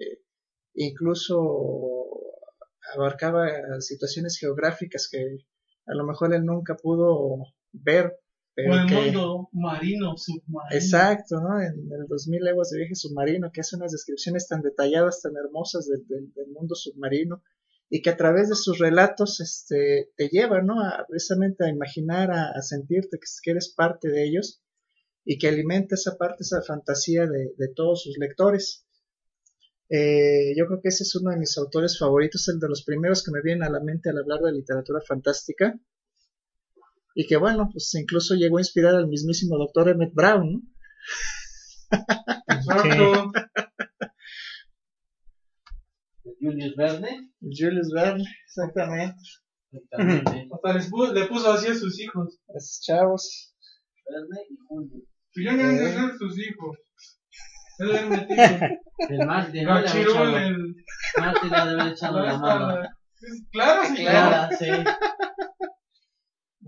eh, 0.00 0.20
incluso 0.74 2.20
abarcaba 2.94 3.80
situaciones 3.80 4.38
geográficas 4.38 5.08
que 5.10 5.38
a 5.86 5.94
lo 5.94 6.06
mejor 6.06 6.32
él 6.32 6.44
nunca 6.44 6.76
pudo 6.76 7.38
ver, 7.72 8.16
pero 8.54 8.72
o 8.72 8.76
el 8.78 8.86
que... 8.86 8.94
mundo 8.94 9.48
marino, 9.52 10.16
submarino. 10.16 10.62
Exacto, 10.76 11.40
¿no? 11.40 11.60
En 11.60 11.74
el 11.92 12.06
2000 12.08 12.42
leguas 12.42 12.70
de 12.70 12.78
viaje 12.78 12.94
submarino, 12.94 13.50
que 13.52 13.60
hace 13.60 13.76
unas 13.76 13.92
descripciones 13.92 14.46
tan 14.48 14.62
detalladas, 14.62 15.22
tan 15.22 15.32
hermosas 15.36 15.86
del, 15.88 16.06
del- 16.06 16.32
del 16.32 16.48
mundo 16.48 16.74
submarino, 16.74 17.42
y 17.90 18.00
que 18.02 18.10
a 18.10 18.16
través 18.16 18.48
de 18.48 18.54
sus 18.56 18.78
relatos 18.78 19.40
este, 19.40 20.10
te 20.16 20.28
lleva, 20.28 20.62
¿no? 20.62 20.80
A, 20.82 21.04
precisamente 21.08 21.64
a 21.64 21.68
imaginar, 21.68 22.30
a, 22.30 22.50
a 22.50 22.62
sentirte 22.62 23.18
que, 23.18 23.26
que 23.42 23.50
eres 23.50 23.68
parte 23.74 24.08
de 24.08 24.24
ellos, 24.24 24.62
y 25.24 25.38
que 25.38 25.48
alimenta 25.48 25.94
esa 25.94 26.16
parte, 26.16 26.38
esa 26.42 26.62
fantasía 26.62 27.26
de, 27.26 27.52
de 27.56 27.68
todos 27.74 28.02
sus 28.02 28.16
lectores. 28.18 28.86
Eh, 29.88 30.54
yo 30.56 30.66
creo 30.66 30.80
que 30.82 30.88
ese 30.88 31.02
es 31.04 31.14
uno 31.14 31.30
de 31.30 31.36
mis 31.38 31.56
autores 31.58 31.98
favoritos, 31.98 32.48
el 32.48 32.58
de 32.58 32.68
los 32.68 32.84
primeros 32.84 33.22
que 33.22 33.30
me 33.30 33.42
vienen 33.42 33.64
a 33.64 33.70
la 33.70 33.80
mente 33.80 34.10
al 34.10 34.18
hablar 34.18 34.40
de 34.40 34.52
literatura 34.52 35.00
fantástica. 35.06 35.78
Y 37.14 37.26
que 37.26 37.36
bueno, 37.36 37.68
pues 37.72 37.94
incluso 37.94 38.34
llegó 38.34 38.58
a 38.58 38.60
inspirar 38.60 38.94
al 38.94 39.06
mismísimo 39.08 39.56
doctor 39.56 39.88
Emmett 39.88 40.12
Brown, 40.14 40.52
¿no? 40.52 40.60
Exacto. 42.48 43.30
Julius 46.40 46.74
Verne. 46.76 47.30
Julius 47.40 47.90
Verne, 47.94 48.24
exactamente. 48.46 49.16
Exactamente. 49.72 50.48
Hasta 50.54 50.72
les 50.74 50.90
pu- 50.90 51.12
le 51.12 51.26
puso 51.26 51.52
así 51.52 51.68
a 51.68 51.74
sus 51.74 52.00
hijos. 52.00 52.38
Chavos. 52.80 53.54
Verne 54.08 54.40
y 54.50 54.56
Julio. 54.66 55.04
Pues 55.32 55.46
yo 55.46 55.52
no 55.52 55.70
Eh. 55.70 55.78
sé 55.78 55.92
ser 55.94 56.10
sus 56.18 56.38
hijos. 56.38 56.78
Él 57.78 57.88
le 57.92 58.04
metido. 58.06 58.42
El 59.08 59.18
¿no? 59.18 59.32
Ha 59.32 59.80
Gachirul, 59.82 60.12
echado- 60.12 60.38
el. 60.38 60.74
Martin 61.18 61.50
le 61.50 61.56
ha 61.56 61.64
de 61.66 61.70
haber 61.80 61.92
echado 61.92 62.20
la 62.20 62.38
mano. 62.38 62.88
Claro, 63.52 63.82
sí, 63.88 64.04
claro. 64.04 64.56
sí. 64.58 64.66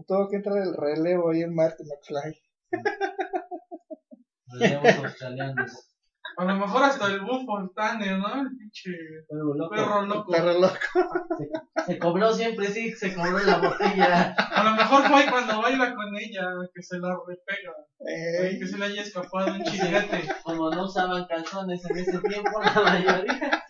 Tuvo 0.05 0.29
que 0.29 0.37
entrar 0.37 0.59
el 0.59 0.75
relevo 0.75 1.31
ahí 1.31 1.43
en 1.43 1.55
Martin 1.55 1.87
McFly. 1.89 2.41
Relevos 4.49 5.05
australianos. 5.05 5.97
A 6.39 6.45
lo 6.45 6.55
mejor 6.55 6.85
hasta 6.85 7.07
el 7.07 7.21
bufo 7.21 7.73
Tanner, 7.75 8.19
¿no? 8.19 8.43
El 8.43 8.57
pinche 8.59 8.91
Perro 9.27 9.55
loco. 9.55 9.75
perro 9.75 10.03
loco. 10.03 10.33
Perro 10.33 10.53
loco. 10.53 10.77
Se 11.87 11.99
cobró 11.99 12.33
siempre, 12.33 12.67
sí, 12.67 12.93
se 12.93 13.15
cobró 13.15 13.39
la 13.39 13.59
botella. 13.59 14.35
A 14.35 14.65
lo 14.65 14.73
mejor 14.73 15.03
fue 15.05 15.31
cuando 15.31 15.63
baila 15.63 15.95
con 15.95 16.15
ella 16.15 16.47
que 16.75 16.83
se 16.83 16.99
la 16.99 17.17
repega. 17.27 17.73
Eh, 18.01 18.59
que 18.59 18.67
se 18.67 18.77
le 18.77 18.85
haya 18.85 19.03
escapado 19.03 19.55
un 19.55 19.65
chilete. 19.65 20.29
Como 20.43 20.71
no 20.71 20.85
usaban 20.85 21.27
calzones 21.27 21.83
en 21.89 21.97
ese 21.97 22.19
tiempo, 22.19 22.61
la 22.61 22.83
mayoría. 22.83 23.65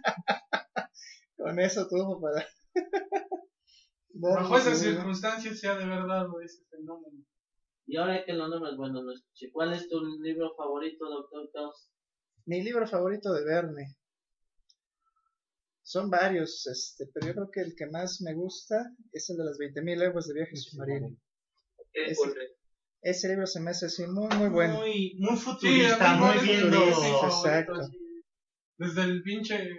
con 1.36 1.60
eso 1.60 1.86
tuvo 1.88 2.20
para. 2.20 2.44
Bajo 4.18 4.56
esas 4.58 4.78
circunstancias 4.80 5.58
sea 5.60 5.76
de 5.76 5.86
verdad 5.86 6.26
ese 6.44 6.64
fenómeno. 6.70 7.24
Y 7.86 7.96
ahora 7.96 8.24
que 8.24 8.32
lo 8.32 8.48
nombres, 8.48 8.76
bueno, 8.76 9.02
lo 9.02 9.12
escuché. 9.12 9.50
¿Cuál 9.52 9.72
es 9.72 9.88
tu 9.88 10.00
libro 10.20 10.54
favorito, 10.56 11.04
Doctor 11.08 11.48
Caos? 11.52 11.88
Mi 12.46 12.62
libro 12.62 12.86
favorito 12.86 13.32
de 13.32 13.44
Verne. 13.44 13.96
Son 15.82 16.10
varios, 16.10 16.66
este, 16.66 17.06
pero 17.14 17.28
yo 17.28 17.34
creo 17.34 17.50
que 17.52 17.60
el 17.60 17.74
que 17.76 17.86
más 17.86 18.20
me 18.20 18.34
gusta 18.34 18.90
es 19.12 19.30
el 19.30 19.36
de 19.36 19.44
las 19.44 19.56
20.000 19.58 19.96
leguas 19.98 20.26
de 20.26 20.34
viaje 20.34 20.56
submarino. 20.56 21.16
¿Qué 21.92 22.06
Ese- 22.06 23.28
libro 23.28 23.46
se 23.46 23.60
me 23.60 23.70
hace 23.70 23.86
así 23.86 24.04
muy, 24.08 24.28
muy 24.36 24.48
bueno. 24.48 24.74
Muy, 24.80 25.14
muy 25.20 25.36
Sí, 25.36 25.42
futurista, 25.44 26.16
mí 26.16 26.24
muy 26.24 26.44
viendo. 26.44 26.76
favorito, 26.90 27.26
Exacto. 27.26 27.88
Desde 28.78 29.02
el 29.04 29.22
pinche. 29.22 29.70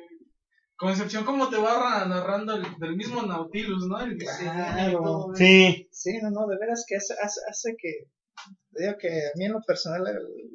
Concepción, 0.77 1.25
como 1.25 1.49
te 1.49 1.57
va 1.57 2.05
narrando 2.05 2.55
el, 2.55 2.63
del 2.79 2.95
mismo 2.95 3.23
Nautilus, 3.23 3.87
¿no? 3.87 3.99
El 3.99 4.17
Claro. 4.17 5.31
Sí, 5.33 5.87
Sí, 5.91 6.19
no, 6.21 6.29
no, 6.29 6.47
de 6.47 6.57
veras 6.57 6.85
que 6.87 6.95
hace, 6.95 7.15
hace, 7.21 7.39
hace 7.49 7.75
que, 7.77 8.09
digo 8.71 8.93
que 8.99 9.07
a 9.09 9.31
mí 9.35 9.45
en 9.45 9.53
lo 9.53 9.61
personal 9.61 10.03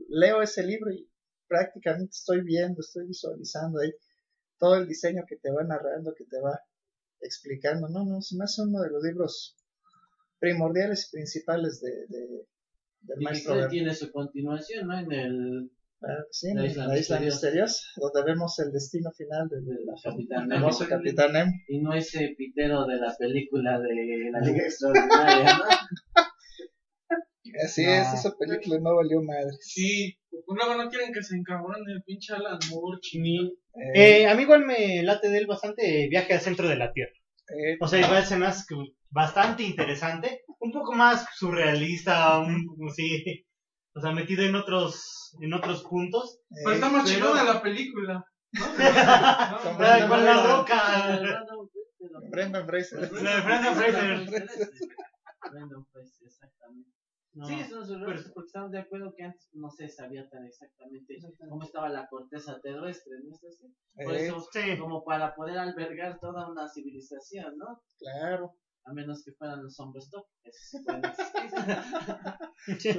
leo 0.09 0.41
ese 0.41 0.63
libro 0.63 0.93
y 0.93 1.09
prácticamente 1.49 2.13
estoy 2.13 2.43
viendo, 2.43 2.81
estoy 2.81 3.07
visualizando 3.09 3.81
ahí 3.81 3.91
todo 4.59 4.77
el 4.77 4.87
diseño 4.87 5.25
que 5.29 5.37
te 5.37 5.51
va 5.51 5.65
narrando, 5.65 6.15
que 6.15 6.25
te 6.25 6.41
va 6.41 6.61
explicando. 7.21 7.89
No, 7.89 8.05
no, 8.05 8.23
se 8.23 8.37
me 8.37 8.45
hace 8.45 8.63
uno 8.63 8.81
de 8.81 8.91
los 8.91 9.03
libros 9.03 9.57
primordiales 10.39 11.09
y 11.09 11.17
principales 11.17 11.81
de, 11.81 11.91
de- 12.09 12.47
del 13.01 13.21
Y 13.21 13.25
maestro 13.25 13.69
tiene 13.69 13.93
su 13.95 14.13
continuación, 14.13 14.87
¿no? 14.87 14.99
En 14.99 15.11
el 15.13 15.71
sí, 16.31 16.53
La 16.55 16.61
en 16.65 16.71
isla 16.71 16.87
la 16.87 16.99
isla 16.99 17.21
misteriosa. 17.21 17.81
donde 17.97 18.23
vemos 18.33 18.59
el 18.59 18.73
destino 18.73 19.11
final 19.13 19.49
de, 19.49 19.57
de 19.61 19.85
la 19.85 19.95
Capitán 20.03 20.41
del 20.41 20.49
Nemo. 20.49 20.61
famoso 20.71 20.89
Capitán 20.89 21.33
Nemo. 21.33 21.53
Y 21.69 21.79
no 21.81 21.93
ese 21.95 22.35
pitero 22.37 22.87
de 22.87 22.97
la 22.97 23.15
película 23.19 23.79
de 23.81 24.31
la 24.33 24.41
Liga 24.41 24.63
Extraordinaria, 24.65 25.59
¿no? 25.59 25.65
Así 27.65 27.85
No. 27.85 27.91
es, 27.93 28.15
esa 28.15 28.35
película 28.39 28.79
no 28.81 28.97
valió 28.97 29.21
madre. 29.23 29.51
Sí, 29.61 30.17
pues 30.31 30.43
luego 30.49 30.83
no 30.83 30.89
quieren 30.89 31.13
que 31.13 31.23
se 31.23 31.37
encabrone 31.37 31.93
el 31.93 32.03
pinche 32.03 32.33
Alan 32.35 32.59
Moore, 32.71 32.99
chini. 33.01 33.55
Eh, 33.95 34.27
a 34.27 34.35
mí 34.35 34.43
igual 34.43 34.65
me 34.65 35.03
late 35.03 35.29
de 35.29 35.39
él 35.39 35.47
bastante 35.47 36.09
Viaje 36.09 36.33
al 36.35 36.41
centro 36.41 36.69
de 36.69 36.77
la 36.77 36.93
Tierra. 36.93 37.13
eh, 37.49 37.77
O 37.81 37.89
sea, 37.89 38.01
igual 38.01 38.25
se 38.25 38.37
me 38.37 38.47
hace 38.47 38.65
que 38.69 38.75
bastante 39.11 39.65
interesante, 39.65 40.43
un 40.61 40.73
poco 40.73 40.93
más 40.95 41.27
surrealista, 41.37 42.39
un 42.39 42.65
poco 42.67 42.89
así, 42.91 43.45
o 43.95 44.01
sea, 44.01 44.13
metido 44.13 44.43
en 44.45 44.55
otros, 44.55 45.37
en 45.41 45.53
otros 45.55 45.83
puntos. 45.85 46.41
Pero 46.65 46.75
está 46.75 46.89
más 46.91 47.05
pero- 47.05 47.15
chingona 47.27 47.45
la 47.45 47.63
película. 47.63 48.25
¿no? 48.53 48.65
Con 48.67 48.77
¿No? 48.77 49.85
Ah, 49.87 50.07
con 50.09 50.25
la 50.25 50.43
roca. 50.47 51.43
Brendan 52.31 52.67
Fraser. 52.67 53.13
La 53.13 53.37
de 53.37 53.41
Brendan 53.43 53.75
Fraser. 53.75 54.49
Brendan 55.51 55.87
Fraser, 55.93 56.27
exactamente. 56.27 56.91
No. 57.35 57.47
Sí, 57.47 57.65
son 57.65 57.87
sus 57.87 57.97
errores, 57.97 58.21
Pero- 58.25 58.35
porque 58.35 58.47
estamos 58.47 58.71
de 58.73 58.79
acuerdo 58.81 59.15
que 59.17 59.25
antes 59.25 59.49
no 59.55 59.71
se 59.71 59.89
sabía 59.89 60.29
tan 60.29 60.45
exactamente 60.45 61.17
cómo 61.49 61.63
estaba 61.65 61.89
la 61.89 62.07
corteza 62.09 62.61
terrestre, 62.61 63.15
¿no 63.25 63.35
es 63.35 63.43
así? 63.45 63.75
Por 63.95 64.15
Eh, 64.15 64.27
eso, 64.27 64.47
Sí. 64.53 64.79
como 64.79 65.03
para 65.03 65.35
poder 65.35 65.57
albergar 65.59 66.19
toda 66.21 66.51
una 66.51 66.69
civilización, 66.69 67.57
¿no? 67.57 67.81
claro. 67.99 68.53
A 68.85 68.93
menos 68.93 69.23
que 69.25 69.33
fueran 69.33 69.63
los 69.63 69.79
hombres 69.79 70.11
top. 70.11 70.27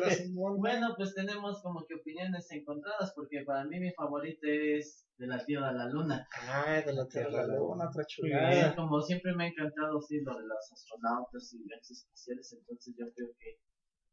La 0.02 0.10
Simón, 0.12 0.58
bueno, 0.58 0.94
pues 0.96 1.14
tenemos 1.14 1.62
como 1.62 1.86
que 1.86 1.96
opiniones 1.96 2.50
encontradas, 2.52 3.14
porque 3.16 3.44
para 3.46 3.66
mí 3.66 3.80
mi 3.80 3.92
favorita 3.92 4.48
es 4.48 5.06
de 5.18 5.28
la 5.28 5.44
Tierra 5.46 5.70
a 5.70 5.74
la 5.74 5.90
Luna. 5.90 6.28
Ay, 6.48 6.84
de 6.84 6.94
la 6.94 7.08
Tierra 7.08 7.44
a 7.44 7.48
la 7.48 7.58
Luna, 7.58 7.90
otra 7.90 8.06
chulada. 8.06 8.76
como 8.76 9.02
siempre 9.02 9.34
me 9.36 9.46
ha 9.46 9.48
encantado 9.48 10.02
sí, 10.02 10.22
lo 10.22 10.38
de 10.38 10.48
los 10.48 10.72
astronautas 10.72 11.54
y 11.54 11.64
viajes 11.64 11.92
espaciales, 11.92 12.54
entonces 12.54 12.96
yo 12.98 13.06
creo 13.14 13.30
que, 13.38 13.60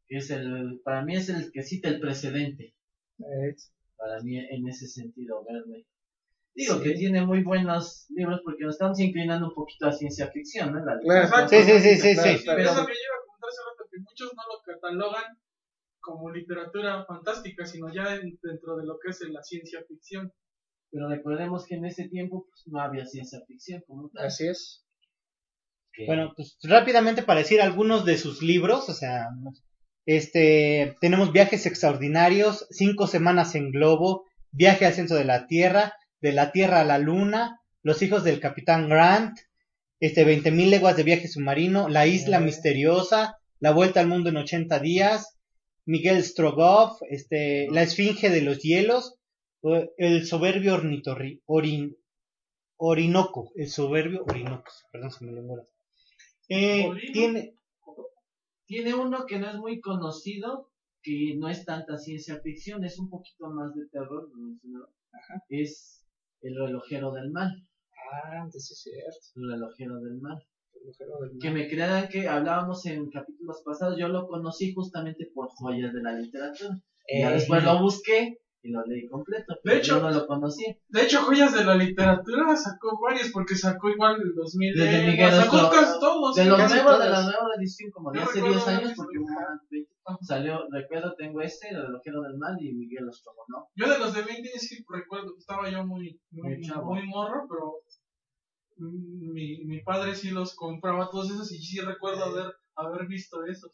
que 0.08 0.16
es 0.16 0.30
el, 0.30 0.80
para 0.84 1.04
mí 1.04 1.16
es 1.16 1.28
el 1.28 1.50
que 1.52 1.62
cita 1.62 1.88
el 1.88 2.00
precedente, 2.00 2.74
para 3.96 4.20
mí 4.22 4.38
en 4.38 4.68
ese 4.68 4.86
sentido, 4.86 5.44
verme. 5.44 5.86
Digo 6.54 6.74
Sí. 6.76 6.82
que 6.82 6.90
tiene 6.94 7.24
muy 7.24 7.42
buenos 7.44 8.06
libros 8.10 8.40
porque 8.44 8.64
nos 8.64 8.74
estamos 8.74 8.98
inclinando 9.00 9.48
un 9.48 9.54
poquito 9.54 9.86
a 9.86 9.92
ciencia 9.92 10.30
ficción, 10.30 10.72
¿no? 10.72 10.84
La 10.84 10.98
Claro. 10.98 11.48
Sí, 11.48 11.62
sí, 11.62 11.80
sí, 11.80 11.96
sí, 11.96 12.14
Claro, 12.14 12.38
sí. 12.38 12.44
claro. 12.44 12.60
Eso 12.62 12.86
que 12.86 12.92
yo 12.92 13.06
iba 13.06 13.16
a 13.16 13.26
comentar 13.26 13.48
hace 13.48 13.62
rato, 13.70 13.88
que 13.90 13.98
muchos 14.00 14.32
no 14.34 14.42
lo 14.52 14.62
catalogan 14.74 15.38
como 16.00 16.30
literatura 16.30 17.04
fantástica, 17.06 17.64
sino 17.66 17.92
ya 17.94 18.16
en- 18.16 18.38
dentro 18.42 18.76
de 18.76 18.86
lo 18.86 18.98
que 18.98 19.10
es 19.10 19.20
la 19.30 19.42
ciencia 19.42 19.80
ficción. 19.86 20.32
Pero 20.90 21.08
recordemos 21.08 21.66
que 21.66 21.76
en 21.76 21.84
ese 21.84 22.08
tiempo 22.08 22.46
pues, 22.50 22.62
no 22.66 22.80
había 22.80 23.06
ciencia 23.06 23.40
ficción 23.46 23.82
como 23.86 24.08
tal. 24.10 24.26
Así 24.26 24.48
es. 24.48 24.84
Bueno, 26.06 26.32
pues 26.34 26.56
rápidamente 26.62 27.22
para 27.22 27.40
decir 27.40 27.60
algunos 27.60 28.04
de 28.04 28.16
sus 28.18 28.42
libros, 28.42 28.88
o 28.88 28.94
sea, 28.94 29.28
este, 30.06 30.96
tenemos 31.00 31.32
Viajes 31.32 31.66
Extraordinarios, 31.66 32.66
Cinco 32.70 33.06
Semanas 33.06 33.54
en 33.54 33.70
Globo, 33.70 34.24
Viaje 34.50 34.86
al 34.86 34.94
Centro 34.94 35.16
de 35.16 35.24
la 35.24 35.46
Tierra, 35.46 35.92
De 36.20 36.32
la 36.32 36.52
Tierra 36.52 36.80
a 36.80 36.84
la 36.84 36.98
Luna, 36.98 37.60
Los 37.82 38.02
Hijos 38.02 38.24
del 38.24 38.40
Capitán 38.40 38.88
Grant, 38.88 39.38
este, 40.00 40.24
20.000 40.24 40.70
leguas 40.70 40.96
de 40.96 41.02
viaje 41.02 41.28
submarino, 41.28 41.88
La 41.88 42.06
Isla. 42.06 42.40
Misteriosa, 42.40 43.38
La 43.58 43.72
Vuelta 43.72 44.00
al 44.00 44.08
Mundo 44.08 44.30
en 44.30 44.38
80 44.38 44.78
días, 44.78 45.38
Miguel 45.84 46.22
Strogoff, 46.22 47.02
este, 47.08 47.68
La 47.70 47.82
Esfinge 47.82 48.30
de 48.30 48.42
los 48.42 48.60
Hielos, 48.60 49.16
El 49.96 50.26
Soberbio 50.26 50.74
Ornitorri, 50.74 51.42
Orin, 51.46 51.96
Orinoco, 52.78 53.52
El 53.56 53.68
Soberbio 53.68 54.24
Orinoco, 54.24 54.72
perdón, 54.90 55.10
se 55.10 55.24
me 55.24 55.32
lengua 55.32 55.66
Eh, 56.48 56.90
tiene, 57.12 57.54
Tiene 58.66 58.94
uno 58.94 59.26
que 59.26 59.38
no 59.38 59.50
es 59.50 59.56
muy 59.56 59.80
conocido, 59.80 60.70
que 61.02 61.34
no 61.36 61.48
es 61.48 61.64
tanta 61.66 61.98
ciencia 61.98 62.40
ficción, 62.40 62.84
es 62.84 62.98
un 62.98 63.10
poquito 63.10 63.50
más 63.50 63.74
de 63.74 63.86
terror, 63.88 64.30
lo 64.32 64.36
mencionaba. 64.36 64.88
Es 65.48 65.99
El 66.42 66.54
relojero 66.56 67.12
del 67.12 67.30
mal. 67.30 67.50
Ah, 68.12 68.42
antes 68.42 68.66
sí 68.66 68.72
es 68.74 68.80
cierto. 68.82 69.18
El 69.36 69.50
relojero 69.52 70.00
del 70.00 70.18
mal. 70.20 70.38
El 70.74 70.82
agujero 70.82 71.20
del 71.20 71.38
Que 71.40 71.48
mar. 71.50 71.58
me 71.58 71.68
crean 71.68 72.08
que 72.08 72.28
hablábamos 72.28 72.84
en 72.86 73.08
capítulos 73.10 73.62
pasados, 73.64 73.96
yo 73.98 74.08
lo 74.08 74.26
conocí 74.26 74.72
justamente 74.74 75.30
por 75.34 75.48
joyas 75.50 75.92
de 75.92 76.02
la 76.02 76.12
literatura. 76.12 76.70
Y 77.06 77.22
Eh, 77.22 77.28
después 77.30 77.64
lo 77.64 77.80
busqué 77.82 78.38
y 78.62 78.70
lo 78.70 78.84
leí 78.84 79.08
completo. 79.08 79.54
pero 79.64 79.78
hecho- 79.78 79.96
yo 79.96 80.02
no 80.02 80.10
lo 80.10 80.26
conocía. 80.26 80.76
De 80.88 81.02
hecho, 81.02 81.22
Joyas 81.22 81.54
de 81.54 81.64
la 81.64 81.74
Literatura 81.76 82.54
sacó 82.56 82.98
varios, 83.00 83.30
porque 83.30 83.54
sacó 83.56 83.88
igual 83.88 84.20
el 84.22 84.34
2000. 84.34 84.74
Desde 84.74 85.02
eh, 85.04 85.10
Miguel 85.10 85.32
sacó 85.32 85.56
Ostro- 85.56 85.70
casi 85.70 86.00
todos. 86.00 86.36
De 86.36 86.44
los 86.44 86.58
casi 86.58 86.74
nuevos, 86.74 86.98
de 86.98 87.08
la 87.10 87.22
nueva 87.22 87.48
edición, 87.58 87.90
como 87.90 88.12
de 88.12 88.18
Yo 88.18 88.24
hace 88.24 88.34
recuerdo 88.34 88.56
10 88.56 88.68
años, 88.68 88.92
porque 88.96 89.18
visto- 89.18 89.32
hubo 89.32 89.40
más 89.40 89.68
de- 89.70 89.86
salió, 90.22 90.58
recuerdo, 90.70 91.14
tengo 91.16 91.40
este, 91.40 91.68
el 91.70 91.82
relojero 91.86 92.22
del 92.22 92.36
mal 92.36 92.56
y 92.60 92.72
Miguel 92.74 93.08
Ostrogonoff. 93.08 93.68
Yo 93.76 93.88
de 93.88 93.98
los 93.98 94.12
de 94.12 94.22
20 94.22 94.48
sí 94.58 94.84
recuerdo 94.88 95.32
que 95.34 95.38
estaba 95.38 95.70
yo 95.70 95.86
muy, 95.86 96.20
muy, 96.30 96.56
Muy 96.56 96.60
chavo. 96.66 96.94
muy 96.94 97.06
morro, 97.06 97.46
pero 97.48 97.76
mm, 98.76 99.32
mi, 99.32 99.64
mi 99.64 99.82
padre 99.82 100.14
sí 100.14 100.30
los 100.30 100.54
compraba 100.54 101.08
todos 101.10 101.30
esos 101.30 101.52
y 101.52 101.58
sí 101.62 101.80
recuerdo 101.80 102.24
haber, 102.24 102.52
haber 102.74 103.06
visto 103.06 103.44
eso. 103.46 103.70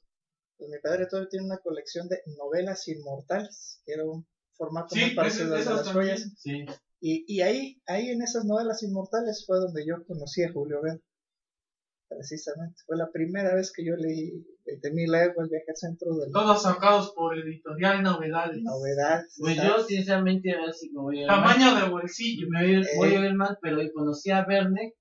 Pues 0.59 0.71
mi 0.71 0.79
padre 0.83 1.07
todavía 1.07 1.29
tiene 1.31 1.47
una 1.47 1.59
colección 1.59 2.09
de 2.09 2.19
novelas 2.39 2.87
inmortales, 2.89 3.83
que 3.85 3.93
era 3.95 4.05
un 4.05 4.27
formato 4.57 4.95
Sí, 4.95 5.01
muy 5.01 5.15
parecido 5.15 5.57
esas 5.57 5.77
las 5.77 5.85
también. 5.87 6.17
joyas. 6.17 6.33
Sí. 6.37 6.65
Y, 7.01 7.25
y 7.29 7.41
ahí, 7.43 7.81
ahí 7.87 8.09
en 8.11 8.23
esas 8.23 8.45
novelas 8.45 8.83
inmortales 8.83 9.45
fue 9.47 9.59
donde 9.59 9.87
yo 9.87 10.05
conocí 10.07 10.43
a 10.43 10.53
Julio 10.53 10.81
Verne. 10.83 11.01
Precisamente. 12.09 12.77
Fue 12.87 12.97
la 12.97 13.11
primera 13.11 13.55
vez 13.55 13.73
que 13.73 13.85
yo 13.85 13.97
leí 13.97 14.31
20.000 14.65 15.11
leguas, 15.11 15.49
viaje 15.51 15.65
al 15.69 15.77
centro 15.77 16.15
de 16.17 16.27
la 16.29 16.33
Todos 16.33 16.63
sacados 16.63 17.13
por 17.17 17.37
Editorial 17.37 18.03
Novedades. 18.03 18.63
novedad. 18.63 19.25
Pues 19.39 19.57
yo, 19.57 19.83
sinceramente, 19.85 20.53
a 20.55 20.61
ver 20.67 20.73
si 20.73 20.91
me 20.91 21.01
voy 21.01 21.25
a. 21.25 21.27
Tamaño 21.27 21.75
de 21.75 21.89
bolsillo. 21.89 22.47
Me 22.49 22.65
voy 22.65 22.77
a 22.77 22.87
voy 22.97 23.09
Eh. 23.13 23.17
a 23.19 23.27
ir 23.27 23.35
mal, 23.35 23.59
pero 23.61 23.79
conocí 23.93 24.31
a 24.31 24.45
Verne 24.45 24.95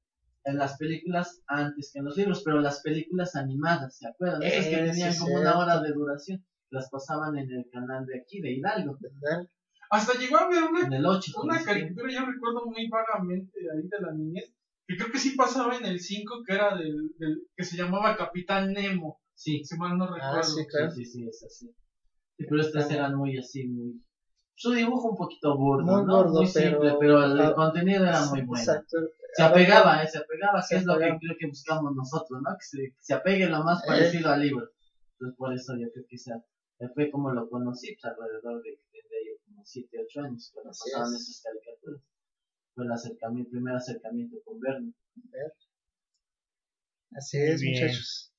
en 0.46 0.58
las 0.58 0.78
películas 0.78 1.42
antes 1.48 1.92
que 1.94 2.00
en 2.00 2.06
los 2.06 2.18
libros, 2.18 2.42
pero 2.44 2.60
las 2.60 2.82
películas 2.82 3.36
animadas, 3.36 3.98
¿se 3.98 4.08
acuerdan? 4.08 4.42
Esas 4.42 4.66
que 4.66 4.76
Eh, 4.76 4.90
tenían 4.90 5.14
sí, 5.14 5.20
como 5.20 5.36
una 5.42 5.60
hora 5.60 5.82
de 5.82 5.92
duración. 5.94 6.44
Las 6.72 6.90
pasaban 6.90 7.38
en 7.38 7.50
el 7.52 7.66
canal 7.72 8.06
de 8.06 8.20
aquí, 8.20 8.40
de 8.42 8.52
Hidalgo, 8.54 8.98
¿verdad? 9.00 9.46
Hasta 9.90 10.18
llegó 10.20 10.38
a 10.38 10.50
ver 10.50 10.64
una 10.64 10.82
en 10.82 10.94
el 10.94 11.06
8. 11.06 11.32
Una 11.44 11.64
caricatura, 11.64 12.12
yo 12.12 12.26
recuerdo 12.26 12.66
muy 12.66 12.88
vagamente 12.90 13.52
ahí 13.72 13.88
de 13.88 14.00
la 14.02 14.12
niñez, 14.14 14.52
que 14.88 14.96
creo 14.98 15.12
que 15.12 15.20
sí 15.20 15.36
pasaba 15.36 15.78
en 15.78 15.86
el 15.86 16.00
5, 16.00 16.42
que 16.46 16.54
era 16.56 16.76
del, 16.76 16.96
del 17.18 17.44
que 17.56 17.64
se 17.64 17.78
llamaba 17.78 18.16
Capitán 18.18 18.72
Nemo, 18.74 19.20
Sí, 19.38 19.64
si 19.66 19.76
mal 19.78 19.98
no 19.98 20.06
recuerdo. 20.08 20.38
Ah, 20.40 20.44
sí, 20.44 20.66
claro. 20.66 20.90
sí, 20.92 21.04
sí, 21.06 21.12
sí, 21.20 21.28
es 21.28 21.44
así. 21.44 21.68
Sí, 22.38 22.46
pero 22.50 22.62
estas 22.62 22.90
eran 22.90 23.16
muy 23.16 23.38
así, 23.38 23.68
muy... 23.68 24.02
Su 24.58 24.72
dibujo 24.72 25.10
un 25.10 25.18
poquito 25.18 25.58
burdo, 25.58 25.84
Muy 25.98 26.06
¿no? 26.06 26.16
gordo, 26.18 26.34
muy 26.36 26.48
simple, 26.48 26.78
pero- 26.80 27.00
pero 27.00 27.24
el 27.26 27.42
ah, 27.42 27.54
contenido 27.54 28.04
era 28.06 28.26
muy 28.28 28.42
bueno. 28.44 28.62
Exacto. 28.64 28.98
Se 29.34 29.44
apegaba, 29.44 30.02
eh, 30.02 30.08
se 30.08 30.20
apegaba, 30.20 30.62
que 30.62 30.68
Se 30.68 30.76
es 30.78 30.86
lo 30.86 30.94
que 30.98 31.08
creo 31.20 31.36
que 31.38 31.48
buscamos 31.48 31.94
nosotros, 31.94 32.40
¿no? 32.42 32.52
Que 32.58 32.66
se, 32.66 32.78
que 32.78 32.96
se 33.02 33.14
apegue 33.14 33.48
lo 33.50 33.62
más 33.66 33.84
Eh. 33.84 33.88
parecido 33.88 34.30
al 34.32 34.40
libro. 34.40 34.66
Entonces, 35.20 35.38
por 35.38 35.54
eso 35.54 35.74
yo 35.78 35.88
creo 35.92 36.06
que 36.08 36.16
esa, 36.16 36.36
fue 36.94 37.10
como 37.12 37.32
lo 37.34 37.50
conocí, 37.50 37.96
pues 37.96 38.14
alrededor 38.14 38.62
de 38.62 38.72
que 38.72 38.82
tendría 38.92 39.20
yo 39.28 39.34
como 39.46 39.64
7, 39.66 39.98
8 40.06 40.22
años, 40.22 40.52
cuando 40.54 40.70
Así 40.72 40.92
pasaban 40.92 41.14
es. 41.16 41.22
esas 41.22 41.42
caricaturas. 41.44 42.02
Fue 42.74 42.84
el 42.86 42.92
acercamiento, 42.92 43.48
el 43.48 43.52
primer 43.52 43.76
acercamiento 43.76 44.38
con 44.44 44.60
Verne. 44.60 44.94
Así 47.16 47.38
es, 47.38 47.62
Bien. 47.62 47.74
muchachos. 47.82 48.32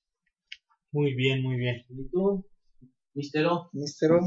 muy 0.93 1.15
bien, 1.15 1.43
muy 1.43 1.57
bien. 1.57 1.85
¿Y 1.89 2.09
tú, 2.11 2.45
Mister 3.15 3.47
O? 3.47 3.71
Mister 3.73 4.13
O. 4.13 4.21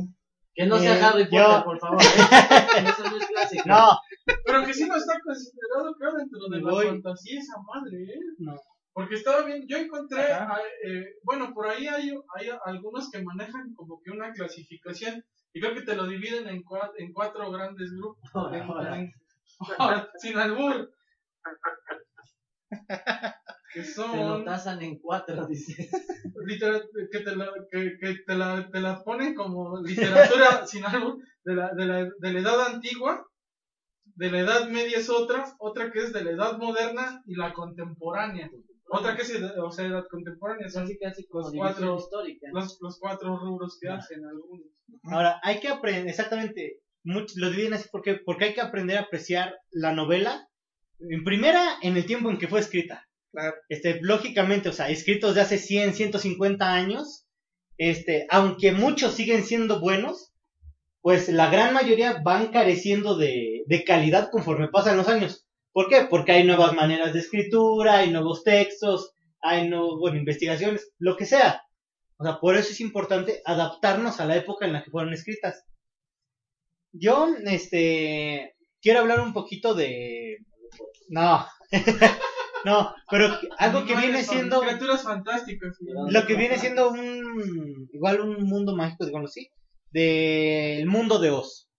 Que 0.56 0.66
no 0.66 0.78
Eh, 0.78 0.80
sea 0.82 1.10
Harry 1.10 1.24
yo- 1.26 1.30
Potter, 1.30 1.64
por 1.64 1.80
favor. 1.80 2.02
¿eh? 2.02 2.06
Eso 3.00 3.04
no 3.10 3.18
es 3.18 3.28
clásico. 3.28 3.64
No, 3.68 3.90
Pero 4.46 4.66
que 4.66 4.74
sí 4.74 4.88
no 4.88 4.96
está 4.96 5.20
considerado, 5.24 5.94
creo, 5.98 6.14
dentro 6.16 6.40
de 6.50 6.50
Me 6.58 6.64
la 6.64 6.72
voy. 6.72 6.86
fantasía 6.88 7.40
esa 7.40 7.54
madre, 7.62 8.04
¿eh? 8.04 8.20
no. 8.40 8.56
Porque 9.00 9.16
estaba 9.16 9.46
bien, 9.46 9.66
yo 9.66 9.78
encontré, 9.78 10.24
ah, 10.34 10.60
eh, 10.86 11.06
bueno, 11.24 11.54
por 11.54 11.68
ahí 11.70 11.88
hay, 11.88 12.10
hay 12.36 12.50
algunos 12.66 13.10
que 13.10 13.24
manejan 13.24 13.74
como 13.74 14.02
que 14.04 14.12
una 14.12 14.34
clasificación, 14.34 15.24
y 15.54 15.62
creo 15.62 15.74
que 15.74 15.84
te 15.84 15.96
lo 15.96 16.06
dividen 16.06 16.50
en, 16.50 16.62
cua- 16.66 16.92
en 16.98 17.14
cuatro 17.14 17.50
grandes 17.50 17.94
grupos. 17.94 18.30
En- 18.58 18.68
en- 18.96 19.14
sin 20.22 20.38
albur. 20.38 20.92
que 23.74 23.82
Te 23.82 23.88
lo 23.88 23.94
son 24.36 24.44
tasan 24.44 24.82
en 24.82 25.00
cuatro, 25.00 25.46
dice. 25.48 25.90
litera- 26.46 26.82
que, 27.10 27.20
te 27.22 27.36
la, 27.38 27.50
que, 27.72 27.98
que 28.02 28.16
te, 28.28 28.36
la, 28.36 28.70
te 28.70 28.82
la 28.82 29.02
ponen 29.02 29.34
como 29.34 29.80
literatura 29.82 30.66
sin 30.68 30.84
albur 30.86 31.18
de 31.46 31.56
la, 31.56 31.74
de, 31.74 31.86
la, 31.86 32.04
de 32.04 32.34
la 32.34 32.40
edad 32.40 32.68
antigua, 32.68 33.26
de 34.04 34.30
la 34.30 34.40
edad 34.40 34.68
media 34.68 34.98
es 34.98 35.10
otra, 35.10 35.46
otra 35.60 35.90
que 35.90 36.00
es 36.00 36.12
de 36.12 36.22
la 36.26 36.32
edad 36.32 36.58
moderna 36.58 37.22
y 37.26 37.36
la 37.36 37.54
contemporánea. 37.54 38.50
Otra 38.92 39.16
que 39.16 39.22
es, 39.24 39.40
de- 39.40 39.60
o 39.60 39.72
sea, 39.72 39.86
edad 39.86 40.04
contemporánea, 40.10 40.70
son 40.70 40.84
Casi, 40.84 40.98
casi 40.98 41.28
como 41.28 41.44
Los 41.46 41.54
cuatro- 41.54 41.98
histórica. 41.98 42.48
los, 42.52 42.78
los 42.82 43.00
cuatro 43.00 43.38
rubros 43.38 43.78
que 43.82 43.90
hacen 43.90 44.26
algunos. 44.26 44.68
Ahora, 45.04 45.40
hay 45.44 45.60
que 45.60 45.68
aprender, 45.70 46.08
exactamente, 46.08 46.80
much- 47.04 47.34
lo 47.36 47.50
dividen 47.52 47.74
así 47.74 47.88
porque, 47.92 48.16
porque 48.26 48.46
hay 48.46 48.54
que 48.54 48.62
aprender 48.62 48.98
a 48.98 49.02
apreciar 49.02 49.56
la 49.72 49.94
novela, 49.94 50.48
en 51.00 51.24
primera, 51.24 51.78
en 51.82 51.96
el 51.98 52.06
tiempo 52.06 52.30
en 52.30 52.38
que 52.38 52.48
fue 52.48 52.60
escrita. 52.60 53.06
Claro. 53.32 53.56
Este, 53.70 54.00
lógicamente, 54.02 54.70
o 54.70 54.74
sea, 54.74 54.90
escritos 54.90 55.36
de 55.36 55.42
hace 55.42 55.58
100, 55.60 55.94
150 55.94 56.74
años, 56.74 57.26
este, 57.78 58.26
aunque 58.30 58.72
muchos 58.72 59.14
siguen 59.14 59.44
siendo 59.44 59.80
buenos, 59.80 60.34
pues 61.02 61.30
la 61.30 61.50
gran 61.50 61.74
mayoría 61.74 62.22
van 62.24 62.48
careciendo 62.52 63.16
de, 63.18 63.64
de 63.68 63.84
calidad 63.86 64.30
conforme 64.32 64.68
pasan 64.68 64.98
los 64.98 65.08
años. 65.08 65.46
¿Por 65.80 65.88
qué? 65.88 66.08
Porque 66.10 66.34
hay 66.34 66.44
nuevas 66.44 66.74
maneras 66.74 67.14
de 67.14 67.20
escritura, 67.20 68.00
hay 68.00 68.12
nuevos 68.12 68.44
textos, 68.44 69.14
hay 69.42 69.70
no, 69.70 69.98
bueno, 69.98 70.18
investigaciones, 70.18 70.92
lo 71.00 71.16
que 71.16 71.26
sea. 71.26 71.64
O 72.18 72.26
sea, 72.26 72.42
por 72.42 72.58
eso 72.58 72.74
es 72.74 72.82
importante 72.82 73.42
adaptarnos 73.46 74.20
a 74.20 74.26
la 74.26 74.36
época 74.36 74.66
en 74.66 74.74
la 74.74 74.84
que 74.84 74.92
fueron 74.92 75.14
escritas. 75.14 75.64
Yo, 76.92 77.30
este, 77.46 78.58
quiero 78.82 79.00
hablar 79.00 79.22
un 79.22 79.32
poquito 79.32 79.74
de... 79.74 80.40
No. 81.08 81.48
No, 82.66 82.94
pero 83.10 83.30
algo 83.58 83.86
que 83.86 83.96
viene 83.96 84.22
siendo 84.22 84.60
Criaturas 84.60 85.04
fantásticas. 85.04 85.78
lo 86.10 86.28
que 86.28 86.36
viene 86.36 86.58
siendo 86.58 86.90
un 86.90 87.88
igual 87.94 88.20
un 88.20 88.44
mundo 88.44 88.76
mágico, 88.76 89.06
digamos 89.06 89.32
así, 89.32 89.50
del 89.92 90.86
mundo 90.86 91.20
de 91.20 91.30
Oz. 91.30 91.70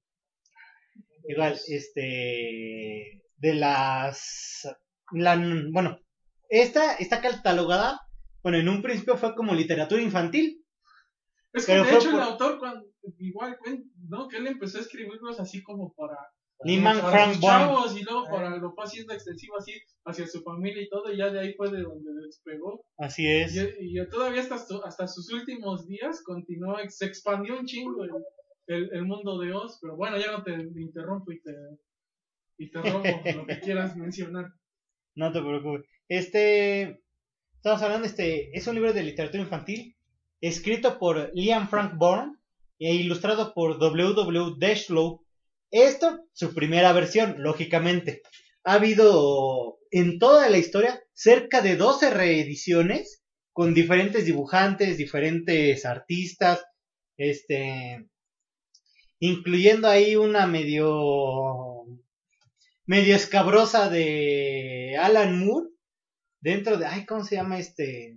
Igual, 1.28 1.60
este 1.68 3.20
de 3.41 3.55
las 3.55 4.69
la, 5.12 5.37
bueno, 5.73 5.99
esta 6.49 6.95
está 6.95 7.21
catalogada, 7.21 8.01
bueno, 8.43 8.59
en 8.59 8.69
un 8.69 8.81
principio 8.83 9.17
fue 9.17 9.35
como 9.35 9.55
literatura 9.55 10.01
infantil, 10.01 10.65
Es 11.53 11.67
que 11.67 11.73
Pero 11.73 11.85
de 11.85 11.91
hecho 11.97 12.11
por- 12.12 12.21
el 12.21 12.27
autor, 12.27 12.59
cuando, 12.61 12.87
igual, 13.19 13.59
¿no? 14.09 14.29
Que 14.29 14.37
él 14.37 14.47
empezó 14.47 14.79
a 14.79 14.83
escribirlos 14.83 15.41
así 15.41 15.62
como 15.62 15.93
para, 15.95 16.17
para 16.59 17.11
Frank 17.11 17.41
chavos 17.41 17.97
y 17.99 18.05
luego 18.05 18.25
para, 18.31 18.57
lo 18.57 18.73
fue 18.73 18.85
haciendo 18.85 19.12
extensivo 19.15 19.57
así 19.59 19.73
hacia 20.05 20.27
su 20.29 20.43
familia 20.43 20.83
y 20.83 20.89
todo, 20.89 21.12
y 21.12 21.17
ya 21.17 21.31
de 21.31 21.41
ahí 21.41 21.55
fue 21.55 21.71
de 21.71 21.83
donde 21.83 22.11
despegó. 22.25 22.85
Así 22.99 23.27
es. 23.27 23.57
Y, 23.57 23.99
y 23.99 24.09
todavía 24.09 24.43
hasta, 24.43 24.57
hasta 24.85 25.09
sus 25.09 25.33
últimos 25.33 25.87
días 25.89 26.23
continuó, 26.25 26.77
se 26.89 27.07
expandió 27.07 27.59
un 27.59 27.67
chingo 27.67 28.05
el, 28.05 28.11
el, 28.69 28.91
el 28.93 29.05
mundo 29.05 29.39
de 29.41 29.53
Oz, 29.53 29.79
pero 29.81 29.97
bueno, 29.97 30.19
ya 30.19 30.31
no 30.31 30.45
te 30.45 30.53
interrumpo 30.53 31.33
y 31.33 31.41
te, 31.43 31.51
y 32.61 32.70
te 32.70 32.82
robo 32.82 33.03
lo 33.35 33.47
que 33.47 33.59
quieras 33.61 33.97
mencionar. 33.97 34.53
No 35.15 35.32
te 35.32 35.41
preocupes. 35.41 35.87
Este, 36.09 37.03
estamos 37.57 37.81
hablando, 37.81 38.07
este, 38.07 38.57
es 38.57 38.66
un 38.66 38.74
libro 38.74 38.93
de 38.93 39.03
literatura 39.03 39.43
infantil 39.43 39.97
escrito 40.43 40.99
por 40.99 41.31
Liam 41.35 41.69
Frank 41.70 41.95
Bourne 41.97 42.37
e 42.78 42.95
ilustrado 42.95 43.55
por 43.55 43.78
W.W. 43.78 44.57
Deshlow. 44.59 45.24
Esto, 45.70 46.27
su 46.35 46.55
primera 46.55 46.93
versión, 46.93 47.37
lógicamente. 47.39 48.20
Ha 48.65 48.74
habido 48.74 49.78
en 49.91 50.19
toda 50.19 50.51
la 50.51 50.59
historia 50.59 51.03
cerca 51.15 51.62
de 51.62 51.77
12 51.77 52.11
reediciones 52.11 53.23
con 53.55 53.73
diferentes 53.73 54.27
dibujantes, 54.27 54.99
diferentes 54.99 55.87
artistas, 55.87 56.62
este, 57.16 58.07
incluyendo 59.19 59.89
ahí 59.89 60.16
una 60.16 60.47
medio 60.47 61.70
medio 62.86 63.15
escabrosa 63.16 63.89
de 63.89 64.97
Alan 65.01 65.44
Moore 65.44 65.69
dentro 66.40 66.77
de 66.77 66.86
ay 66.86 67.07
cómo 67.07 67.24
se 67.24 67.36
llama 67.36 67.59
este 67.59 68.16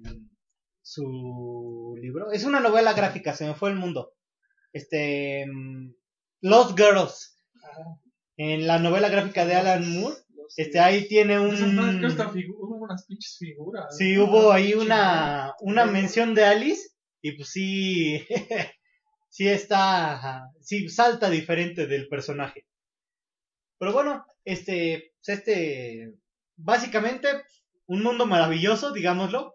su 0.81 1.95
libro. 2.01 2.31
Es 2.31 2.43
una 2.43 2.59
novela 2.59 2.93
gráfica 2.93 3.33
se 3.33 3.45
me 3.45 3.55
fue 3.55 3.69
el 3.69 3.75
mundo. 3.75 4.13
Este 4.73 5.45
mm, 5.45 5.93
Lost 6.41 6.77
Girls. 6.77 7.39
En 8.35 8.65
la 8.67 8.79
novela 8.79 9.09
gráfica 9.09 9.45
de 9.45 9.55
Alan 9.55 9.93
Moore 9.93 10.17
este 10.55 10.79
ahí 10.79 11.07
tiene 11.07 11.39
un 11.39 11.55
hubo 11.79 12.75
unas 12.77 13.05
pinches 13.05 13.37
figuras. 13.39 13.97
sí 13.97 14.17
hubo 14.17 14.51
ahí 14.51 14.73
una 14.73 15.53
una 15.61 15.85
mención 15.85 16.35
de 16.35 16.43
Alice 16.43 16.89
y 17.21 17.31
pues 17.33 17.49
sí 17.49 18.25
sí 19.29 19.47
está 19.47 20.51
sí 20.61 20.89
salta 20.89 21.29
diferente 21.29 21.87
del 21.87 22.07
personaje 22.07 22.67
pero 23.83 23.93
bueno 23.93 24.25
este 24.45 25.13
pues, 25.25 25.39
este 25.39 26.13
básicamente 26.55 27.27
un 27.85 28.01
mundo 28.01 28.25
maravilloso 28.25 28.93
digámoslo 28.93 29.51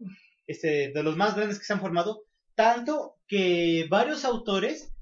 este 0.47 0.93
de 0.93 1.03
los 1.03 1.17
más 1.17 1.35
grandes 1.35 1.59
que 1.59 1.65
se 1.65 1.73
han 1.73 1.81
formado 1.81 2.25
tanto 2.55 3.17
que 3.27 3.87
varios 3.89 4.27
autores 4.27 4.93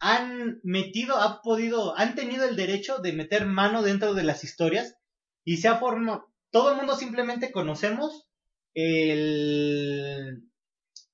han 0.00 0.60
metido 0.64 1.16
han 1.16 1.40
podido 1.42 1.96
han 1.96 2.14
tenido 2.14 2.46
el 2.46 2.56
derecho 2.56 2.98
de 2.98 3.12
meter 3.14 3.46
mano 3.46 3.82
dentro 3.82 4.12
de 4.12 4.24
las 4.24 4.44
historias 4.44 4.96
y 5.44 5.56
se 5.56 5.68
ha 5.68 5.76
formado 5.78 6.26
todo 6.50 6.70
el 6.72 6.76
mundo 6.76 6.94
simplemente 6.94 7.52
conocemos 7.52 8.26
el 8.74 10.42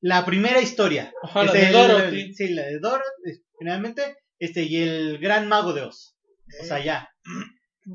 la 0.01 0.25
primera 0.25 0.61
historia 0.61 1.13
Ajá, 1.23 1.45
la 1.45 1.53
Este, 1.53 1.67
el- 1.69 2.35
sí 2.35 2.49
la 2.49 2.63
de 2.67 2.79
Dorothy 2.81 3.45
finalmente 3.59 4.17
este 4.39 4.63
y 4.65 4.77
el 4.83 5.19
gran 5.19 5.47
mago 5.49 5.73
de 5.75 5.83
Oz. 5.83 6.17
O 6.63 6.65
sea 6.65 6.83
ya 6.83 7.09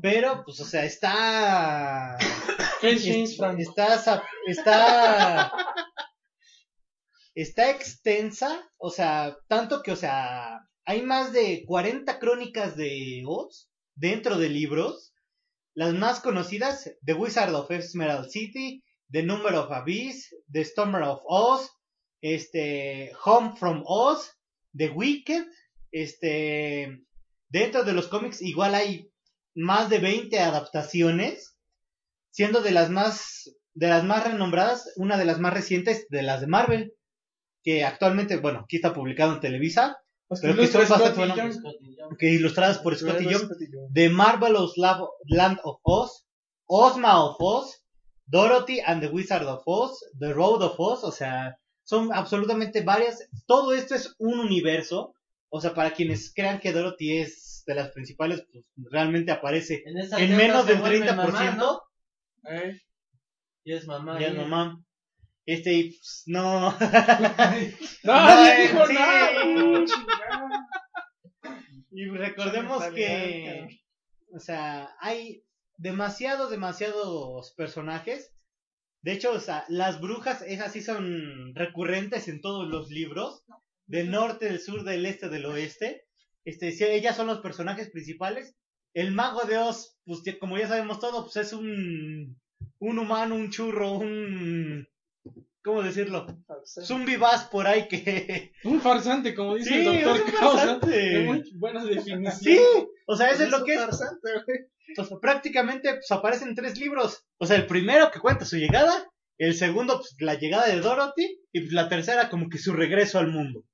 pero 0.02 0.44
pues 0.44 0.60
o 0.60 0.64
sea 0.64 0.84
está 0.84 2.16
está 2.82 3.54
está 4.46 5.52
está 7.34 7.70
extensa 7.70 8.70
o 8.78 8.90
sea 8.90 9.36
tanto 9.48 9.82
que 9.82 9.92
o 9.92 9.96
sea 9.96 10.60
hay 10.86 11.02
más 11.02 11.32
de 11.32 11.64
40 11.66 12.18
crónicas 12.20 12.76
de 12.76 13.24
Oz 13.26 13.68
dentro 13.96 14.38
de 14.38 14.48
libros. 14.48 15.12
Las 15.74 15.92
más 15.94 16.20
conocidas 16.20 16.90
The 17.04 17.14
Wizard 17.14 17.52
of 17.54 17.70
Emerald 17.70 18.30
City 18.30 18.84
The 19.10 19.24
Number 19.24 19.54
of 19.54 19.70
Abyss 19.72 20.34
The 20.50 20.64
Stormer 20.64 21.02
of 21.02 21.20
Oz 21.26 21.70
este 22.22 23.12
Home 23.24 23.56
from 23.56 23.82
Oz 23.84 24.30
The 24.74 24.90
Wicked 24.90 25.44
este 25.90 27.04
dentro 27.48 27.84
de 27.84 27.92
los 27.92 28.08
cómics 28.08 28.40
igual 28.40 28.74
hay 28.74 29.10
más 29.56 29.90
de 29.90 29.98
20 29.98 30.38
adaptaciones 30.38 31.56
siendo 32.30 32.62
de 32.62 32.70
las 32.70 32.90
más 32.90 33.50
de 33.74 33.88
las 33.88 34.04
más 34.04 34.24
renombradas 34.24 34.92
una 34.96 35.16
de 35.16 35.24
las 35.24 35.40
más 35.40 35.52
recientes 35.52 36.06
de 36.08 36.22
las 36.22 36.40
de 36.40 36.46
Marvel 36.46 36.94
que 37.64 37.84
actualmente 37.84 38.36
bueno 38.36 38.60
aquí 38.60 38.76
está 38.76 38.94
publicado 38.94 39.34
en 39.34 39.40
Televisa 39.40 39.98
pero 40.28 40.54
que 40.54 40.60
que 40.60 40.62
ilustra 40.62 40.86
son 40.86 40.98
bastante 40.98 41.60
que 42.18 42.30
ilustradas 42.30 42.78
por 42.78 42.96
Scott 42.96 43.20
y 43.20 43.30
Young. 43.30 43.48
The 43.92 44.08
Marvelous 44.08 44.76
Land 44.76 45.58
of 45.62 45.78
Oz, 45.82 46.26
Ozma 46.66 47.24
of 47.24 47.36
Oz, 47.38 47.82
Dorothy 48.26 48.80
and 48.80 49.00
the 49.00 49.08
Wizard 49.08 49.46
of 49.46 49.62
Oz, 49.66 50.04
The 50.18 50.32
Road 50.32 50.62
of 50.62 50.78
Oz, 50.78 51.04
o 51.04 51.12
sea, 51.12 51.58
son 51.84 52.12
absolutamente 52.12 52.82
varias. 52.82 53.28
Todo 53.46 53.72
esto 53.72 53.94
es 53.94 54.14
un 54.18 54.40
universo, 54.40 55.14
o 55.48 55.60
sea, 55.60 55.74
para 55.74 55.92
quienes 55.92 56.32
crean 56.34 56.60
que 56.60 56.72
Dorothy 56.72 57.18
es 57.18 57.62
de 57.66 57.74
las 57.74 57.90
principales, 57.90 58.46
pues 58.52 58.64
realmente 58.90 59.32
aparece 59.32 59.82
En, 59.86 59.98
esa 59.98 60.18
en 60.20 60.26
teta 60.28 60.36
menos 60.36 60.66
del 60.66 60.78
vuelve 60.78 61.06
30%. 61.06 61.16
mamá, 61.16 61.50
¿no? 61.52 61.80
Eh, 62.50 62.80
Y 63.64 63.72
es 63.72 63.86
mamá. 63.86 64.20
Ya 64.20 64.28
y- 64.28 64.36
mamá. 64.36 64.82
Este, 65.46 65.72
y, 65.74 65.90
pues, 65.90 66.22
no. 66.26 66.76
Nadie 66.80 67.74
No, 68.04 68.62
dijo 68.62 68.86
sí. 68.86 68.94
nada. 68.94 69.30
Y 71.90 72.04
recordemos 72.10 72.84
que, 72.94 73.68
o 74.34 74.38
sea, 74.38 74.90
hay 75.00 75.44
demasiados, 75.78 76.50
demasiados 76.50 77.52
personajes. 77.56 78.34
De 79.02 79.12
hecho, 79.12 79.32
o 79.32 79.40
sea, 79.40 79.64
las 79.68 80.00
brujas, 80.00 80.42
esas 80.42 80.72
sí 80.72 80.82
son 80.82 81.54
recurrentes 81.54 82.28
en 82.28 82.40
todos 82.42 82.68
los 82.68 82.90
libros. 82.90 83.44
Del 83.86 84.10
norte, 84.10 84.46
del 84.46 84.60
sur, 84.60 84.84
del 84.84 85.06
este, 85.06 85.28
del 85.28 85.46
oeste. 85.46 86.04
Este, 86.44 86.72
sí, 86.72 86.84
ellas 86.84 87.16
son 87.16 87.26
los 87.26 87.40
personajes 87.40 87.90
principales. 87.90 88.56
El 88.94 89.12
mago 89.12 89.42
de 89.42 89.58
Oz, 89.58 89.98
pues 90.04 90.22
como 90.40 90.56
ya 90.58 90.68
sabemos 90.68 91.00
todo, 91.00 91.24
pues 91.24 91.36
es 91.36 91.52
un, 91.52 92.40
un 92.78 92.98
humano, 92.98 93.34
un 93.34 93.50
churro, 93.50 93.92
un, 93.92 94.86
¿cómo 95.62 95.82
decirlo? 95.82 96.26
Es 96.64 96.90
un 96.90 97.04
vivaz 97.04 97.48
por 97.48 97.66
ahí 97.66 97.88
que, 97.88 98.52
Un 98.64 98.80
farsante, 98.80 99.34
como 99.34 99.56
dice 99.56 99.70
Sí, 99.70 99.86
el 99.86 100.04
doctor 100.04 100.16
es 100.16 100.22
un 100.22 100.38
Causa. 100.38 100.80
muy 101.26 101.42
buena 101.58 101.84
definición. 101.84 102.32
sí, 102.32 102.58
o 103.06 103.16
sea, 103.16 103.30
eso 103.30 103.42
es 103.42 103.52
un 103.52 103.58
lo 103.58 103.64
que 103.64 103.74
es. 103.74 103.80
farsante, 103.80 104.30
güey. 104.46 104.58
pues 104.94 105.08
prácticamente 105.20 105.90
pues, 105.90 106.10
aparecen 106.10 106.54
tres 106.54 106.78
libros. 106.78 107.26
O 107.38 107.46
sea, 107.46 107.56
el 107.56 107.66
primero 107.66 108.10
que 108.10 108.20
cuenta 108.20 108.44
su 108.44 108.56
llegada, 108.56 109.10
el 109.38 109.54
segundo 109.54 109.98
pues, 109.98 110.14
la 110.20 110.34
llegada 110.34 110.68
de 110.68 110.80
Dorothy 110.80 111.40
y 111.52 111.60
pues, 111.60 111.72
la 111.72 111.88
tercera 111.88 112.30
como 112.30 112.48
que 112.48 112.58
su 112.58 112.72
regreso 112.72 113.18
al 113.18 113.28
mundo. 113.28 113.64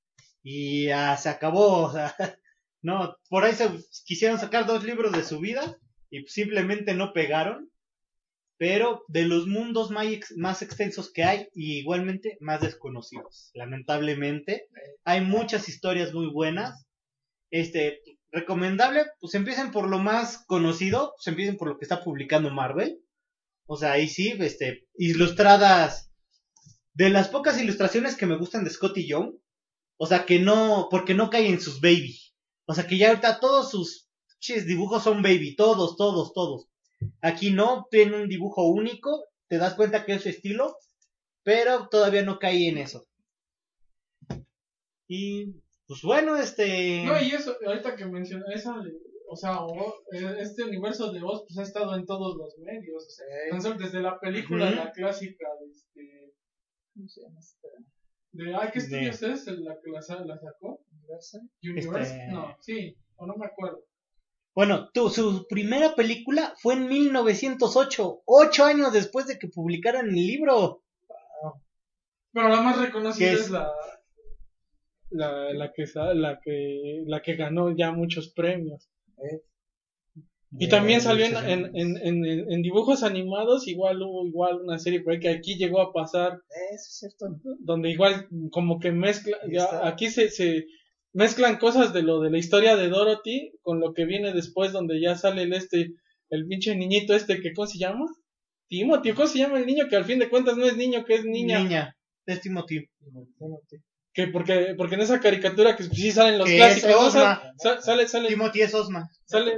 Y 0.42 0.86
ya 0.86 1.16
se 1.16 1.28
acabó, 1.28 1.84
o 1.84 1.92
sea, 1.92 2.14
no, 2.82 3.16
por 3.28 3.44
ahí 3.44 3.54
se 3.54 3.70
quisieron 4.04 4.38
sacar 4.38 4.66
dos 4.66 4.84
libros 4.84 5.12
de 5.12 5.24
su 5.24 5.38
vida 5.38 5.78
y 6.10 6.26
simplemente 6.26 6.94
no 6.94 7.12
pegaron. 7.12 7.70
Pero 8.58 9.02
de 9.08 9.24
los 9.24 9.48
mundos 9.48 9.90
más, 9.90 10.06
más 10.36 10.62
extensos 10.62 11.12
que 11.12 11.24
hay, 11.24 11.48
y 11.52 11.78
igualmente 11.78 12.36
más 12.40 12.60
desconocidos. 12.60 13.50
Lamentablemente, 13.54 14.68
hay 15.04 15.20
muchas 15.20 15.68
historias 15.68 16.14
muy 16.14 16.30
buenas. 16.30 16.86
Este, 17.50 18.02
recomendable, 18.32 19.04
pues 19.20 19.34
empiecen 19.34 19.70
por 19.70 19.88
lo 19.88 19.98
más 19.98 20.44
conocido, 20.46 21.12
pues 21.16 21.26
empiecen 21.26 21.56
por 21.56 21.68
lo 21.68 21.78
que 21.78 21.84
está 21.84 22.02
publicando 22.02 22.50
Marvel. 22.50 23.00
O 23.66 23.76
sea, 23.76 23.92
ahí 23.92 24.08
sí, 24.08 24.34
este, 24.38 24.86
ilustradas, 24.94 26.10
de 26.94 27.10
las 27.10 27.28
pocas 27.28 27.60
ilustraciones 27.60 28.16
que 28.16 28.26
me 28.26 28.36
gustan 28.36 28.64
de 28.64 28.70
Scott 28.70 28.96
y 28.98 29.06
Young, 29.06 29.34
o 30.02 30.06
sea, 30.06 30.26
que 30.26 30.40
no, 30.40 30.88
porque 30.90 31.14
no 31.14 31.30
caen 31.30 31.54
en 31.54 31.60
sus 31.60 31.80
baby. 31.80 32.18
O 32.66 32.74
sea, 32.74 32.88
que 32.88 32.98
ya 32.98 33.10
ahorita 33.10 33.38
todos 33.38 33.70
sus 33.70 34.10
pinches 34.26 34.66
dibujos 34.66 35.04
son 35.04 35.22
baby, 35.22 35.54
todos, 35.54 35.96
todos, 35.96 36.32
todos. 36.32 36.68
Aquí 37.20 37.52
no, 37.52 37.86
tiene 37.88 38.20
un 38.20 38.28
dibujo 38.28 38.66
único, 38.66 39.28
te 39.46 39.58
das 39.58 39.74
cuenta 39.74 40.04
que 40.04 40.14
es 40.14 40.22
su 40.22 40.28
estilo, 40.28 40.76
pero 41.44 41.88
todavía 41.88 42.22
no 42.22 42.40
cae 42.40 42.68
en 42.68 42.78
eso. 42.78 43.06
Y, 45.06 45.52
pues 45.86 46.02
bueno, 46.02 46.36
este... 46.36 47.04
No, 47.04 47.22
y 47.22 47.30
eso, 47.30 47.56
ahorita 47.64 47.94
que 47.94 48.04
mencioné 48.06 48.52
esa, 48.56 48.74
o 49.28 49.36
sea, 49.36 49.52
eh, 50.14 50.34
este 50.40 50.64
universo 50.64 51.12
de 51.12 51.22
Oz 51.22 51.44
pues 51.46 51.58
ha 51.58 51.62
estado 51.62 51.94
en 51.94 52.06
todos 52.06 52.36
los 52.36 52.58
medios, 52.58 53.06
o 53.06 53.60
sea, 53.60 53.74
desde 53.74 54.02
la 54.02 54.18
película, 54.18 54.68
la 54.68 54.90
clásica 54.90 55.46
este, 55.70 56.34
¿Cómo 56.92 57.08
se 57.08 57.20
llama 57.20 57.38
esta? 57.38 57.68
De, 58.32 58.54
ay, 58.54 58.68
¿qué 58.72 58.80
De- 58.80 58.84
estudio 58.86 59.10
es 59.10 59.22
ese? 59.22 59.52
la 59.58 59.76
que 59.80 59.90
la, 59.90 60.24
la 60.24 60.38
sacó? 60.38 60.80
Universal. 61.62 62.02
Este- 62.02 62.26
no, 62.32 62.56
sí, 62.60 62.96
o 63.16 63.26
no 63.26 63.36
me 63.36 63.46
acuerdo. 63.46 63.84
Bueno, 64.54 64.90
tu, 64.92 65.08
su 65.08 65.46
primera 65.48 65.94
película 65.94 66.54
fue 66.60 66.74
en 66.74 66.86
1908, 66.88 68.22
ocho 68.26 68.64
años 68.64 68.92
después 68.92 69.26
de 69.26 69.38
que 69.38 69.48
publicaran 69.48 70.08
el 70.08 70.14
libro. 70.26 70.82
Pero 72.34 72.48
la 72.48 72.60
más 72.62 72.78
reconocida 72.80 73.28
¿Qué 73.28 73.34
es, 73.34 73.40
es? 73.42 73.50
la, 73.50 73.70
la, 75.10 75.52
la 75.52 75.72
que 75.72 75.84
la 76.14 76.40
que 76.42 77.02
la 77.06 77.20
que 77.22 77.34
ganó 77.36 77.74
ya 77.76 77.92
muchos 77.92 78.32
premios. 78.32 78.88
Y 80.64 80.68
también 80.68 81.00
salió 81.00 81.26
en, 81.26 81.70
en, 81.74 82.26
en, 82.26 82.62
dibujos 82.62 83.02
animados, 83.02 83.66
igual 83.68 84.02
hubo 84.02 84.26
igual 84.26 84.60
una 84.62 84.78
serie 84.78 85.00
por 85.00 85.12
ahí 85.12 85.20
que 85.20 85.28
aquí 85.30 85.56
llegó 85.56 85.80
a 85.80 85.92
pasar, 85.92 86.32
Eh, 86.34 86.74
Eso 86.74 86.86
es 86.88 86.98
cierto. 86.98 87.26
donde 87.60 87.90
igual 87.90 88.28
como 88.50 88.78
que 88.78 88.92
mezcla, 88.92 89.36
ya 89.50 89.86
aquí 89.86 90.08
se, 90.08 90.30
se 90.30 90.66
mezclan 91.12 91.58
cosas 91.58 91.92
de 91.92 92.02
lo 92.02 92.20
de 92.20 92.30
la 92.30 92.38
historia 92.38 92.76
de 92.76 92.88
Dorothy 92.88 93.52
con 93.62 93.80
lo 93.80 93.92
que 93.92 94.04
viene 94.04 94.32
después, 94.32 94.72
donde 94.72 95.00
ya 95.00 95.16
sale 95.16 95.42
el 95.42 95.52
este, 95.52 95.92
el 96.30 96.46
pinche 96.46 96.74
niñito 96.76 97.14
este 97.14 97.40
que, 97.40 97.52
¿cómo 97.52 97.66
se 97.66 97.78
llama? 97.78 98.06
Timothy, 98.68 99.12
¿cómo 99.12 99.28
se 99.28 99.38
llama 99.38 99.58
el 99.58 99.66
niño? 99.66 99.84
Que 99.90 99.96
al 99.96 100.04
fin 100.04 100.18
de 100.18 100.30
cuentas 100.30 100.56
no 100.56 100.64
es 100.64 100.76
niño, 100.76 101.04
que 101.04 101.14
es 101.16 101.24
niña. 101.24 101.58
Niña. 101.62 101.96
Es 102.24 102.40
Timothy. 102.40 102.86
Que 104.14 104.28
porque, 104.28 104.74
porque 104.76 104.94
en 104.96 105.00
esa 105.00 105.20
caricatura 105.20 105.74
que 105.74 105.84
sí 105.84 106.10
salen 106.12 106.38
los 106.38 106.46
Que 106.48 106.56
clásicos, 106.56 107.06
es. 107.08 107.12
Sa- 107.58 107.80
sale, 107.80 108.06
sale, 108.08 108.28
Timothy 108.28 108.60
es 108.60 108.74
Osma. 108.74 109.08
sale, 109.24 109.56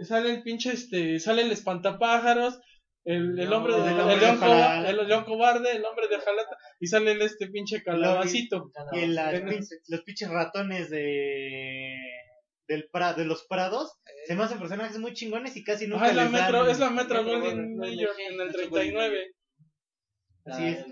sale 0.00 0.30
el 0.30 0.42
pinche 0.42 0.72
este, 0.72 1.18
sale 1.20 1.42
el 1.42 1.50
espantapájaros, 1.52 2.58
el, 3.04 3.38
el 3.38 3.52
hombre 3.52 3.74
de, 3.74 3.80
el 3.80 3.86
el, 3.94 4.00
hombre 4.00 4.14
de 4.14 4.20
león 4.22 4.36
coba- 4.38 4.48
Ojalata. 4.56 4.90
el 4.90 5.08
león 5.08 5.24
cobarde, 5.24 5.72
el 5.72 5.84
hombre 5.84 6.08
de 6.08 6.18
jalata, 6.20 6.56
y 6.80 6.86
sale 6.86 7.12
el 7.12 7.22
este 7.22 7.48
pinche 7.48 7.82
calabacito. 7.82 8.70
Y 8.92 9.06
los 9.88 10.00
pinches 10.04 10.28
ratones 10.30 10.88
de 10.90 11.96
del 12.68 12.88
pra- 12.90 13.14
de 13.14 13.24
los 13.24 13.44
prados 13.48 13.98
se 14.26 14.34
me 14.36 14.44
hacen 14.44 14.58
personajes 14.60 14.96
muy 14.98 15.12
chingones 15.12 15.56
y 15.56 15.64
casi 15.64 15.86
nunca 15.88 16.04
Ajá, 16.04 16.10
es 16.10 16.16
la 16.16 16.22
les 16.24 16.32
metro, 16.32 16.58
dan- 16.60 16.70
es 16.70 16.78
la 16.78 16.90
metro 16.90 17.22
Mayer 17.24 17.56
Mayer, 17.76 18.08
en 18.18 18.40
el 18.40 18.46
Metro 18.46 18.52
39. 18.70 19.26
Así 20.44 20.64
es. 20.64 20.84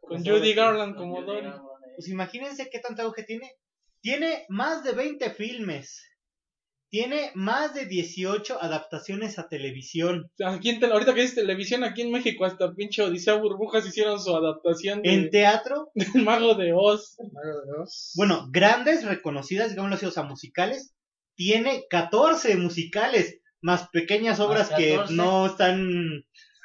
Con. 0.00 0.24
Judy 0.24 0.54
Garland 0.54 0.96
como 0.96 1.22
Dory. 1.22 1.48
Eh. 1.48 1.52
Pues 1.96 2.08
imagínense 2.08 2.68
qué 2.70 2.78
tanto 2.78 3.02
auge 3.02 3.24
tiene. 3.24 3.50
Tiene 4.00 4.46
más 4.48 4.84
de 4.84 4.92
20 4.92 5.30
filmes. 5.32 6.07
Tiene 6.90 7.30
más 7.34 7.74
de 7.74 7.84
18 7.84 8.62
adaptaciones 8.62 9.38
a 9.38 9.48
televisión. 9.48 10.30
Aquí 10.44 10.70
en 10.70 10.80
tele- 10.80 10.94
ahorita 10.94 11.12
que 11.14 11.22
es 11.22 11.34
televisión 11.34 11.84
aquí 11.84 12.00
en 12.02 12.10
México, 12.10 12.46
hasta 12.46 12.74
pinche 12.74 13.02
Odisea 13.02 13.34
Burbujas 13.34 13.86
hicieron 13.86 14.18
su 14.18 14.34
adaptación 14.34 15.02
de, 15.02 15.12
En 15.12 15.30
teatro, 15.30 15.90
del 15.94 16.24
Mago 16.24 16.54
de 16.54 16.72
Oz. 16.72 17.16
Mago 17.18 17.60
de 17.66 17.82
Oz. 17.82 18.12
bueno, 18.16 18.48
grandes, 18.50 19.04
reconocidas, 19.04 19.68
digámoslo 19.70 19.96
así, 19.96 20.06
o 20.06 20.10
sea, 20.10 20.22
musicales. 20.22 20.94
Tiene 21.34 21.84
14 21.90 22.56
musicales, 22.56 23.38
más 23.60 23.88
pequeñas 23.90 24.40
obras 24.40 24.70
que 24.70 24.94
14. 24.96 25.14
no 25.14 25.46
están. 25.46 26.24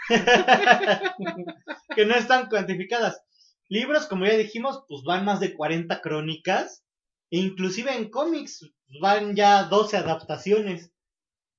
que 1.95 2.05
no 2.05 2.15
están 2.15 2.47
cuantificadas. 2.49 3.21
Libros, 3.69 4.07
como 4.07 4.25
ya 4.25 4.33
dijimos, 4.37 4.83
pues 4.87 5.03
van 5.03 5.25
más 5.25 5.39
de 5.39 5.53
40 5.53 6.01
crónicas. 6.01 6.83
E 7.31 7.37
inclusive 7.39 7.95
en 7.95 8.09
cómics 8.09 8.69
van 9.02 9.36
ya 9.36 9.64
12 9.64 9.98
adaptaciones. 9.98 10.91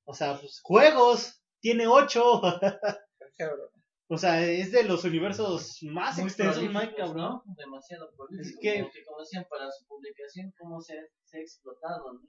O 0.04 0.14
sea, 0.14 0.38
pues 0.38 0.60
juegos, 0.62 1.40
tiene 1.60 1.86
8. 1.86 2.40
Cabrón. 3.36 3.68
o 4.08 4.18
sea, 4.18 4.42
es 4.46 4.70
de 4.70 4.84
los 4.84 5.02
universos 5.04 5.78
más 5.82 6.16
Muy 6.18 6.26
extensos, 6.26 6.62
cabrón. 6.96 7.16
¿no? 7.16 7.42
Demasiado. 7.56 8.10
Es 8.38 8.56
que- 8.60 8.80
Como 8.80 8.90
que 8.92 9.04
como 9.04 9.20
decían, 9.20 9.46
para 9.50 9.70
su 9.72 9.86
publicación, 9.86 10.52
cómo 10.58 10.80
se, 10.80 10.94
se 11.24 11.38
ha 11.38 11.40
explotado, 11.40 12.12
¿no? 12.12 12.20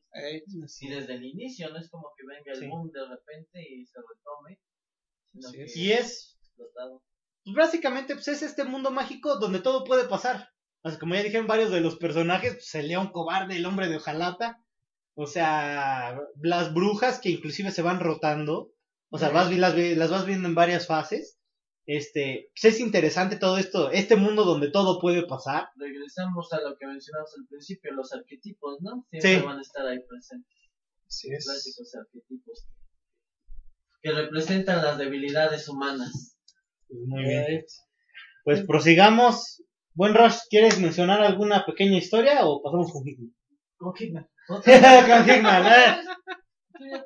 Y 0.80 0.88
desde 0.90 1.14
el 1.14 1.26
inicio, 1.26 1.70
no 1.70 1.78
es 1.78 1.90
como 1.90 2.10
que 2.18 2.26
venga 2.26 2.52
el 2.54 2.60
Sí. 2.60 2.68
boom 2.68 2.90
de 2.92 3.06
repente 3.08 3.62
y 3.62 3.86
se 3.86 4.00
retome, 4.00 4.60
que 5.54 5.64
es. 5.64 5.76
Y 5.76 5.92
es 5.92 6.38
explotado. 6.40 7.04
pues 7.44 7.56
básicamente 7.56 8.16
pues 8.16 8.28
es 8.30 8.42
este 8.42 8.64
mundo 8.64 8.90
mágico 8.90 9.38
donde 9.38 9.60
todo 9.60 9.84
puede 9.84 10.06
pasar. 10.08 10.50
O 10.82 10.90
sea, 10.90 10.98
como 10.98 11.14
ya 11.14 11.24
dijeron 11.24 11.46
varios 11.48 11.70
de 11.72 11.82
los 11.82 11.98
personajes, 11.98 12.54
pues 12.54 12.74
el 12.76 12.88
león 12.88 13.12
cobarde, 13.12 13.58
el 13.58 13.66
hombre 13.66 13.88
de 13.90 13.98
hojalata, 13.98 14.64
o 15.16 15.28
sea, 15.28 16.20
las 16.42 16.74
brujas 16.74 17.20
que 17.20 17.30
inclusive 17.30 17.72
se 17.72 17.82
van 17.82 18.00
rotando, 18.00 18.72
o 19.10 19.18
sea, 19.18 19.30
vas, 19.30 19.52
las, 19.56 19.76
las 19.78 20.12
vas 20.12 20.26
viendo 20.26 20.48
en 20.48 20.56
varias 20.56 20.88
fases. 20.88 21.40
Este, 21.88 22.50
pues 22.60 22.74
es 22.74 22.80
interesante 22.80 23.38
todo 23.38 23.58
esto, 23.60 23.92
este 23.92 24.16
mundo 24.16 24.44
donde 24.44 24.72
todo 24.72 25.00
puede 25.00 25.26
pasar. 25.28 25.68
Regresamos 25.76 26.52
a 26.52 26.60
lo 26.62 26.76
que 26.78 26.88
mencionamos 26.88 27.32
al 27.38 27.46
principio, 27.48 27.94
los 27.94 28.12
arquetipos, 28.12 28.82
¿no? 28.82 29.06
Siempre 29.12 29.40
Sí. 29.40 29.46
van 29.46 29.60
a 29.60 29.62
estar 29.62 29.86
ahí 29.86 30.00
presentes, 30.08 30.58
Así 31.08 31.32
es. 31.32 31.46
clásicos 31.46 31.96
arquetipos 31.96 32.68
que 34.02 34.12
representan 34.12 34.84
las 34.84 34.98
debilidades 34.98 35.70
humanas. 35.70 36.38
Muy 36.90 37.24
bien. 37.24 37.64
Pues 38.44 38.64
prosigamos. 38.66 39.64
Buen 39.94 40.14
Rush, 40.14 40.40
¿quieres 40.50 40.80
mencionar 40.80 41.22
alguna 41.22 41.66
pequeña 41.66 41.98
historia 41.98 42.46
o 42.46 42.62
pasamos 42.62 42.92
con 42.92 43.04
no? 43.06 43.32
con 43.78 43.94
Hickman, 43.98 44.28
¿eh? 44.50 46.04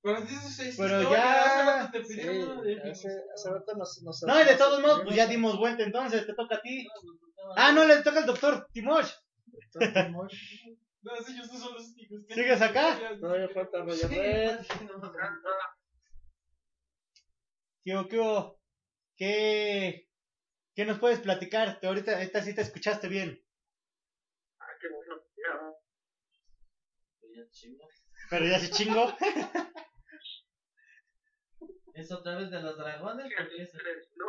Pero 0.00 0.20
dices 0.22 0.74
Pero 0.78 1.10
ya- 1.10 1.44
hace 1.44 1.64
rato 1.64 1.90
te 1.92 2.04
Sí, 2.04 2.14
pidió 2.16 2.62
de- 2.62 2.90
hace, 2.90 3.08
hace 3.34 3.50
rato 3.50 3.74
nos, 3.76 4.00
nos 4.02 4.22
No, 4.22 4.40
y 4.40 4.44
de 4.44 4.54
todos 4.54 4.80
modos, 4.80 5.02
pues 5.04 5.16
ya 5.16 5.26
dimos 5.26 5.58
vuelta 5.58 5.82
entonces, 5.82 6.24
te 6.26 6.34
toca 6.34 6.54
a 6.56 6.60
ti. 6.62 6.86
Ah, 7.56 7.72
no, 7.72 7.84
le 7.84 8.02
toca 8.02 8.20
al 8.20 8.26
doctor 8.26 8.68
Timosh. 8.72 9.10
No, 11.00 11.14
sí, 11.24 11.32
ellos 11.32 11.50
no 11.52 11.58
son 11.60 11.74
los 11.74 11.88
únicos 11.92 12.26
que- 12.26 12.34
¿Sigues 12.34 12.60
acá? 12.60 12.98
Todavía 13.20 13.48
falta 13.50 13.78
Roger 13.82 14.10
Red. 14.10 14.58
¿Qué 17.84 18.06
qué 18.10 18.18
hubo? 18.18 18.58
¿Qué, 19.16 20.08
qué 20.74 20.84
nos 20.84 20.98
puedes 20.98 21.20
platicar? 21.20 21.78
Te- 21.80 21.86
ahorita 21.86 22.20
esta 22.20 22.42
sí 22.42 22.54
te 22.54 22.62
escuchaste 22.62 23.06
bien, 23.08 23.40
Ah, 24.60 24.66
qué 24.80 24.88
bueno. 24.88 25.22
ya. 25.36 25.54
Ya, 27.38 27.44
chingo. 27.50 27.88
pero 28.30 28.44
ya 28.46 28.58
se 28.58 28.68
chingó. 28.70 29.12
¿Es 31.94 32.10
otra 32.12 32.36
vez 32.36 32.50
de 32.50 32.60
los 32.60 32.76
dragones? 32.76 33.26
Es- 33.56 33.72
No, 34.16 34.26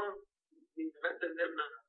ni 0.76 0.86
va 1.04 1.10
a 1.10 1.12
entender 1.14 1.50
nada. 1.56 1.84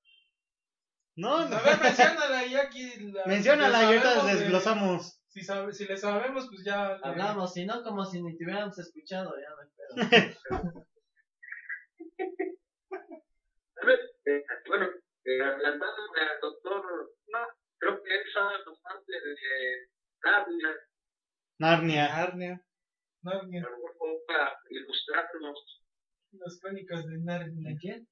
No, 1.17 1.45
no. 1.49 1.57
A 1.57 1.63
ver, 1.63 1.79
menciónala 1.81 2.45
y 2.47 2.55
aquí. 2.57 2.97
La, 3.13 3.27
Menciónala 3.27 3.83
y 3.83 3.85
ahorita 3.87 4.25
de- 4.25 4.33
desglosamos. 4.39 5.21
Si, 5.29 5.43
sabe, 5.43 5.73
si 5.75 5.85
le 5.87 5.97
sabemos, 5.99 6.47
pues 6.51 6.65
ya. 6.65 6.95
le- 6.97 7.01
Hablamos, 7.03 7.53
si 7.53 7.65
no, 7.67 7.83
como 7.83 8.05
si 8.07 8.23
ni 8.23 8.37
te 8.37 8.45
hubiéramos 8.45 8.79
escuchado, 8.79 9.35
ya 9.39 9.51
no. 9.51 9.61
A 13.83 13.87
ver, 13.87 13.99
eh, 14.27 14.43
bueno, 14.69 14.87
eh, 15.25 15.43
adelantándome 15.43 16.21
al 16.21 16.41
doctor, 16.41 16.83
no, 17.29 17.39
creo 17.79 18.03
que 18.03 18.15
él 18.15 18.25
sabe 18.35 18.55
bastante 18.67 19.13
de 19.13 19.89
Narnia, 20.23 20.77
Narnia. 21.61 22.09
Narnia. 22.09 22.61
Narnia, 23.23 23.63
ilustrarnos. 24.71 25.59
las 26.33 26.59
crónicas 26.61 27.05
de 27.07 27.19
Narnia. 27.19 27.71
¿De 27.71 27.77
quién? 27.77 28.09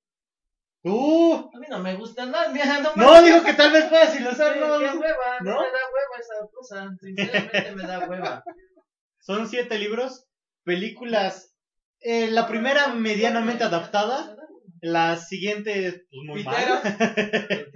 Uh, 0.84 1.50
A 1.54 1.58
mí 1.58 1.66
no 1.70 1.78
me 1.80 1.94
gusta 1.96 2.26
Narnia, 2.26 2.64
no 2.82 2.94
me 2.94 3.04
no, 3.04 3.22
digo 3.22 3.42
que 3.42 3.54
tal 3.54 3.72
vez 3.72 3.86
puedas 3.86 4.14
ilustrar, 4.20 4.54
Qué 4.54 4.60
no. 4.60 4.76
hueva, 4.76 5.40
¿No? 5.40 5.50
no 5.54 5.60
me 5.62 5.66
da 5.66 5.84
hueva 5.92 6.18
esa 6.20 6.34
cosa. 6.52 6.88
Sinceramente 7.00 7.74
me 7.74 7.82
da 7.84 8.08
hueva. 8.08 8.42
Son 9.20 9.48
siete 9.48 9.78
libros, 9.78 10.26
películas. 10.64 11.54
eh, 12.00 12.30
la 12.30 12.46
primera 12.46 12.88
medianamente 12.94 13.64
adaptada, 13.64 14.36
la 14.80 15.16
siguiente 15.16 16.04
pues 16.10 16.22
muy 16.26 16.44
mal. 16.44 16.82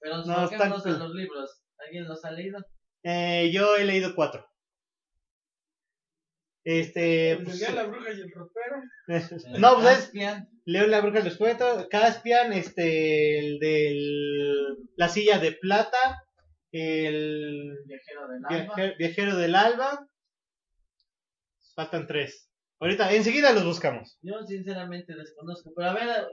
Pero 0.00 0.24
No, 0.24 0.44
están 0.44 0.72
en 0.72 0.80
cool. 0.80 0.98
los 0.98 1.14
libros. 1.14 1.62
¿Alguien 1.78 2.08
los 2.08 2.24
ha 2.24 2.30
leído? 2.32 2.58
Eh, 3.04 3.50
yo 3.52 3.76
he 3.76 3.84
leído 3.84 4.14
cuatro. 4.14 4.44
Este, 6.70 7.38
pues, 7.42 7.60
de 7.60 7.72
la 7.72 7.84
bruja 7.84 8.12
y 8.12 8.20
el 8.20 8.30
ropero. 8.30 8.82
no, 9.58 9.74
pues 9.76 9.86
es 9.90 9.98
Caspian, 10.04 10.50
Leo 10.66 10.86
la 10.86 11.00
bruja 11.00 11.20
del 11.20 11.28
escueto, 11.28 11.88
Caspian, 11.90 12.52
este, 12.52 13.38
el 13.38 13.58
del 13.58 14.76
la 14.96 15.08
silla 15.08 15.38
de 15.38 15.52
plata, 15.52 16.24
el 16.70 17.74
Viajero 17.86 18.28
del 18.28 18.42
viaje- 18.46 18.94
viajero 18.98 19.36
del 19.36 19.54
alba. 19.54 20.06
Faltan 21.74 22.06
tres. 22.06 22.50
Ahorita, 22.80 23.14
enseguida 23.14 23.52
los 23.52 23.64
buscamos. 23.64 24.18
Yo 24.20 24.42
sinceramente 24.46 25.14
desconozco. 25.14 25.72
Pero 25.74 25.88
a 25.88 25.94
ver, 25.94 26.26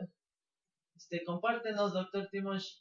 este, 0.97 1.23
compártenos, 1.23 1.93
doctor 1.93 2.27
Timosh. 2.29 2.79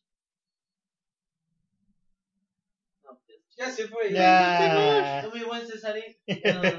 No, 3.05 3.20
pues, 3.24 3.39
Ya 3.56 3.70
se 3.70 3.89
fue. 3.89 4.12
Ya. 4.12 5.22
Tú, 5.24 5.36
mi 5.36 5.44
buen 5.44 5.66
Cesarín. 5.66 6.16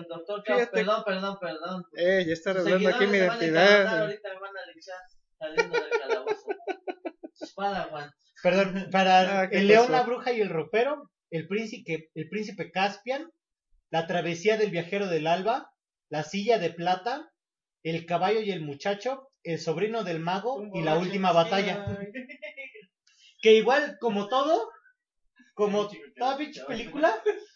Doctor 0.10 0.44
Caos, 0.44 0.68
perdón, 0.72 1.04
perdón, 1.06 1.38
perdón. 1.40 1.86
Eh, 1.96 2.26
ya 2.28 2.34
está 2.34 2.54
Sus 2.54 2.64
revelando 2.64 2.90
aquí 2.90 3.08
mi 3.08 3.18
identidad. 3.18 4.02
Ahorita 4.02 4.34
me 4.34 4.40
van 4.40 4.58
a 4.58 4.66
linchar 4.72 4.98
saliendo 5.38 5.80
del 5.80 5.90
calabozo. 5.90 6.48
Sus 7.34 7.54
Padawan. 7.54 8.12
Perdón, 8.44 8.90
para 8.92 9.42
Ah, 9.42 9.50
¿qué 9.50 9.60
el 9.60 9.68
león, 9.68 9.92
la 9.92 10.04
bruja 10.04 10.34
y 10.34 10.42
el 10.42 10.50
ropero, 10.50 11.12
el 11.30 11.48
príncipe, 11.48 12.10
el 12.14 12.30
príncipe 12.30 12.72
Caspian, 12.72 13.32
la 13.90 14.08
travesía 14.08 14.58
del 14.58 14.72
viajero 14.72 15.08
del 15.08 15.28
alba, 15.28 15.72
la 16.10 16.24
silla 16.24 16.60
de 16.60 16.72
plata, 16.72 17.32
el 17.84 18.06
caballo 18.06 18.42
y 18.42 18.52
el 18.52 18.62
muchacho, 18.62 19.30
el 19.44 19.60
sobrino 19.60 20.04
del 20.04 20.20
mago 20.20 20.64
y 20.74 20.82
la 20.82 20.98
última 20.98 21.32
batalla. 21.32 21.86
Que 23.42 23.54
igual, 23.54 23.98
como 24.00 24.28
todo, 24.28 24.72
como 25.56 25.90
toda 26.18 26.38
pinche 26.38 26.64
película, 26.66 27.24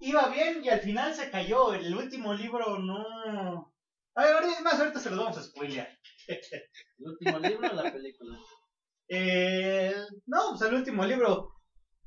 iba 0.00 0.28
bien 0.28 0.62
y 0.62 0.68
al 0.68 0.80
final 0.80 1.14
se 1.14 1.30
cayó. 1.30 1.72
El 1.72 1.94
último 1.94 2.34
libro 2.34 2.78
no. 2.78 3.72
A 4.14 4.24
ver, 4.24 4.34
ahora 4.34 4.52
es 4.52 4.60
más, 4.60 4.78
ahorita 4.78 5.00
se 5.00 5.10
los 5.10 5.18
vamos 5.18 5.38
a 5.38 5.42
spoilear. 5.42 5.88
¿El 6.28 7.06
último 7.06 7.38
libro 7.38 7.70
o 7.70 7.74
la 7.74 7.92
película? 7.92 8.38
Eh, 9.08 9.94
no, 10.26 10.50
pues 10.50 10.62
el 10.68 10.74
último 10.74 11.04
libro. 11.06 11.52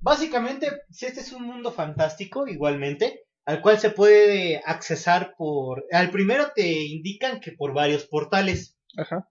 Básicamente, 0.01 0.69
si 0.91 1.05
este 1.05 1.21
es 1.21 1.31
un 1.31 1.43
mundo 1.43 1.71
fantástico, 1.71 2.47
igualmente, 2.47 3.25
al 3.45 3.61
cual 3.61 3.79
se 3.79 3.89
puede 3.89 4.61
accesar 4.65 5.33
por. 5.37 5.85
Al 5.91 6.11
primero 6.11 6.51
te 6.53 6.69
indican 6.69 7.39
que 7.39 7.53
por 7.53 7.73
varios 7.73 8.05
portales. 8.05 8.77
Ajá. 8.97 9.29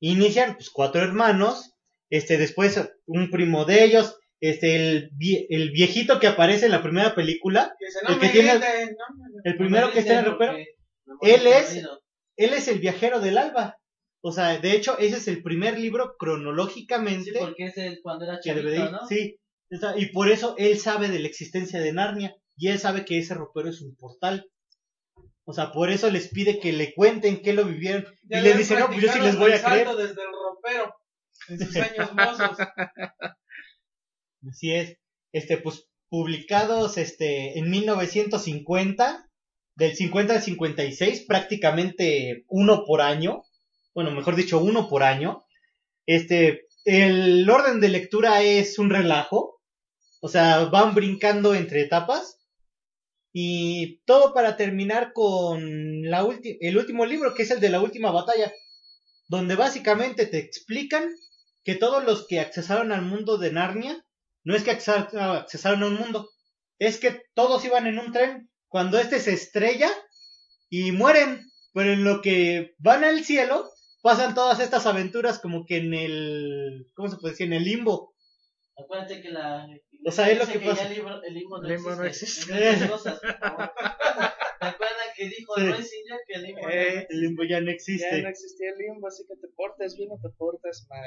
Inician, 0.00 0.54
pues, 0.54 0.70
cuatro 0.70 1.02
hermanos. 1.02 1.76
Este, 2.10 2.36
después 2.36 2.80
un 3.06 3.30
primo 3.30 3.64
de 3.64 3.84
ellos. 3.84 4.18
Este, 4.46 4.76
el, 4.76 5.10
vie- 5.12 5.46
el 5.48 5.70
viejito 5.70 6.20
que 6.20 6.26
aparece 6.26 6.66
en 6.66 6.72
la 6.72 6.82
primera 6.82 7.14
película. 7.14 7.74
Que 7.78 8.12
El 8.12 8.18
que 8.20 8.28
tiene- 8.28 8.60
El 9.44 9.56
primero 9.56 9.90
que 9.90 10.00
está 10.00 10.12
en 10.14 10.18
el 10.20 10.24
ropero. 10.26 10.52
Él 11.22 11.46
es-. 11.46 11.82
Él 12.36 12.52
es 12.52 12.68
el 12.68 12.78
viajero 12.78 13.20
del 13.20 13.38
alba. 13.38 13.78
O 14.20 14.32
sea, 14.32 14.58
de 14.58 14.72
hecho, 14.72 14.98
ese 14.98 15.16
es 15.16 15.28
el 15.28 15.42
primer 15.42 15.78
libro 15.78 16.16
cronológicamente. 16.18 17.30
Sí, 17.32 17.36
porque 17.38 17.64
es 17.66 17.76
el 17.78 18.00
cuando 18.02 18.24
era 18.26 18.38
que 18.42 18.52
debe 18.54 18.70
de 18.72 18.78
¿no? 18.90 19.06
sí. 19.08 19.38
Está- 19.70 19.94
y 19.98 20.06
por 20.12 20.30
eso 20.30 20.54
él 20.58 20.78
sabe 20.78 21.08
de 21.08 21.20
la 21.20 21.26
existencia 21.28 21.80
de 21.80 21.92
Narnia 21.94 22.36
y 22.56 22.68
él 22.68 22.78
sabe 22.78 23.04
que 23.06 23.18
ese 23.18 23.32
ropero 23.34 23.70
es 23.70 23.80
un 23.80 23.96
portal. 23.96 24.46
O 25.46 25.52
sea, 25.54 25.72
por 25.72 25.88
eso 25.90 26.10
les 26.10 26.28
pide 26.28 26.58
que 26.58 26.72
le 26.72 26.92
cuenten 26.94 27.40
qué 27.42 27.52
lo 27.54 27.64
vivieron 27.64 28.04
Ya 28.24 28.38
y 28.38 28.42
le 28.42 28.48
habían 28.52 28.58
dice, 28.58 28.78
no, 28.78 28.86
pues 28.88 29.00
yo 29.00 29.10
sí 29.12 29.20
les 29.20 29.38
voy 29.38 29.52
a 29.52 29.62
creer. 29.62 29.88
desde 29.88 30.20
el 30.22 30.28
ropero. 30.32 30.94
En 31.48 31.58
sus 31.58 31.76
años 31.76 32.12
mozos. 32.14 32.56
Así 34.48 34.72
es. 34.72 34.98
Este, 35.32 35.58
pues 35.58 35.88
publicados 36.08 36.96
este 36.96 37.58
en 37.58 37.70
1950, 37.70 39.28
del 39.76 39.96
50 39.96 40.34
al 40.34 40.42
56, 40.42 41.24
prácticamente 41.26 42.44
uno 42.48 42.84
por 42.84 43.00
año. 43.00 43.42
Bueno, 43.94 44.10
mejor 44.10 44.36
dicho, 44.36 44.60
uno 44.60 44.88
por 44.88 45.02
año. 45.02 45.44
Este, 46.06 46.66
el 46.84 47.48
orden 47.48 47.80
de 47.80 47.88
lectura 47.88 48.42
es 48.42 48.78
un 48.78 48.90
relajo. 48.90 49.60
O 50.20 50.28
sea, 50.28 50.64
van 50.66 50.94
brincando 50.94 51.54
entre 51.54 51.82
etapas. 51.82 52.40
Y 53.32 53.98
todo 54.04 54.32
para 54.32 54.56
terminar 54.56 55.12
con 55.12 56.02
la 56.08 56.24
el 56.60 56.78
último 56.78 57.04
libro, 57.04 57.34
que 57.34 57.42
es 57.42 57.50
el 57.50 57.58
de 57.58 57.70
la 57.70 57.80
última 57.80 58.12
batalla. 58.12 58.52
Donde 59.26 59.56
básicamente 59.56 60.26
te 60.26 60.38
explican 60.38 61.08
que 61.64 61.74
todos 61.74 62.04
los 62.04 62.28
que 62.28 62.38
accesaron 62.38 62.92
al 62.92 63.02
mundo 63.02 63.38
de 63.38 63.50
Narnia 63.50 64.03
no 64.44 64.54
es 64.54 64.62
que 64.62 64.70
accesa- 64.72 65.08
accesaron 65.40 65.82
a 65.82 65.86
un 65.86 65.94
mundo, 65.94 66.28
es 66.78 66.98
que 66.98 67.22
todos 67.34 67.64
iban 67.64 67.86
en 67.86 67.98
un 67.98 68.12
tren. 68.12 68.50
Cuando 68.68 68.98
este 68.98 69.20
se 69.20 69.32
estrella 69.32 69.90
y 70.68 70.92
mueren, 70.92 71.40
pero 71.72 71.92
en 71.92 72.04
lo 72.04 72.20
que 72.22 72.74
van 72.78 73.04
al 73.04 73.24
cielo, 73.24 73.70
pasan 74.02 74.34
todas 74.34 74.60
estas 74.60 74.86
aventuras 74.86 75.38
como 75.38 75.64
que 75.66 75.76
en 75.78 75.94
el, 75.94 76.86
¿cómo 76.94 77.08
se 77.08 77.16
puede 77.18 77.32
decir? 77.32 77.46
En 77.46 77.52
el 77.54 77.64
limbo. 77.64 78.14
Acuérdate 78.76 79.22
que 79.22 79.30
la. 79.30 79.66
O 80.06 80.10
sea, 80.10 80.28
es 80.30 80.38
lo 80.38 80.46
que 80.46 80.58
ya 80.58 80.70
pasa. 80.70 80.88
el, 80.88 80.94
libro, 80.94 81.22
el 81.22 81.34
limbo 81.34 81.58
no 81.62 81.68
Limbo 81.68 81.94
no 81.94 82.04
existe. 82.04 82.52
existe. 82.52 82.52
Inventes 82.52 82.90
cosas, 82.90 83.20
por 83.20 83.38
favor. 83.38 83.72
¿Te 84.60 84.66
acuerdas 84.66 85.06
que 85.16 85.28
dijo 85.28 85.54
Sí. 85.56 85.62
Roy 85.70 85.82
Singer 85.82 86.18
que 86.26 86.34
el 86.34 86.42
limbo 86.42 86.60
no 86.62 86.68
Eh, 86.70 86.88
existe? 86.88 87.14
El 87.14 87.20
limbo 87.20 87.42
ya 87.44 87.60
no 87.60 87.66
Ya 87.66 87.72
existe. 87.72 88.22
no 88.22 88.28
existía 88.28 88.70
el 88.70 88.78
limbo, 88.78 89.06
así 89.08 89.22
que 89.28 89.36
te 89.36 89.48
portes 89.54 89.96
bien 89.96 90.10
o 90.10 90.18
te 90.20 90.28
portes 90.36 90.86
mal. 90.90 91.04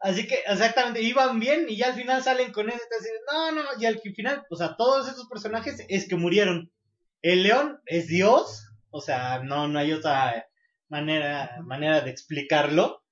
Así 0.00 0.26
que, 0.26 0.40
exactamente, 0.46 1.00
iban 1.00 1.40
bien 1.40 1.66
y 1.68 1.76
ya 1.76 1.86
al 1.86 1.94
final 1.94 2.22
salen 2.22 2.52
con 2.52 2.68
eso. 2.68 2.78
así, 3.00 3.08
no, 3.32 3.52
no, 3.52 3.62
y 3.80 3.86
al 3.86 3.98
final, 4.00 4.44
o 4.50 4.56
sea, 4.56 4.76
todos 4.76 5.08
esos 5.08 5.26
personajes 5.28 5.84
es 5.88 6.06
que 6.08 6.16
murieron. 6.16 6.70
El 7.22 7.42
león 7.42 7.80
es 7.86 8.06
Dios, 8.06 8.68
o 8.90 9.00
sea, 9.00 9.40
no, 9.42 9.66
no 9.66 9.78
hay 9.78 9.92
otra 9.92 10.46
manera, 10.88 11.58
manera 11.64 12.02
de 12.02 12.10
explicarlo. 12.10 13.02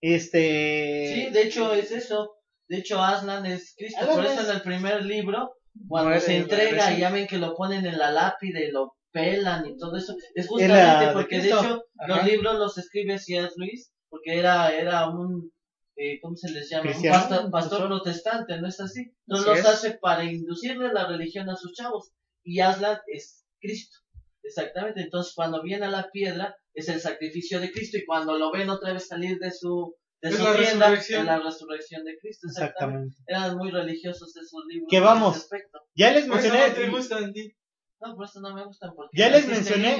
Este. 0.00 1.12
Sí, 1.14 1.30
de 1.30 1.42
hecho 1.42 1.74
es 1.74 1.90
eso. 1.90 2.30
De 2.68 2.78
hecho, 2.78 3.02
Aslan 3.02 3.46
es 3.46 3.74
Cristo. 3.76 4.00
Aslan 4.00 4.16
Por 4.16 4.24
eso 4.26 4.40
es- 4.40 4.48
en 4.48 4.54
el 4.56 4.62
primer 4.62 5.04
libro, 5.04 5.56
cuando 5.88 6.10
Muere 6.10 6.24
se 6.24 6.36
entrega 6.36 6.92
y 6.92 7.00
ya 7.00 7.10
ven 7.10 7.26
que 7.26 7.38
lo 7.38 7.54
ponen 7.54 7.84
en 7.86 7.98
la 7.98 8.10
lápide 8.10 8.68
y 8.68 8.70
lo 8.70 8.96
pelan 9.12 9.66
y 9.66 9.76
todo 9.76 9.96
eso, 9.96 10.14
es 10.34 10.48
justamente 10.48 11.06
de 11.06 11.12
porque 11.12 11.38
de 11.40 11.48
hecho 11.48 11.84
Ajá. 11.98 12.08
los 12.08 12.24
libros 12.24 12.58
los 12.58 12.78
escribe 12.78 13.18
C.S. 13.18 13.52
Luis, 13.56 13.92
porque 14.08 14.38
era, 14.38 14.72
era 14.72 15.08
un, 15.08 15.52
eh, 15.96 16.18
¿cómo 16.20 16.36
se 16.36 16.50
les 16.50 16.68
llama? 16.68 16.90
Un 16.90 17.02
pastor, 17.02 17.10
pastor 17.10 17.50
pastor. 17.50 17.86
protestante, 17.86 18.60
¿no 18.60 18.68
es 18.68 18.80
así? 18.80 19.00
Así 19.00 19.12
los 19.26 19.58
es. 19.58 19.66
hace 19.66 19.98
para 19.98 20.24
inducirle 20.24 20.92
la 20.92 21.06
religión 21.06 21.48
a 21.50 21.56
sus 21.56 21.72
chavos. 21.72 22.12
Y 22.42 22.60
Aslan 22.60 22.98
es 23.06 23.44
Cristo. 23.60 23.98
Exactamente. 24.42 25.00
Entonces 25.00 25.32
cuando 25.34 25.62
viene 25.62 25.86
a 25.86 25.90
la 25.90 26.10
piedra 26.10 26.56
es 26.74 26.88
el 26.88 27.00
sacrificio 27.00 27.60
de 27.60 27.72
Cristo 27.72 27.96
y 27.96 28.04
cuando 28.04 28.36
lo 28.36 28.52
ven 28.52 28.68
otra 28.68 28.92
vez 28.92 29.06
salir 29.06 29.38
de 29.38 29.50
su 29.50 29.94
de 30.20 30.30
Es 30.30 30.36
su 30.36 30.42
la 30.42 30.56
tienda 30.56 30.88
resurrección. 30.88 31.20
es 31.20 31.26
la 31.26 31.38
resurrección 31.38 32.04
de 32.04 32.18
Cristo. 32.18 32.46
Exactamente. 32.48 33.08
Exactamente. 33.08 33.16
Eran 33.26 33.56
muy 33.56 33.70
religiosos 33.70 34.36
esos 34.36 34.64
libros. 34.68 34.88
Que 34.90 35.00
vamos. 35.00 35.48
Ya 35.94 36.12
les 36.12 36.26
mencioné. 36.26 36.68
no 36.68 36.74
te 36.74 36.90
gustan, 36.90 37.32
ti. 37.32 37.54
No, 38.00 38.16
por 38.16 38.26
eso 38.26 38.40
no 38.40 38.54
me 38.54 38.64
gustan. 38.64 38.92
Porque 38.94 39.16
Ya 39.16 39.30
les 39.30 39.46
mencioné 39.46 39.98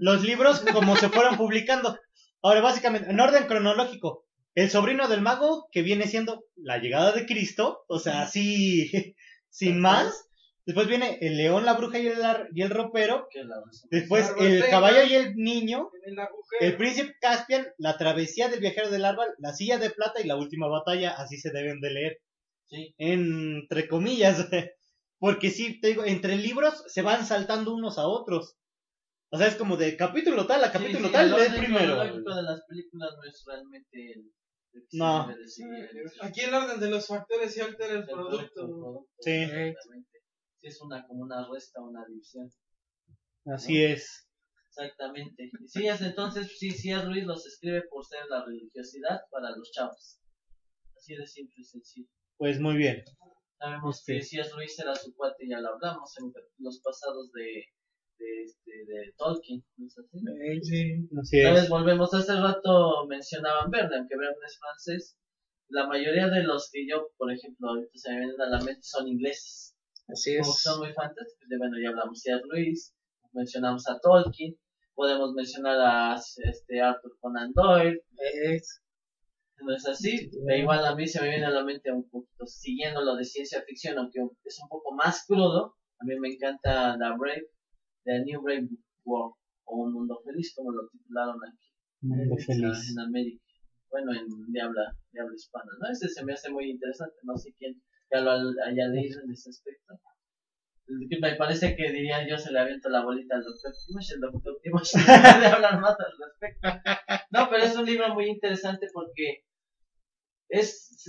los 0.00 0.22
libros 0.22 0.60
como 0.72 0.96
se 0.96 1.08
fueron 1.08 1.36
publicando. 1.36 1.98
Ahora, 2.42 2.60
básicamente, 2.60 3.10
en 3.10 3.20
orden 3.20 3.46
cronológico, 3.46 4.24
el 4.60 4.70
sobrino 4.70 5.08
del 5.08 5.22
mago, 5.22 5.68
que 5.72 5.82
viene 5.82 6.06
siendo 6.06 6.44
la 6.56 6.78
llegada 6.78 7.12
de 7.12 7.24
Cristo, 7.24 7.84
o 7.88 7.98
sea, 7.98 8.22
así, 8.22 8.90
sin 9.48 9.80
más. 9.80 10.26
Después 10.66 10.86
viene 10.86 11.18
el 11.22 11.38
león, 11.38 11.64
la 11.64 11.72
bruja 11.72 11.98
y 11.98 12.06
el, 12.06 12.18
y 12.54 12.62
el 12.62 12.70
ropero. 12.70 13.26
Después 13.90 14.30
el 14.38 14.62
caballo 14.68 15.02
y 15.02 15.14
el 15.14 15.34
niño. 15.34 15.90
El 16.60 16.76
príncipe 16.76 17.16
Caspian, 17.20 17.66
la 17.78 17.96
travesía 17.96 18.48
del 18.48 18.60
viajero 18.60 18.90
del 18.90 19.06
árbol, 19.06 19.28
la 19.38 19.54
silla 19.54 19.78
de 19.78 19.90
plata 19.90 20.20
y 20.20 20.26
la 20.26 20.36
última 20.36 20.68
batalla, 20.68 21.12
así 21.12 21.38
se 21.38 21.50
deben 21.50 21.80
de 21.80 21.90
leer. 21.90 22.18
Sí. 22.68 22.94
Entre 22.98 23.88
comillas. 23.88 24.46
Porque 25.18 25.50
sí, 25.50 25.80
te 25.80 25.88
digo, 25.88 26.04
entre 26.04 26.36
libros 26.36 26.84
se 26.86 27.02
van 27.02 27.26
saltando 27.26 27.74
unos 27.74 27.98
a 27.98 28.06
otros. 28.06 28.56
O 29.30 29.38
sea, 29.38 29.46
es 29.46 29.56
como 29.56 29.76
de 29.76 29.96
capítulo 29.96 30.46
tal 30.46 30.62
a 30.64 30.72
capítulo 30.72 31.00
Sí, 31.00 31.06
sí, 31.06 31.12
tal, 31.12 31.26
el 31.28 31.34
es 31.34 31.48
orden 31.48 31.64
primero. 31.64 31.96
de 32.04 32.42
las 32.42 32.62
películas 32.66 33.10
no 33.16 33.28
es 33.28 33.44
realmente 33.46 34.12
el, 34.12 34.32
No. 34.92 35.30
Es 35.30 35.60
Aquí 36.20 36.40
el 36.40 36.54
orden 36.54 36.80
de 36.80 36.90
los 36.90 37.06
factores 37.06 37.54
se 37.54 37.62
altera 37.62 37.94
el 37.94 38.04
producto. 38.06 39.06
Sí. 39.20 39.30
exactamente. 39.30 40.18
Sí, 40.58 40.66
es 40.66 40.80
una 40.82 41.06
como 41.06 41.22
una 41.22 41.48
resta, 41.48 41.80
una 41.80 42.04
división. 42.06 42.50
Así 43.46 43.82
es. 43.82 44.28
Exactamente. 44.68 45.44
Y 45.44 45.68
Sí, 45.68 45.86
es 45.88 46.00
entonces, 46.02 46.56
sí, 46.58 46.70
sí, 46.70 46.90
es 46.92 47.04
Ruiz 47.04 47.24
los 47.24 47.46
escribe 47.46 47.82
por 47.90 48.04
ser 48.04 48.26
la 48.28 48.44
religiosidad 48.44 49.20
para 49.30 49.50
los 49.56 49.70
chavos. 49.72 50.20
Así 50.96 51.16
de 51.16 51.26
simple 51.26 51.56
y 51.58 51.64
sencillo. 51.64 52.08
Pues 52.36 52.60
muy 52.60 52.76
bien. 52.76 53.02
Sabemos 53.58 53.98
Este. 54.00 54.14
que 54.18 54.22
C.S. 54.22 54.50
Luis 54.54 54.78
era 54.78 54.94
su 54.94 55.14
cuate, 55.14 55.46
ya 55.48 55.60
lo 55.60 55.74
hablamos 55.74 56.16
en 56.18 56.32
los 56.58 56.80
pasados 56.80 57.30
de, 57.32 57.64
de, 58.20 58.42
este, 58.44 58.70
de 58.86 59.12
Tolkien. 59.16 59.64
¿no 59.76 59.86
es 59.86 59.98
así? 59.98 60.18
Sí. 60.62 61.08
Así 61.20 61.40
es. 61.40 61.68
volvemos, 61.68 62.12
hace 62.14 62.34
rato 62.34 63.06
mencionaban 63.08 63.70
Verne, 63.70 63.96
aunque 63.96 64.16
Verne 64.16 64.36
es 64.46 64.58
francés. 64.58 65.16
La 65.68 65.86
mayoría 65.86 66.28
de 66.28 66.42
los 66.42 66.68
que 66.72 66.86
yo, 66.88 67.08
por 67.16 67.32
ejemplo, 67.32 67.70
ahorita 67.70 67.90
se 67.94 68.10
me 68.10 68.18
vienen 68.20 68.40
a 68.40 68.46
la 68.50 68.58
mente 68.60 68.82
son 68.82 69.06
ingleses. 69.08 69.74
Así 70.08 70.36
Como 70.38 70.50
es. 70.52 70.62
son 70.62 70.78
muy 70.80 70.92
fantásticos. 70.92 71.46
Bueno, 71.58 71.76
ya 71.82 71.90
hablamos 71.90 72.20
de 72.22 72.40
Luis, 72.50 72.92
mencionamos 73.32 73.88
a 73.88 73.98
Tolkien, 74.00 74.56
podemos 74.94 75.32
mencionar 75.34 75.78
a 75.80 76.16
este 76.44 76.80
Arthur 76.80 77.16
Conan 77.20 77.52
Doyle, 77.54 78.02
Es- 78.44 78.82
¿no 79.62 79.74
es 79.76 79.86
así? 79.86 80.28
E 80.48 80.58
igual 80.58 80.84
a 80.84 80.94
mí 80.96 81.06
se 81.06 81.20
me 81.22 81.28
viene 81.28 81.46
a 81.46 81.50
la 81.50 81.62
mente 81.64 81.92
un 81.92 82.08
poquito 82.10 82.46
siguiendo 82.46 83.02
lo 83.02 83.14
de 83.14 83.24
ciencia 83.24 83.62
ficción, 83.62 83.96
aunque 83.98 84.18
es 84.44 84.58
un 84.60 84.68
poco 84.68 84.92
más 84.94 85.24
crudo. 85.26 85.76
A 86.00 86.04
mí 86.04 86.18
me 86.18 86.28
encanta 86.30 86.96
The 86.98 87.16
Brave, 87.18 87.46
The 88.04 88.20
New 88.24 88.40
Brave 88.42 88.68
World, 89.04 89.34
o 89.64 89.76
Un 89.84 89.92
Mundo 89.92 90.20
Feliz, 90.24 90.52
como 90.54 90.72
lo 90.72 90.88
titularon 90.88 91.36
aquí 91.46 91.68
Mundo 92.02 92.34
en- 92.38 92.44
feliz. 92.44 92.90
en 92.92 93.00
América. 93.00 93.44
Bueno, 93.90 94.12
en 94.12 94.26
de 94.52 94.60
habla, 94.60 94.96
de 95.12 95.20
habla 95.20 95.34
hispana, 95.34 95.70
¿no? 95.80 95.88
Ese 95.90 96.08
se 96.08 96.24
me 96.24 96.32
hace 96.32 96.50
muy 96.50 96.70
interesante, 96.70 97.16
no 97.24 97.36
sé 97.36 97.52
quién 97.58 97.74
ya 98.12 98.20
lo 98.20 98.30
haya 98.32 98.88
leído 98.88 99.20
en 99.22 99.30
ese 99.32 99.50
aspecto. 99.50 99.94
Me 101.20 101.36
parece 101.36 101.76
que 101.76 101.92
diría 101.92 102.26
yo 102.28 102.36
se 102.36 102.50
le 102.52 102.58
avienta 102.58 102.88
la 102.88 103.04
bolita 103.04 103.36
al 103.36 103.44
doctor 103.44 103.72
Timosh, 103.86 104.12
el 104.12 104.20
doctor 104.20 104.58
Timosh 104.62 104.92
no 104.96 105.04
puede 105.04 105.46
hablar 105.46 105.80
más 105.80 105.94
al 106.00 106.12
respecto. 106.18 106.68
No, 107.30 107.48
pero 107.48 107.62
es 107.64 107.76
un 107.76 107.86
libro 107.86 108.12
muy 108.14 108.26
interesante 108.26 108.88
porque 108.92 109.44
es, 110.50 111.02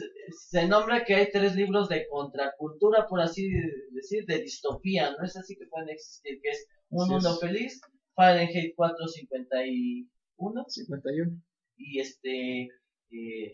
se- 0.50 0.68
nombra 0.68 1.04
que 1.04 1.16
hay 1.16 1.32
tres 1.32 1.56
libros 1.56 1.90
de 1.90 2.06
contracultura, 2.08 3.06
por 3.08 3.20
así 3.22 3.50
decir, 3.92 4.26
de 4.26 4.40
distopía, 4.40 5.12
no 5.12 5.26
es 5.26 5.36
así 5.36 5.56
que 5.58 5.66
pueden 5.68 5.90
existir, 5.90 6.40
que 6.42 6.50
es 6.52 6.68
Un 6.90 7.04
Así 7.04 7.12
Mundo 7.12 7.30
es. 7.32 7.40
Feliz, 7.40 7.82
Fahrenheit 8.16 8.74
451 8.76 10.66
51. 10.68 11.42
y 11.78 12.00
este 12.00 12.68
eh, 13.12 13.52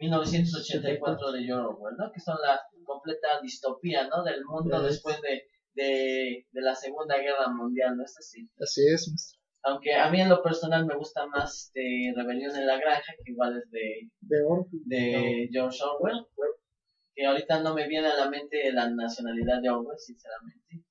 1984 0.00 1.32
de 1.32 1.52
Orwell, 1.52 1.96
¿no? 1.96 2.10
Que 2.12 2.20
son 2.20 2.36
la 2.46 2.60
completa 2.84 3.40
distopía, 3.42 4.06
¿no? 4.08 4.22
Del 4.22 4.44
mundo 4.44 4.80
después 4.82 5.20
de, 5.20 5.42
de, 5.74 6.46
de 6.50 6.60
la 6.62 6.74
Segunda 6.74 7.18
Guerra 7.18 7.48
Mundial, 7.52 7.96
¿no 7.96 8.04
es 8.04 8.16
así? 8.18 8.48
Así 8.60 8.82
es, 8.92 9.08
maestro. 9.08 9.37
Aunque 9.64 9.94
a 9.94 10.10
mí 10.10 10.20
en 10.20 10.28
lo 10.28 10.42
personal 10.42 10.86
me 10.86 10.96
gusta 10.96 11.26
más 11.26 11.66
este, 11.66 12.12
Rebelión 12.14 12.54
en 12.56 12.66
la 12.66 12.78
Granja, 12.78 13.12
que 13.24 13.32
igual 13.32 13.58
es 13.58 13.70
de, 13.70 14.08
De 14.20 14.38
de 14.84 15.48
George 15.50 15.78
Orwell, 15.82 16.26
que 17.14 17.26
ahorita 17.26 17.62
no 17.62 17.74
me 17.74 17.88
viene 17.88 18.06
a 18.06 18.16
la 18.16 18.30
mente 18.30 18.72
la 18.72 18.88
nacionalidad 18.90 19.60
de 19.60 19.70
Orwell, 19.70 19.98
sinceramente. 19.98 20.84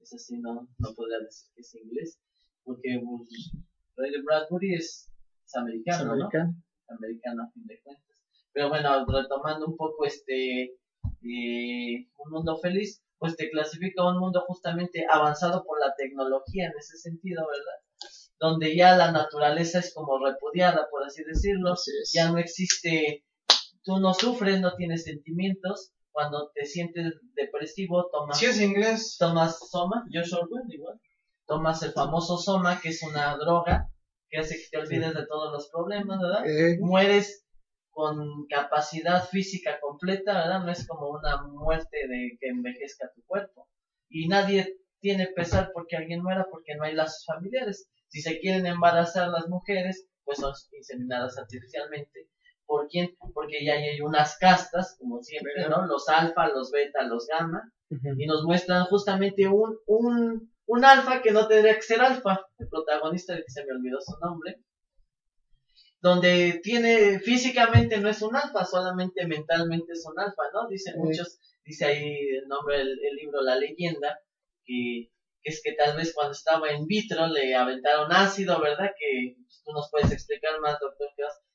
Es 0.00 0.12
así, 0.12 0.38
no, 0.38 0.68
no 0.78 0.94
podría 0.94 1.20
decir 1.20 1.48
que 1.54 1.60
es 1.60 1.74
inglés, 1.74 2.18
porque 2.64 3.00
pues, 3.00 3.52
Ray 3.96 4.22
Bradbury 4.22 4.74
es, 4.74 5.10
es 5.44 5.56
americano, 5.56 6.04
¿no? 6.04 6.12
americano. 6.12 6.54
americano 6.88 7.42
a 7.44 7.50
fin 7.52 7.66
de 7.66 7.80
cuentas. 7.82 8.08
Pero 8.52 8.68
bueno, 8.70 9.06
retomando 9.06 9.66
un 9.66 9.76
poco 9.76 10.04
este 10.04 10.74
eh, 11.22 12.08
un 12.16 12.30
mundo 12.30 12.58
feliz, 12.58 13.02
pues 13.18 13.36
te 13.36 13.50
clasifica 13.50 14.04
un 14.04 14.18
mundo 14.18 14.44
justamente 14.46 15.06
avanzado 15.10 15.64
por 15.64 15.78
la 15.80 15.94
tecnología 15.96 16.66
en 16.66 16.78
ese 16.78 16.96
sentido, 16.96 17.46
¿verdad? 17.46 17.87
Donde 18.40 18.76
ya 18.76 18.96
la 18.96 19.10
naturaleza 19.10 19.80
es 19.80 19.92
como 19.92 20.24
repudiada, 20.24 20.88
por 20.90 21.04
así 21.04 21.24
decirlo, 21.24 21.72
Así 21.72 21.90
ya 22.14 22.30
no 22.30 22.38
existe, 22.38 23.24
tú 23.82 23.98
no 23.98 24.14
sufres, 24.14 24.60
no 24.60 24.74
tienes 24.76 25.04
sentimientos, 25.04 25.92
cuando 26.12 26.50
te 26.54 26.66
sientes 26.66 27.14
depresivo 27.34 28.08
tomas 28.10 28.38
Si 28.38 28.46
es 28.46 28.60
inglés. 28.60 29.16
tomas 29.18 29.58
Soma, 29.70 30.04
Josh 30.12 30.34
Orwell 30.34 30.72
igual, 30.72 31.00
tomas 31.46 31.82
el 31.82 31.92
famoso 31.92 32.38
Soma, 32.38 32.80
que 32.80 32.90
es 32.90 33.02
una 33.02 33.36
droga 33.36 33.88
que 34.28 34.38
hace 34.38 34.56
que 34.56 34.66
te 34.70 34.78
olvides 34.78 35.14
de 35.14 35.26
todos 35.26 35.52
los 35.52 35.68
problemas, 35.70 36.20
¿verdad? 36.20 36.46
Eh, 36.46 36.78
Mueres 36.80 37.44
con 37.90 38.46
capacidad 38.46 39.26
física 39.28 39.80
completa, 39.80 40.34
¿verdad? 40.34 40.60
No 40.64 40.70
es 40.70 40.86
como 40.86 41.10
una 41.10 41.42
muerte 41.42 42.06
de 42.06 42.36
que 42.40 42.48
envejezca 42.48 43.10
tu 43.14 43.22
cuerpo. 43.24 43.68
Y 44.08 44.28
nadie 44.28 44.76
tiene 45.00 45.26
pesar 45.28 45.70
porque 45.72 45.96
alguien 45.96 46.22
muera 46.22 46.46
porque 46.50 46.74
no 46.76 46.84
hay 46.84 46.94
lazos 46.94 47.24
familiares. 47.24 47.88
Si 48.08 48.20
se 48.22 48.38
quieren 48.40 48.66
embarazar 48.66 49.28
las 49.28 49.48
mujeres, 49.48 50.06
pues 50.24 50.38
son 50.38 50.52
inseminadas 50.76 51.38
artificialmente. 51.38 52.28
¿Por 52.66 52.88
quién? 52.88 53.16
Porque 53.32 53.64
ya 53.64 53.74
hay 53.74 54.00
unas 54.00 54.36
castas, 54.38 54.96
como 54.98 55.22
siempre, 55.22 55.68
¿no? 55.68 55.86
Los 55.86 56.08
alfa, 56.08 56.48
los 56.48 56.70
beta, 56.70 57.02
los 57.04 57.26
gamma 57.26 57.72
y 58.18 58.26
nos 58.26 58.44
muestran 58.44 58.84
justamente 58.86 59.48
un, 59.48 59.78
un, 59.86 60.52
un 60.66 60.84
alfa 60.84 61.22
que 61.22 61.30
no 61.32 61.46
tendría 61.48 61.74
que 61.76 61.82
ser 61.82 62.02
alfa, 62.02 62.38
el 62.58 62.68
protagonista 62.68 63.34
que 63.36 63.44
se 63.48 63.64
me 63.64 63.72
olvidó 63.72 63.98
su 64.02 64.12
nombre, 64.20 64.60
donde 66.00 66.60
tiene, 66.62 67.18
físicamente 67.18 67.98
no 67.98 68.08
es 68.08 68.20
un 68.22 68.36
alfa, 68.36 68.64
solamente 68.64 69.26
mentalmente 69.26 69.92
es 69.92 70.04
un 70.06 70.18
alfa, 70.20 70.42
¿no? 70.52 70.68
Dicen 70.68 70.94
Sí. 70.94 71.00
muchos, 71.00 71.40
dice 71.64 71.86
ahí 71.86 72.14
el 72.42 72.46
nombre 72.48 72.78
del 72.78 72.90
el 73.02 73.16
libro 73.16 73.40
La 73.40 73.56
leyenda, 73.56 74.18
que, 74.64 75.10
que 75.42 75.50
es 75.50 75.60
que 75.62 75.72
tal 75.72 75.96
vez 75.96 76.12
cuando 76.14 76.32
estaba 76.32 76.72
in 76.72 76.86
vitro 76.86 77.26
le 77.28 77.54
aventaron 77.54 78.12
ácido, 78.12 78.60
¿verdad? 78.60 78.90
Que 78.98 79.34
pues, 79.36 79.62
tú 79.64 79.72
nos 79.72 79.90
puedes 79.90 80.10
explicar 80.12 80.60
más, 80.60 80.78
doctor, 80.80 81.08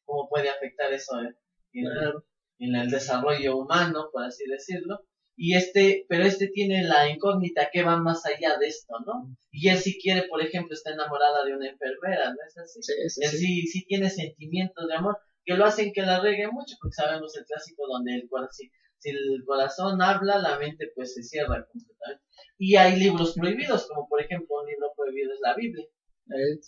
cómo 0.05 0.27
puede 0.29 0.49
afectar 0.49 0.91
eso 0.93 1.19
eh, 1.21 1.35
en, 1.73 1.85
Claro. 1.91 2.25
en 2.59 2.75
el 2.75 2.89
desarrollo 2.89 3.57
humano, 3.57 4.09
por 4.11 4.23
así 4.23 4.45
decirlo. 4.47 5.05
Y 5.35 5.55
este, 5.55 6.05
pero 6.07 6.25
este 6.25 6.47
tiene 6.49 6.83
la 6.83 7.09
incógnita 7.09 7.69
que 7.71 7.83
va 7.83 7.97
más 7.97 8.23
allá 8.25 8.57
de 8.59 8.67
esto, 8.67 8.93
¿no? 9.05 9.35
Y 9.51 9.69
él 9.69 9.77
si 9.77 9.99
quiere, 9.99 10.27
por 10.27 10.41
ejemplo, 10.43 10.73
está 10.75 10.91
enamorada 10.91 11.43
de 11.43 11.55
una 11.55 11.69
enfermera, 11.69 12.29
¿no 12.29 12.37
es 12.47 12.57
así? 12.57 12.81
sí, 12.83 12.93
sí, 13.09 13.21
Él 13.23 13.29
sí. 13.31 13.37
sí, 13.37 13.67
sí 13.67 13.85
tiene 13.85 14.09
sentimientos 14.11 14.87
de 14.87 14.95
amor 14.95 15.17
que 15.45 15.55
lo 15.55 15.65
hacen 15.65 15.91
que 15.91 16.03
la 16.03 16.19
regue 16.21 16.47
mucho, 16.47 16.75
porque 16.79 16.93
sabemos 16.95 17.35
el 17.35 17.45
clásico 17.45 17.87
donde 17.87 18.15
el 18.15 18.29
corazón, 18.29 18.53
si, 18.53 18.71
si 19.03 19.09
el 19.09 19.43
corazón 19.45 20.01
habla, 20.01 20.39
la 20.39 20.57
mente 20.57 20.91
pues 20.95 21.13
se 21.13 21.23
cierra 21.23 21.65
completamente. 21.65 22.23
Y 22.57 22.77
hay 22.77 22.97
libros 22.97 23.33
prohibidos, 23.33 23.87
como 23.87 24.07
por 24.07 24.21
ejemplo 24.21 24.61
un 24.61 24.67
libro 24.67 24.93
prohibido 24.95 25.33
es 25.33 25.39
la 25.41 25.55
Biblia. 25.55 25.85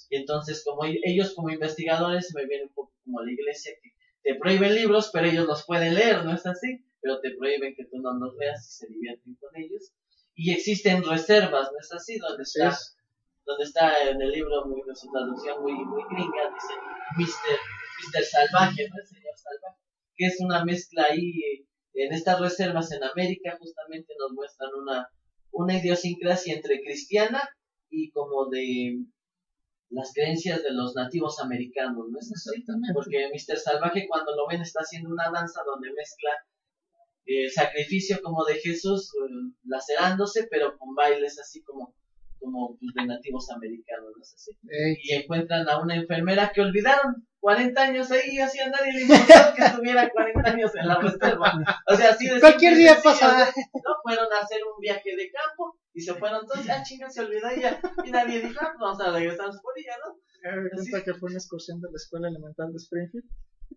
Y 0.10 0.18
entonces, 0.18 0.64
como 0.66 0.84
ellos 0.84 1.34
como 1.34 1.50
investigadores, 1.50 2.34
me 2.36 2.46
viene 2.46 2.66
un 2.66 2.74
poco 2.74 2.92
como 3.06 3.22
la 3.22 3.32
iglesia, 3.32 3.72
que 3.82 3.94
te 4.22 4.36
prohíben 4.36 4.76
libros, 4.76 5.10
pero 5.14 5.28
ellos 5.28 5.48
los 5.48 5.66
pueden 5.66 5.96
leer, 5.96 6.26
¿no 6.26 6.34
es 6.34 6.46
así? 6.46 6.84
Pero 7.00 7.22
te 7.22 7.32
prohíben 7.36 7.74
que 7.76 7.86
tú 7.86 8.00
no 8.00 8.14
los 8.14 8.36
leas 8.36 8.68
y 8.68 8.72
se 8.72 8.88
divierten 8.88 9.36
con 9.36 9.56
ellos. 9.56 9.94
Y 10.36 10.52
existen 10.52 11.04
reservas, 11.04 11.72
¿no 11.72 11.80
es 11.80 11.92
así? 11.94 12.18
Donde 12.18 12.44
está, 12.44 12.70
es. 12.70 12.98
donde 13.46 13.64
está 13.64 14.10
en 14.10 14.22
el 14.22 14.32
libro, 14.32 14.66
muy, 14.66 14.82
en 14.86 14.96
su 14.96 15.10
traducción 15.10 15.62
muy, 15.62 15.74
muy 15.74 16.04
gringa, 16.10 16.52
dice 17.16 17.32
Mr. 17.32 17.60
Mr. 18.02 18.24
Salvaje, 18.26 18.90
¿no? 18.90 19.00
El 19.00 19.08
señor 19.08 19.38
Salvaje. 19.38 19.80
Que 20.18 20.26
es 20.26 20.38
una 20.42 20.66
mezcla 20.66 21.06
ahí, 21.10 21.66
en 21.96 22.14
estas 22.14 22.40
reservas 22.40 22.92
en 22.92 23.04
América, 23.04 23.58
justamente 23.60 24.14
nos 24.20 24.34
muestran 24.34 24.70
una, 24.82 25.08
una 25.52 25.78
idiosincrasia 25.78 26.54
entre 26.56 26.82
cristiana 26.82 27.42
y 27.90 28.12
como 28.12 28.50
de 28.50 29.06
las 29.90 30.12
creencias 30.14 30.62
de 30.64 30.74
los 30.74 30.96
nativos 30.96 31.40
americanos, 31.40 32.08
¿no 32.10 32.20
es 32.20 32.32
así? 32.34 32.64
Porque 32.94 33.30
Mr. 33.30 33.58
Salvaje 33.58 34.08
cuando 34.08 34.36
lo 34.36 34.48
ven 34.48 34.62
está 34.62 34.82
haciendo 34.82 35.10
una 35.10 35.32
danza 35.34 35.62
donde 35.66 35.94
mezcla 35.94 36.32
el 37.26 37.52
sacrificio 37.52 38.20
como 38.22 38.44
de 38.46 38.56
Jesús 38.56 39.12
eh, 39.16 39.54
lacerándose, 39.64 40.48
pero 40.50 40.78
con 40.78 40.94
bailes 40.94 41.40
así 41.40 41.64
como, 41.64 41.96
como 42.40 42.78
de 42.80 43.06
nativos 43.06 43.50
americanos, 43.52 44.12
¿no 44.16 44.22
es 44.22 44.34
así? 44.34 44.52
Eh, 44.70 44.98
Y 45.02 45.14
encuentran 45.14 45.68
a 45.70 45.82
una 45.82 45.96
enfermera 45.96 46.52
que 46.54 46.62
olvidaron 46.62 47.28
40 47.46 47.80
años 47.80 48.10
ahí, 48.10 48.40
así 48.40 48.60
a 48.60 48.70
nadie 48.70 48.92
le 48.92 49.02
importó 49.02 49.54
que 49.56 49.64
estuviera 49.64 50.10
40 50.10 50.50
años 50.50 50.72
en 50.74 50.88
la 50.88 50.96
reserva. 50.96 51.54
O 51.86 51.96
sea, 51.96 52.10
así 52.10 52.28
de 52.28 52.40
Cualquier 52.40 52.76
día 52.76 52.98
pasa. 53.04 53.54
¿no? 53.72 53.92
Fueron 54.02 54.34
a 54.34 54.40
hacer 54.40 54.62
un 54.64 54.80
viaje 54.80 55.16
de 55.16 55.30
campo 55.30 55.78
y 55.94 56.02
se 56.02 56.16
fueron 56.16 56.48
todos, 56.48 56.68
ah, 56.70 56.82
chinga, 56.82 57.08
se 57.08 57.22
olvidó 57.22 57.48
ella. 57.50 57.80
Y 58.04 58.10
nadie 58.10 58.42
dijo, 58.42 58.60
ah, 58.60 58.74
vamos 58.80 59.00
a 59.00 59.12
regresarnos 59.12 59.62
por 59.62 59.78
ella, 59.78 59.94
¿no? 60.04 60.18
cuenta 60.72 61.04
que 61.04 61.14
fue 61.14 61.30
una 61.30 61.38
excursión 61.38 61.80
de 61.82 61.92
la 61.92 61.98
escuela 61.98 62.30
elemental 62.30 62.72
de 62.72 62.78
Springfield. 62.78 63.26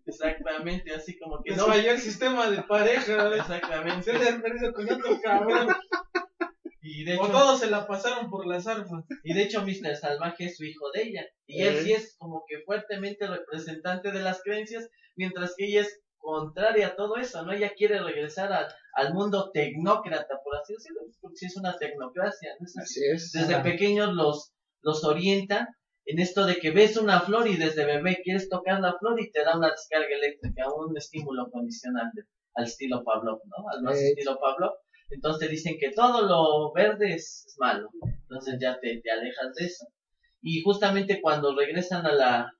Exactamente, 0.03 0.91
así 0.91 1.19
como 1.19 1.43
que 1.43 1.51
no. 1.51 1.67
no 1.67 1.73
falló 1.73 1.91
el 1.91 1.99
sistema 1.99 2.49
de 2.49 2.63
pareja. 2.63 3.35
Exactamente. 3.35 4.01
Se 4.01 4.13
le 4.17 4.39
perdido 4.39 4.73
con 4.73 4.91
otro 4.91 5.21
cabrón. 5.21 5.67
Y 6.81 7.03
de 7.03 7.17
O 7.17 7.23
hecho, 7.25 7.31
todos 7.33 7.59
se 7.59 7.69
la 7.69 7.85
pasaron 7.87 8.29
por 8.29 8.47
las 8.47 8.65
armas. 8.67 9.05
y 9.23 9.33
de 9.33 9.43
hecho 9.43 9.61
Mr. 9.63 9.95
Salvaje 9.97 10.45
es 10.45 10.57
su 10.57 10.63
hijo 10.63 10.91
de 10.93 11.03
ella. 11.03 11.25
Y 11.45 11.61
él 11.63 11.75
Eh. 11.77 11.81
sí 11.83 11.91
es 11.93 12.15
como 12.17 12.43
que 12.47 12.59
fuertemente 12.63 13.27
representante 13.27 14.11
de 14.11 14.19
las 14.21 14.41
creencias, 14.41 14.87
mientras 15.15 15.53
que 15.57 15.65
ella 15.65 15.81
es 15.81 15.99
contraria 16.17 16.87
a 16.87 16.95
todo 16.95 17.15
eso, 17.17 17.43
¿no? 17.45 17.51
Ella 17.53 17.71
quiere 17.75 18.01
regresar 18.01 18.51
al, 18.51 18.67
al 18.93 19.13
mundo 19.13 19.51
tecnócrata, 19.53 20.39
por 20.43 20.55
así 20.57 20.73
decirlo, 20.73 21.01
porque 21.21 21.37
sí 21.37 21.45
es 21.47 21.57
una 21.57 21.77
tecnocracia, 21.77 22.51
¿no? 22.59 22.65
Así 22.81 23.01
es. 23.05 23.31
Desde 23.31 23.55
Ah, 23.55 23.63
pequeños 23.63 24.13
los, 24.13 24.51
los 24.81 25.03
orienta 25.05 25.67
en 26.05 26.19
esto 26.19 26.45
de 26.45 26.57
que 26.57 26.71
ves 26.71 26.97
una 26.97 27.21
flor 27.21 27.47
y 27.47 27.55
desde 27.57 27.85
bebé 27.85 28.19
quieres 28.23 28.49
tocar 28.49 28.79
la 28.81 28.97
flor 28.97 29.19
y 29.21 29.31
te 29.31 29.43
da 29.43 29.57
una 29.57 29.71
descarga 29.71 30.07
eléctrica, 30.13 30.65
un 30.73 30.97
estímulo 30.97 31.49
condicional 31.51 32.09
de- 32.13 32.23
al 32.55 32.65
estilo 32.65 33.03
Pavlov, 33.03 33.39
¿no? 33.45 33.69
Al 33.71 33.81
más 33.83 33.97
Eh. 33.97 34.09
estilo 34.09 34.37
Pavlov. 34.39 34.71
Entonces 35.09 35.49
dicen 35.49 35.77
que 35.79 35.91
todo 35.91 36.21
lo 36.27 36.71
verde 36.73 37.13
es, 37.13 37.55
malo. 37.59 37.89
Entonces 38.03 38.57
ya 38.59 38.79
te, 38.79 39.01
alejas 39.11 39.55
de 39.55 39.65
eso. 39.65 39.87
Y 40.41 40.61
justamente 40.61 41.21
cuando 41.21 41.55
regresan 41.55 42.05
a 42.05 42.13
la, 42.13 42.53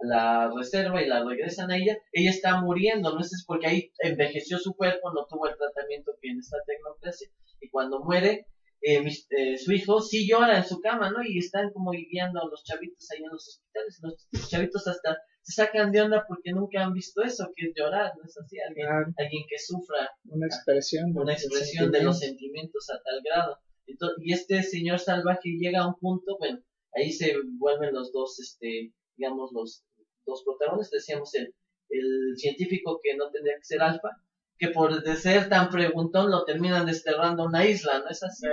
la 0.00 0.50
reserva 0.54 1.02
y 1.02 1.06
la 1.06 1.24
regresan 1.24 1.70
a 1.70 1.76
ella, 1.76 1.96
ella 2.12 2.30
está 2.30 2.60
muriendo, 2.60 3.14
¿no? 3.14 3.20
Es 3.20 3.44
porque 3.46 3.66
ahí 3.66 3.92
envejeció 4.00 4.58
su 4.58 4.74
cuerpo, 4.74 5.12
no 5.12 5.26
tuvo 5.28 5.48
el 5.48 5.56
tratamiento 5.56 6.12
que 6.20 6.30
en 6.30 6.38
esta 6.40 6.58
tecnocracia. 6.66 7.28
Y 7.60 7.70
cuando 7.70 8.00
muere, 8.04 8.46
eh, 8.82 9.00
mis- 9.02 9.26
eh, 9.30 9.56
su 9.56 9.72
hijo 9.72 10.00
sí 10.00 10.28
llora 10.28 10.58
en 10.58 10.64
su 10.64 10.80
cama, 10.80 11.10
¿no? 11.10 11.22
Y 11.24 11.38
están 11.38 11.72
como 11.72 11.92
guiando 11.92 12.42
a 12.42 12.48
los 12.48 12.64
chavitos 12.64 13.10
ahí 13.10 13.22
en 13.22 13.30
los 13.30 13.48
hospitales. 13.48 13.98
Los 14.32 14.50
chavitos 14.50 14.86
hasta 14.86 15.18
se 15.46 15.52
sacan 15.62 15.92
de 15.92 16.00
onda 16.02 16.24
porque 16.26 16.50
nunca 16.52 16.82
han 16.82 16.92
visto 16.92 17.22
eso, 17.22 17.52
que 17.54 17.66
es 17.68 17.72
llorar, 17.76 18.12
¿no 18.18 18.24
es 18.24 18.36
así? 18.36 18.56
Alguien, 18.68 18.86
claro, 18.86 19.06
alguien 19.16 19.44
que 19.48 19.58
sufra 19.58 20.10
una 20.24 20.46
expresión. 20.46 21.12
de- 21.12 21.20
una 21.20 21.32
expresión 21.34 21.92
de 21.92 22.02
los 22.02 22.18
sentimiento. 22.18 22.80
sentimientos 22.80 22.90
a 22.90 23.02
tal 23.04 23.20
grado. 23.24 23.58
Entonces, 23.86 24.18
y 24.24 24.32
este 24.32 24.62
señor 24.64 24.98
salvaje 24.98 25.50
llega 25.60 25.82
a 25.82 25.88
un 25.88 25.94
punto, 26.00 26.36
bueno, 26.38 26.58
ahí 26.94 27.12
se 27.12 27.34
vuelven 27.58 27.94
los 27.94 28.12
dos, 28.12 28.40
este, 28.40 28.92
digamos, 29.16 29.52
los 29.52 29.84
dos 30.26 30.42
protagonistas, 30.44 30.90
decíamos 31.02 31.32
el, 31.36 31.54
el 31.90 32.34
científico 32.36 32.98
que 33.00 33.16
no 33.16 33.30
tendría 33.30 33.54
que 33.56 33.64
ser 33.64 33.82
alfa, 33.82 34.10
que 34.58 34.68
por 34.70 35.00
de 35.04 35.14
ser 35.14 35.48
tan 35.48 35.70
preguntón 35.70 36.30
lo 36.32 36.44
terminan 36.44 36.86
desterrando 36.86 37.44
a 37.44 37.46
una 37.46 37.64
isla, 37.66 38.00
¿no 38.00 38.08
es 38.10 38.20
así? 38.24 38.46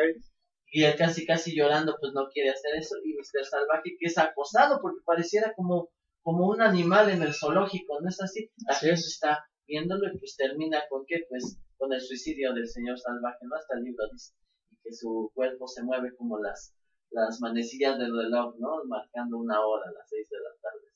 Y 0.76 0.84
él 0.84 0.96
casi 0.98 1.26
casi 1.26 1.56
llorando 1.56 1.96
pues 2.00 2.14
no 2.14 2.28
quiere 2.32 2.50
hacer 2.52 2.76
eso 2.76 2.96
y 3.04 3.14
Mr. 3.14 3.46
Salvaje 3.46 3.96
que 4.00 4.06
es 4.08 4.18
acosado 4.18 4.80
porque 4.82 5.02
pareciera 5.06 5.54
como, 5.56 5.90
como 6.24 6.48
un 6.50 6.62
animal 6.62 7.10
en 7.10 7.22
el 7.22 7.34
zoológico, 7.34 8.00
¿no 8.02 8.10
es 8.10 8.20
así? 8.22 8.50
La 8.68 8.76
Así 8.76 8.88
gente 8.88 9.02
es. 9.02 9.08
está 9.08 9.46
viéndolo 9.68 10.08
y 10.08 10.18
pues 10.18 10.36
termina 10.36 10.82
con 10.90 11.06
qué, 11.06 11.26
pues 11.30 11.60
con 11.78 11.94
el 11.94 12.02
suicidio 12.02 12.54
del 12.54 12.68
señor 12.68 12.98
Salvaje, 12.98 13.40
¿no? 13.44 13.56
Hasta 13.56 13.76
el 13.78 13.84
libro 13.84 14.06
dice, 14.12 14.34
y 14.72 14.78
que 14.82 14.94
su 14.94 15.32
cuerpo 15.34 15.68
se 15.68 15.84
mueve 15.84 16.16
como 16.16 16.40
las, 16.40 16.74
las 17.12 17.40
manecillas 17.42 17.98
del 18.00 18.16
reloj, 18.16 18.56
¿no? 18.58 18.84
Marcando 18.86 19.38
una 19.38 19.60
hora 19.66 19.84
a 19.90 19.94
las 19.94 20.10
seis 20.10 20.28
de 20.30 20.38
la 20.38 20.50
tarde. 20.62 20.88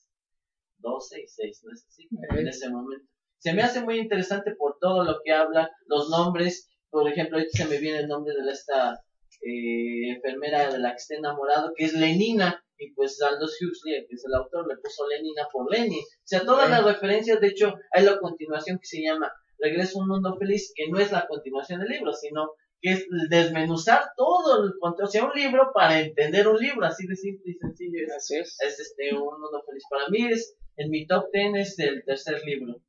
12 0.80 1.20
y 1.22 1.26
6, 1.26 1.60
¿no 1.64 1.72
es 1.72 1.86
así? 1.86 2.08
En 2.38 2.48
ese 2.48 2.70
momento. 2.70 3.06
Se 3.38 3.52
me 3.52 3.62
hace 3.62 3.82
muy 3.82 3.98
interesante 3.98 4.54
por 4.56 4.78
todo 4.80 5.04
lo 5.04 5.20
que 5.24 5.32
habla, 5.32 5.70
los 5.86 6.08
nombres, 6.08 6.68
por 6.90 7.08
ejemplo, 7.08 7.38
se 7.50 7.66
me 7.66 7.78
viene 7.78 8.00
el 8.00 8.08
nombre 8.08 8.32
de 8.34 8.50
esta 8.50 9.00
eh, 9.40 10.10
enfermera 10.14 10.70
de 10.70 10.78
la 10.78 10.90
que 10.90 10.96
está 10.96 11.14
enamorado, 11.16 11.72
que 11.74 11.84
es 11.84 11.94
Lenina, 11.94 12.64
y 12.78 12.92
pues 12.92 13.20
Aldous 13.20 13.58
Huxley, 13.60 14.06
que 14.08 14.14
es 14.14 14.24
el 14.24 14.34
autor, 14.34 14.66
le 14.68 14.76
puso 14.76 15.06
Lenina 15.08 15.48
por 15.52 15.70
Lenin. 15.70 16.00
O 16.00 16.24
sea, 16.24 16.44
todas 16.44 16.70
las 16.70 16.84
referencias, 16.84 17.40
de 17.40 17.48
hecho, 17.48 17.74
hay 17.92 18.04
la 18.04 18.18
continuación 18.18 18.78
que 18.78 18.86
se 18.86 19.02
llama 19.02 19.32
Regreso 19.58 19.98
a 19.98 20.02
un 20.02 20.08
mundo 20.08 20.36
feliz, 20.38 20.72
que 20.74 20.88
no 20.88 20.98
es 20.98 21.10
la 21.10 21.26
continuación 21.26 21.80
del 21.80 21.88
libro, 21.88 22.12
sino 22.12 22.52
que 22.80 22.92
es 22.92 23.06
desmenuzar 23.28 24.10
todo 24.16 24.64
el 24.64 24.72
contenido, 24.78 25.08
o 25.08 25.10
sea, 25.10 25.24
un 25.24 25.32
libro 25.34 25.72
para 25.74 26.00
entender 26.00 26.46
un 26.46 26.58
libro, 26.58 26.86
así 26.86 27.06
de 27.06 27.16
simple 27.16 27.50
y 27.50 27.54
sencillo 27.54 28.04
es 28.06 28.12
Así 28.12 28.36
es. 28.36 28.56
es 28.64 28.78
este 28.78 29.14
un 29.14 29.40
mundo 29.40 29.62
feliz 29.66 29.82
para 29.90 30.08
mí 30.08 30.28
es 30.30 30.56
en 30.76 30.90
mi 30.90 31.06
top 31.06 31.26
10 31.32 31.56
es 31.56 31.78
el 31.80 32.04
tercer 32.04 32.40
libro 32.44 32.80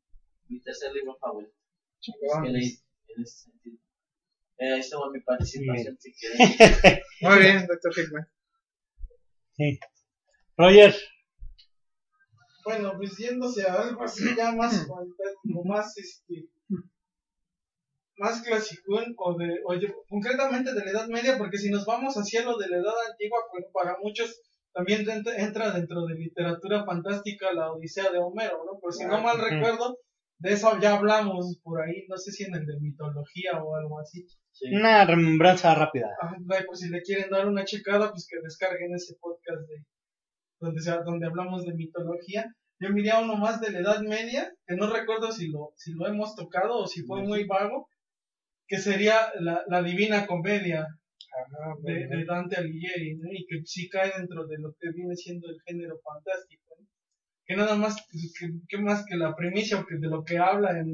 mi 0.47 0.61
tercer 0.61 0.93
libro 0.93 1.17
favorito 1.19 1.53
Chingón. 1.99 2.43
que 2.43 2.49
leí 2.51 2.77
en 3.07 3.23
ese 3.23 3.49
sentido 3.49 3.77
eh, 4.60 4.73
ahí 4.73 4.80
estuvo 4.81 5.10
mi 5.10 5.22
participación 5.22 5.98
si 5.99 6.14
quieren 6.14 6.38
Muy 7.22 7.40
bien, 7.40 7.65
doctor 7.65 7.91
Hickman. 7.98 8.27
Sí. 9.53 9.80
Roger, 10.57 10.95
Bueno, 12.65 12.94
pues 12.98 13.18
yéndose 13.18 13.65
a 13.65 13.73
algo 13.73 14.03
así 14.03 14.36
ya 14.36 14.52
más 14.52 14.72
fantástico, 14.88 15.64
más 15.65 15.98
este 15.98 16.49
más 18.18 18.41
clasicón 18.41 19.15
o 19.18 19.38
de 19.38 19.61
oye, 19.65 19.95
concretamente 20.10 20.73
de 20.73 20.84
la 20.84 20.91
Edad 20.91 21.07
Media, 21.07 21.38
porque 21.38 21.57
si 21.57 21.69
nos 21.69 21.86
vamos 21.86 22.15
hacia 22.15 22.44
lo 22.44 22.57
de 22.57 22.68
la 22.68 22.77
Edad 22.77 22.94
Antigua, 23.10 23.40
pues 23.49 23.65
para 23.73 23.98
muchos 24.02 24.41
también 24.73 25.06
entra 25.38 25.72
dentro 25.72 26.06
de 26.06 26.15
literatura 26.15 26.84
fantástica 26.84 27.53
la 27.53 27.72
Odisea 27.72 28.11
de 28.11 28.19
Homero, 28.19 28.65
¿no? 28.65 28.77
Pero 28.81 28.91
si 28.91 29.06
no 29.06 29.22
mal 29.22 29.40
recuerdo, 29.40 29.98
de 30.40 30.53
eso 30.53 30.80
ya 30.80 30.95
hablamos 30.95 31.60
por 31.64 31.82
ahí, 31.82 32.06
no 32.07 32.18
sé 32.18 32.32
si 32.32 32.45
en 32.45 32.56
el 32.56 32.66
de 32.66 32.80
mitología 32.80 33.61
o 33.61 33.76
algo 33.76 33.99
así. 33.99 34.26
Sí. 34.52 34.74
una 34.74 35.06
remembranza 35.06 35.74
rápida. 35.76 36.10
Ah, 36.22 36.36
por 36.66 36.76
si 36.76 36.90
le 36.90 37.02
quieren 37.02 37.30
dar 37.30 37.48
una 37.48 37.64
checada, 37.64 38.10
pues 38.10 38.28
que 38.30 38.41
descarguen 38.41 38.94
ese 38.94 39.16
podcast 39.20 39.68
de 39.68 39.86
donde 40.60 40.82
sea, 40.82 41.02
donde 41.03 41.28
hablamos 41.28 41.66
de 41.66 41.74
mitología. 41.74 42.53
Yo 42.80 42.90
miré 42.91 43.11
a 43.11 43.20
uno 43.20 43.36
más 43.36 43.60
de 43.61 43.72
la 43.72 43.80
Edad 43.80 44.02
Media, 44.02 44.53
que 44.66 44.76
no 44.76 44.91
recuerdo 44.91 45.32
si 45.32 45.48
lo, 45.48 45.74
si 45.76 45.94
lo 45.94 46.07
hemos 46.07 46.36
tocado 46.36 46.80
o 46.80 46.88
si 46.88 47.03
fue 47.03 47.22
muy 47.24 47.45
vago, 47.45 47.90
que 48.68 48.78
sería 48.78 49.32
la, 49.40 49.64
la 49.68 49.84
Divina 49.84 50.26
Comedia 50.28 50.88
de 51.84 52.26
Dante 52.26 52.57
Alighieri, 52.57 53.16
¿no? 53.16 53.30
y 53.32 53.45
que 53.45 53.61
sí 53.66 53.90
cae 53.90 54.11
dentro 54.18 54.45
de 54.48 54.57
lo 54.57 54.74
que 54.80 54.91
viene 54.91 55.16
siendo 55.16 55.48
el 55.49 55.57
género 55.66 55.99
fantástico. 56.03 56.68
Que 57.49 57.55
nada 57.57 57.76
más, 57.76 57.95
que, 58.38 58.47
que 58.69 58.77
más 58.77 59.05
que 59.07 59.17
la 59.17 59.35
que 59.35 59.95
de 59.97 60.07
lo 60.07 60.23
que 60.23 60.38
habla 60.38 60.69
en 60.80 60.88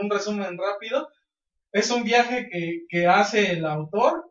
un 0.00 0.10
resumen 0.10 0.58
rápido, 0.58 1.08
es 1.72 1.90
un 1.90 2.04
viaje 2.04 2.48
que, 2.50 2.82
que 2.90 3.06
hace 3.06 3.52
el 3.52 3.64
autor 3.66 4.30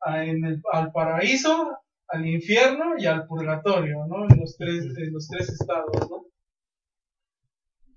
a- 0.00 0.24
en 0.24 0.44
el- 0.44 0.62
al 0.72 0.92
paraíso, 0.92 1.78
al 2.08 2.26
infierno 2.26 2.94
y 2.98 3.06
al 3.06 3.26
purgatorio, 3.28 4.06
¿no? 4.08 4.26
En 4.28 4.40
los 4.40 4.56
tres, 4.58 4.84
en 4.98 5.12
los 5.12 5.28
tres 5.28 5.50
estados, 5.50 6.10
¿no? 6.10 6.26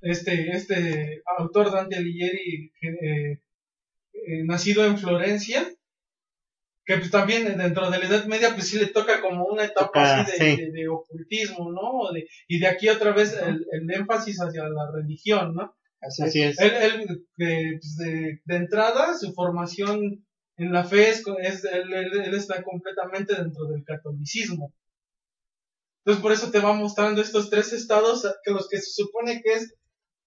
Este, 0.02 0.52
este 0.52 1.22
autor 1.38 1.72
Dante 1.72 1.98
Alighieri, 1.98 2.72
eh, 2.82 3.40
eh, 4.14 4.44
nacido 4.46 4.86
en 4.86 4.98
Florencia, 4.98 5.68
que 6.86 6.98
pues 6.98 7.10
también 7.12 7.58
dentro 7.58 7.90
de 7.90 7.98
la 8.00 8.06
Edad 8.06 8.26
Media 8.26 8.54
pues 8.54 8.70
sí 8.70 8.78
le 8.80 8.88
toca 8.88 9.20
como 9.22 9.46
una 9.46 9.66
etapa 9.66 9.88
Toca, 9.88 10.22
así 10.22 10.32
de, 10.32 10.38
sí. 10.56 10.62
de- 10.62 10.72
de 10.72 10.88
ocultismo, 10.88 11.72
¿no? 11.72 12.12
De- 12.14 12.28
y 12.48 12.60
de 12.60 12.68
aquí 12.68 12.90
otra 12.90 13.12
vez 13.12 13.34
el, 13.34 13.66
el 13.72 13.92
énfasis 13.92 14.38
hacia 14.40 14.64
la 14.70 14.92
religión, 14.92 15.56
¿no? 15.56 15.76
Así 16.02 16.22
es. 16.24 16.28
Así 16.30 16.42
es. 16.44 16.60
Él, 16.60 16.72
él, 16.76 17.08
de, 17.38 17.80
pues, 17.82 17.96
de, 17.98 18.42
de 18.46 18.56
entrada, 18.56 19.18
su 19.18 19.34
formación 19.34 20.26
en 20.58 20.72
la 20.72 20.84
fe 20.84 21.10
es, 21.10 21.24
es- 21.42 21.66
él, 21.66 21.92
él- 21.94 22.34
está 22.36 22.62
completamente 22.64 23.34
dentro 23.36 23.66
del 23.66 23.84
catolicismo. 23.84 24.74
Entonces 26.04 26.22
por 26.22 26.32
eso 26.32 26.52
te 26.52 26.60
va 26.60 26.74
mostrando 26.74 27.20
estos 27.22 27.50
tres 27.50 27.74
estados 27.74 28.28
que 28.44 28.52
los 28.52 28.68
que 28.70 28.78
se 28.78 28.92
supone 28.92 29.42
que 29.42 29.54
es 29.54 29.74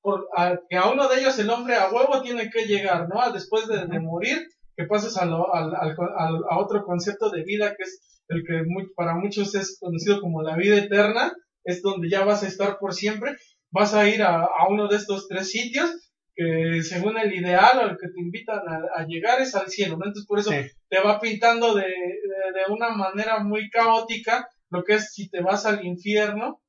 por, 0.01 0.29
a, 0.37 0.59
que 0.69 0.77
a 0.77 0.91
uno 0.91 1.09
de 1.09 1.21
ellos 1.21 1.39
el 1.39 1.51
hombre 1.51 1.77
a 1.77 1.89
huevo 1.93 2.21
tiene 2.23 2.51
que 2.51 2.67
llegar, 2.67 3.09
¿no? 3.09 3.33
Después 3.33 3.69
de, 3.69 3.87
de 3.87 4.01
morir, 4.01 4.49
que 4.79 4.87
pasas 4.87 5.17
a, 5.19 5.27
lo- 5.27 5.53
al- 5.55 5.75
al- 5.75 5.97
al- 6.17 6.45
a 6.51 6.59
otro 6.61 6.85
concepto 6.85 7.31
de 7.31 7.43
vida 7.43 7.75
que 7.77 7.83
es 7.83 8.23
el 8.29 8.45
que 8.47 8.63
para 8.97 9.15
muchos 9.17 9.55
es 9.57 9.77
conocido 9.81 10.21
como 10.21 10.43
la 10.43 10.57
vida 10.57 10.79
eterna, 10.79 11.33
es 11.65 11.83
donde 11.83 12.09
ya 12.09 12.25
vas 12.25 12.45
a 12.45 12.47
estar 12.47 12.79
por 12.79 12.95
siempre, 12.95 13.35
vas 13.73 13.93
a 13.95 14.09
ir 14.09 14.23
a, 14.23 14.43
a 14.45 14.69
uno 14.69 14.87
de 14.89 14.97
estos 14.97 15.27
tres 15.29 15.51
sitios 15.51 15.91
que 16.37 16.83
según 16.85 17.19
el 17.19 17.35
ideal 17.35 17.81
al 17.81 17.97
que 18.01 18.07
te 18.09 18.21
invitan 18.21 18.61
a, 18.69 19.01
a 19.01 19.07
llegar 19.07 19.41
es 19.43 19.57
al 19.57 19.69
cielo, 19.69 19.97
¿no? 19.97 20.07
Entonces 20.07 20.27
por 20.29 20.39
eso 20.39 20.53
Sí. 20.53 20.59
te 20.89 21.01
va 21.01 21.19
pintando 21.21 21.75
de, 21.75 21.83
de, 21.83 21.89
de 21.89 22.73
una 22.73 22.91
manera 22.91 23.41
muy 23.43 23.69
caótica 23.71 24.47
lo 24.71 24.85
que 24.85 24.95
es 24.95 25.13
si 25.13 25.29
te 25.29 25.41
vas 25.41 25.67
al 25.67 25.85
infierno 25.85 26.61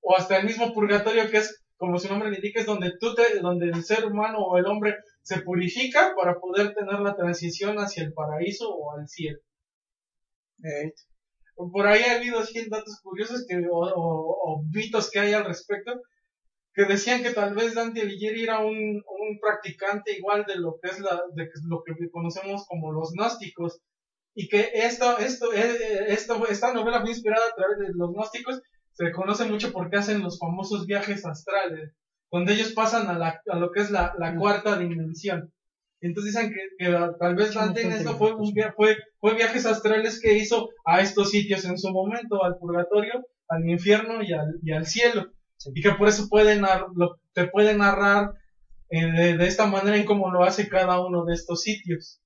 o 0.00 0.16
hasta 0.16 0.36
el 0.38 0.46
mismo 0.46 0.72
purgatorio 0.72 1.28
que 1.30 1.38
es 1.38 1.64
como 1.76 1.98
su 1.98 2.08
nombre 2.08 2.30
le 2.30 2.36
indica 2.36 2.60
es 2.60 2.66
donde 2.66 2.92
tú 3.00 3.14
te, 3.14 3.40
donde 3.40 3.66
el 3.66 3.82
ser 3.84 4.04
humano 4.06 4.38
o 4.40 4.58
el 4.58 4.66
hombre 4.66 4.96
se 5.28 5.42
purifica 5.42 6.14
para 6.16 6.34
poder 6.44 6.74
tener 6.74 6.98
la 7.00 7.14
transición 7.20 7.76
hacia 7.78 8.02
el 8.04 8.12
paraíso 8.14 8.64
o 8.70 8.92
al 8.92 9.06
cielo. 9.08 9.40
Eh, 10.64 10.92
Por 11.72 11.86
ahí 11.86 12.02
ha 12.04 12.16
habido 12.16 12.40
así 12.40 12.68
datos 12.68 12.98
curiosos 13.02 13.44
que, 13.48 13.56
o, 13.70 13.78
o- 13.78 14.36
o 14.46 14.62
mitos 14.74 15.10
que 15.10 15.20
hay 15.20 15.32
al 15.34 15.44
respecto 15.46 16.00
que 16.74 16.84
decían 16.86 17.22
que 17.22 17.32
tal 17.32 17.54
vez 17.54 17.74
Dante 17.74 18.02
Alighieri 18.02 18.42
era 18.44 18.58
un, 18.60 18.76
un 19.22 19.30
practicante 19.40 20.12
igual 20.18 20.44
de 20.46 20.56
lo 20.56 20.78
que 20.80 20.88
es 20.90 21.00
la, 21.00 21.14
de 21.34 21.48
lo 21.72 21.82
que 21.84 21.92
conocemos 22.10 22.64
como 22.68 22.92
los 22.92 23.12
gnósticos 23.14 23.80
y 24.34 24.48
que 24.48 24.70
esto, 24.74 25.18
esto, 25.18 25.52
eh, 25.54 26.06
esto, 26.08 26.46
esta 26.48 26.72
novela 26.74 27.00
fue 27.02 27.10
inspirada 27.10 27.46
a 27.48 27.54
través 27.56 27.78
de 27.78 27.88
los 27.94 28.12
gnósticos. 28.12 28.60
Se 28.94 29.12
conoce 29.12 29.44
mucho 29.46 29.72
porque 29.72 29.98
hacen 29.98 30.22
los 30.22 30.38
famosos 30.38 30.86
viajes 30.86 31.24
astrales 31.26 31.92
donde 32.30 32.54
ellos 32.54 32.72
pasan 32.72 33.08
a, 33.08 33.18
la, 33.18 33.40
a 33.48 33.56
lo 33.58 33.70
que 33.72 33.80
es 33.80 33.90
la, 33.90 34.14
la 34.18 34.36
cuarta 34.36 34.78
dimensión 34.78 35.52
entonces 36.00 36.32
dicen 36.34 36.52
que, 36.52 36.60
que 36.78 36.96
tal 37.18 37.34
vez 37.34 37.54
Dante 37.54 37.82
en 37.82 37.90
esto 37.92 38.14
fue, 38.16 38.32
un 38.32 38.52
via- 38.54 38.72
fue, 38.76 38.96
fue 39.18 39.34
viajes 39.34 39.66
astrales 39.66 40.20
que 40.20 40.34
hizo 40.34 40.68
a 40.84 41.00
estos 41.00 41.30
sitios 41.30 41.64
en 41.64 41.76
su 41.76 41.90
momento, 41.90 42.44
al 42.44 42.56
purgatorio, 42.56 43.24
al 43.48 43.68
infierno 43.68 44.22
y 44.22 44.32
al, 44.32 44.60
y 44.62 44.70
al 44.70 44.86
cielo. 44.86 45.32
Y 45.74 45.82
que 45.82 45.90
por 45.90 46.06
eso 46.06 46.28
puede 46.28 46.54
lo, 46.60 47.18
te 47.32 47.48
puede 47.48 47.76
narrar 47.76 48.30
eh, 48.90 49.06
de, 49.10 49.36
de 49.38 49.46
esta 49.48 49.66
manera 49.66 49.96
en 49.96 50.04
cómo 50.04 50.30
lo 50.30 50.44
hace 50.44 50.68
cada 50.68 51.04
uno 51.04 51.24
de 51.24 51.34
estos 51.34 51.62
sitios. 51.62 52.20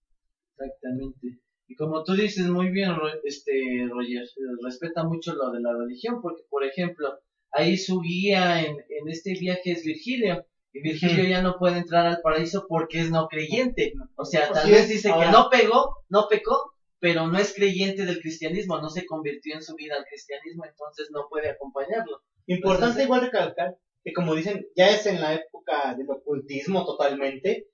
Exactamente. 0.59 1.39
Y 1.67 1.75
como 1.75 2.05
tú 2.05 2.13
dices 2.15 2.47
muy 2.49 2.69
bien, 2.71 2.91
este 3.25 3.53
Roger, 3.89 4.23
eh, 4.23 4.57
respeta 4.63 5.05
mucho 5.05 5.35
lo 5.35 5.51
de 5.51 5.61
la 5.61 5.73
religión, 5.73 6.21
porque 6.21 6.43
por 6.51 6.63
ejemplo, 6.65 7.19
ahí 7.53 7.77
su 7.77 8.01
guía 8.01 8.61
en, 8.63 8.77
en 8.77 9.09
este 9.09 9.35
viaje 9.35 9.73
es 9.73 9.85
Virgilio, 9.85 10.45
y 10.73 10.81
Virgilio 10.81 11.25
ya 11.25 11.43
no 11.43 11.57
puede 11.59 11.79
entrar 11.79 12.07
al 12.07 12.21
paraíso 12.23 12.67
porque 12.69 13.01
es 13.01 13.11
no 13.11 13.29
creyente. 13.29 13.93
O 14.17 14.25
sea, 14.25 14.51
tal 14.51 14.71
vez 14.71 14.89
dice 14.89 15.11
Ahora- 15.11 15.27
que 15.27 15.33
no 15.33 15.49
pegó, 15.51 15.97
no 16.09 16.27
pecó, 16.31 16.73
pero 16.99 17.27
no 17.27 17.39
es 17.39 17.53
creyente 17.55 18.07
del 18.07 18.21
cristianismo, 18.21 18.81
no 18.81 18.89
se 18.89 19.05
convirtió 19.05 19.55
en 19.55 19.63
su 19.63 19.75
vida 19.75 19.97
al 19.97 20.05
cristianismo, 20.05 20.65
entonces 20.65 21.09
no 21.13 21.27
puede 21.29 21.51
acompañarlo. 21.51 22.23
Importante 22.47 23.03
Entonces, 23.03 23.05
igual 23.05 23.21
recalcar 23.23 23.77
que 24.05 24.13
como 24.13 24.35
dicen, 24.35 24.67
ya 24.77 24.91
es 24.91 25.07
en 25.07 25.21
la 25.21 25.35
época 25.35 25.95
del 25.97 26.11
ocultismo 26.11 26.85
totalmente, 26.85 27.69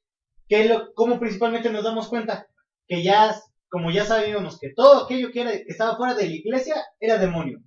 que 0.48 0.64
lo, 0.64 0.92
como 0.94 1.18
principalmente 1.20 1.70
nos 1.70 1.84
damos 1.84 2.08
cuenta, 2.08 2.48
que 2.86 3.02
ya, 3.02 3.34
como 3.68 3.90
ya 3.90 4.04
sabíamos 4.04 4.58
que 4.58 4.72
todo 4.74 5.04
aquello 5.04 5.30
que, 5.30 5.40
era, 5.42 5.52
que 5.52 5.64
estaba 5.68 5.96
fuera 5.96 6.14
de 6.14 6.26
la 6.26 6.34
iglesia 6.34 6.84
era 7.00 7.18
demonio. 7.18 7.60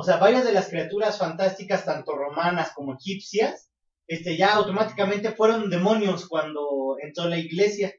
O 0.00 0.04
sea, 0.04 0.18
varias 0.18 0.44
de 0.44 0.52
las 0.52 0.68
criaturas 0.68 1.18
fantásticas, 1.18 1.84
tanto 1.84 2.14
romanas 2.14 2.70
como 2.72 2.94
egipcias, 2.94 3.72
este, 4.06 4.36
ya 4.36 4.54
automáticamente 4.54 5.32
fueron 5.32 5.70
demonios 5.70 6.28
cuando 6.28 6.96
entró 7.02 7.28
la 7.28 7.36
iglesia. 7.36 7.92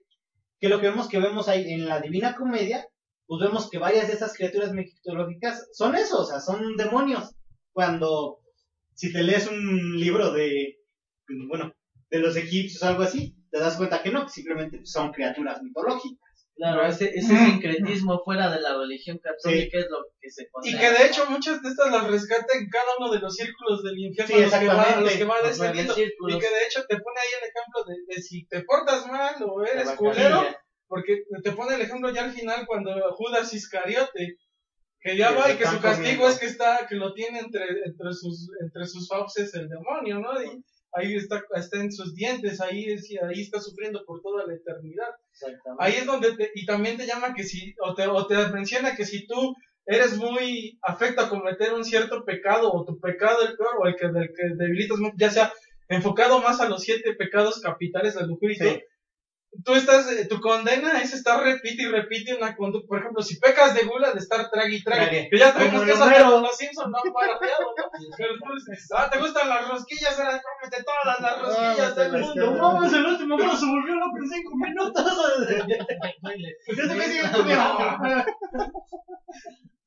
Que 0.62 0.70
lo 0.70 0.80
que 0.80 0.88
vemos 0.88 1.10
que 1.10 1.20
vemos 1.20 1.50
ahí 1.50 1.74
en 1.74 1.86
la 1.90 2.00
Divina 2.00 2.36
Comedia, 2.36 2.88
pues 3.28 3.42
vemos 3.42 3.70
que 3.70 3.80
varias 3.80 4.08
de 4.08 4.14
esas 4.14 4.34
criaturas 4.34 4.72
mitológicas 4.72 5.68
son 5.74 5.94
eso, 5.98 6.22
o 6.22 6.26
sea, 6.26 6.40
son 6.40 6.78
demonios. 6.78 7.36
Cuando, 7.74 8.40
si 8.94 9.12
te 9.12 9.22
lees 9.22 9.50
un 9.50 10.00
libro 10.00 10.32
de, 10.32 10.78
bueno, 11.50 11.74
de 12.10 12.20
los 12.20 12.38
egipcios 12.38 12.82
o 12.82 12.88
algo 12.88 13.04
así, 13.04 13.36
te 13.52 13.60
das 13.60 13.76
cuenta 13.76 14.02
que 14.02 14.12
no, 14.12 14.24
que 14.24 14.32
simplemente 14.32 14.86
son 14.86 15.12
criaturas 15.12 15.62
mitológicas. 15.62 16.29
Claro, 16.60 16.86
ese, 16.86 17.06
ese 17.16 17.34
sincretismo 17.38 18.22
fuera 18.26 18.50
de 18.52 18.60
la 18.60 18.78
religión 18.78 19.18
católica 19.24 19.78
es 19.80 19.88
lo 19.90 20.00
que 20.20 20.30
se 20.30 20.44
Y 20.64 20.78
que 20.78 20.92
de 20.92 21.06
hecho 21.08 21.26
muchas 21.30 21.62
de 21.62 21.70
estas 21.70 21.90
las 21.90 22.06
rescata 22.12 22.52
en 22.58 22.68
cada 22.68 22.92
uno 23.00 23.14
de 23.14 23.20
los 23.20 23.34
círculos 23.34 23.82
del 23.82 23.98
infierno 23.98 24.36
Sí, 24.36 24.42
los 24.42 24.54
que 24.54 24.68
va, 24.68 24.74
a 24.74 25.00
exactamente. 25.00 25.26
los 25.26 25.42
que 25.42 25.48
descendiendo. 25.48 25.94
círculos. 25.94 26.36
Y 26.36 26.40
que 26.42 26.50
de 26.54 26.64
hecho 26.68 26.82
te 26.90 26.98
pone 27.00 27.20
ahí 27.22 27.32
el 27.42 27.48
ejemplo 27.48 27.80
de, 27.88 28.14
de 28.16 28.22
si 28.22 28.46
te 28.48 28.64
portas 28.64 29.08
mal 29.08 29.36
o 29.42 29.64
eres 29.64 29.90
culero, 29.92 30.46
porque 30.90 31.24
te 31.44 31.52
pone 31.54 31.76
el 31.76 31.82
ejemplo 31.82 32.10
ya 32.12 32.26
al 32.26 32.34
final 32.34 32.66
cuando 32.68 32.92
Judas 33.16 33.54
Iscariote, 33.54 34.36
que 35.00 35.16
ya 35.16 35.30
Que 35.30 35.36
va 35.40 35.52
y 35.54 35.56
que 35.58 35.66
su 35.66 35.80
castigo 35.80 36.24
comiendo. 36.24 36.28
es 36.28 36.40
que 36.40 36.46
está, 36.48 36.86
que 36.90 36.96
lo 36.96 37.14
tiene 37.14 37.40
entre, 37.40 37.64
entre 37.86 38.12
sus, 38.12 38.50
entre 38.62 38.86
sus 38.86 39.08
fauces 39.08 39.54
el 39.54 39.70
demonio, 39.70 40.20
¿no? 40.20 40.44
Y 40.44 40.62
ahí 40.92 41.16
está, 41.16 41.42
está 41.56 41.80
en 41.80 41.90
sus 41.90 42.14
dientes, 42.16 42.60
ahí, 42.60 42.84
es- 42.92 43.08
ahí 43.24 43.40
está 43.42 43.62
sufriendo 43.62 44.04
por 44.06 44.22
toda 44.22 44.46
la 44.46 44.54
eternidad. 44.56 45.12
Exactamente. 45.42 45.84
Ahí 45.84 45.94
es 45.96 46.06
donde 46.06 46.36
te, 46.36 46.52
y 46.54 46.66
también 46.66 46.98
te 46.98 47.06
llama 47.06 47.34
que 47.34 47.44
si, 47.44 47.74
o 47.82 47.94
te, 47.94 48.08
o 48.08 48.26
te 48.28 48.36
menciona 48.50 48.96
que 48.96 49.06
si 49.06 49.26
tú 49.28 49.56
eres 49.86 50.18
muy 50.18 50.78
afecto 50.84 51.22
a 51.22 51.30
cometer 51.30 51.74
un 51.74 51.84
cierto 51.84 52.24
pecado, 52.26 52.72
o 52.72 52.84
tu 52.86 53.00
pecado 53.00 53.42
el 53.42 53.56
peor, 53.56 53.76
o 53.80 53.88
el 53.88 53.96
que, 53.96 54.08
del 54.08 54.28
que 54.36 54.56
debilitas, 54.58 54.98
ya 55.18 55.30
sea 55.30 55.52
enfocado 55.88 56.40
más 56.40 56.60
a 56.62 56.70
los 56.70 56.82
siete 56.82 57.14
pecados 57.16 57.60
capitales 57.62 58.16
lujuria 58.28 58.56
y 58.56 58.56
Sí. 58.58 58.80
Tú 59.64 59.74
estás, 59.74 60.12
eh, 60.12 60.28
tu 60.28 60.40
condena 60.40 61.02
es 61.02 61.14
estar 61.14 61.44
repite 61.44 61.84
y 61.84 61.88
repite 61.88 62.36
una 62.36 62.56
conducta, 62.56 62.88
por 62.88 63.00
ejemplo, 63.00 63.22
si 63.22 63.40
pecas 63.40 63.74
de 63.74 63.84
gula, 63.84 64.12
de 64.12 64.20
estar 64.20 64.50
trague 64.50 64.76
y 64.76 64.84
trague, 64.84 65.28
que 65.30 65.38
ya 65.38 65.50
el 65.50 65.72
que 65.72 65.78
de 65.80 65.96
los 65.96 66.58
Simpsons 66.58 66.90
no 66.92 66.98
han 66.98 67.14
parajeado, 67.14 67.74
¿no? 67.76 67.90
Pero 68.18 68.34
tú 68.36 68.54
dices, 68.54 68.90
ah, 68.96 69.10
te 69.10 69.20
gustan 69.20 69.50
las 69.50 69.68
rosquillas, 69.68 70.20
ahora 70.20 70.42
cómete 70.42 70.84
todas 70.84 71.22
las 71.22 71.42
rosquillas 71.42 71.96
del 71.96 72.12
mundo, 72.22 72.52
¿no? 72.52 72.74
mames, 72.74 72.94
el 72.94 73.06
último 73.06 73.38
me 73.38 73.56
se 73.56 73.66
volvió 73.66 73.96
loco 73.96 74.18
en 74.18 74.30
cinco 74.30 74.52
minutos. 74.56 75.06
Yo 76.78 76.88
te 76.88 76.96
me 76.96 77.06
sigue 77.06 77.32
comiendo. 77.32 77.78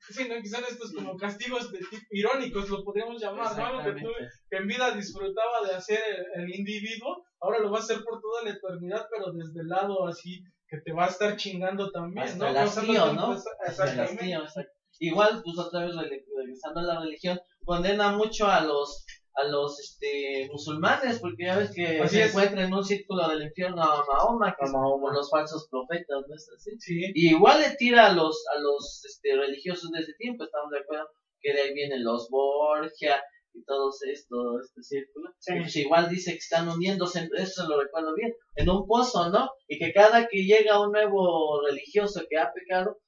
Sí, 0.09 0.29
¿no? 0.29 0.43
Que 0.43 0.49
son 0.49 0.65
estos 0.65 0.93
como 0.93 1.17
castigos 1.17 1.71
de 1.73 1.79
tipo 1.79 1.97
irónicos, 2.11 2.69
lo 2.69 2.85
podríamos 2.85 3.23
llamar, 3.23 3.57
¿no? 3.57 3.67
Algo 3.67 3.85
que 3.85 4.01
tú 4.01 4.09
en 4.51 4.67
vida 4.67 4.91
disfrutaba 4.91 5.67
de 5.67 5.75
hacer 5.75 6.01
el, 6.35 6.43
el 6.43 6.55
individuo, 6.55 7.25
ahora 7.43 7.59
lo 7.59 7.71
va 7.71 7.79
a 7.79 7.81
hacer 7.81 8.03
por 8.03 8.21
toda 8.21 8.45
la 8.45 8.51
eternidad, 8.51 9.07
pero 9.11 9.33
desde 9.33 9.61
el 9.61 9.69
lado 9.69 10.07
así 10.07 10.43
que 10.69 10.79
te 10.79 10.93
va 10.93 11.05
a 11.05 11.09
estar 11.09 11.37
chingando 11.37 11.91
también, 11.91 12.25
Hasta 12.25 12.45
¿no? 12.45 12.51
el 12.51 12.57
hastío, 12.57 13.13
¿no? 13.13 13.33
el 13.33 13.39
Exactamente. 13.67 14.35
hastío. 14.35 14.65
Igual, 15.01 15.43
pues 15.45 15.59
otra 15.59 15.85
vez 15.85 15.95
regresando 15.97 16.81
a 16.81 16.83
la 16.85 17.01
religión, 17.01 17.41
condena 17.65 18.13
mucho 18.13 18.47
a 18.47 18.61
los 18.63 19.05
a 19.35 19.45
los 19.45 19.81
este 19.81 20.49
musulmanes, 20.53 21.19
porque 21.19 21.47
ya 21.47 21.57
ves 21.57 21.73
que 21.75 22.01
Así 22.01 22.17
se 22.17 22.27
encuentra 22.27 22.65
en 22.65 22.73
un 22.73 22.85
círculo 22.85 23.29
del 23.29 23.43
infierno 23.43 23.83
a 23.83 24.05
Mahoma, 24.05 24.55
que 24.59 24.67
es 24.67 24.73
los 24.73 25.31
falsos 25.31 25.69
profetas, 25.71 26.25
¿no 26.29 26.35
es 26.35 26.51
así? 26.55 26.71
Sí, 26.79 27.13
Y 27.15 27.31
igual 27.31 27.61
le 27.61 27.75
tira 27.77 28.07
a 28.07 28.13
los 28.13 28.45
a 28.55 28.61
los 28.61 29.03
este, 29.07 29.35
religiosos 29.35 29.91
de 29.91 30.01
ese 30.01 30.13
tiempo, 30.15 30.45
estamos 30.45 30.71
de 30.71 30.81
acuerdo 30.81 31.09
que 31.41 31.55
de 31.55 31.63
ahí 31.63 31.75
vienen 31.75 32.05
los 32.05 32.29
Borgia 32.31 33.23
y 33.55 33.65
todos 33.65 34.03
esto, 34.03 34.61
este 34.61 34.83
círculo. 34.83 35.31
Sí. 35.39 35.55
Y 35.55 35.61
pues 35.61 35.77
igual 35.77 36.09
dice 36.09 36.33
que 36.33 36.39
están 36.39 36.69
uniéndose, 36.69 37.29
eso 37.37 37.69
lo 37.69 37.81
recuerdo 37.81 38.15
bien, 38.15 38.35
en 38.57 38.71
un 38.71 38.87
pozo, 38.87 39.31
¿no? 39.31 39.51
Y 39.69 39.79
que 39.79 39.93
cada 39.93 40.27
que 40.27 40.45
llega 40.45 40.81
un 40.81 40.93
nuevo 40.93 41.61
religioso 41.67 42.23
que 42.29 42.39
ha 42.39 42.53
pecado, 42.53 42.99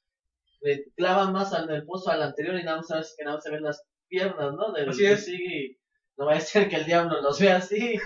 le 0.61 0.85
clava 0.97 1.31
más 1.31 1.53
al 1.53 1.67
del 1.67 1.85
pozo 1.85 2.11
al 2.11 2.23
anterior 2.23 2.59
y 2.59 2.65
nada 2.65 2.79
más 2.79 2.89
sabes 2.89 3.15
que 3.17 3.25
nada 3.25 3.37
más 3.37 3.45
se 3.45 3.51
ven 3.51 3.63
las 3.63 3.85
piernas, 4.09 4.55
¿no? 4.55 4.73
Del 4.73 4.89
Así 4.89 5.01
que 5.01 5.13
es. 5.13 5.25
sigue 5.25 5.79
no 6.17 6.27
vaya 6.27 6.39
a 6.39 6.43
ser 6.43 6.69
que 6.69 6.77
el 6.77 6.85
diablo 6.85 7.21
los 7.21 7.41
vea 7.41 7.57
así. 7.57 7.99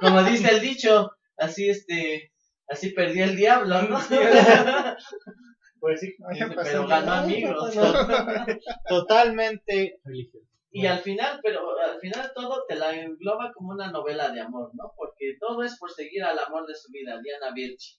Como 0.00 0.22
dice 0.24 0.50
el 0.50 0.60
dicho, 0.60 1.12
así 1.36 1.68
este, 1.68 2.32
así 2.68 2.90
perdió 2.90 3.24
el 3.24 3.36
diablo, 3.36 3.82
¿no? 3.82 3.98
Pues 5.78 6.00
sí, 6.00 6.16
Oye, 6.28 6.46
pues, 6.52 6.68
pero 6.68 6.88
ganó 6.88 7.12
amigos. 7.12 7.74
totalmente 8.88 10.00
religioso. 10.02 10.48
Y 10.82 10.86
al 10.86 10.98
final, 10.98 11.40
pero 11.42 11.78
al 11.78 11.98
final 12.00 12.32
todo 12.34 12.64
te 12.68 12.74
la 12.74 12.94
engloba 12.94 13.50
como 13.54 13.70
una 13.70 13.90
novela 13.90 14.30
de 14.30 14.40
amor, 14.40 14.70
¿no? 14.74 14.92
Porque 14.96 15.36
todo 15.40 15.62
es 15.62 15.78
por 15.78 15.90
seguir 15.90 16.22
al 16.22 16.38
amor 16.38 16.66
de 16.66 16.74
su 16.74 16.92
vida, 16.92 17.18
Diana 17.22 17.54
Birch. 17.54 17.98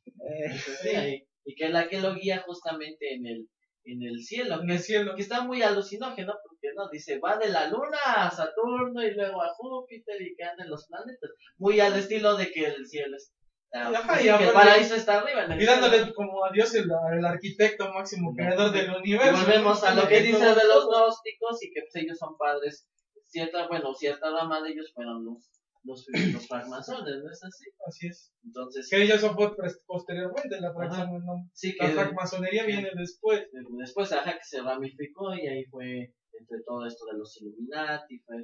Sí, 0.81 0.89
ahí. 0.89 1.27
y 1.43 1.55
que 1.55 1.65
es 1.65 1.71
la 1.71 1.87
que 1.87 1.99
lo 1.99 2.13
guía 2.13 2.43
justamente 2.45 3.13
en 3.13 3.25
el 3.25 3.47
en 3.87 4.03
el 4.03 4.21
cielo, 4.21 4.61
en 4.61 4.69
el 4.69 4.79
cielo. 4.79 5.15
que 5.15 5.21
está 5.21 5.41
muy 5.41 5.61
alucinógeno 5.61 6.33
porque 6.43 6.73
no 6.75 6.89
dice 6.89 7.19
va 7.19 7.37
de 7.37 7.49
la 7.49 7.69
luna 7.69 7.97
a 8.05 8.29
Saturno 8.29 9.01
y 9.01 9.13
luego 9.13 9.41
a 9.41 9.53
Júpiter 9.53 10.21
y 10.21 10.35
que 10.35 10.43
anda 10.43 10.65
en 10.65 10.69
los 10.69 10.87
planetas, 10.87 11.31
muy 11.57 11.79
al 11.79 11.97
estilo 11.97 12.35
de 12.35 12.51
que 12.51 12.65
el 12.65 12.85
cielo 12.85 13.15
es 13.15 13.31
Ajá, 13.85 14.21
y 14.21 14.27
el 14.27 14.51
paraíso 14.53 14.95
está 14.95 15.19
arriba 15.21 15.45
Y 15.59 15.65
dándole 15.65 16.13
como 16.13 16.43
a 16.45 16.51
Dios 16.51 16.73
el, 16.75 16.85
el 17.17 17.25
arquitecto 17.25 17.91
máximo 17.93 18.33
creador 18.35 18.71
del 18.71 18.89
universo. 18.91 19.41
volvemos 19.45 19.83
a 19.83 19.93
lo 19.95 20.07
que 20.07 20.21
dice 20.21 20.45
de 20.45 20.65
los 20.67 20.85
gnósticos 20.87 21.61
y 21.63 21.69
que 21.71 21.81
pues, 21.81 22.03
ellos 22.03 22.17
son 22.17 22.35
padres. 22.37 22.87
Cierta 23.27 23.67
bueno 23.67 23.93
cierta 23.93 24.31
rama 24.31 24.61
de 24.61 24.69
ellos 24.71 24.91
fueron 24.93 25.23
los 25.25 25.49
los, 25.83 26.05
los 26.33 26.47
francmasones 26.47 27.15
no 27.23 27.31
es 27.31 27.43
así 27.43 27.65
Así 27.85 28.07
es. 28.07 28.31
entonces 28.43 28.87
Que 28.89 29.03
ellos 29.03 29.21
son 29.21 29.35
pres- 29.35 29.81
posteriormente, 29.85 30.59
la, 30.61 30.71
no, 30.71 31.35
sí 31.53 31.75
la 31.79 31.85
que 31.87 31.91
francmasonería 31.93 32.65
viene 32.65 32.89
después. 32.95 33.43
después 33.77 34.11
ajá 34.11 34.31
que 34.33 34.43
se 34.43 34.61
ramificó 34.61 35.33
y 35.35 35.47
ahí 35.47 35.63
fue 35.65 36.09
entre 36.39 36.57
todo 36.65 36.85
esto 36.85 37.05
de 37.11 37.17
los 37.17 37.35
Illuminati 37.41 38.19
fue 38.25 38.37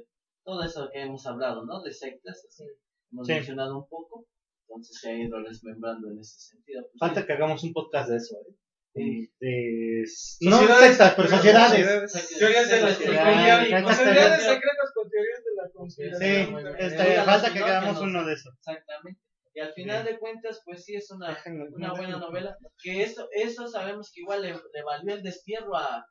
todo 0.44 0.62
eso 0.64 0.88
que 0.92 1.00
hemos 1.02 1.24
hablado 1.26 1.64
no 1.64 1.82
de 1.82 1.92
sectas 1.92 2.44
así 2.48 2.64
hemos 3.12 3.26
Sí. 3.26 3.32
mencionado 3.34 3.78
un 3.78 3.88
poco 3.88 4.24
entonces 4.68 4.98
se 5.00 5.10
ha 5.10 5.14
ido 5.14 5.42
desmembrando 5.42 6.10
en 6.10 6.18
ese 6.20 6.38
sentido 6.50 6.82
Pues, 6.82 6.98
Falta 6.98 7.20
sí. 7.20 7.26
que 7.26 7.32
hagamos 7.32 7.62
un 7.64 7.72
podcast 7.72 8.10
de 8.10 8.16
eso, 8.16 8.36
¿eh? 8.36 8.54
Sí. 8.96 9.28
De... 9.40 10.04
No 10.42 10.58
sectas, 10.78 11.14
pero 11.16 11.28
sociedades. 11.28 12.12
Teorías 12.38 12.68
de 12.70 12.80
la 12.80 12.94
Sí, 12.94 13.04
conspiración. 13.04 13.64
sí, 13.64 13.94
Sociedades 13.96 14.40
sí. 14.42 14.48
secretas 14.48 14.92
con 14.94 15.10
teorías 15.10 15.42
de 15.44 15.54
la 15.56 15.66
Sí, 15.66 15.72
conspiración. 15.74 16.76
este, 16.78 17.10
Digan 17.10 17.24
falta 17.26 17.52
que 17.52 17.58
hagamos 17.58 18.00
uno 18.00 18.24
de 18.24 18.34
esos. 18.34 18.54
Exactamente. 18.56 19.20
Y 19.56 19.60
al 19.60 19.72
final 19.72 20.04
de 20.04 20.18
cuentas, 20.18 20.60
pues 20.64 20.84
sí 20.84 20.94
es 20.96 21.10
una, 21.10 21.36
una 21.74 21.92
buena 21.92 22.18
novela. 22.18 22.56
Que 22.82 23.02
eso, 23.02 23.28
eso 23.32 23.66
sabemos 23.68 24.10
que 24.12 24.20
igual 24.20 24.42
le, 24.42 24.52
le 24.52 24.82
valió 24.84 25.14
el 25.14 25.22
destierro 25.22 25.76
a, 25.76 26.04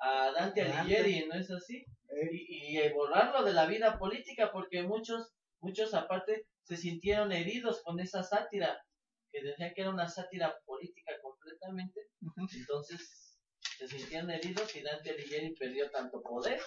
a 0.00 0.32
Dante 0.32 0.62
Alighieri, 0.62 1.26
¿no 1.26 1.38
es 1.38 1.50
así? 1.50 1.84
Y, 2.32 2.78
y 2.78 2.92
borrarlo 2.92 3.44
de 3.44 3.52
la 3.52 3.66
vida 3.66 3.98
política, 3.98 4.50
porque 4.52 4.82
muchos, 4.82 5.32
muchos 5.60 5.92
aparte 5.94 6.46
se 6.70 6.76
sintieron 6.76 7.32
heridos 7.32 7.82
con 7.82 7.98
esa 7.98 8.22
sátira, 8.22 8.80
que 9.32 9.42
decían 9.42 9.72
que 9.74 9.80
era 9.80 9.90
una 9.90 10.08
sátira 10.08 10.56
política 10.64 11.12
completamente. 11.20 12.00
Entonces 12.54 13.36
se 13.76 13.88
sintieron 13.88 14.30
heridos 14.30 14.76
y 14.76 14.82
Dante 14.82 15.10
Alighieri 15.10 15.52
perdió 15.56 15.90
tanto 15.90 16.22
poder 16.22 16.60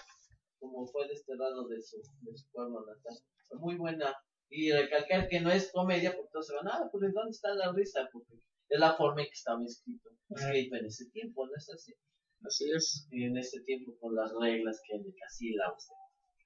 como 0.58 0.86
fue 0.86 1.08
desterrado 1.08 1.66
de 1.68 1.80
su, 1.80 1.96
de 2.20 2.36
su 2.36 2.50
pueblo 2.50 2.84
natal. 2.84 3.18
Muy 3.52 3.76
buena. 3.76 4.14
Y 4.50 4.72
recalcar 4.72 5.26
que 5.26 5.40
no 5.40 5.50
es 5.50 5.72
comedia, 5.72 6.14
porque 6.14 6.30
todos 6.32 6.48
se 6.48 6.54
van, 6.54 6.68
ah, 6.68 6.88
pues 6.92 7.10
¿dónde 7.14 7.30
está 7.30 7.54
la 7.54 7.72
risa? 7.72 8.06
Porque 8.12 8.34
es 8.68 8.78
la 8.78 8.94
forma 8.96 9.22
en 9.22 9.28
que 9.28 9.32
estaba 9.32 9.64
escrito, 9.64 10.10
escrito 10.28 10.76
en 10.76 10.84
ese 10.84 11.10
tiempo, 11.12 11.46
¿no 11.46 11.52
es 11.56 11.70
así? 11.70 11.94
Así 12.44 12.70
es. 12.70 13.08
Y 13.10 13.24
en 13.24 13.38
ese 13.38 13.62
tiempo 13.62 13.96
con 13.98 14.14
las 14.14 14.32
reglas 14.38 14.82
que 14.86 14.96
hay 14.96 15.02
de 15.02 15.14
casílabos, 15.14 15.88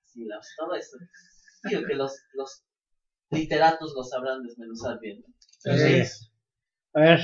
casílabos, 0.00 0.46
todo 0.56 0.74
esto. 0.76 0.96
Digo 1.64 1.82
que 1.88 1.94
los, 1.94 2.12
los 2.34 2.67
literatos 3.30 3.92
lo 3.94 4.02
sabrán 4.04 4.42
desmenuzar 4.42 4.98
bien. 5.00 5.24
A 6.94 7.00
ver, 7.00 7.20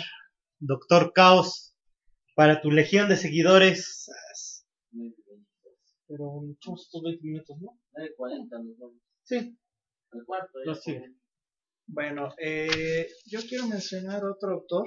Doctor 0.59 1.13
Caos, 1.13 1.75
para 2.35 2.61
tu 2.61 2.71
legión 2.71 3.09
de 3.09 3.17
seguidores. 3.17 4.11
Pero 6.07 6.43
echamos 6.53 6.83
estos 6.83 7.03
20 7.03 7.23
minutos, 7.25 7.57
¿no? 7.61 7.79
9.40 8.19 8.65
nos 8.65 8.79
vamos. 8.79 9.03
Sí. 9.25 9.59
Al 10.11 10.25
cuarto. 10.25 10.59
ya 10.65 10.71
No, 10.71 10.75
sí. 10.75 10.93
fue. 10.93 11.15
Bueno, 11.87 12.35
eh, 12.39 13.09
yo 13.27 13.41
quiero 13.49 13.67
mencionar 13.67 14.25
otro 14.25 14.53
autor. 14.55 14.87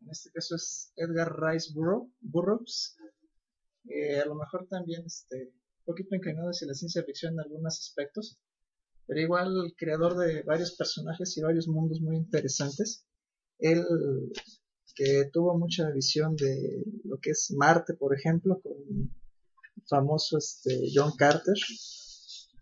En 0.00 0.10
este 0.10 0.30
caso 0.32 0.56
es 0.56 0.92
Edgar 0.96 1.34
Rice 1.40 1.72
Burroughs. 2.20 2.96
Eh, 3.88 4.20
a 4.20 4.26
lo 4.26 4.34
mejor 4.34 4.66
también 4.68 5.04
este, 5.06 5.52
un 5.78 5.84
poquito 5.84 6.14
inclinado 6.14 6.50
hacia 6.50 6.68
la 6.68 6.74
ciencia 6.74 7.02
ficción 7.04 7.34
en 7.34 7.40
algunos 7.40 7.78
aspectos. 7.78 8.38
Pero 9.12 9.24
igual 9.24 9.74
creador 9.76 10.16
de 10.16 10.42
varios 10.42 10.72
personajes 10.74 11.36
y 11.36 11.42
varios 11.42 11.68
mundos 11.68 12.00
muy 12.00 12.16
interesantes. 12.16 13.04
Él 13.58 13.84
que 14.94 15.28
tuvo 15.30 15.58
mucha 15.58 15.90
visión 15.90 16.34
de 16.34 16.82
lo 17.04 17.18
que 17.18 17.32
es 17.32 17.50
Marte, 17.54 17.92
por 17.92 18.16
ejemplo, 18.16 18.58
con 18.62 18.72
el 18.72 19.82
famoso 19.86 20.38
este, 20.38 20.88
John 20.94 21.12
Carter 21.18 21.56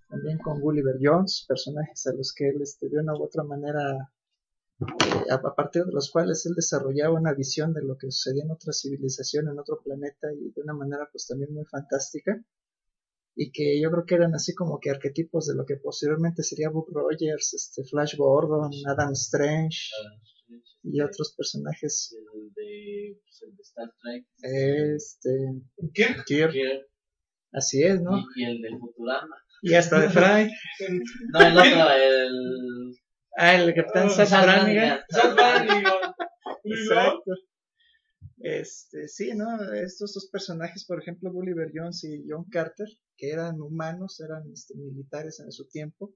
también 0.08 0.38
con 0.38 0.60
Gulliver 0.60 0.96
Jones, 1.00 1.44
personajes 1.46 2.04
a 2.08 2.12
los 2.14 2.34
que 2.34 2.48
él 2.48 2.60
este, 2.60 2.88
de 2.88 2.98
una 2.98 3.14
u 3.14 3.22
otra 3.22 3.44
manera, 3.44 4.12
eh, 4.80 5.30
a 5.30 5.54
partir 5.54 5.84
de 5.84 5.92
los 5.92 6.10
cuales 6.10 6.44
él 6.46 6.54
desarrollaba 6.56 7.14
una 7.14 7.32
visión 7.32 7.72
de 7.72 7.84
lo 7.84 7.96
que 7.96 8.10
sucedía 8.10 8.42
en 8.42 8.50
otra 8.50 8.72
civilización, 8.72 9.46
en 9.46 9.58
otro 9.60 9.80
planeta 9.80 10.32
y 10.32 10.50
de 10.50 10.62
una 10.62 10.74
manera 10.74 11.08
pues 11.12 11.28
también 11.28 11.54
muy 11.54 11.64
fantástica. 11.64 12.42
Y 13.34 13.52
que 13.52 13.80
yo 13.80 13.90
creo 13.90 14.04
que 14.04 14.14
eran 14.16 14.34
así 14.34 14.54
como 14.54 14.78
que 14.80 14.90
arquetipos 14.90 15.46
de 15.46 15.54
lo 15.54 15.64
que 15.64 15.76
posteriormente 15.76 16.42
sería 16.42 16.70
Buck 16.70 16.90
Rogers, 16.92 17.54
este 17.54 17.84
Flash 17.84 18.16
Gordon, 18.16 18.70
Adam 18.86 19.12
Strange 19.12 19.90
y 20.82 21.00
otros 21.00 21.34
personajes. 21.36 22.14
El 22.34 22.52
de, 22.54 23.18
pues, 23.22 23.42
el 23.42 23.56
de 23.56 23.62
Star 23.62 23.92
Trek. 24.02 24.26
Este, 24.42 25.30
¿Kirk? 25.94 26.24
Kirk, 26.26 26.52
Kirk, 26.52 26.86
así 27.52 27.82
es, 27.82 28.00
¿no? 28.00 28.18
y, 28.18 28.42
y 28.42 28.44
el 28.44 28.60
de 28.60 28.70
Futurama. 28.78 29.36
Y 29.62 29.74
hasta 29.74 30.00
de 30.00 30.08
Fry. 30.08 30.50
No, 31.32 31.40
el 31.40 31.58
otro, 31.58 31.90
el. 31.90 32.94
Ah, 33.36 33.54
el 33.54 33.74
Capitán 33.74 34.10
Zach 34.10 34.28
Zach 34.28 34.44
Brannigan. 34.44 35.00
Zack 35.10 35.34
Brannigan. 35.34 36.14
Exacto. 36.64 37.32
Este, 38.40 39.06
sí, 39.06 39.34
¿no? 39.34 39.62
Estos 39.74 40.14
dos 40.14 40.28
personajes, 40.32 40.86
por 40.86 40.98
ejemplo, 40.98 41.30
Gulliver 41.30 41.70
Jones 41.74 42.04
y 42.04 42.24
John 42.26 42.44
Carter, 42.50 42.88
que 43.16 43.30
eran 43.30 43.60
humanos, 43.60 44.18
eran 44.20 44.50
este, 44.50 44.74
militares 44.76 45.40
en 45.40 45.52
su 45.52 45.68
tiempo, 45.68 46.14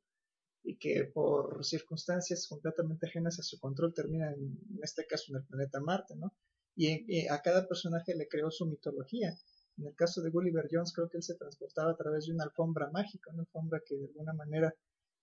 y 0.62 0.78
que 0.78 1.04
por 1.04 1.62
circunstancias 1.64 2.46
completamente 2.48 3.06
ajenas 3.06 3.38
a 3.38 3.42
su 3.42 3.58
control 3.60 3.92
terminan, 3.92 4.32
en 4.34 4.78
este 4.82 5.06
caso, 5.06 5.24
en 5.28 5.36
el 5.36 5.44
planeta 5.44 5.80
Marte, 5.80 6.16
¿no? 6.16 6.34
Y, 6.74 7.28
a 7.28 7.42
cada 7.42 7.68
personaje 7.68 8.14
le 8.16 8.26
creó 8.26 8.50
su 8.50 8.66
mitología. 8.66 9.36
En 9.76 9.86
el 9.86 9.94
caso 9.94 10.22
de 10.22 10.30
Gulliver 10.30 10.68
Jones, 10.70 10.94
creo 10.94 11.10
que 11.10 11.18
él 11.18 11.22
se 11.22 11.34
transportaba 11.34 11.92
a 11.92 11.96
través 11.96 12.26
de 12.26 12.32
una 12.32 12.44
alfombra 12.44 12.90
mágica, 12.90 13.30
una 13.32 13.42
alfombra 13.42 13.82
que 13.84 13.96
de 13.96 14.06
alguna 14.06 14.32
manera 14.32 14.74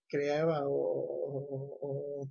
creaba 0.08 0.64
o 0.68 2.30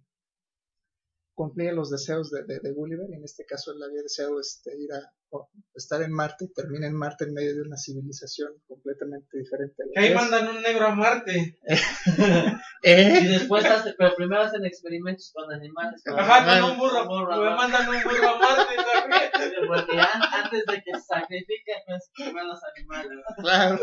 cumplía 1.35 1.73
los 1.73 1.90
deseos 1.90 2.31
de, 2.31 2.44
de, 2.44 2.61
de 2.61 2.73
Gulliver, 2.73 3.09
y 3.11 3.15
en 3.15 3.24
este 3.24 3.44
caso 3.47 3.73
él 3.73 3.82
había 3.82 4.02
deseado 4.02 4.39
este, 4.40 4.70
ir 4.78 4.93
a 4.93 5.01
o 5.32 5.48
estar 5.74 6.02
en 6.02 6.11
Marte, 6.12 6.47
y 6.47 6.52
termina 6.52 6.89
en 6.89 6.94
Marte 6.97 7.23
en 7.24 7.32
medio 7.35 7.55
de 7.55 7.62
una 7.62 7.77
civilización 7.77 8.52
completamente 8.66 9.39
diferente. 9.39 9.85
Que 9.94 10.01
ahí 10.01 10.09
es. 10.09 10.15
mandan 10.16 10.48
un 10.48 10.61
negro 10.62 10.86
a 10.86 10.94
Marte. 10.94 11.59
Y 12.82 12.89
¿Eh? 12.90 13.28
después 13.28 13.62
hace, 13.66 13.93
pero 13.98 14.15
primero 14.16 14.40
hacen 14.40 14.65
experimentos 14.65 15.31
con 15.35 15.52
animales. 15.52 16.02
con 16.02 16.19
Ajá, 16.19 16.36
animales, 16.39 16.62
con 16.62 16.70
un 16.73 16.78
burro. 16.78 17.07
burro, 17.07 17.36
Me 17.44 17.51
mandan 17.55 17.86
un 17.90 18.02
burro 18.02 18.28
a 18.31 18.39
Marte 18.39 18.74
también. 18.74 19.31
Porque 19.69 20.01
an- 20.01 20.23
antes 20.44 20.65
de 20.65 20.82
que 20.82 20.93
se 20.98 21.02
sacrifiquen, 21.07 21.77
pues 21.86 22.11
primero 22.15 22.47
los 22.47 22.61
animales. 22.74 23.19
Claro. 23.36 23.78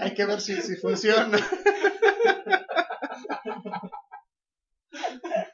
Hay 0.00 0.14
que 0.14 0.24
ver 0.24 0.40
si, 0.40 0.56
si 0.62 0.76
funciona. 0.76 1.38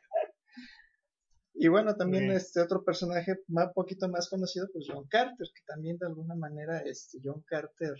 Y 1.59 1.69
bueno, 1.69 1.95
también 1.97 2.25
Bien. 2.25 2.37
este 2.37 2.61
otro 2.61 2.85
personaje 2.85 3.37
más 3.49 3.73
poquito 3.75 4.09
más 4.09 4.29
conocido, 4.29 4.67
pues 4.73 4.87
John 4.89 5.07
Carter, 5.09 5.47
que 5.55 5.63
también 5.67 5.97
de 5.99 6.07
alguna 6.07 6.35
manera 6.35 6.81
este 6.81 7.19
John 7.25 7.43
Carter 7.47 7.95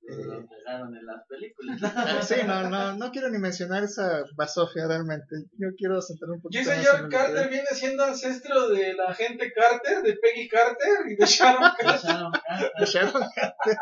Lo 0.00 0.46
pegaron 0.48 0.96
en 0.96 1.04
las 1.04 1.26
películas. 1.28 1.80
Sí, 2.28 2.36
no, 2.46 2.70
no, 2.70 2.94
no 2.96 3.10
quiero 3.10 3.28
ni 3.28 3.38
mencionar 3.38 3.84
esa 3.84 4.22
basofia 4.36 4.86
realmente. 4.86 5.36
Yo 5.58 5.68
quiero 5.76 6.00
centrar 6.00 6.30
un 6.30 6.38
Y 6.38 6.40
poquito 6.40 6.60
ese 6.62 6.76
más 6.76 6.82
George 6.84 6.98
en 7.00 7.04
el 7.04 7.10
Carter 7.10 7.42
que- 7.42 7.48
viene 7.50 7.68
siendo 7.72 8.04
ancestro 8.04 8.68
de 8.70 8.94
la 8.94 9.12
gente 9.14 9.52
Carter, 9.52 10.02
de 10.02 10.14
Peggy 10.16 10.48
Carter 10.48 11.10
y 11.10 11.16
de. 11.16 11.26
Sharon 11.26 11.70
Carter. 11.78 12.10
de 12.80 12.86
Sharon 12.86 13.22
Carter. 13.34 13.76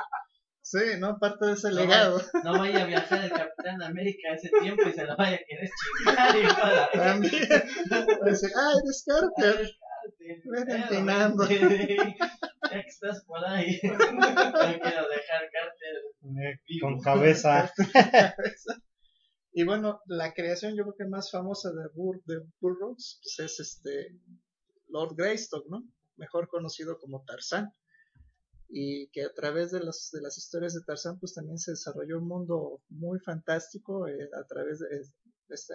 Sí, 0.68 0.98
no, 0.98 1.16
parte 1.20 1.46
de 1.46 1.52
ese 1.52 1.70
No 1.70 1.76
legado. 1.76 2.16
vaya, 2.16 2.42
no 2.42 2.58
vaya 2.58 2.82
a 2.82 2.86
viajar 2.86 3.24
el 3.24 3.30
Capitán 3.30 3.80
América 3.84 4.34
ese 4.34 4.50
tiempo 4.60 4.82
y 4.88 4.92
se 4.92 5.04
lo 5.04 5.16
vaya 5.16 5.36
a 5.36 5.40
querer 5.46 5.70
chingar 5.78 6.36
y 6.36 6.46
para 6.60 6.90
También. 6.92 7.48
Dice, 8.24 8.48
ay, 8.52 8.74
eres 8.82 9.04
Carter. 9.06 9.70
Ven 10.44 10.70
empinando. 10.72 11.46
Ya 11.48 11.56
que 11.56 12.88
estás 12.88 13.24
por 13.26 13.46
ahí. 13.46 13.78
No 13.84 13.98
quiero 14.00 15.08
dejar 15.08 15.50
Carter. 15.52 16.02
Vivo. 16.20 16.58
Con 16.80 17.00
cabeza. 17.00 17.72
Y 19.52 19.62
bueno, 19.62 20.00
la 20.06 20.34
creación 20.34 20.74
yo 20.76 20.82
creo 20.82 20.96
que 20.98 21.04
más 21.04 21.30
famosa 21.30 21.70
de, 21.70 21.86
Bur 21.94 22.20
de 22.24 22.40
Burroughs 22.60 23.20
pues 23.22 23.38
es 23.38 23.60
este 23.60 24.18
Lord 24.88 25.14
Greystock, 25.16 25.64
¿no? 25.68 25.84
Mejor 26.16 26.48
conocido 26.48 26.98
como 26.98 27.24
Tarzán. 27.24 27.72
Y 28.68 29.08
que 29.10 29.22
a 29.24 29.32
través 29.32 29.70
de, 29.70 29.80
las 29.80 30.10
de 30.12 30.20
las 30.20 30.36
historias 30.38 30.74
de 30.74 30.80
Tarzán 30.82 31.18
pues 31.20 31.34
también 31.34 31.58
se 31.58 31.70
desarrolló 31.72 32.18
un 32.18 32.26
mundo 32.28 32.82
muy 32.88 33.18
fantástico 33.20 34.08
eh, 34.08 34.28
a 34.34 34.44
través 34.46 34.80
de, 34.80 34.88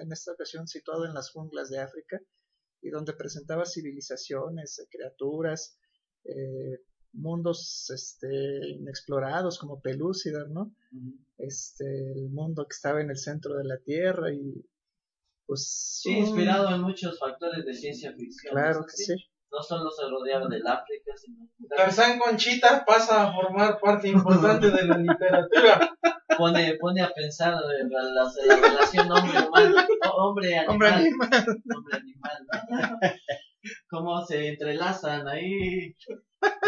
en 0.01 0.11
esta 0.11 0.33
ocasión 0.33 0.67
situado 0.67 1.05
en 1.05 1.13
las 1.13 1.31
junglas 1.31 1.69
de 1.69 1.79
África 1.79 2.19
y 2.81 2.89
donde 2.89 3.13
presentaba 3.13 3.65
civilizaciones, 3.65 4.77
eh, 4.79 4.87
criaturas, 4.91 5.77
eh, 6.25 6.79
mundos 7.13 7.89
este, 7.93 8.27
inexplorados 8.71 9.57
como 9.59 9.81
Pelúcidar, 9.81 10.49
¿no? 10.49 10.73
este 11.37 11.85
el 12.11 12.29
mundo 12.29 12.65
que 12.67 12.73
estaba 12.75 13.01
en 13.01 13.09
el 13.09 13.17
centro 13.17 13.55
de 13.57 13.63
la 13.63 13.77
Tierra 13.79 14.33
y 14.33 14.65
pues 15.45 15.99
Sí, 16.01 16.09
un- 16.09 16.15
inspirado 16.27 16.73
en 16.75 16.81
muchos 16.81 17.17
factores 17.19 17.65
de 17.65 17.73
ciencia 17.73 18.13
ficción. 18.13 18.53
claro 18.53 18.79
¿no? 18.81 18.85
que 18.85 18.91
sí 18.97 19.13
No 19.51 19.61
solo 19.61 19.89
se 19.91 20.07
rodeaba 20.09 20.47
del 20.47 20.65
África, 20.65 21.11
sino 21.17 21.45
Tarzán 21.75 22.17
Conchita 22.19 22.85
pasa 22.85 23.23
a 23.27 23.33
formar 23.33 23.79
parte 23.81 24.07
importante 24.07 24.71
de 24.71 24.85
la 24.85 24.97
literatura. 24.97 25.91
pone, 26.37 26.75
pone 26.79 27.01
a 27.01 27.09
pensar 27.13 27.53
en 27.79 27.89
la, 27.89 28.01
la- 28.01 28.31
la 28.45 28.55
relación 28.55 29.11
hombre-humano, 29.11 29.75
hombre-animal. 30.15 30.69
hombre 30.69 30.87
animal 30.89 31.45
hombre 31.75 31.97
animal, 31.97 32.37
¿no? 32.69 32.99
Cómo 33.89 34.25
se 34.25 34.47
entrelazan 34.47 35.27
ahí 35.27 35.93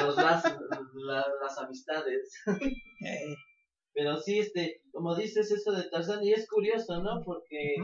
los 0.01 0.15
lazos, 0.18 0.57
la- 1.07 1.26
las 1.41 1.57
amistades. 1.57 2.34
Eh, 2.47 3.35
Pero 3.93 4.18
sí, 4.18 4.39
este, 4.39 4.81
como 4.91 5.15
dices 5.15 5.49
eso 5.51 5.72
de 5.72 5.89
Tarzán, 5.89 6.22
y 6.23 6.34
es 6.34 6.47
curioso, 6.49 7.01
¿no? 7.01 7.22
Porque. 7.23 7.76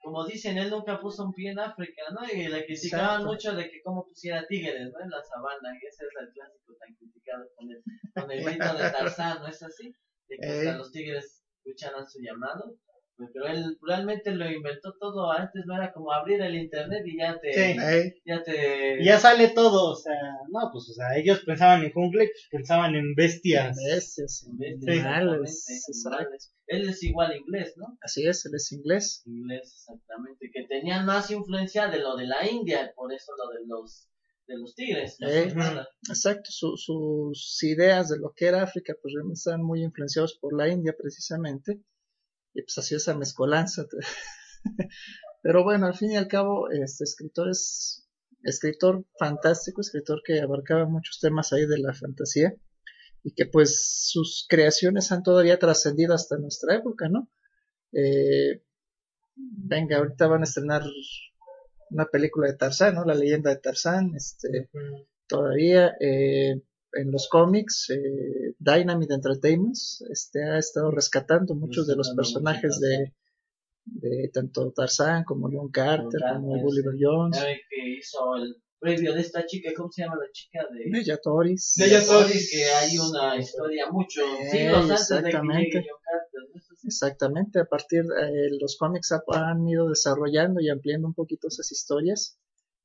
Como 0.00 0.26
dicen, 0.26 0.56
él 0.58 0.70
nunca 0.70 1.00
puso 1.00 1.24
un 1.24 1.34
pie 1.34 1.50
en 1.50 1.58
África, 1.58 2.02
¿no? 2.12 2.26
Y 2.26 2.48
le 2.48 2.64
criticaban 2.64 3.20
Exacto. 3.20 3.26
mucho 3.26 3.54
de 3.54 3.70
que 3.70 3.82
cómo 3.82 4.06
pusiera 4.06 4.46
tigres, 4.46 4.90
¿no? 4.90 5.00
En 5.00 5.10
la 5.10 5.22
sabana, 5.22 5.76
y 5.80 5.86
ese 5.86 6.04
es 6.04 6.10
el 6.20 6.32
clásico 6.32 6.74
tan 6.78 6.94
criticado 6.94 7.44
con 7.54 7.70
el, 7.70 7.82
con 8.14 8.30
el 8.30 8.44
grito 8.44 8.74
de 8.74 8.90
Tarzán, 8.90 9.40
¿no 9.40 9.48
es 9.48 9.62
así? 9.62 9.94
De 10.28 10.36
que 10.36 10.48
hasta 10.48 10.70
Ey. 10.72 10.78
los 10.78 10.90
tigres 10.90 11.44
escucharan 11.58 12.08
su 12.08 12.20
llamado. 12.20 12.76
Pero 13.32 13.46
él 13.48 13.76
realmente 13.82 14.30
lo 14.32 14.50
inventó 14.50 14.94
todo 14.98 15.30
antes, 15.30 15.64
no 15.66 15.76
era 15.76 15.92
como 15.92 16.12
abrir 16.12 16.40
el 16.40 16.54
internet 16.56 17.02
y 17.06 17.18
ya 17.18 17.38
te, 17.38 17.52
Sí. 17.52 17.78
eh, 17.80 18.14
ya 18.24 18.42
te, 18.42 19.02
Y 19.02 19.04
ya 19.04 19.18
sale 19.18 19.48
todo, 19.48 19.92
o 19.92 19.94
sea, 19.96 20.14
no, 20.50 20.70
pues, 20.72 20.88
o 20.88 20.92
sea, 20.94 21.16
ellos 21.16 21.40
pensaban 21.44 21.80
en 21.82 21.86
y 21.88 21.90
pues, 21.92 22.30
pensaban 22.50 22.94
en 22.94 23.14
bestias. 23.14 23.76
bestias, 23.76 24.46
Exactamente, 24.48 24.90
animales, 24.92 25.66
animales. 25.68 25.86
exacto. 25.88 26.36
Él 26.66 26.88
es 26.88 27.02
igual 27.02 27.36
inglés, 27.36 27.74
¿no? 27.76 27.98
así 28.00 28.26
es 28.26 28.46
él 28.46 28.54
es 28.54 28.70
inglés 28.72 29.22
Inglés, 29.26 29.72
exactamente. 29.74 30.50
Que 30.52 30.64
tenían 30.68 31.04
más 31.04 31.30
influencia 31.30 31.88
de 31.88 31.98
lo 31.98 32.16
de 32.16 32.26
la 32.26 32.48
India, 32.48 32.92
por 32.94 33.12
eso 33.12 33.32
lo 33.36 33.50
de 33.58 33.66
los 33.66 34.06
de 34.46 34.58
los 34.58 34.70
Eh, 34.70 34.74
tigres. 34.74 35.16
exacto 36.08 36.50
su- 36.50 36.76
sus 36.76 37.62
ideas 37.62 38.08
de 38.08 38.18
lo 38.18 38.32
que 38.34 38.46
era 38.46 38.62
África 38.64 38.94
pues 39.00 39.14
realmente 39.14 39.38
estaban 39.38 39.62
muy 39.62 39.82
influenciados 39.84 40.36
por 40.40 40.56
la 40.56 40.68
India 40.68 40.92
precisamente 40.98 41.80
y 42.54 42.62
pues 42.62 42.78
así 42.78 42.94
esa 42.94 43.14
mezcolanza 43.14 43.86
pero 45.42 45.64
bueno 45.64 45.86
al 45.86 45.94
fin 45.94 46.12
y 46.12 46.16
al 46.16 46.28
cabo 46.28 46.70
este 46.70 47.04
escritor 47.04 47.50
es 47.50 48.08
escritor 48.42 49.04
fantástico 49.18 49.80
escritor 49.80 50.22
que 50.24 50.40
abarcaba 50.40 50.86
muchos 50.86 51.20
temas 51.20 51.52
ahí 51.52 51.66
de 51.66 51.78
la 51.78 51.92
fantasía 51.94 52.54
y 53.22 53.32
que 53.32 53.46
pues 53.46 54.08
sus 54.08 54.46
creaciones 54.48 55.12
han 55.12 55.22
todavía 55.22 55.58
trascendido 55.58 56.14
hasta 56.14 56.38
nuestra 56.38 56.76
época, 56.76 57.08
¿no? 57.08 57.28
Eh, 57.92 58.62
venga, 59.36 59.98
ahorita 59.98 60.26
van 60.26 60.40
a 60.40 60.44
estrenar 60.44 60.82
una 61.90 62.06
película 62.06 62.48
de 62.48 62.56
Tarzán, 62.56 62.94
¿no? 62.94 63.04
La 63.04 63.14
leyenda 63.14 63.50
de 63.50 63.56
Tarzán, 63.56 64.14
este, 64.14 64.70
todavía 65.26 65.94
eh, 66.00 66.62
en 66.92 67.10
los 67.12 67.28
cómics, 67.28 67.90
eh, 67.90 68.54
Dynamite 68.58 69.14
Entertainment 69.14 69.76
este, 70.10 70.42
ha 70.44 70.58
estado 70.58 70.90
rescatando 70.90 71.54
muchos 71.54 71.86
de 71.86 71.96
los 71.96 72.10
personajes 72.16 72.80
de, 72.80 73.14
de 73.84 74.28
tanto 74.32 74.72
Tarzán 74.72 75.24
como 75.24 75.48
John 75.52 75.70
Carter, 75.70 76.20
Carter, 76.20 76.36
como 76.40 76.54
sí. 76.56 76.60
Gulliver 76.62 76.94
Jones, 77.00 77.38
que 77.68 77.98
hizo 77.98 78.36
el 78.36 78.56
previo 78.78 79.12
de 79.14 79.20
esta 79.20 79.44
chica, 79.46 79.70
¿cómo 79.76 79.90
se 79.92 80.02
llama 80.02 80.16
la 80.16 80.30
chica 80.32 80.60
de 80.72 80.90
Bella 80.90 81.18
Toris. 81.22 81.74
De 81.76 81.86
ella 81.86 82.00
Sorry, 82.00 82.28
Toris. 82.28 82.50
que 82.50 82.64
hay 82.64 82.98
una 82.98 83.36
historia 83.36 83.90
mucho 83.90 84.22
Eh, 84.52 84.68
antes 84.68 84.88
de 84.88 84.94
exactamente. 84.94 85.64
llegue 85.78 85.86
John. 85.88 86.00
Exactamente, 86.82 87.60
a 87.60 87.66
partir 87.66 88.04
de 88.04 88.48
los 88.58 88.76
cómics 88.78 89.12
ha- 89.12 89.22
han 89.50 89.68
ido 89.68 89.88
desarrollando 89.90 90.60
y 90.60 90.70
ampliando 90.70 91.06
un 91.08 91.14
poquito 91.14 91.48
esas 91.48 91.70
historias. 91.72 92.38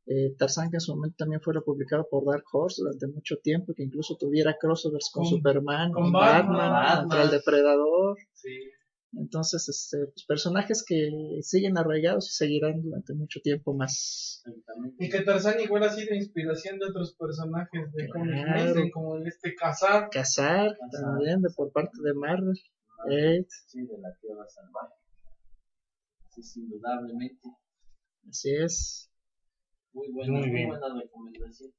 Eh, 0.08 0.36
Tarzán, 0.38 0.70
que 0.70 0.78
en 0.78 0.82
su 0.82 0.94
momento 0.96 1.16
también 1.18 1.42
fuera 1.42 1.62
publicado 1.62 2.08
por 2.10 2.26
Dark 2.26 2.44
Horse 2.52 2.82
durante 2.84 3.08
mucho 3.08 3.38
tiempo, 3.38 3.74
que 3.76 3.84
incluso 3.84 4.16
tuviera 4.20 4.56
crossovers 4.60 5.10
con, 5.12 5.24
Con- 5.24 5.30
Superman, 5.38 5.92
con 5.92 6.12
Batman, 6.12 6.58
Batman, 6.58 7.00
contra 7.02 7.24
el. 7.24 7.32
Depredador. 7.32 8.18
Sí. 8.34 8.50
Entonces, 9.18 9.68
este, 9.70 10.08
pues, 10.08 10.26
personajes 10.28 10.84
que 10.86 11.10
siguen 11.42 11.78
arraigados 11.78 12.28
y 12.30 12.34
seguirán 12.36 12.82
durante 12.84 13.14
mucho 13.14 13.40
tiempo 13.42 13.74
más. 13.74 14.44
Y 15.00 15.10
que 15.10 15.22
Tarzán 15.22 15.60
igual 15.62 15.84
ha 15.84 15.90
sido 15.90 16.14
inspiración 16.14 16.78
de 16.80 16.88
otros 16.88 17.16
personajes 17.16 17.94
de 17.94 18.08
Claro. 18.10 18.82
como 18.94 19.16
el 19.16 19.26
este 19.28 19.56
Cazar. 19.56 20.10
Cazar 20.12 20.78
también 20.92 21.42
de 21.42 21.50
por 21.56 21.72
parte 21.72 21.98
de 22.04 22.14
Marvel. 22.14 22.56
Sí, 23.68 23.80
de 23.86 23.98
la 24.00 24.14
tierra 24.22 24.46
salvaje. 24.50 24.94
Sí, 26.42 26.60
indudablemente. 26.60 27.50
así 28.30 28.54
es. 28.54 29.10
Muy 29.96 30.12
buena, 30.12 30.40
Muy 30.40 30.66
buena 30.66 30.94
recomendación. 30.94 31.72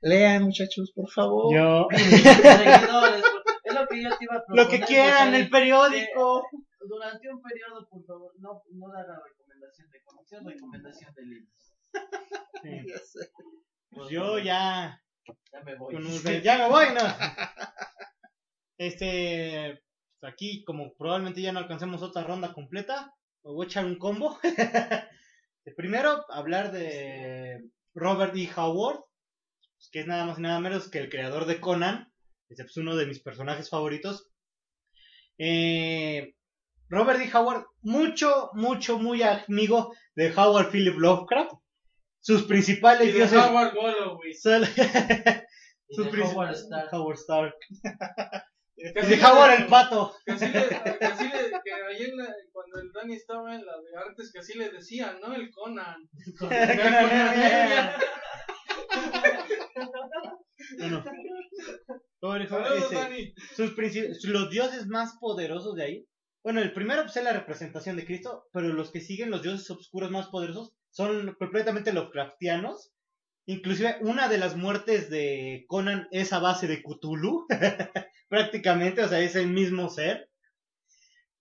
Lean, 0.00 0.44
muchachos, 0.44 0.92
por 0.94 1.10
favor. 1.10 1.54
Yo, 1.54 1.86
Seguidores, 1.94 3.24
es 3.64 3.74
lo 3.74 3.86
que 3.86 4.02
yo 4.02 4.08
te 4.16 4.24
iba 4.24 4.36
a 4.36 4.44
proponer. 4.44 4.64
lo 4.64 4.68
que 4.70 4.80
quieran, 4.80 5.34
el 5.34 5.50
periódico. 5.50 6.46
Durante 6.80 7.28
un 7.28 7.42
periodo, 7.42 7.86
por 7.90 8.02
favor, 8.06 8.32
no, 8.38 8.62
no 8.72 8.86
haga 8.88 9.20
recomendación 9.26 9.90
de 9.90 9.98
es 9.98 10.54
recomendación 10.54 11.14
de 11.14 11.22
libros. 11.22 11.74
Ya 12.64 12.98
sé. 12.98 13.30
Pues 13.90 14.08
yo 14.08 14.38
ya, 14.38 15.00
Ya 15.52 15.60
me 15.64 15.74
voy. 15.76 15.94
ya 16.42 16.58
me 16.58 16.68
voy, 16.70 16.86
¿no? 16.94 17.00
Este, 18.78 19.82
pues 20.18 20.32
aquí 20.32 20.64
como 20.64 20.94
probablemente 20.94 21.42
ya 21.42 21.52
no 21.52 21.58
alcancemos 21.58 22.02
otra 22.02 22.24
ronda 22.24 22.54
completa, 22.54 23.14
me 23.44 23.52
voy 23.52 23.66
a 23.66 23.68
echar 23.68 23.84
un 23.84 23.98
combo. 23.98 24.38
Primero, 25.76 26.24
hablar 26.28 26.72
de 26.72 27.62
Robert 27.94 28.34
E. 28.36 28.48
Howard, 28.56 29.00
que 29.90 30.00
es 30.00 30.06
nada 30.06 30.24
más 30.26 30.38
y 30.38 30.42
nada 30.42 30.60
menos 30.60 30.90
que 30.90 30.98
el 30.98 31.08
creador 31.08 31.46
de 31.46 31.60
Conan, 31.60 32.12
es 32.48 32.58
pues, 32.58 32.76
uno 32.76 32.96
de 32.96 33.06
mis 33.06 33.20
personajes 33.20 33.70
favoritos. 33.70 34.30
Eh, 35.38 36.34
Robert 36.88 37.20
E. 37.20 37.30
Howard, 37.36 37.64
mucho, 37.82 38.50
mucho, 38.52 38.98
muy 38.98 39.22
amigo 39.22 39.94
de 40.14 40.32
Howard 40.36 40.70
Philip 40.70 40.96
Lovecraft. 40.96 41.52
Sus 42.20 42.42
Y 42.42 42.46
principales 42.46 43.06
de 43.08 43.12
dioses 43.12 43.38
Howard 43.38 43.74
Y 45.88 45.94
de 46.06 46.10
princip- 46.10 46.52
Stark. 46.54 46.88
Howard 46.92 47.18
Stark. 47.18 47.54
Así 48.96 49.16
de 49.16 49.24
Howard 49.24 49.60
el 49.60 49.66
pato. 49.68 50.14
Le, 50.26 50.34
le- 50.34 50.40
que 51.64 51.72
ahí 51.72 52.02
en 52.10 52.16
la- 52.16 52.34
cuando 52.52 52.80
el 52.80 52.92
Dani 52.92 53.14
estaba 53.14 53.54
en 53.54 53.64
la 53.64 53.72
de 53.80 53.96
artes, 53.96 54.32
que 54.32 54.40
así 54.40 54.58
le 54.58 54.70
decían, 54.70 55.20
¿no? 55.20 55.34
El 55.34 55.50
Conan. 55.50 56.08
Bueno. 60.78 61.04
Robert 62.20 62.50
E. 62.50 62.54
Howard, 62.54 62.66
Saludos, 62.66 62.82
este, 62.84 62.94
Dani. 62.96 63.34
sus 63.54 64.30
los 64.30 64.50
dioses 64.50 64.86
más 64.86 65.16
poderosos 65.20 65.74
de 65.74 65.84
ahí. 65.84 66.06
Bueno, 66.42 66.60
el 66.60 66.72
primero 66.72 67.02
pues, 67.02 67.16
es 67.16 67.24
la 67.24 67.32
representación 67.32 67.96
de 67.96 68.04
Cristo, 68.04 68.46
pero 68.52 68.68
los 68.68 68.90
que 68.90 69.00
siguen, 69.00 69.30
los 69.30 69.42
dioses 69.42 69.70
oscuros 69.70 70.10
más 70.10 70.28
poderosos, 70.28 70.72
son 70.90 71.34
completamente 71.38 71.92
Lovecraftianos. 71.92 72.92
Inclusive 73.46 73.98
una 74.00 74.28
de 74.28 74.38
las 74.38 74.56
muertes 74.56 75.10
de 75.10 75.64
Conan 75.68 76.08
es 76.10 76.32
a 76.32 76.38
base 76.38 76.66
de 76.66 76.82
Cthulhu, 76.82 77.46
prácticamente, 78.28 79.02
o 79.02 79.08
sea, 79.08 79.20
es 79.20 79.36
el 79.36 79.48
mismo 79.48 79.90
ser. 79.90 80.30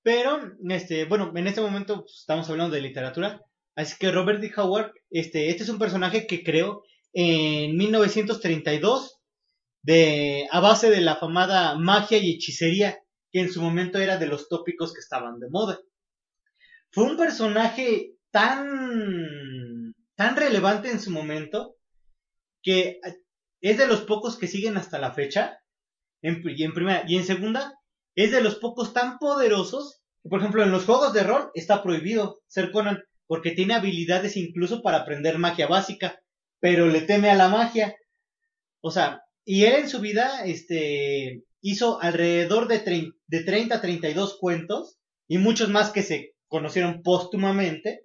Pero, 0.02 0.52
este, 0.70 1.06
bueno, 1.06 1.32
en 1.36 1.48
este 1.48 1.62
momento 1.62 2.02
pues, 2.02 2.18
estamos 2.20 2.50
hablando 2.50 2.76
de 2.76 2.82
literatura, 2.82 3.42
así 3.76 3.96
que 3.98 4.12
Robert 4.12 4.42
D. 4.42 4.52
Howard, 4.58 4.92
este, 5.10 5.50
este 5.50 5.64
es 5.64 5.70
un 5.70 5.80
personaje 5.80 6.28
que 6.28 6.44
creó 6.44 6.84
en 7.14 7.78
1932 7.78 9.22
de, 9.82 10.48
a 10.52 10.60
base 10.60 10.90
de 10.90 11.02
la 11.02 11.16
famada 11.16 11.78
magia 11.78 12.18
y 12.18 12.32
hechicería, 12.32 13.00
que 13.32 13.40
en 13.40 13.52
su 13.52 13.62
momento 13.62 13.98
era 14.00 14.18
de 14.18 14.28
los 14.28 14.50
tópicos 14.50 14.94
que 14.94 15.00
estaban 15.00 15.40
de 15.40 15.50
moda. 15.50 15.80
Fue 16.92 17.06
un 17.06 17.18
personaje 17.18 18.14
tan, 18.30 19.96
tan 20.16 20.36
relevante 20.36 20.92
en 20.92 21.00
su 21.00 21.12
momento, 21.12 21.76
que 22.64 23.00
es 23.62 23.78
de 23.78 23.88
los 23.88 24.02
pocos 24.02 24.38
que 24.38 24.48
siguen 24.48 24.78
hasta 24.78 25.00
la 25.00 25.12
fecha, 25.14 25.60
en, 26.22 26.42
y 26.46 26.64
en 26.64 26.74
primera, 26.74 27.04
y 27.08 27.18
en 27.18 27.26
segunda, 27.26 27.78
es 28.16 28.32
de 28.32 28.42
los 28.42 28.56
pocos 28.56 28.94
tan 28.94 29.20
poderosos, 29.20 30.02
que, 30.24 30.30
por 30.30 30.40
ejemplo, 30.40 30.64
en 30.64 30.72
los 30.72 30.86
juegos 30.86 31.14
de 31.14 31.24
rol 31.24 31.52
está 31.54 31.84
prohibido 31.84 32.40
ser 32.48 32.72
Conan, 32.72 33.04
porque 33.28 33.52
tiene 33.52 33.74
habilidades 33.74 34.38
incluso 34.38 34.82
para 34.82 35.00
aprender 35.00 35.38
magia 35.38 35.68
básica, 35.68 36.20
pero 36.60 36.88
le 36.88 37.02
teme 37.02 37.30
a 37.30 37.36
la 37.36 37.50
magia. 37.50 37.96
O 38.82 38.92
sea, 38.92 39.22
y 39.46 39.66
él 39.66 39.76
en 39.76 39.90
su 39.90 40.00
vida, 40.00 40.46
este, 40.46 41.44
hizo 41.62 42.02
alrededor 42.02 42.68
de, 42.68 42.84
trein- 42.86 43.14
de 43.28 43.44
30 43.44 43.76
a 43.76 43.82
32 43.82 44.38
cuentos, 44.40 44.98
y 45.28 45.38
muchos 45.38 45.70
más 45.70 45.90
que 45.92 46.04
se 46.04 46.36
conocieron 46.48 47.02
póstumamente, 47.02 48.02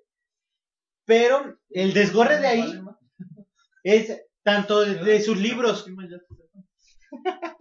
pero 1.04 1.58
el 1.70 1.92
desgorre 1.94 2.38
de 2.40 2.46
ahí 2.46 2.80
es 3.82 4.22
tanto 4.42 4.80
de, 4.80 5.20
sus 5.20 5.38
libros, 5.40 5.86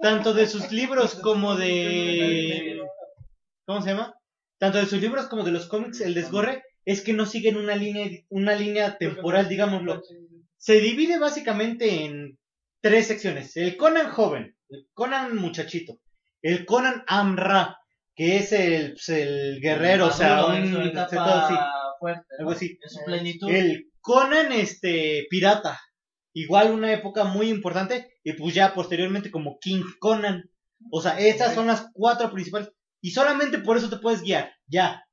tanto 0.01 0.33
de 0.33 0.47
sus 0.47 0.71
libros 0.71 1.15
como 1.15 1.55
de, 1.55 2.81
¿cómo 3.65 3.81
se 3.81 3.89
llama? 3.89 4.15
Tanto 4.57 4.79
de 4.79 4.85
sus 4.85 5.01
libros 5.01 5.27
como 5.27 5.43
de 5.43 5.51
los 5.51 5.67
cómics, 5.67 6.01
el 6.01 6.13
desgorre 6.13 6.63
es 6.85 7.01
que 7.01 7.13
no 7.13 7.25
siguen 7.25 7.57
una 7.57 7.75
línea, 7.75 8.09
una 8.29 8.55
línea 8.55 8.97
temporal, 8.97 9.49
digámoslo. 9.49 10.01
Se 10.57 10.79
divide 10.79 11.19
básicamente 11.19 12.05
en 12.05 12.39
tres 12.81 13.07
secciones. 13.07 13.55
El 13.57 13.77
Conan 13.77 14.09
joven, 14.09 14.55
el 14.69 14.87
Conan 14.93 15.35
muchachito, 15.35 15.99
el 16.41 16.65
Conan 16.65 17.03
Amra, 17.07 17.77
que 18.15 18.37
es 18.37 18.51
el, 18.53 18.93
pues, 18.93 19.09
el 19.09 19.59
guerrero, 19.61 20.07
o 20.07 20.11
sea, 20.11 20.37
Maduro 20.37 20.55
en 20.55 20.63
un, 20.63 20.83
su 20.83 20.89
etapa 20.89 21.09
todo 21.09 21.35
así, 21.35 21.55
fuerte, 21.99 22.25
¿no? 22.31 22.39
algo 22.39 22.51
así. 22.51 22.79
En 22.81 22.89
su 22.89 23.03
plenitud. 23.05 23.49
El 23.51 23.91
Conan 23.99 24.51
este 24.53 25.27
pirata, 25.29 25.79
igual 26.41 26.71
una 26.71 26.93
época 26.93 27.23
muy 27.23 27.49
importante 27.49 28.19
y 28.23 28.33
pues 28.33 28.53
ya 28.53 28.73
posteriormente 28.73 29.31
como 29.31 29.57
King 29.59 29.83
Conan. 29.99 30.51
O 30.91 31.01
sea, 31.01 31.19
estas 31.19 31.55
son 31.55 31.65
las 31.67 31.89
cuatro 31.93 32.31
principales 32.31 32.71
y 33.01 33.11
solamente 33.11 33.57
por 33.57 33.77
eso 33.77 33.89
te 33.89 33.97
puedes 33.97 34.21
guiar, 34.21 34.53
ya. 34.67 35.03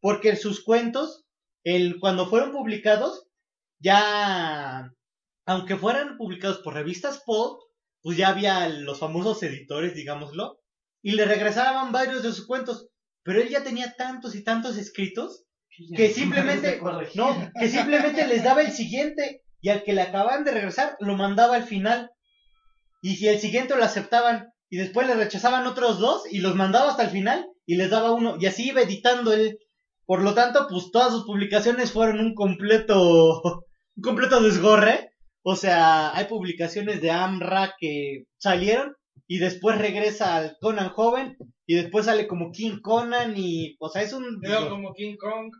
Porque 0.00 0.36
sus 0.36 0.62
cuentos, 0.62 1.24
el 1.64 1.98
cuando 1.98 2.28
fueron 2.28 2.52
publicados, 2.52 3.26
ya 3.80 4.92
aunque 5.46 5.76
fueran 5.76 6.16
publicados 6.16 6.58
por 6.58 6.74
revistas 6.74 7.22
pulp, 7.26 7.58
pues 8.02 8.16
ya 8.16 8.28
había 8.28 8.68
los 8.68 9.00
famosos 9.00 9.42
editores, 9.42 9.94
digámoslo, 9.94 10.60
y 11.02 11.12
le 11.12 11.24
regresaban 11.24 11.90
varios 11.90 12.22
de 12.22 12.32
sus 12.32 12.46
cuentos, 12.46 12.88
pero 13.24 13.40
él 13.40 13.48
ya 13.48 13.64
tenía 13.64 13.94
tantos 13.96 14.34
y 14.34 14.44
tantos 14.44 14.76
escritos 14.76 15.44
que 15.96 16.10
simplemente 16.10 16.80
no, 17.14 17.50
que 17.58 17.68
simplemente 17.68 18.26
les 18.28 18.44
daba 18.44 18.62
el 18.62 18.70
siguiente 18.70 19.43
y 19.64 19.70
al 19.70 19.82
que 19.82 19.94
le 19.94 20.02
acababan 20.02 20.44
de 20.44 20.52
regresar 20.52 20.94
lo 21.00 21.16
mandaba 21.16 21.56
al 21.56 21.64
final. 21.64 22.10
Y 23.00 23.16
si 23.16 23.28
el 23.28 23.38
siguiente 23.38 23.74
lo 23.74 23.82
aceptaban 23.82 24.52
y 24.68 24.76
después 24.76 25.06
le 25.06 25.14
rechazaban 25.14 25.66
otros 25.66 25.98
dos 25.98 26.30
y 26.30 26.40
los 26.40 26.54
mandaba 26.54 26.90
hasta 26.90 27.04
el 27.04 27.08
final 27.08 27.46
y 27.64 27.76
les 27.76 27.88
daba 27.88 28.12
uno 28.12 28.36
y 28.38 28.44
así 28.44 28.68
iba 28.68 28.82
editando 28.82 29.32
él. 29.32 29.56
Por 30.04 30.22
lo 30.22 30.34
tanto, 30.34 30.66
pues 30.68 30.90
todas 30.92 31.12
sus 31.12 31.24
publicaciones 31.24 31.92
fueron 31.92 32.20
un 32.20 32.34
completo 32.34 33.40
un 33.96 34.02
completo 34.02 34.42
desgorre. 34.42 35.08
O 35.42 35.56
sea, 35.56 36.14
hay 36.14 36.26
publicaciones 36.26 37.00
de 37.00 37.10
Amra 37.10 37.72
que 37.80 38.24
salieron 38.36 38.94
y 39.26 39.38
después 39.38 39.78
regresa 39.78 40.36
al 40.36 40.58
Conan 40.60 40.90
joven 40.90 41.38
y 41.64 41.76
después 41.76 42.04
sale 42.04 42.26
como 42.26 42.50
King 42.50 42.80
Conan 42.82 43.32
y 43.34 43.76
o 43.78 43.88
sea, 43.88 44.02
es 44.02 44.12
un 44.12 44.42
como 44.68 44.92
King 44.92 45.16
Kong. 45.16 45.50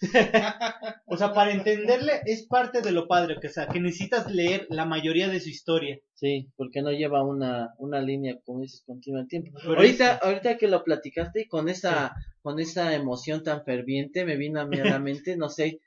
o 1.06 1.16
sea, 1.16 1.32
para 1.32 1.52
entenderle 1.52 2.20
es 2.26 2.46
parte 2.46 2.82
de 2.82 2.92
lo 2.92 3.08
padre, 3.08 3.36
que, 3.40 3.48
o 3.48 3.50
sea, 3.50 3.66
que 3.66 3.80
necesitas 3.80 4.30
leer 4.30 4.66
la 4.70 4.84
mayoría 4.84 5.28
de 5.28 5.40
su 5.40 5.48
historia. 5.48 5.98
Sí, 6.14 6.48
porque 6.56 6.82
no 6.82 6.90
lleva 6.92 7.24
una, 7.24 7.74
una 7.78 8.00
línea, 8.00 8.36
como 8.44 8.60
dices, 8.60 8.82
continua 8.86 9.20
el 9.22 9.28
tiempo. 9.28 9.50
Pero 9.60 9.74
ahorita, 9.76 10.14
es- 10.14 10.22
ahorita 10.22 10.56
que 10.58 10.68
lo 10.68 10.84
platicaste 10.84 11.42
y 11.42 11.48
con 11.48 11.68
esa, 11.68 12.14
con 12.42 12.58
esa 12.60 12.94
emoción 12.94 13.42
tan 13.42 13.64
ferviente, 13.64 14.24
me 14.24 14.36
vino 14.36 14.60
a 14.60 14.66
mí 14.66 14.78
a 14.78 14.84
la 14.84 14.98
mente, 15.00 15.36
no 15.36 15.48
sé, 15.48 15.80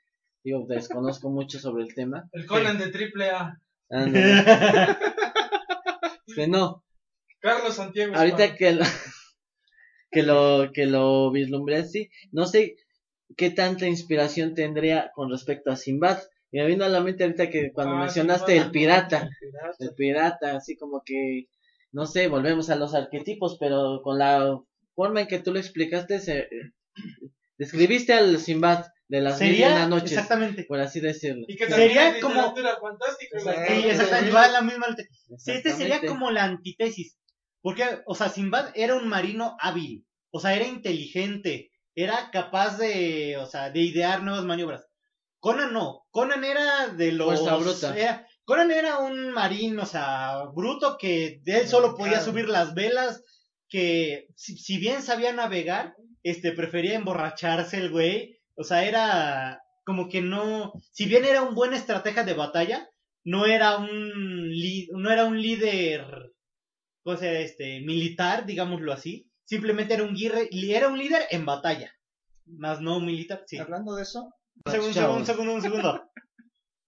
digo, 0.44 0.66
desconozco 0.68 1.30
mucho 1.30 1.58
sobre 1.58 1.84
el 1.84 1.94
tema. 1.94 2.28
El 2.32 2.46
Conan 2.46 2.78
de 2.78 2.88
triple 2.88 3.30
A. 3.30 3.60
Ándale. 3.90 4.44
Este, 6.26 6.46
no, 6.48 6.82
Carlos 7.40 7.74
Santiago. 7.74 8.14
ahorita 8.16 8.54
que 8.56 8.72
lo, 8.72 8.84
que 10.10 10.22
lo, 10.22 10.70
que 10.72 10.86
lo 10.86 11.30
vislumbré 11.30 11.76
así, 11.76 12.08
no 12.30 12.46
sé 12.46 12.76
qué 13.36 13.50
tanta 13.50 13.86
inspiración 13.86 14.54
tendría 14.54 15.10
con 15.14 15.30
respecto 15.30 15.70
a 15.70 15.76
Sinbad. 15.76 16.18
Y 16.50 16.58
me 16.58 16.66
vino 16.66 16.84
a 16.84 16.88
la 16.88 17.00
mente 17.00 17.24
ahorita 17.24 17.48
que 17.50 17.72
cuando 17.72 17.96
Ah, 17.96 18.00
mencionaste 18.00 18.52
Sinbad. 18.52 18.66
el 18.66 18.70
pirata, 18.72 19.30
el 19.78 19.94
pirata, 19.94 20.56
así 20.56 20.76
como 20.76 21.02
que, 21.04 21.46
no 21.92 22.06
sé, 22.06 22.28
volvemos 22.28 22.68
a 22.70 22.76
los 22.76 22.94
arquetipos, 22.94 23.56
pero 23.58 24.02
con 24.02 24.18
la 24.18 24.58
forma 24.94 25.22
en 25.22 25.28
que 25.28 25.38
tú 25.38 25.52
lo 25.52 25.58
explicaste, 25.58 26.20
se, 26.20 26.48
describiste 27.58 28.12
al 28.12 28.38
Sinbad 28.38 28.86
de 29.08 29.20
las 29.20 29.40
mil 29.40 29.50
y 29.50 29.52
Sería 29.52 29.72
una 29.76 29.88
noches, 29.88 30.12
exactamente. 30.12 30.64
por 30.64 30.80
así 30.80 31.00
decirlo. 31.00 31.44
Y 31.48 31.56
que 31.56 31.68
Sería 31.70 32.20
como- 32.20 32.54
fantástica. 32.54 33.38
Exacto. 33.38 33.72
Sí, 33.74 33.88
exactamente, 33.88 34.32
va 34.32 34.48
la 34.48 34.62
misma. 34.62 34.86
Sí, 35.38 35.52
este 35.52 35.70
sería 35.70 35.96
Exactamente. 35.96 36.06
como 36.08 36.30
la 36.30 36.44
antítesis. 36.44 37.18
Porque, 37.60 37.84
o 38.06 38.14
sea, 38.14 38.28
Sinbad 38.28 38.70
era 38.74 38.94
un 38.96 39.08
marino 39.08 39.56
hábil. 39.60 40.04
O 40.30 40.40
sea, 40.40 40.54
era 40.54 40.66
inteligente. 40.66 41.70
Era 41.94 42.30
capaz 42.30 42.78
de, 42.78 43.36
o 43.38 43.46
sea, 43.46 43.70
de 43.70 43.80
idear 43.80 44.22
nuevas 44.22 44.44
maniobras. 44.44 44.86
Conan 45.38 45.72
no, 45.72 46.06
Conan 46.10 46.44
era 46.44 46.88
de 46.88 47.12
los... 47.12 47.40
Bruta. 47.60 47.98
era- 47.98 48.26
Conan 48.44 48.70
era 48.72 48.98
un 48.98 49.30
marín, 49.32 49.78
o 49.78 49.86
sea, 49.86 50.42
bruto 50.54 50.96
que 50.98 51.40
él 51.44 51.68
solo 51.68 51.96
podía 51.96 52.20
subir 52.20 52.48
las 52.48 52.74
velas, 52.74 53.22
que 53.68 54.26
si, 54.34 54.56
si 54.58 54.78
bien 54.78 55.00
sabía 55.02 55.32
navegar, 55.32 55.94
este, 56.24 56.52
prefería 56.52 56.94
emborracharse 56.96 57.78
el 57.78 57.90
güey, 57.90 58.40
o 58.56 58.64
sea, 58.64 58.84
era 58.84 59.62
como 59.84 60.08
que 60.08 60.22
no, 60.22 60.72
si 60.90 61.06
bien 61.06 61.24
era 61.24 61.42
un 61.42 61.54
buen 61.54 61.72
estratega 61.72 62.24
de 62.24 62.34
batalla, 62.34 62.88
no 63.24 63.46
era 63.46 63.76
un, 63.76 64.50
no 64.92 65.10
era 65.10 65.24
un 65.24 65.40
líder, 65.40 66.04
o 67.04 67.16
sea, 67.16 67.38
este, 67.40 67.80
militar, 67.80 68.44
digámoslo 68.44 68.92
así, 68.92 69.30
simplemente 69.52 69.92
era 69.94 70.02
un, 70.04 70.14
guirre- 70.14 70.48
era 70.50 70.88
un 70.88 70.98
líder 70.98 71.22
en 71.30 71.44
batalla, 71.44 71.92
más 72.46 72.80
no 72.80 73.00
militar, 73.00 73.44
sí. 73.46 73.58
Hablando 73.58 73.94
de 73.94 74.02
eso, 74.02 74.32
Un 74.64 74.72
segundo, 74.72 74.88
un 74.88 74.94
Chavos. 74.94 74.94
segundo, 74.94 75.18
un 75.18 75.26
segundo, 75.26 75.54
un 75.54 75.62
segundo. 75.62 76.10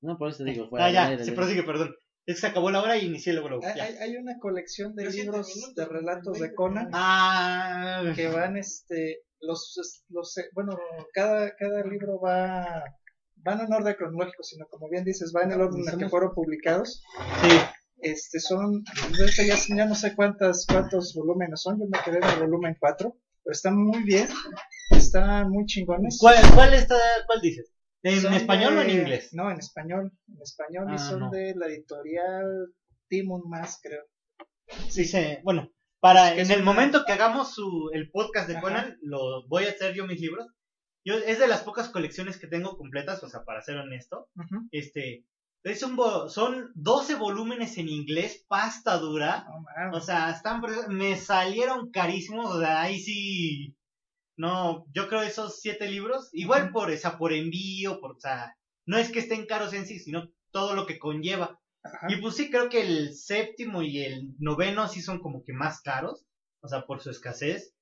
No, 0.01 0.16
por 0.19 0.31
eso 0.31 0.45
digo, 0.45 0.69
fuera 0.69 0.86
Ah, 0.86 0.91
ya, 0.91 1.24
se 1.24 1.32
prosigue, 1.32 1.62
perdón. 1.62 1.95
Es 2.27 2.36
que 2.36 2.41
se 2.41 2.47
acabó 2.47 2.70
la 2.70 2.81
hora 2.82 2.97
y 2.97 3.05
inicié 3.05 3.35
luego, 3.35 3.51
luego, 3.51 3.66
hay, 3.66 3.78
hay- 3.81 3.97
hay 3.97 4.16
una 4.16 4.39
colección 4.39 4.95
de 4.95 5.11
libros 5.11 5.74
de 5.74 5.85
relatos 5.85 6.35
de 6.35 6.41
20 6.41 6.55
Conan 6.55 6.89
Ah, 6.95 8.12
que 8.16 8.28
van, 8.28 8.57
este, 8.57 9.20
los, 9.41 10.05
los, 10.09 10.39
eh, 10.39 10.49
bueno, 10.55 10.78
cada, 11.12 11.55
cada 11.57 11.85
libro 11.85 12.19
va, 12.20 12.82
va 13.47 13.55
no 13.57 13.65
en 13.65 13.73
orden 13.74 13.95
cronológico, 13.95 14.43
sino 14.43 14.66
como 14.69 14.89
bien 14.89 15.05
dices, 15.05 15.32
va 15.36 15.43
en 15.43 15.53
el 15.53 15.61
orden 15.61 15.82
en 15.86 15.93
el 15.95 15.99
que 15.99 16.09
fueron 16.09 16.32
publicados. 16.35 17.03
sí. 17.43 17.49
Este, 18.05 18.39
son, 18.39 18.85
de 19.18 19.26
hecho 19.26 19.43
ya, 19.43 19.56
ya 19.76 19.86
no 19.86 19.94
sé 19.94 20.14
cuántas, 20.14 20.66
cuántos 20.66 21.14
volúmenes 21.14 21.62
son, 21.62 21.78
yo 21.81 21.86
me 21.89 21.98
quedé 22.05 22.18
en 22.18 22.24
el 22.24 22.40
volumen 22.40 22.76
4, 22.78 23.16
pero 23.43 23.52
están 23.52 23.76
muy 23.76 24.02
bien, 24.02 24.28
están 24.90 25.51
muy 25.51 25.64
chingones. 25.66 26.18
¿Cuál, 26.20 26.36
cuál, 26.55 26.74
está, 26.74 26.97
¿Cuál 27.26 27.40
dices? 27.40 27.72
¿En 28.02 28.20
Son 28.20 28.35
español 28.35 28.76
o 28.76 28.82
en 28.82 28.90
inglés? 28.90 29.31
No, 29.32 29.51
en 29.51 29.59
español, 29.59 30.12
en 30.28 30.43
español 30.43 30.86
Ah, 30.90 30.94
y 30.94 30.98
son 30.98 31.20
no. 31.20 31.31
de 31.31 31.55
la 31.56 31.66
editorial 31.68 32.44
Timon 33.09 33.43
Más, 33.48 33.81
creo. 33.82 34.02
Dice, 34.94 35.40
bueno, 35.43 35.70
para 36.01 36.35
en 36.35 36.51
el 36.51 36.62
una- 36.62 36.64
momento 36.72 37.05
que 37.06 37.12
hagamos 37.12 37.55
su, 37.55 37.90
el 37.94 38.10
podcast 38.10 38.48
de 38.48 38.55
Ajá. 38.55 38.62
Conan, 38.62 38.98
lo 39.02 39.47
voy 39.48 39.64
a 39.64 39.70
hacer 39.70 39.94
yo 39.94 40.06
mis 40.06 40.20
libros. 40.20 40.47
Yo, 41.06 41.14
es 41.16 41.39
de 41.39 41.47
las 41.48 41.62
pocas 41.62 41.89
colecciones 41.90 42.39
que 42.39 42.47
tengo 42.47 42.76
completas, 42.76 43.22
o 43.22 43.28
sea, 43.28 43.44
para 43.44 43.60
ser 43.62 43.76
honesto. 43.76 44.28
Este, 44.70 45.24
es 45.65 45.82
un 45.82 45.99
son 46.28 46.70
12 46.74 47.15
volúmenes 47.15 47.78
en 47.78 47.89
inglés, 47.89 48.45
pasta 48.49 48.99
dura. 48.99 49.47
O 49.93 50.01
sea, 50.01 50.31
están, 50.31 50.62
me 50.91 51.16
salieron 51.16 51.91
carísimos, 51.91 52.55
o 52.55 52.61
sea, 52.61 52.82
ahí 52.82 53.01
sí, 53.01 53.74
no, 54.36 54.85
yo 54.93 55.09
creo 55.09 55.23
esos 55.23 55.61
siete 55.61 55.89
libros, 55.89 56.28
igual 56.32 56.70
por 56.70 56.91
esa, 56.91 57.16
por 57.16 57.32
envío, 57.32 57.99
por, 57.99 58.12
o 58.12 58.20
sea, 58.20 58.55
no 58.85 58.99
es 58.99 59.11
que 59.11 59.20
estén 59.20 59.47
caros 59.47 59.73
en 59.73 59.86
sí, 59.86 59.99
sino 59.99 60.28
todo 60.51 60.74
lo 60.74 60.85
que 60.85 60.99
conlleva. 60.99 61.59
Ajá. 61.82 62.07
Y 62.11 62.16
pues 62.16 62.36
sí, 62.36 62.51
creo 62.51 62.69
que 62.69 62.82
el 62.82 63.15
séptimo 63.15 63.82
y 63.82 64.01
el 64.01 64.35
noveno 64.39 64.86
sí 64.89 65.01
son 65.01 65.19
como 65.20 65.45
que 65.45 65.55
más 65.55 65.81
caros, 65.81 66.27
o 66.61 66.69
sea, 66.69 66.85
por 66.85 67.01
su 67.01 67.09
escasez. 67.09 67.74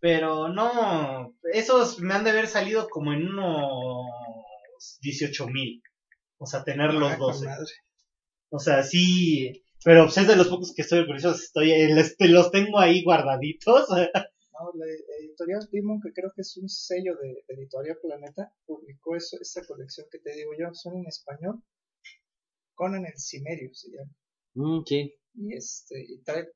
Pero 0.00 0.48
no, 0.48 1.34
esos 1.52 2.00
me 2.00 2.14
han 2.14 2.24
de 2.24 2.30
haber 2.30 2.48
salido 2.48 2.88
como 2.88 3.12
en 3.12 3.28
unos 3.28 4.98
18 5.02 5.46
mil. 5.46 5.82
O 6.38 6.46
sea, 6.46 6.64
tener 6.64 6.92
los 6.94 7.12
Ah, 7.12 7.18
con 7.18 7.32
12. 7.32 7.44
madre. 7.46 7.66
O 8.50 8.58
sea, 8.58 8.82
sí, 8.82 9.64
pero 9.84 10.04
pues 10.04 10.18
es 10.18 10.28
de 10.28 10.36
los 10.36 10.48
pocos 10.48 10.72
que 10.74 10.82
estoy 10.82 11.00
orgulloso, 11.00 11.30
estoy, 11.32 11.68
les- 11.92 12.16
los 12.20 12.50
tengo 12.50 12.78
ahí 12.78 13.02
guardaditos. 13.04 13.88
No, 14.58 14.72
la 14.74 14.86
editorial 15.20 15.68
Timon, 15.70 16.00
que 16.00 16.14
creo 16.14 16.32
que 16.34 16.40
es 16.40 16.56
un 16.56 16.66
sello 16.66 17.14
de, 17.20 17.28
de 17.46 17.54
Editorial 17.60 17.98
Planeta, 18.00 18.50
publicó 18.64 19.14
eso, 19.14 19.36
esa 19.38 19.60
colección 19.66 20.06
que 20.10 20.18
te 20.18 20.34
digo 20.34 20.52
yo, 20.58 20.72
son 20.72 20.96
en 20.96 21.06
español. 21.06 21.62
Conan 22.74 23.04
el 23.04 23.18
Cimerio 23.18 23.68
se 23.74 23.90
llama. 23.90 24.12
Mm, 24.54 24.82
sí. 24.86 25.12
Y 25.34 25.54
este, 25.54 26.00
y 26.08 26.22
trae, 26.22 26.48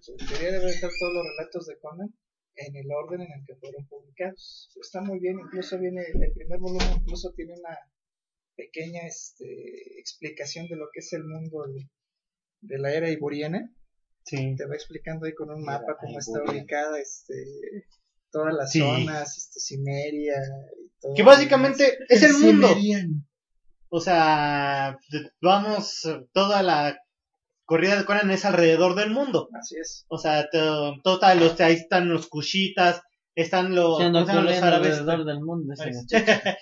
su 0.00 0.16
teoría 0.16 0.50
debe 0.58 0.70
estar 0.70 0.90
todos 0.98 1.12
los 1.14 1.24
relatos 1.24 1.66
de 1.66 1.78
Conan 1.78 2.12
en 2.56 2.74
el 2.76 2.90
orden 2.90 3.20
en 3.20 3.30
el 3.30 3.46
que 3.46 3.54
fueron 3.54 3.86
publicados. 3.86 4.70
Está 4.80 5.00
muy 5.02 5.20
bien, 5.20 5.38
incluso 5.38 5.78
viene 5.78 6.02
el 6.02 6.32
primer 6.32 6.58
volumen, 6.58 6.88
incluso 7.00 7.32
tiene 7.36 7.52
una 7.54 7.78
pequeña 8.56 9.02
este, 9.06 9.44
explicación 9.98 10.66
de 10.68 10.76
lo 10.76 10.86
que 10.92 11.00
es 11.00 11.12
el 11.12 11.24
mundo 11.24 11.64
de, 11.66 11.88
de 12.62 12.78
la 12.78 12.92
era 12.92 13.10
iboriana. 13.10 13.70
Sí. 14.24 14.54
Te 14.56 14.66
va 14.66 14.74
explicando 14.74 15.26
ahí 15.26 15.34
con 15.34 15.50
un 15.50 15.62
mapa 15.62 15.84
Era 15.86 15.96
cómo 16.00 16.18
está 16.18 16.42
ubicada 16.42 16.98
este, 16.98 17.34
todas 18.32 18.52
las 18.54 18.72
Sí. 18.72 18.80
zonas, 18.80 19.36
este, 19.36 19.60
Cimeria 19.60 20.34
y 20.82 20.90
todo. 21.00 21.14
Que 21.14 21.22
básicamente 21.22 21.96
es 22.08 22.22
el 22.22 22.32
mundo. 22.38 22.68
Cimeriano. 22.68 23.22
O 23.88 24.00
sea, 24.00 24.98
vamos, 25.40 26.02
toda 26.32 26.62
la 26.64 26.98
corrida 27.64 27.96
de 27.98 28.04
Conan 28.04 28.30
es 28.32 28.44
alrededor 28.44 28.96
del 28.96 29.10
mundo. 29.10 29.48
Así 29.58 29.76
es. 29.80 30.04
O 30.08 30.18
sea, 30.18 30.48
to- 30.50 30.96
total, 31.04 31.38
los, 31.38 31.58
ahí 31.60 31.74
están 31.74 32.08
los 32.08 32.26
kushitas, 32.28 33.00
están 33.36 33.74
los, 33.76 33.98
Sí, 33.98 34.04
ando 34.04 34.20
¿cómo 34.20 34.26
se 34.26 34.32
llaman 34.34 34.44
los 34.52 34.62
árabes. 34.62 34.92
alrededor 34.98 35.24
del 35.24 35.40
mundo 35.40 35.72
ese. 35.72 35.90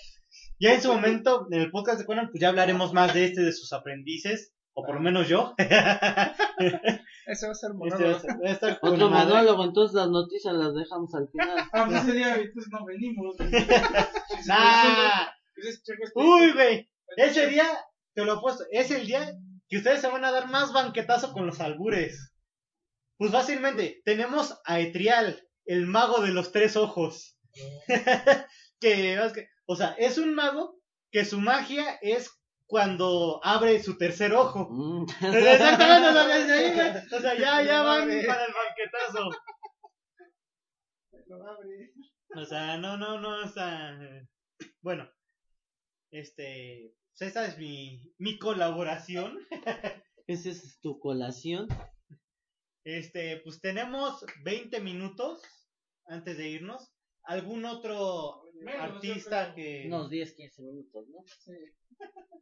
ya 0.61 0.75
en 0.75 0.83
su 0.83 0.93
momento, 0.93 1.47
en 1.51 1.61
el 1.61 1.71
podcast 1.71 1.99
de 1.99 2.07
Conan, 2.07 2.31
pues 2.31 2.41
ya 2.41 2.49
hablaremos 2.49 2.93
más 2.93 3.13
de 3.15 3.27
este, 3.27 3.43
de 3.43 3.53
sus 3.53 3.73
aprendices, 3.73 4.53
o 4.73 4.85
por 4.85 4.95
lo 4.97 5.01
menos 5.01 5.29
yo. 5.29 5.55
Ese 7.27 7.47
va 7.47 7.53
a 7.53 7.55
ser 7.55 7.71
Este 7.71 7.75
monólogo. 7.75 8.11
va 8.11 8.17
a 8.17 8.21
ser- 8.21 8.31
va 8.45 8.49
a 8.49 8.53
estar 8.53 8.81
con 8.81 8.93
Otro 8.95 9.09
monólogo, 9.11 9.65
entonces 9.65 9.95
las 9.95 10.09
noticias 10.09 10.55
las 10.55 10.75
dejamos 10.75 11.15
al 11.15 11.29
final. 11.29 11.69
Ah, 11.73 11.85
pues 11.87 12.03
ese 12.03 12.13
día 12.13 12.37
entonces 12.37 12.71
no 12.71 12.85
venimos. 12.85 13.37
Nah. 14.47 15.27
Este- 15.57 15.95
Uy, 16.17 16.53
güey. 16.53 16.91
Ese 17.17 17.47
día, 17.47 17.67
te 18.15 18.25
lo 18.25 18.35
he 18.35 18.41
puesto, 18.41 18.65
es 18.71 18.91
el 18.91 19.07
día 19.07 19.33
que 19.69 19.79
ustedes 19.79 20.01
se 20.01 20.09
van 20.09 20.25
a 20.25 20.33
dar 20.33 20.49
más 20.49 20.73
banquetazo 20.73 21.33
con 21.33 21.47
los 21.47 21.61
albures. 21.61 22.33
Pues 23.17 23.31
fácilmente, 23.31 24.03
tenemos 24.05 24.61
a 24.67 24.81
Etrial, 24.81 25.41
el 25.65 25.87
mago 25.87 26.21
de 26.21 26.31
los 26.33 26.51
tres 26.53 26.77
ojos. 26.77 27.39
que, 28.81 29.19
que- 29.35 29.49
o 29.67 29.77
sea, 29.77 29.95
es 29.99 30.19
un 30.19 30.35
mago 30.35 30.79
que 31.11 31.25
su 31.25 31.41
magia 31.41 31.99
es 32.03 32.31
cuando 32.67 33.41
abre 33.45 33.83
su 33.83 33.97
tercer 33.97 34.33
ojo. 34.35 34.69
Mm. 34.71 35.07
Exactamente, 35.37 36.09
o 36.09 36.13
sea, 36.13 36.27
desde 36.27 36.55
ahí. 36.55 37.05
O 37.13 37.21
sea, 37.21 37.35
ya, 37.39 37.63
ya 37.63 37.83
van 37.83 38.09
para 38.27 38.45
el 38.47 38.53
banquetazo. 38.53 39.31
O 42.37 42.45
sea, 42.45 42.77
no, 42.79 42.97
no, 42.97 43.21
no, 43.21 43.45
o 43.45 43.49
sea, 43.49 43.97
bueno, 44.81 45.09
este, 46.11 46.95
esa 47.19 47.47
es 47.47 47.59
mi, 47.59 48.03
mi 48.19 48.39
colaboración. 48.39 49.39
Esa 50.27 50.49
es 50.49 50.81
tu 50.81 50.99
colación. 51.01 51.69
Este, 52.83 53.43
pues 53.45 53.61
tenemos 53.61 54.25
20 54.43 54.81
minutos 54.81 55.43
antes 56.07 56.39
de 56.39 56.49
irnos. 56.49 56.95
¿Algún 57.25 57.67
otro 57.67 58.44
artista 58.69 59.55
que 59.55 59.85
Unos 59.87 60.11
10, 60.11 60.33
15 60.35 60.63
minutos, 60.63 61.09
¿no? 61.09 61.19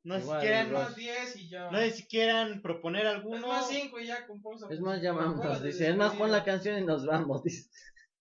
no 0.04 0.14
sé 0.16 0.20
si 0.20 0.26
igual. 0.26 0.72
Más 0.72 0.96
10 0.96 1.36
y 1.36 1.48
ya. 1.48 1.70
no 1.70 1.78
sé 1.78 1.90
si 1.92 2.06
quieran 2.06 2.62
proponer 2.62 3.06
Es 3.06 3.12
alguno? 3.12 3.48
más 3.48 3.68
5 3.68 4.00
y 4.00 4.06
ya 4.06 4.26
con 4.26 4.42
pausa. 4.42 4.66
Es 4.70 4.80
más, 4.80 5.00
ya 5.02 5.12
vamos. 5.12 5.60
de 5.60 5.68
Dice, 5.68 5.90
es 5.90 5.96
más, 5.96 6.14
pon 6.14 6.30
la 6.32 6.44
canción 6.44 6.78
y 6.82 6.84
nos 6.84 7.06
vamos. 7.06 7.42
Dice. 7.44 7.68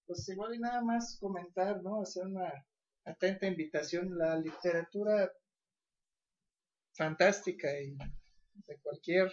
Pues 0.05 0.27
igual 0.29 0.55
y 0.55 0.59
nada 0.59 0.81
más 0.81 1.17
comentar, 1.19 1.81
¿no? 1.81 2.01
Hacer 2.01 2.25
una 2.25 2.51
atenta 3.05 3.47
invitación. 3.47 4.17
La 4.17 4.37
literatura 4.37 5.31
fantástica 6.93 7.67
y 7.79 7.95
de 8.67 8.77
cualquier 8.83 9.31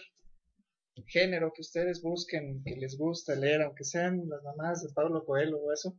género 1.07 1.51
que 1.53 1.61
ustedes 1.61 2.01
busquen, 2.01 2.63
que 2.63 2.75
les 2.75 2.97
gusta 2.97 3.35
leer, 3.35 3.61
aunque 3.61 3.83
sean 3.83 4.27
las 4.27 4.43
mamás 4.43 4.83
de 4.83 4.93
Pablo 4.93 5.23
Coelho 5.25 5.57
o 5.57 5.71
eso, 5.71 5.95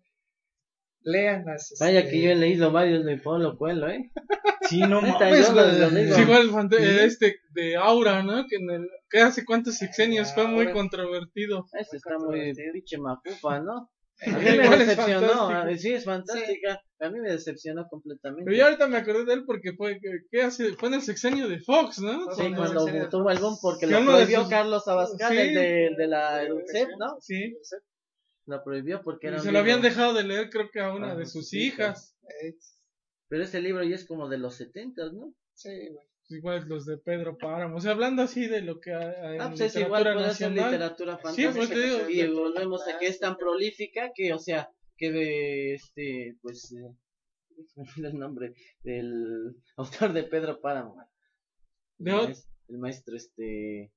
léanlas. 1.02 1.74
Vaya 1.80 2.00
este, 2.00 2.10
que 2.12 2.22
yo 2.22 2.30
he 2.30 2.34
leído 2.36 2.70
varios 2.72 3.04
de 3.04 3.16
Pablo 3.18 3.56
Coelho, 3.56 3.88
¿eh? 3.88 4.10
Sí, 4.68 4.80
no 4.80 5.00
mames. 5.02 5.40
Es 5.40 6.18
igual 6.18 6.42
el 6.42 6.50
fante- 6.50 7.04
este 7.04 7.40
de 7.54 7.76
Aura, 7.76 8.22
¿no? 8.22 8.44
Que 8.48 8.56
en 8.56 8.70
el 8.70 8.88
que 9.08 9.18
hace 9.20 9.44
cuántos 9.44 9.76
sexenios 9.76 10.32
fue 10.32 10.46
muy 10.46 10.70
controvertido. 10.70 11.66
Ese 11.72 11.96
está 11.96 12.18
muy 12.18 12.52
pinche 12.54 12.98
macupa, 12.98 13.58
¿no? 13.60 13.90
A 14.26 14.38
mí 14.38 14.44
me 14.44 14.64
es 14.64 14.78
decepcionó. 14.86 15.48
a- 15.48 15.76
Sí, 15.78 15.94
es 15.94 16.04
fantástica. 16.04 16.80
A 17.00 17.08
mí 17.08 17.18
me 17.20 17.30
decepcionó 17.32 17.86
completamente. 17.88 18.44
Pero 18.44 18.56
yo 18.58 18.64
ahorita 18.66 18.86
me 18.86 18.98
acordé 18.98 19.24
de 19.24 19.32
él 19.32 19.44
porque 19.46 19.72
fue 19.72 19.98
que, 19.98 20.10
que 20.30 20.42
hace 20.42 20.74
fue 20.74 20.90
en 20.90 20.96
el 20.96 21.02
sexenio 21.02 21.48
de 21.48 21.58
Fox, 21.58 21.98
¿no? 22.00 22.30
Sí, 22.34 22.52
cuando 22.54 22.84
de 22.84 23.08
tuvo 23.08 23.30
el 23.30 23.38
boom 23.38 23.56
porque 23.62 23.86
Que 23.86 23.92
lo 23.92 24.00
de 24.00 24.04
prohibió 24.06 24.40
sus- 24.42 24.50
Carlos 24.50 24.86
Abascal, 24.86 25.32
Sí. 25.32 25.38
el 25.38 25.54
de, 25.54 25.86
el 25.86 25.96
de 25.96 26.06
la 26.06 26.42
EDUCEP, 26.42 26.88
¿no? 26.98 27.16
Sí. 27.20 27.56
Lo 28.50 28.62
prohibió 28.64 29.02
porque 29.02 29.28
era 29.28 29.38
se 29.38 29.52
lo 29.52 29.58
habían 29.60 29.80
dejado 29.82 30.12
de 30.14 30.24
leer 30.24 30.50
creo 30.50 30.70
que 30.70 30.80
a 30.80 30.92
una 30.92 31.12
Ah, 31.12 31.16
de 31.16 31.26
sus 31.26 31.52
hijas. 31.54 32.16
Pero 33.28 33.44
ese 33.44 33.60
libro 33.60 33.84
ya 33.84 33.94
es 33.94 34.06
como 34.06 34.28
de 34.28 34.38
los 34.38 34.56
70, 34.56 35.12
¿no? 35.12 35.32
sí, 35.54 35.70
güey. 35.88 36.06
Igual 36.32 36.68
los 36.68 36.86
de 36.86 36.96
Pedro 36.96 37.36
Páramo. 37.38 37.76
O 37.76 37.80
sea, 37.80 37.90
hablando 37.90 38.22
así 38.22 38.46
de 38.46 38.60
lo 38.62 38.78
que 38.78 38.94
hay 38.94 39.34
en 39.34 39.40
Ah, 39.40 39.48
pues 39.48 39.60
es 39.62 39.74
igual 39.76 40.02
literatura 40.04 40.32
ser 40.34 40.50
nacional. 40.52 40.70
literatura 40.72 41.16
Sí, 41.16 41.22
fantástica. 41.22 41.52
pues 41.56 41.68
te 41.70 41.80
digo. 41.80 42.08
y 42.08 42.32
volvemos 42.32 42.86
a 42.86 42.98
que 43.00 43.06
es 43.08 43.18
tan 43.18 43.36
prolífica 43.36 44.12
que, 44.14 44.32
o 44.32 44.38
sea, 44.38 44.70
que 44.96 45.10
de 45.10 45.74
este, 45.74 46.36
pues, 46.40 46.72
eh, 46.72 46.94
el 48.04 48.16
nombre 48.18 48.54
del 48.84 49.56
autor 49.76 50.12
de 50.12 50.22
Pedro 50.22 50.60
Páramo. 50.60 50.96
De 51.98 52.12
El 52.12 52.36
el 52.68 52.78
maestro, 52.78 53.16
este, 53.16 53.92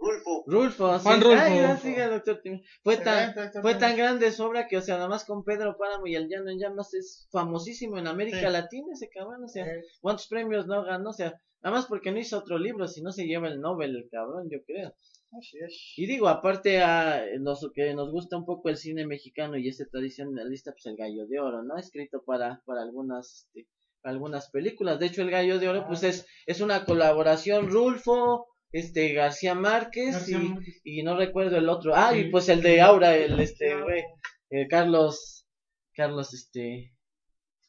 Rulfo. 0.00 0.44
Rulfo, 0.46 0.98
sí. 0.98 1.02
Juan 1.04 1.20
Rulfo. 1.20 1.40
Ay, 1.40 1.58
gracias, 1.58 1.82
siga, 1.82 2.08
doctor 2.08 2.40
Tim. 2.42 2.62
Fue 2.82 2.96
tan, 2.96 3.34
fue 3.60 3.74
tan 3.74 3.96
grande 3.96 4.32
su 4.32 4.42
obra 4.44 4.66
que, 4.66 4.78
o 4.78 4.80
sea, 4.82 4.96
nada 4.96 5.08
más 5.08 5.24
con 5.24 5.44
Pedro 5.44 5.76
Páramo 5.78 6.06
y 6.06 6.14
el 6.14 6.28
Llano 6.28 6.50
en 6.50 6.58
Llamas 6.58 6.94
es 6.94 7.28
famosísimo 7.30 7.98
en 7.98 8.06
América 8.06 8.38
Sí. 8.46 8.52
Latina 8.52 8.86
ese 8.92 9.08
cabrón, 9.10 9.44
o 9.44 9.48
sea, 9.48 9.66
¿cuántos 10.00 10.26
premios 10.28 10.66
no 10.66 10.82
ganó? 10.84 11.10
O 11.10 11.12
sea, 11.12 11.34
nada 11.62 11.76
más 11.76 11.86
porque 11.86 12.10
no 12.12 12.18
hizo 12.18 12.38
otro 12.38 12.58
libro, 12.58 12.88
si 12.88 13.02
no 13.02 13.12
se 13.12 13.26
lleva 13.26 13.48
el 13.48 13.60
Nobel 13.60 13.94
el 13.94 14.08
cabrón, 14.10 14.48
yo 14.50 14.58
creo. 14.64 14.94
así 15.38 15.58
es. 15.58 15.92
Y 15.96 16.06
digo, 16.06 16.28
aparte 16.28 16.80
a 16.80 17.22
los 17.38 17.70
que 17.74 17.92
nos 17.94 18.10
gusta 18.10 18.36
un 18.38 18.46
poco 18.46 18.68
el 18.70 18.76
cine 18.78 19.06
mexicano 19.06 19.58
y 19.58 19.68
ese 19.68 19.84
tradicionalista, 19.86 20.72
pues 20.72 20.86
el 20.86 20.96
Gallo 20.96 21.26
de 21.26 21.38
Oro, 21.40 21.62
¿no? 21.62 21.76
Escrito 21.76 22.22
para, 22.24 22.62
para 22.64 22.80
algunas, 22.82 23.46
este, 23.54 23.68
para 24.00 24.14
algunas 24.14 24.50
películas. 24.50 24.98
De 24.98 25.06
hecho, 25.06 25.20
el 25.22 25.30
Gallo 25.30 25.58
de 25.58 25.68
Oro, 25.68 25.86
pues 25.86 26.02
es, 26.04 26.26
es 26.46 26.60
una 26.62 26.84
colaboración 26.86 27.68
Rulfo, 27.70 28.46
este, 28.72 29.12
García 29.12 29.54
Márquez 29.54 30.12
García 30.14 30.38
y, 30.38 30.48
Márquez. 30.48 30.80
y 30.84 31.02
no 31.02 31.16
recuerdo 31.16 31.56
el 31.56 31.68
otro. 31.68 31.94
Ah, 31.94 32.16
y 32.16 32.30
pues 32.30 32.48
el 32.48 32.62
de 32.62 32.80
Aura, 32.80 33.16
el 33.16 33.38
este, 33.40 33.80
güey, 33.80 34.02
eh, 34.50 34.66
Carlos, 34.68 35.46
Carlos, 35.94 36.34
este, 36.34 36.94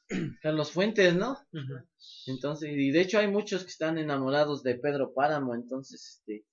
Carlos 0.41 0.71
Fuentes, 0.71 1.15
¿no? 1.15 1.37
Entonces, 2.27 2.71
y 2.71 2.91
de 2.91 3.01
hecho 3.01 3.19
hay 3.19 3.27
muchos 3.27 3.63
que 3.63 3.69
están 3.69 3.97
enamorados 3.97 4.63
de 4.63 4.75
Pedro 4.75 5.13
Páramo, 5.13 5.55
entonces, 5.55 6.19
este, 6.25 6.45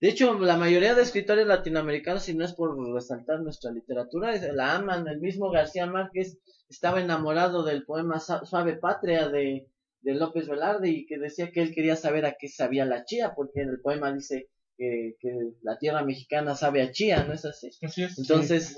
de 0.00 0.10
hecho, 0.10 0.38
la 0.38 0.58
mayoría 0.58 0.94
de 0.94 1.02
escritores 1.02 1.46
latinoamericanos, 1.46 2.24
si 2.24 2.34
no 2.34 2.44
es 2.44 2.52
por 2.52 2.76
resaltar 2.92 3.40
nuestra 3.40 3.70
literatura, 3.70 4.36
la 4.52 4.74
aman. 4.74 5.08
El 5.08 5.18
mismo 5.18 5.50
García 5.50 5.86
Márquez 5.86 6.36
estaba 6.68 7.00
enamorado 7.00 7.62
del 7.62 7.86
poema 7.86 8.20
Suave 8.20 8.76
Patria 8.76 9.30
de, 9.30 9.66
de 10.04 10.14
López 10.14 10.48
Velarde 10.48 10.90
y 10.90 11.06
que 11.06 11.18
decía 11.18 11.50
que 11.50 11.62
él 11.62 11.74
quería 11.74 11.96
saber 11.96 12.26
a 12.26 12.36
qué 12.38 12.48
sabía 12.48 12.84
la 12.84 13.04
chía, 13.04 13.32
porque 13.34 13.62
en 13.62 13.70
el 13.70 13.80
poema 13.80 14.12
dice 14.12 14.48
que, 14.76 15.14
que 15.20 15.30
la 15.62 15.78
tierra 15.78 16.04
mexicana 16.04 16.54
sabe 16.54 16.82
a 16.82 16.90
chía, 16.92 17.24
¿no 17.24 17.32
es 17.32 17.44
así? 17.44 17.70
Así 17.82 18.02
es. 18.04 18.18
Entonces, 18.18 18.76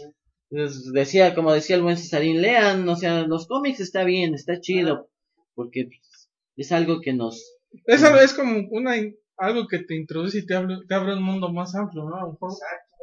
pues, 0.48 0.92
decía, 0.92 1.34
como 1.34 1.52
decía 1.52 1.76
el 1.76 1.82
buen 1.82 1.96
Cesarín, 1.98 2.40
lean, 2.42 2.88
o 2.88 2.96
sea, 2.96 3.26
los 3.26 3.46
cómics 3.46 3.80
está 3.80 4.04
bien, 4.04 4.34
está 4.34 4.60
chido, 4.60 5.10
porque 5.54 5.88
es 6.56 6.72
algo 6.72 7.00
que 7.00 7.12
nos... 7.12 7.56
Es, 7.86 8.02
es 8.02 8.32
como 8.34 8.66
una 8.70 8.94
algo 9.38 9.66
que 9.66 9.80
te 9.80 9.94
introduce 9.96 10.38
y 10.38 10.46
te 10.46 10.54
abre, 10.54 10.76
te 10.88 10.94
abre 10.94 11.14
un 11.14 11.22
mundo 11.22 11.52
más 11.52 11.74
amplio, 11.74 12.04
¿no? 12.04 12.16
A 12.16 12.20
lo 12.22 12.32
mejor 12.32 12.52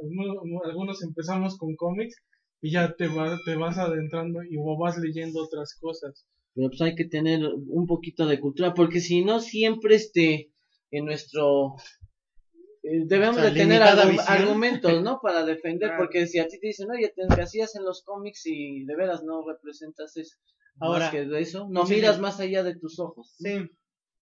algunos, 0.02 0.66
algunos 0.66 1.04
empezamos 1.04 1.58
con 1.58 1.76
cómics 1.76 2.16
y 2.62 2.72
ya 2.72 2.94
te, 2.96 3.08
va- 3.08 3.38
te 3.46 3.56
vas 3.56 3.78
adentrando 3.78 4.42
y 4.44 4.56
vas 4.80 4.98
leyendo 4.98 5.44
otras 5.44 5.76
cosas. 5.80 6.26
Pero 6.56 6.70
pues 6.70 6.82
hay 6.82 6.96
que 6.96 7.06
tener 7.06 7.42
un 7.46 7.88
poquito 7.88 8.26
de 8.28 8.40
cultura, 8.40 8.74
porque 8.74 9.00
si 9.00 9.24
no 9.24 9.40
siempre 9.40 9.96
este, 9.96 10.52
en 10.92 11.06
nuestro... 11.06 11.76
eh, 12.84 13.04
debemos 13.06 13.38
O 13.38 13.40
sea, 13.42 13.50
de 13.50 13.56
tener 13.60 13.80
limitada 13.82 14.04
argu- 14.06 14.12
visión. 14.12 14.28
argumentos, 14.28 15.02
¿no? 15.04 15.20
Para 15.22 15.44
defender, 15.46 15.90
Claro. 15.90 16.04
porque 16.04 16.28
si 16.28 16.40
a 16.40 16.48
ti 16.48 16.60
te 16.60 16.68
dicen, 16.68 16.90
oye, 16.92 17.12
te 17.16 17.42
hacías 17.42 17.76
en 17.76 17.84
los 17.84 18.04
cómics 18.04 18.46
y 18.46 18.84
de 18.86 18.96
veras 18.96 19.24
no 19.24 19.44
representas 19.48 20.16
eso, 20.18 20.36
Ahora- 20.80 21.06
más 21.06 21.12
que 21.12 21.26
de 21.26 21.40
eso, 21.42 21.68
no 21.70 21.86
Sí, 21.86 21.96
miras 21.96 22.16
sí. 22.18 22.22
más 22.22 22.40
allá 22.40 22.64
de 22.64 22.76
tus 22.76 23.00
ojos. 23.00 23.34
Sí, 23.38 23.56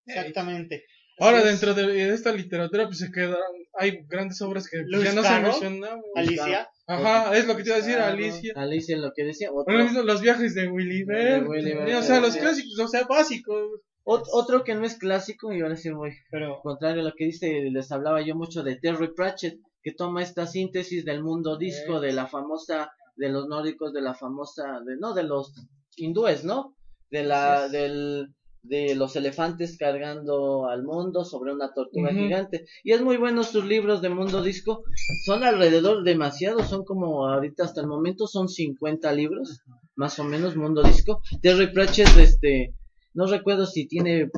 exactamente. 0.06 0.84
Ahora, 1.20 1.40
es. 1.40 1.45
dentro 1.45 1.74
de, 1.74 1.86
de 1.88 2.14
esta 2.14 2.32
literatura, 2.34 2.86
pues 2.86 2.99
se 2.99 3.12
quedaron, 3.12 3.38
hay 3.74 3.99
grandes 4.08 4.41
obras 4.41 4.68
que 4.70 4.78
pues, 4.78 4.90
Luis 4.91 5.03
ya 5.06 5.14
no 5.14 5.22
se 5.22 5.28
Caro, 5.28 5.48
mencionaban. 5.49 6.02
Alicia, 6.16 6.70
Ajá, 6.93 7.38
es 7.38 7.47
lo 7.47 7.55
que 7.55 7.63
te 7.63 7.69
iba 7.69 7.76
a 7.77 7.80
decir, 7.80 7.95
Claro, 7.95 8.11
Alicia. 8.13 8.53
Alicia, 8.55 8.97
lo 8.97 9.11
que 9.15 9.23
decía. 9.23 9.49
Otro, 9.51 9.73
Bueno, 9.73 10.03
los 10.03 10.22
viajes 10.22 10.55
de 10.55 10.68
Willy 10.68 11.03
Bert, 11.03 11.47
o 11.47 12.01
sea, 12.03 12.19
los 12.19 12.35
clásicos, 12.35 12.80
o 12.80 12.88
sea, 12.88 13.03
básicos. 13.05 13.80
ot- 14.03 14.27
otro 14.34 14.63
que 14.63 14.76
no 14.76 14.84
es 14.85 14.95
clásico, 14.97 15.53
y 15.53 15.61
ahora 15.61 15.76
sí 15.76 15.89
voy 15.91 16.11
pero 16.31 16.59
contrario 16.61 17.01
a 17.01 17.05
lo 17.05 17.13
que 17.15 17.26
dice, 17.26 17.69
les 17.72 17.91
hablaba 17.91 18.22
yo 18.22 18.35
mucho 18.35 18.63
de 18.63 18.76
Terry 18.76 19.13
Pratchett, 19.13 19.59
que 19.84 19.91
toma 19.93 20.22
esta 20.23 20.47
síntesis 20.47 21.05
del 21.05 21.22
mundo 21.23 21.57
disco, 21.57 21.99
de 21.99 22.11
la 22.13 22.27
famosa, 22.27 22.91
de 23.15 23.30
los 23.30 23.47
nórdicos, 23.47 23.93
de 23.93 24.01
la 24.01 24.13
famosa, 24.15 24.80
de, 24.85 24.97
no, 24.97 25.13
de 25.13 25.23
los 25.23 25.53
hindúes, 25.95 26.43
¿no? 26.43 26.76
De 27.11 27.23
la, 27.23 27.68
del, 27.69 28.27
de 28.64 28.96
los 28.96 29.16
elefantes 29.16 29.78
cargando 29.78 30.68
al 30.68 30.84
mundo 30.84 31.26
sobre 31.26 31.54
una 31.54 31.74
tortuga 31.74 32.14
gigante. 32.14 32.66
Y 32.84 32.92
es 32.92 33.02
muy 33.02 33.18
bueno 33.18 33.44
sus 33.44 33.66
libros 33.66 34.02
de 34.02 34.10
mundo 34.10 34.44
disco. 34.44 34.84
Son 35.26 35.44
alrededor 35.44 36.04
demasiados, 36.04 36.68
son 36.68 36.86
como 36.86 37.28
ahorita 37.28 37.64
hasta 37.64 37.82
el 37.82 37.88
momento 37.88 38.28
son 38.28 38.48
50 38.48 39.12
libros, 39.14 39.62
más 39.96 40.20
o 40.20 40.24
menos 40.24 40.56
mundo 40.56 40.84
disco. 40.84 41.22
Terry 41.42 41.74
Pratchett, 41.74 42.16
este, 42.18 42.76
no 43.14 43.26
recuerdo 43.26 43.66
si 43.66 43.88
tiene 43.88 44.30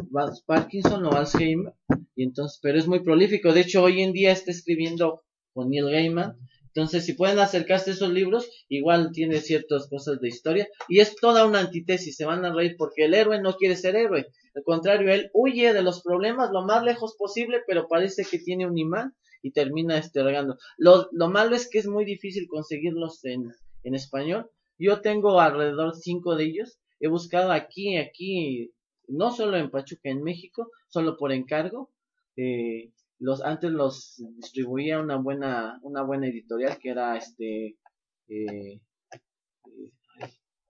Parkinson 0.46 1.06
o 1.06 1.12
Alzheimer, 1.12 1.74
y 2.16 2.24
entonces, 2.24 2.60
pero 2.62 2.80
es 2.80 2.88
muy 2.88 3.02
prolífico. 3.02 3.54
De 3.54 3.62
hecho, 3.62 3.84
hoy 3.84 4.02
en 4.02 4.14
día 4.14 4.32
está 4.32 4.52
escribiendo 4.52 5.24
con 5.54 5.70
Neil 5.70 5.90
Gaiman. 5.90 6.38
Entonces, 6.76 7.06
si 7.06 7.14
pueden 7.14 7.38
acercarse 7.38 7.92
a 7.92 7.94
esos 7.94 8.12
libros, 8.12 8.50
igual 8.68 9.12
tiene 9.12 9.42
ciertas 9.42 9.88
cosas 9.88 10.20
de 10.20 10.28
historia. 10.28 10.68
Y 10.90 11.02
es 11.02 11.16
toda 11.16 11.46
una 11.46 11.60
antitesis, 11.60 12.16
se 12.16 12.26
van 12.26 12.44
a 12.46 12.54
reír 12.54 12.76
porque 12.78 13.06
el 13.06 13.14
héroe 13.14 13.40
no 13.40 13.56
quiere 13.56 13.76
ser 13.76 13.96
héroe. 13.96 14.28
Al 14.56 14.64
contrario, 14.64 15.12
él 15.14 15.30
huye 15.34 15.72
de 15.74 15.84
los 15.84 16.02
problemas 16.02 16.50
lo 16.52 16.64
más 16.66 16.84
lejos 16.84 17.16
posible, 17.16 17.62
pero 17.68 17.88
parece 17.88 18.26
que 18.26 18.40
tiene 18.40 18.66
un 18.66 18.78
imán 18.78 19.14
y 19.44 19.52
termina 19.52 19.98
este 19.98 20.24
regando. 20.24 20.58
Lo, 20.78 21.10
lo 21.12 21.30
malo 21.30 21.56
es 21.56 21.70
que 21.70 21.78
es 21.78 21.86
muy 21.86 22.06
difícil 22.06 22.48
conseguirlos 22.48 23.24
en, 23.26 23.52
en 23.84 23.94
español. 23.94 24.50
Yo 24.80 25.02
tengo 25.02 25.40
alrededor 25.40 25.96
cinco 25.96 26.36
de 26.36 26.46
ellos. 26.46 26.80
He 27.00 27.08
buscado 27.08 27.52
aquí, 27.52 27.98
aquí, 27.98 28.72
no 29.08 29.32
solo 29.32 29.58
en 29.58 29.70
Pachuca, 29.70 30.10
en 30.10 30.24
México, 30.24 30.72
solo 30.88 31.18
por 31.18 31.32
encargo. 31.32 31.92
Eh, 32.36 32.92
los 33.24 33.42
antes 33.42 33.72
los 33.72 34.22
distribuía 34.36 35.00
una 35.00 35.16
buena 35.16 35.80
una 35.82 36.02
buena 36.04 36.28
editorial 36.28 36.78
que 36.78 36.90
era 36.90 37.16
este 37.16 37.78
eh, 38.28 38.82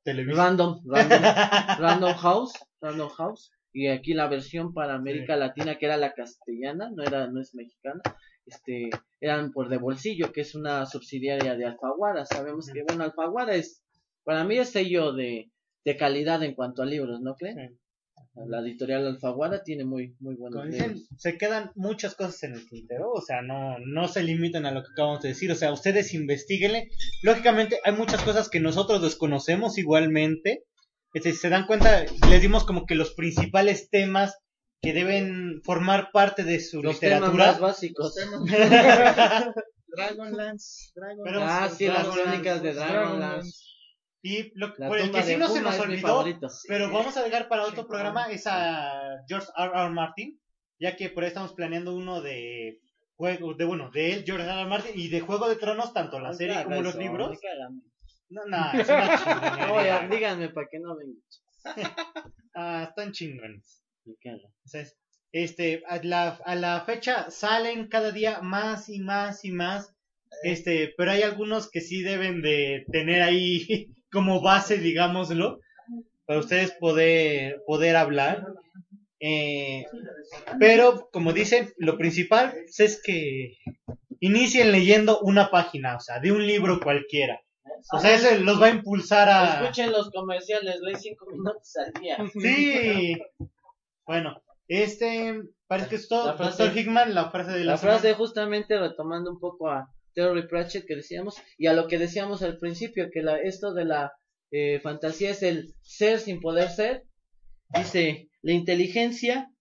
Random 0.06 0.80
Random 0.86 2.14
House 2.14 2.54
Random 2.80 3.10
House. 3.10 3.52
Y 3.76 3.88
aquí 3.88 4.14
la 4.14 4.28
versión 4.28 4.72
para 4.72 4.94
América 4.94 5.36
Latina 5.36 5.80
que 5.80 5.88
era 5.88 5.98
la 5.98 6.14
castellana 6.14 6.92
no 6.96 7.02
era 7.02 7.28
no 7.28 7.42
es 7.42 7.56
mexicana 7.56 8.04
este 8.46 8.92
eran 9.20 9.52
por 9.52 9.68
de 9.70 9.78
bolsillo 9.78 10.32
que 10.32 10.42
es 10.42 10.54
una 10.54 10.86
subsidiaria 10.86 11.56
de 11.56 11.66
Alfaguara. 11.66 12.24
Sabemos 12.26 12.70
que 12.72 12.84
bueno 12.84 13.04
Alfaguara 13.04 13.56
es 13.56 13.84
para 14.24 14.44
mí 14.44 14.60
es 14.60 14.70
sello 14.70 15.12
de 15.12 15.50
de 15.86 15.98
calidad 15.98 16.44
en 16.44 16.54
cuanto 16.54 16.84
a 16.84 16.86
libros 16.86 17.20
no 17.20 17.34
creen 17.34 17.80
la 18.36 18.62
editorial 18.62 19.06
Alfaguara 19.06 19.64
tiene 19.64 19.86
muy 19.86 20.16
muy 20.20 20.36
buenos 20.36 20.62
Como 20.62 20.72
dicen, 20.72 21.02
se 21.18 21.38
quedan 21.38 21.72
muchas 21.76 22.16
cosas 22.16 22.42
en 22.44 22.54
el 22.54 22.68
tintero, 22.68 23.12
o 23.12 23.22
sea, 23.22 23.42
no, 23.42 23.78
no 23.80 24.08
se 24.08 24.24
limitan 24.24 24.66
a 24.66 24.72
lo 24.72 24.82
que 24.82 24.90
acabamos 24.92 25.22
de 25.22 25.30
decir, 25.30 25.52
o 25.52 25.56
sea, 25.56 25.72
ustedes 25.72 26.14
investiguenle. 26.14 26.90
Lógicamente, 27.22 27.80
hay 27.84 27.94
muchas 27.94 28.22
cosas 28.24 28.50
que 28.50 28.60
nosotros 28.60 29.02
desconocemos 29.02 29.78
igualmente. 29.78 30.64
Este, 31.14 31.32
si 31.32 31.38
se 31.38 31.50
dan 31.50 31.68
cuenta, 31.68 32.06
les 32.28 32.42
dimos 32.42 32.64
como 32.66 32.88
que 32.88 32.96
los 32.96 33.14
principales 33.14 33.90
temas 33.92 34.36
que 34.82 34.94
deben 34.94 35.62
formar 35.64 36.10
parte 36.12 36.44
de 36.44 36.60
su 36.60 36.82
los 36.82 37.00
temas 37.00 37.20
literatura. 37.20 37.52
más 37.52 37.60
básicos 37.60 38.16
Dragonlance, 39.96 40.92
Dragonlance. 40.96 41.40
Ah 41.40 41.70
sí 41.70 41.86
las 41.86 42.08
crónicas 42.08 42.64
de 42.64 42.74
Dragonlance 42.74 43.73
y 44.26 44.58
lo, 44.58 44.74
La 44.78 44.88
por 44.88 45.00
el 45.00 45.12
que 45.12 45.22
sí 45.22 45.36
no 45.36 45.50
se 45.50 45.62
nos 45.62 45.78
olvidó, 45.78 46.24
pero 46.70 46.90
vamos 46.90 47.18
a 47.18 47.24
dejar 47.24 47.50
para 47.50 47.66
otro 47.66 47.86
programa, 47.86 48.32
es 48.32 48.48
a 48.48 49.22
George 49.28 49.48
R. 49.58 49.72
R. 49.76 49.90
Martin, 49.90 50.40
ya 50.80 50.96
que 50.96 51.10
por 51.10 51.24
ahí 51.24 51.28
estamos 51.28 51.54
planeando 51.54 51.94
uno 51.94 52.22
de 52.22 52.80
juego, 53.18 53.54
de 53.54 53.66
bueno, 53.66 53.92
de 53.92 54.14
él, 54.14 54.24
George 54.26 54.46
R. 54.46 54.62
R. 54.62 54.70
Martin, 54.70 54.94
y 54.96 55.10
de 55.10 55.20
Juego 55.20 55.50
de 55.50 55.58
Tronos, 55.58 55.94
tanto 55.94 56.22
la 56.22 56.34
serie 56.34 56.64
como 56.64 56.82
los 56.82 56.96
libros. 56.96 57.38
No, 58.30 58.46
no, 58.46 58.80
es 58.80 58.88
una 58.88 59.18
chingonería. 59.18 60.08
Díganme 60.08 60.50
para 60.50 60.68
que 60.72 60.80
no 60.80 60.96
vengan. 60.96 61.22
Ah, 62.56 62.86
están 62.90 63.12
chingones. 63.12 63.84
Entonces, 64.06 64.96
este, 65.32 65.82
a 65.88 65.98
la, 66.04 66.40
a 66.46 66.54
la 66.54 66.82
fecha 66.86 67.32
salen 67.32 67.88
cada 67.88 68.12
día 68.12 68.42
más 68.42 68.90
y 68.90 69.00
más 69.00 69.44
y 69.44 69.52
más. 69.52 69.92
Este, 70.44 70.94
pero 70.96 71.12
hay 71.12 71.24
algunos 71.24 71.70
que 71.72 71.82
sí 71.82 72.04
deben 72.04 72.44
de 72.44 72.86
tener 72.92 73.24
ahí 73.24 73.90
como 74.14 74.42
base, 74.42 74.78
digámoslo, 74.78 75.60
para 76.26 76.40
ustedes 76.40 76.72
poder, 76.72 77.62
poder 77.66 77.96
hablar. 77.98 78.48
Eh, 79.20 79.86
pero, 80.60 81.10
como 81.12 81.34
dicen, 81.34 81.74
lo 81.78 81.98
principal 81.98 82.54
es 82.78 83.02
que 83.04 83.58
inicien 84.20 84.72
leyendo 84.72 85.20
una 85.20 85.50
página, 85.50 85.98
o 85.98 86.00
sea, 86.00 86.20
de 86.20 86.32
un 86.32 86.46
libro 86.46 86.80
cualquiera. 86.80 87.42
O 87.92 88.00
sea, 88.00 88.14
eso 88.14 88.28
los 88.42 88.62
va 88.62 88.68
a 88.68 88.72
impulsar 88.72 89.28
a... 89.30 89.62
Escuchen 89.62 89.92
los 89.92 90.10
comerciales, 90.12 90.80
leí 90.82 90.96
cinco 90.96 91.26
minutos 91.26 91.76
al 91.76 91.94
día. 92.02 92.18
Sí. 92.34 93.18
Bueno, 94.06 94.42
este 94.68 95.42
parece 95.68 95.90
que 95.90 95.96
es 95.96 96.08
todo. 96.08 96.34
Doctor 96.34 96.78
Hickman, 96.78 97.14
la 97.14 97.30
frase 97.30 97.52
de 97.52 97.64
la, 97.64 97.74
La 97.74 97.78
frase 97.78 98.14
justamente 98.14 98.78
retomando 98.78 99.32
un 99.32 99.40
poco 99.40 99.70
a, 99.70 99.90
Terry 100.14 100.48
Pratchett 100.48 100.86
que 100.86 100.96
decíamos, 100.96 101.36
y 101.58 101.68
a 101.68 101.74
lo 101.74 101.88
que 101.88 101.98
decíamos 101.98 102.42
al 102.42 102.58
principio, 102.58 103.10
que 103.12 103.22
la, 103.22 103.38
esto 103.38 103.74
de 103.74 103.86
la 103.86 104.14
eh, 104.52 104.80
fantasía 104.82 105.32
es 105.32 105.44
el 105.44 105.74
ser 105.82 106.20
sin 106.20 106.40
poder 106.40 106.70
ser. 106.70 107.04
Dice, 107.76 108.30
la 108.42 108.54
inteligencia, 108.54 109.52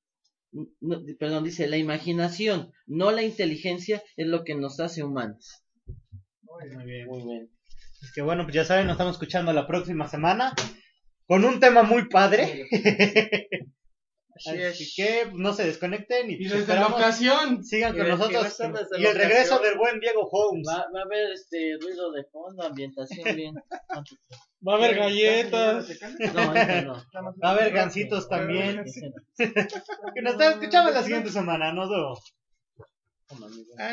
no, 0.51 1.03
perdón, 1.19 1.45
dice, 1.45 1.67
la 1.67 1.79
imaginación, 1.79 2.73
no 2.87 3.11
la 3.11 3.23
inteligencia, 3.23 4.03
es 4.17 4.27
lo 4.27 4.45
que 4.45 4.55
nos 4.55 4.81
hace 4.81 5.03
humanos. 5.03 5.65
Muy 6.43 6.85
bien. 6.85 7.07
Muy 7.07 7.23
bien. 7.23 7.51
Es 8.03 8.13
que 8.13 8.23
bueno, 8.23 8.43
pues 8.45 8.55
ya 8.55 8.65
saben, 8.65 8.87
nos 8.87 8.95
estamos 8.95 9.15
escuchando 9.15 9.53
la 9.53 9.67
próxima 9.67 10.09
semana 10.09 10.55
con 11.27 11.45
un 11.45 11.61
tema 11.61 11.83
muy 11.83 12.09
padre. 12.09 12.69
Así 14.47 14.93
que 14.95 15.27
pues, 15.31 15.35
no 15.35 15.53
se 15.53 15.67
desconecten 15.67 16.31
y, 16.31 16.35
Y 16.35 16.37
pues, 16.37 16.51
desde 16.51 16.61
esperamos 16.63 16.99
locación. 16.99 17.65
sigan 17.65 17.97
con 17.97 18.09
nosotros. 18.09 18.59
Y 18.99 19.05
el 19.07 19.15
regreso 19.15 19.59
del 19.61 19.77
buen 19.77 20.01
Diego 20.01 20.29
Holmes. 20.31 20.67
Va, 20.69 20.87
va 20.95 21.01
a 21.01 21.05
haber 21.05 21.33
este 21.33 21.77
ruido 21.81 22.13
de 22.13 22.25
fondo, 22.25 22.63
ambientación 22.65 23.37
bien. 23.37 23.55
Va 24.67 24.75
a 24.75 24.77
haber 24.77 24.95
galletas. 24.95 25.89
No, 26.35 26.41
ahorita 26.41 26.83
no. 26.83 26.95
Va 27.43 27.49
a 27.49 27.51
haber 27.51 27.73
gancitos 27.73 28.29
también. 28.29 28.85
Que 29.37 30.23
nos 30.23 30.35
están 30.35 30.53
escuchando 30.53 30.93
la 30.93 31.03
siguiente 31.03 31.31
semana. 31.31 31.73
Nos 31.73 31.91
vemos. 31.91 32.21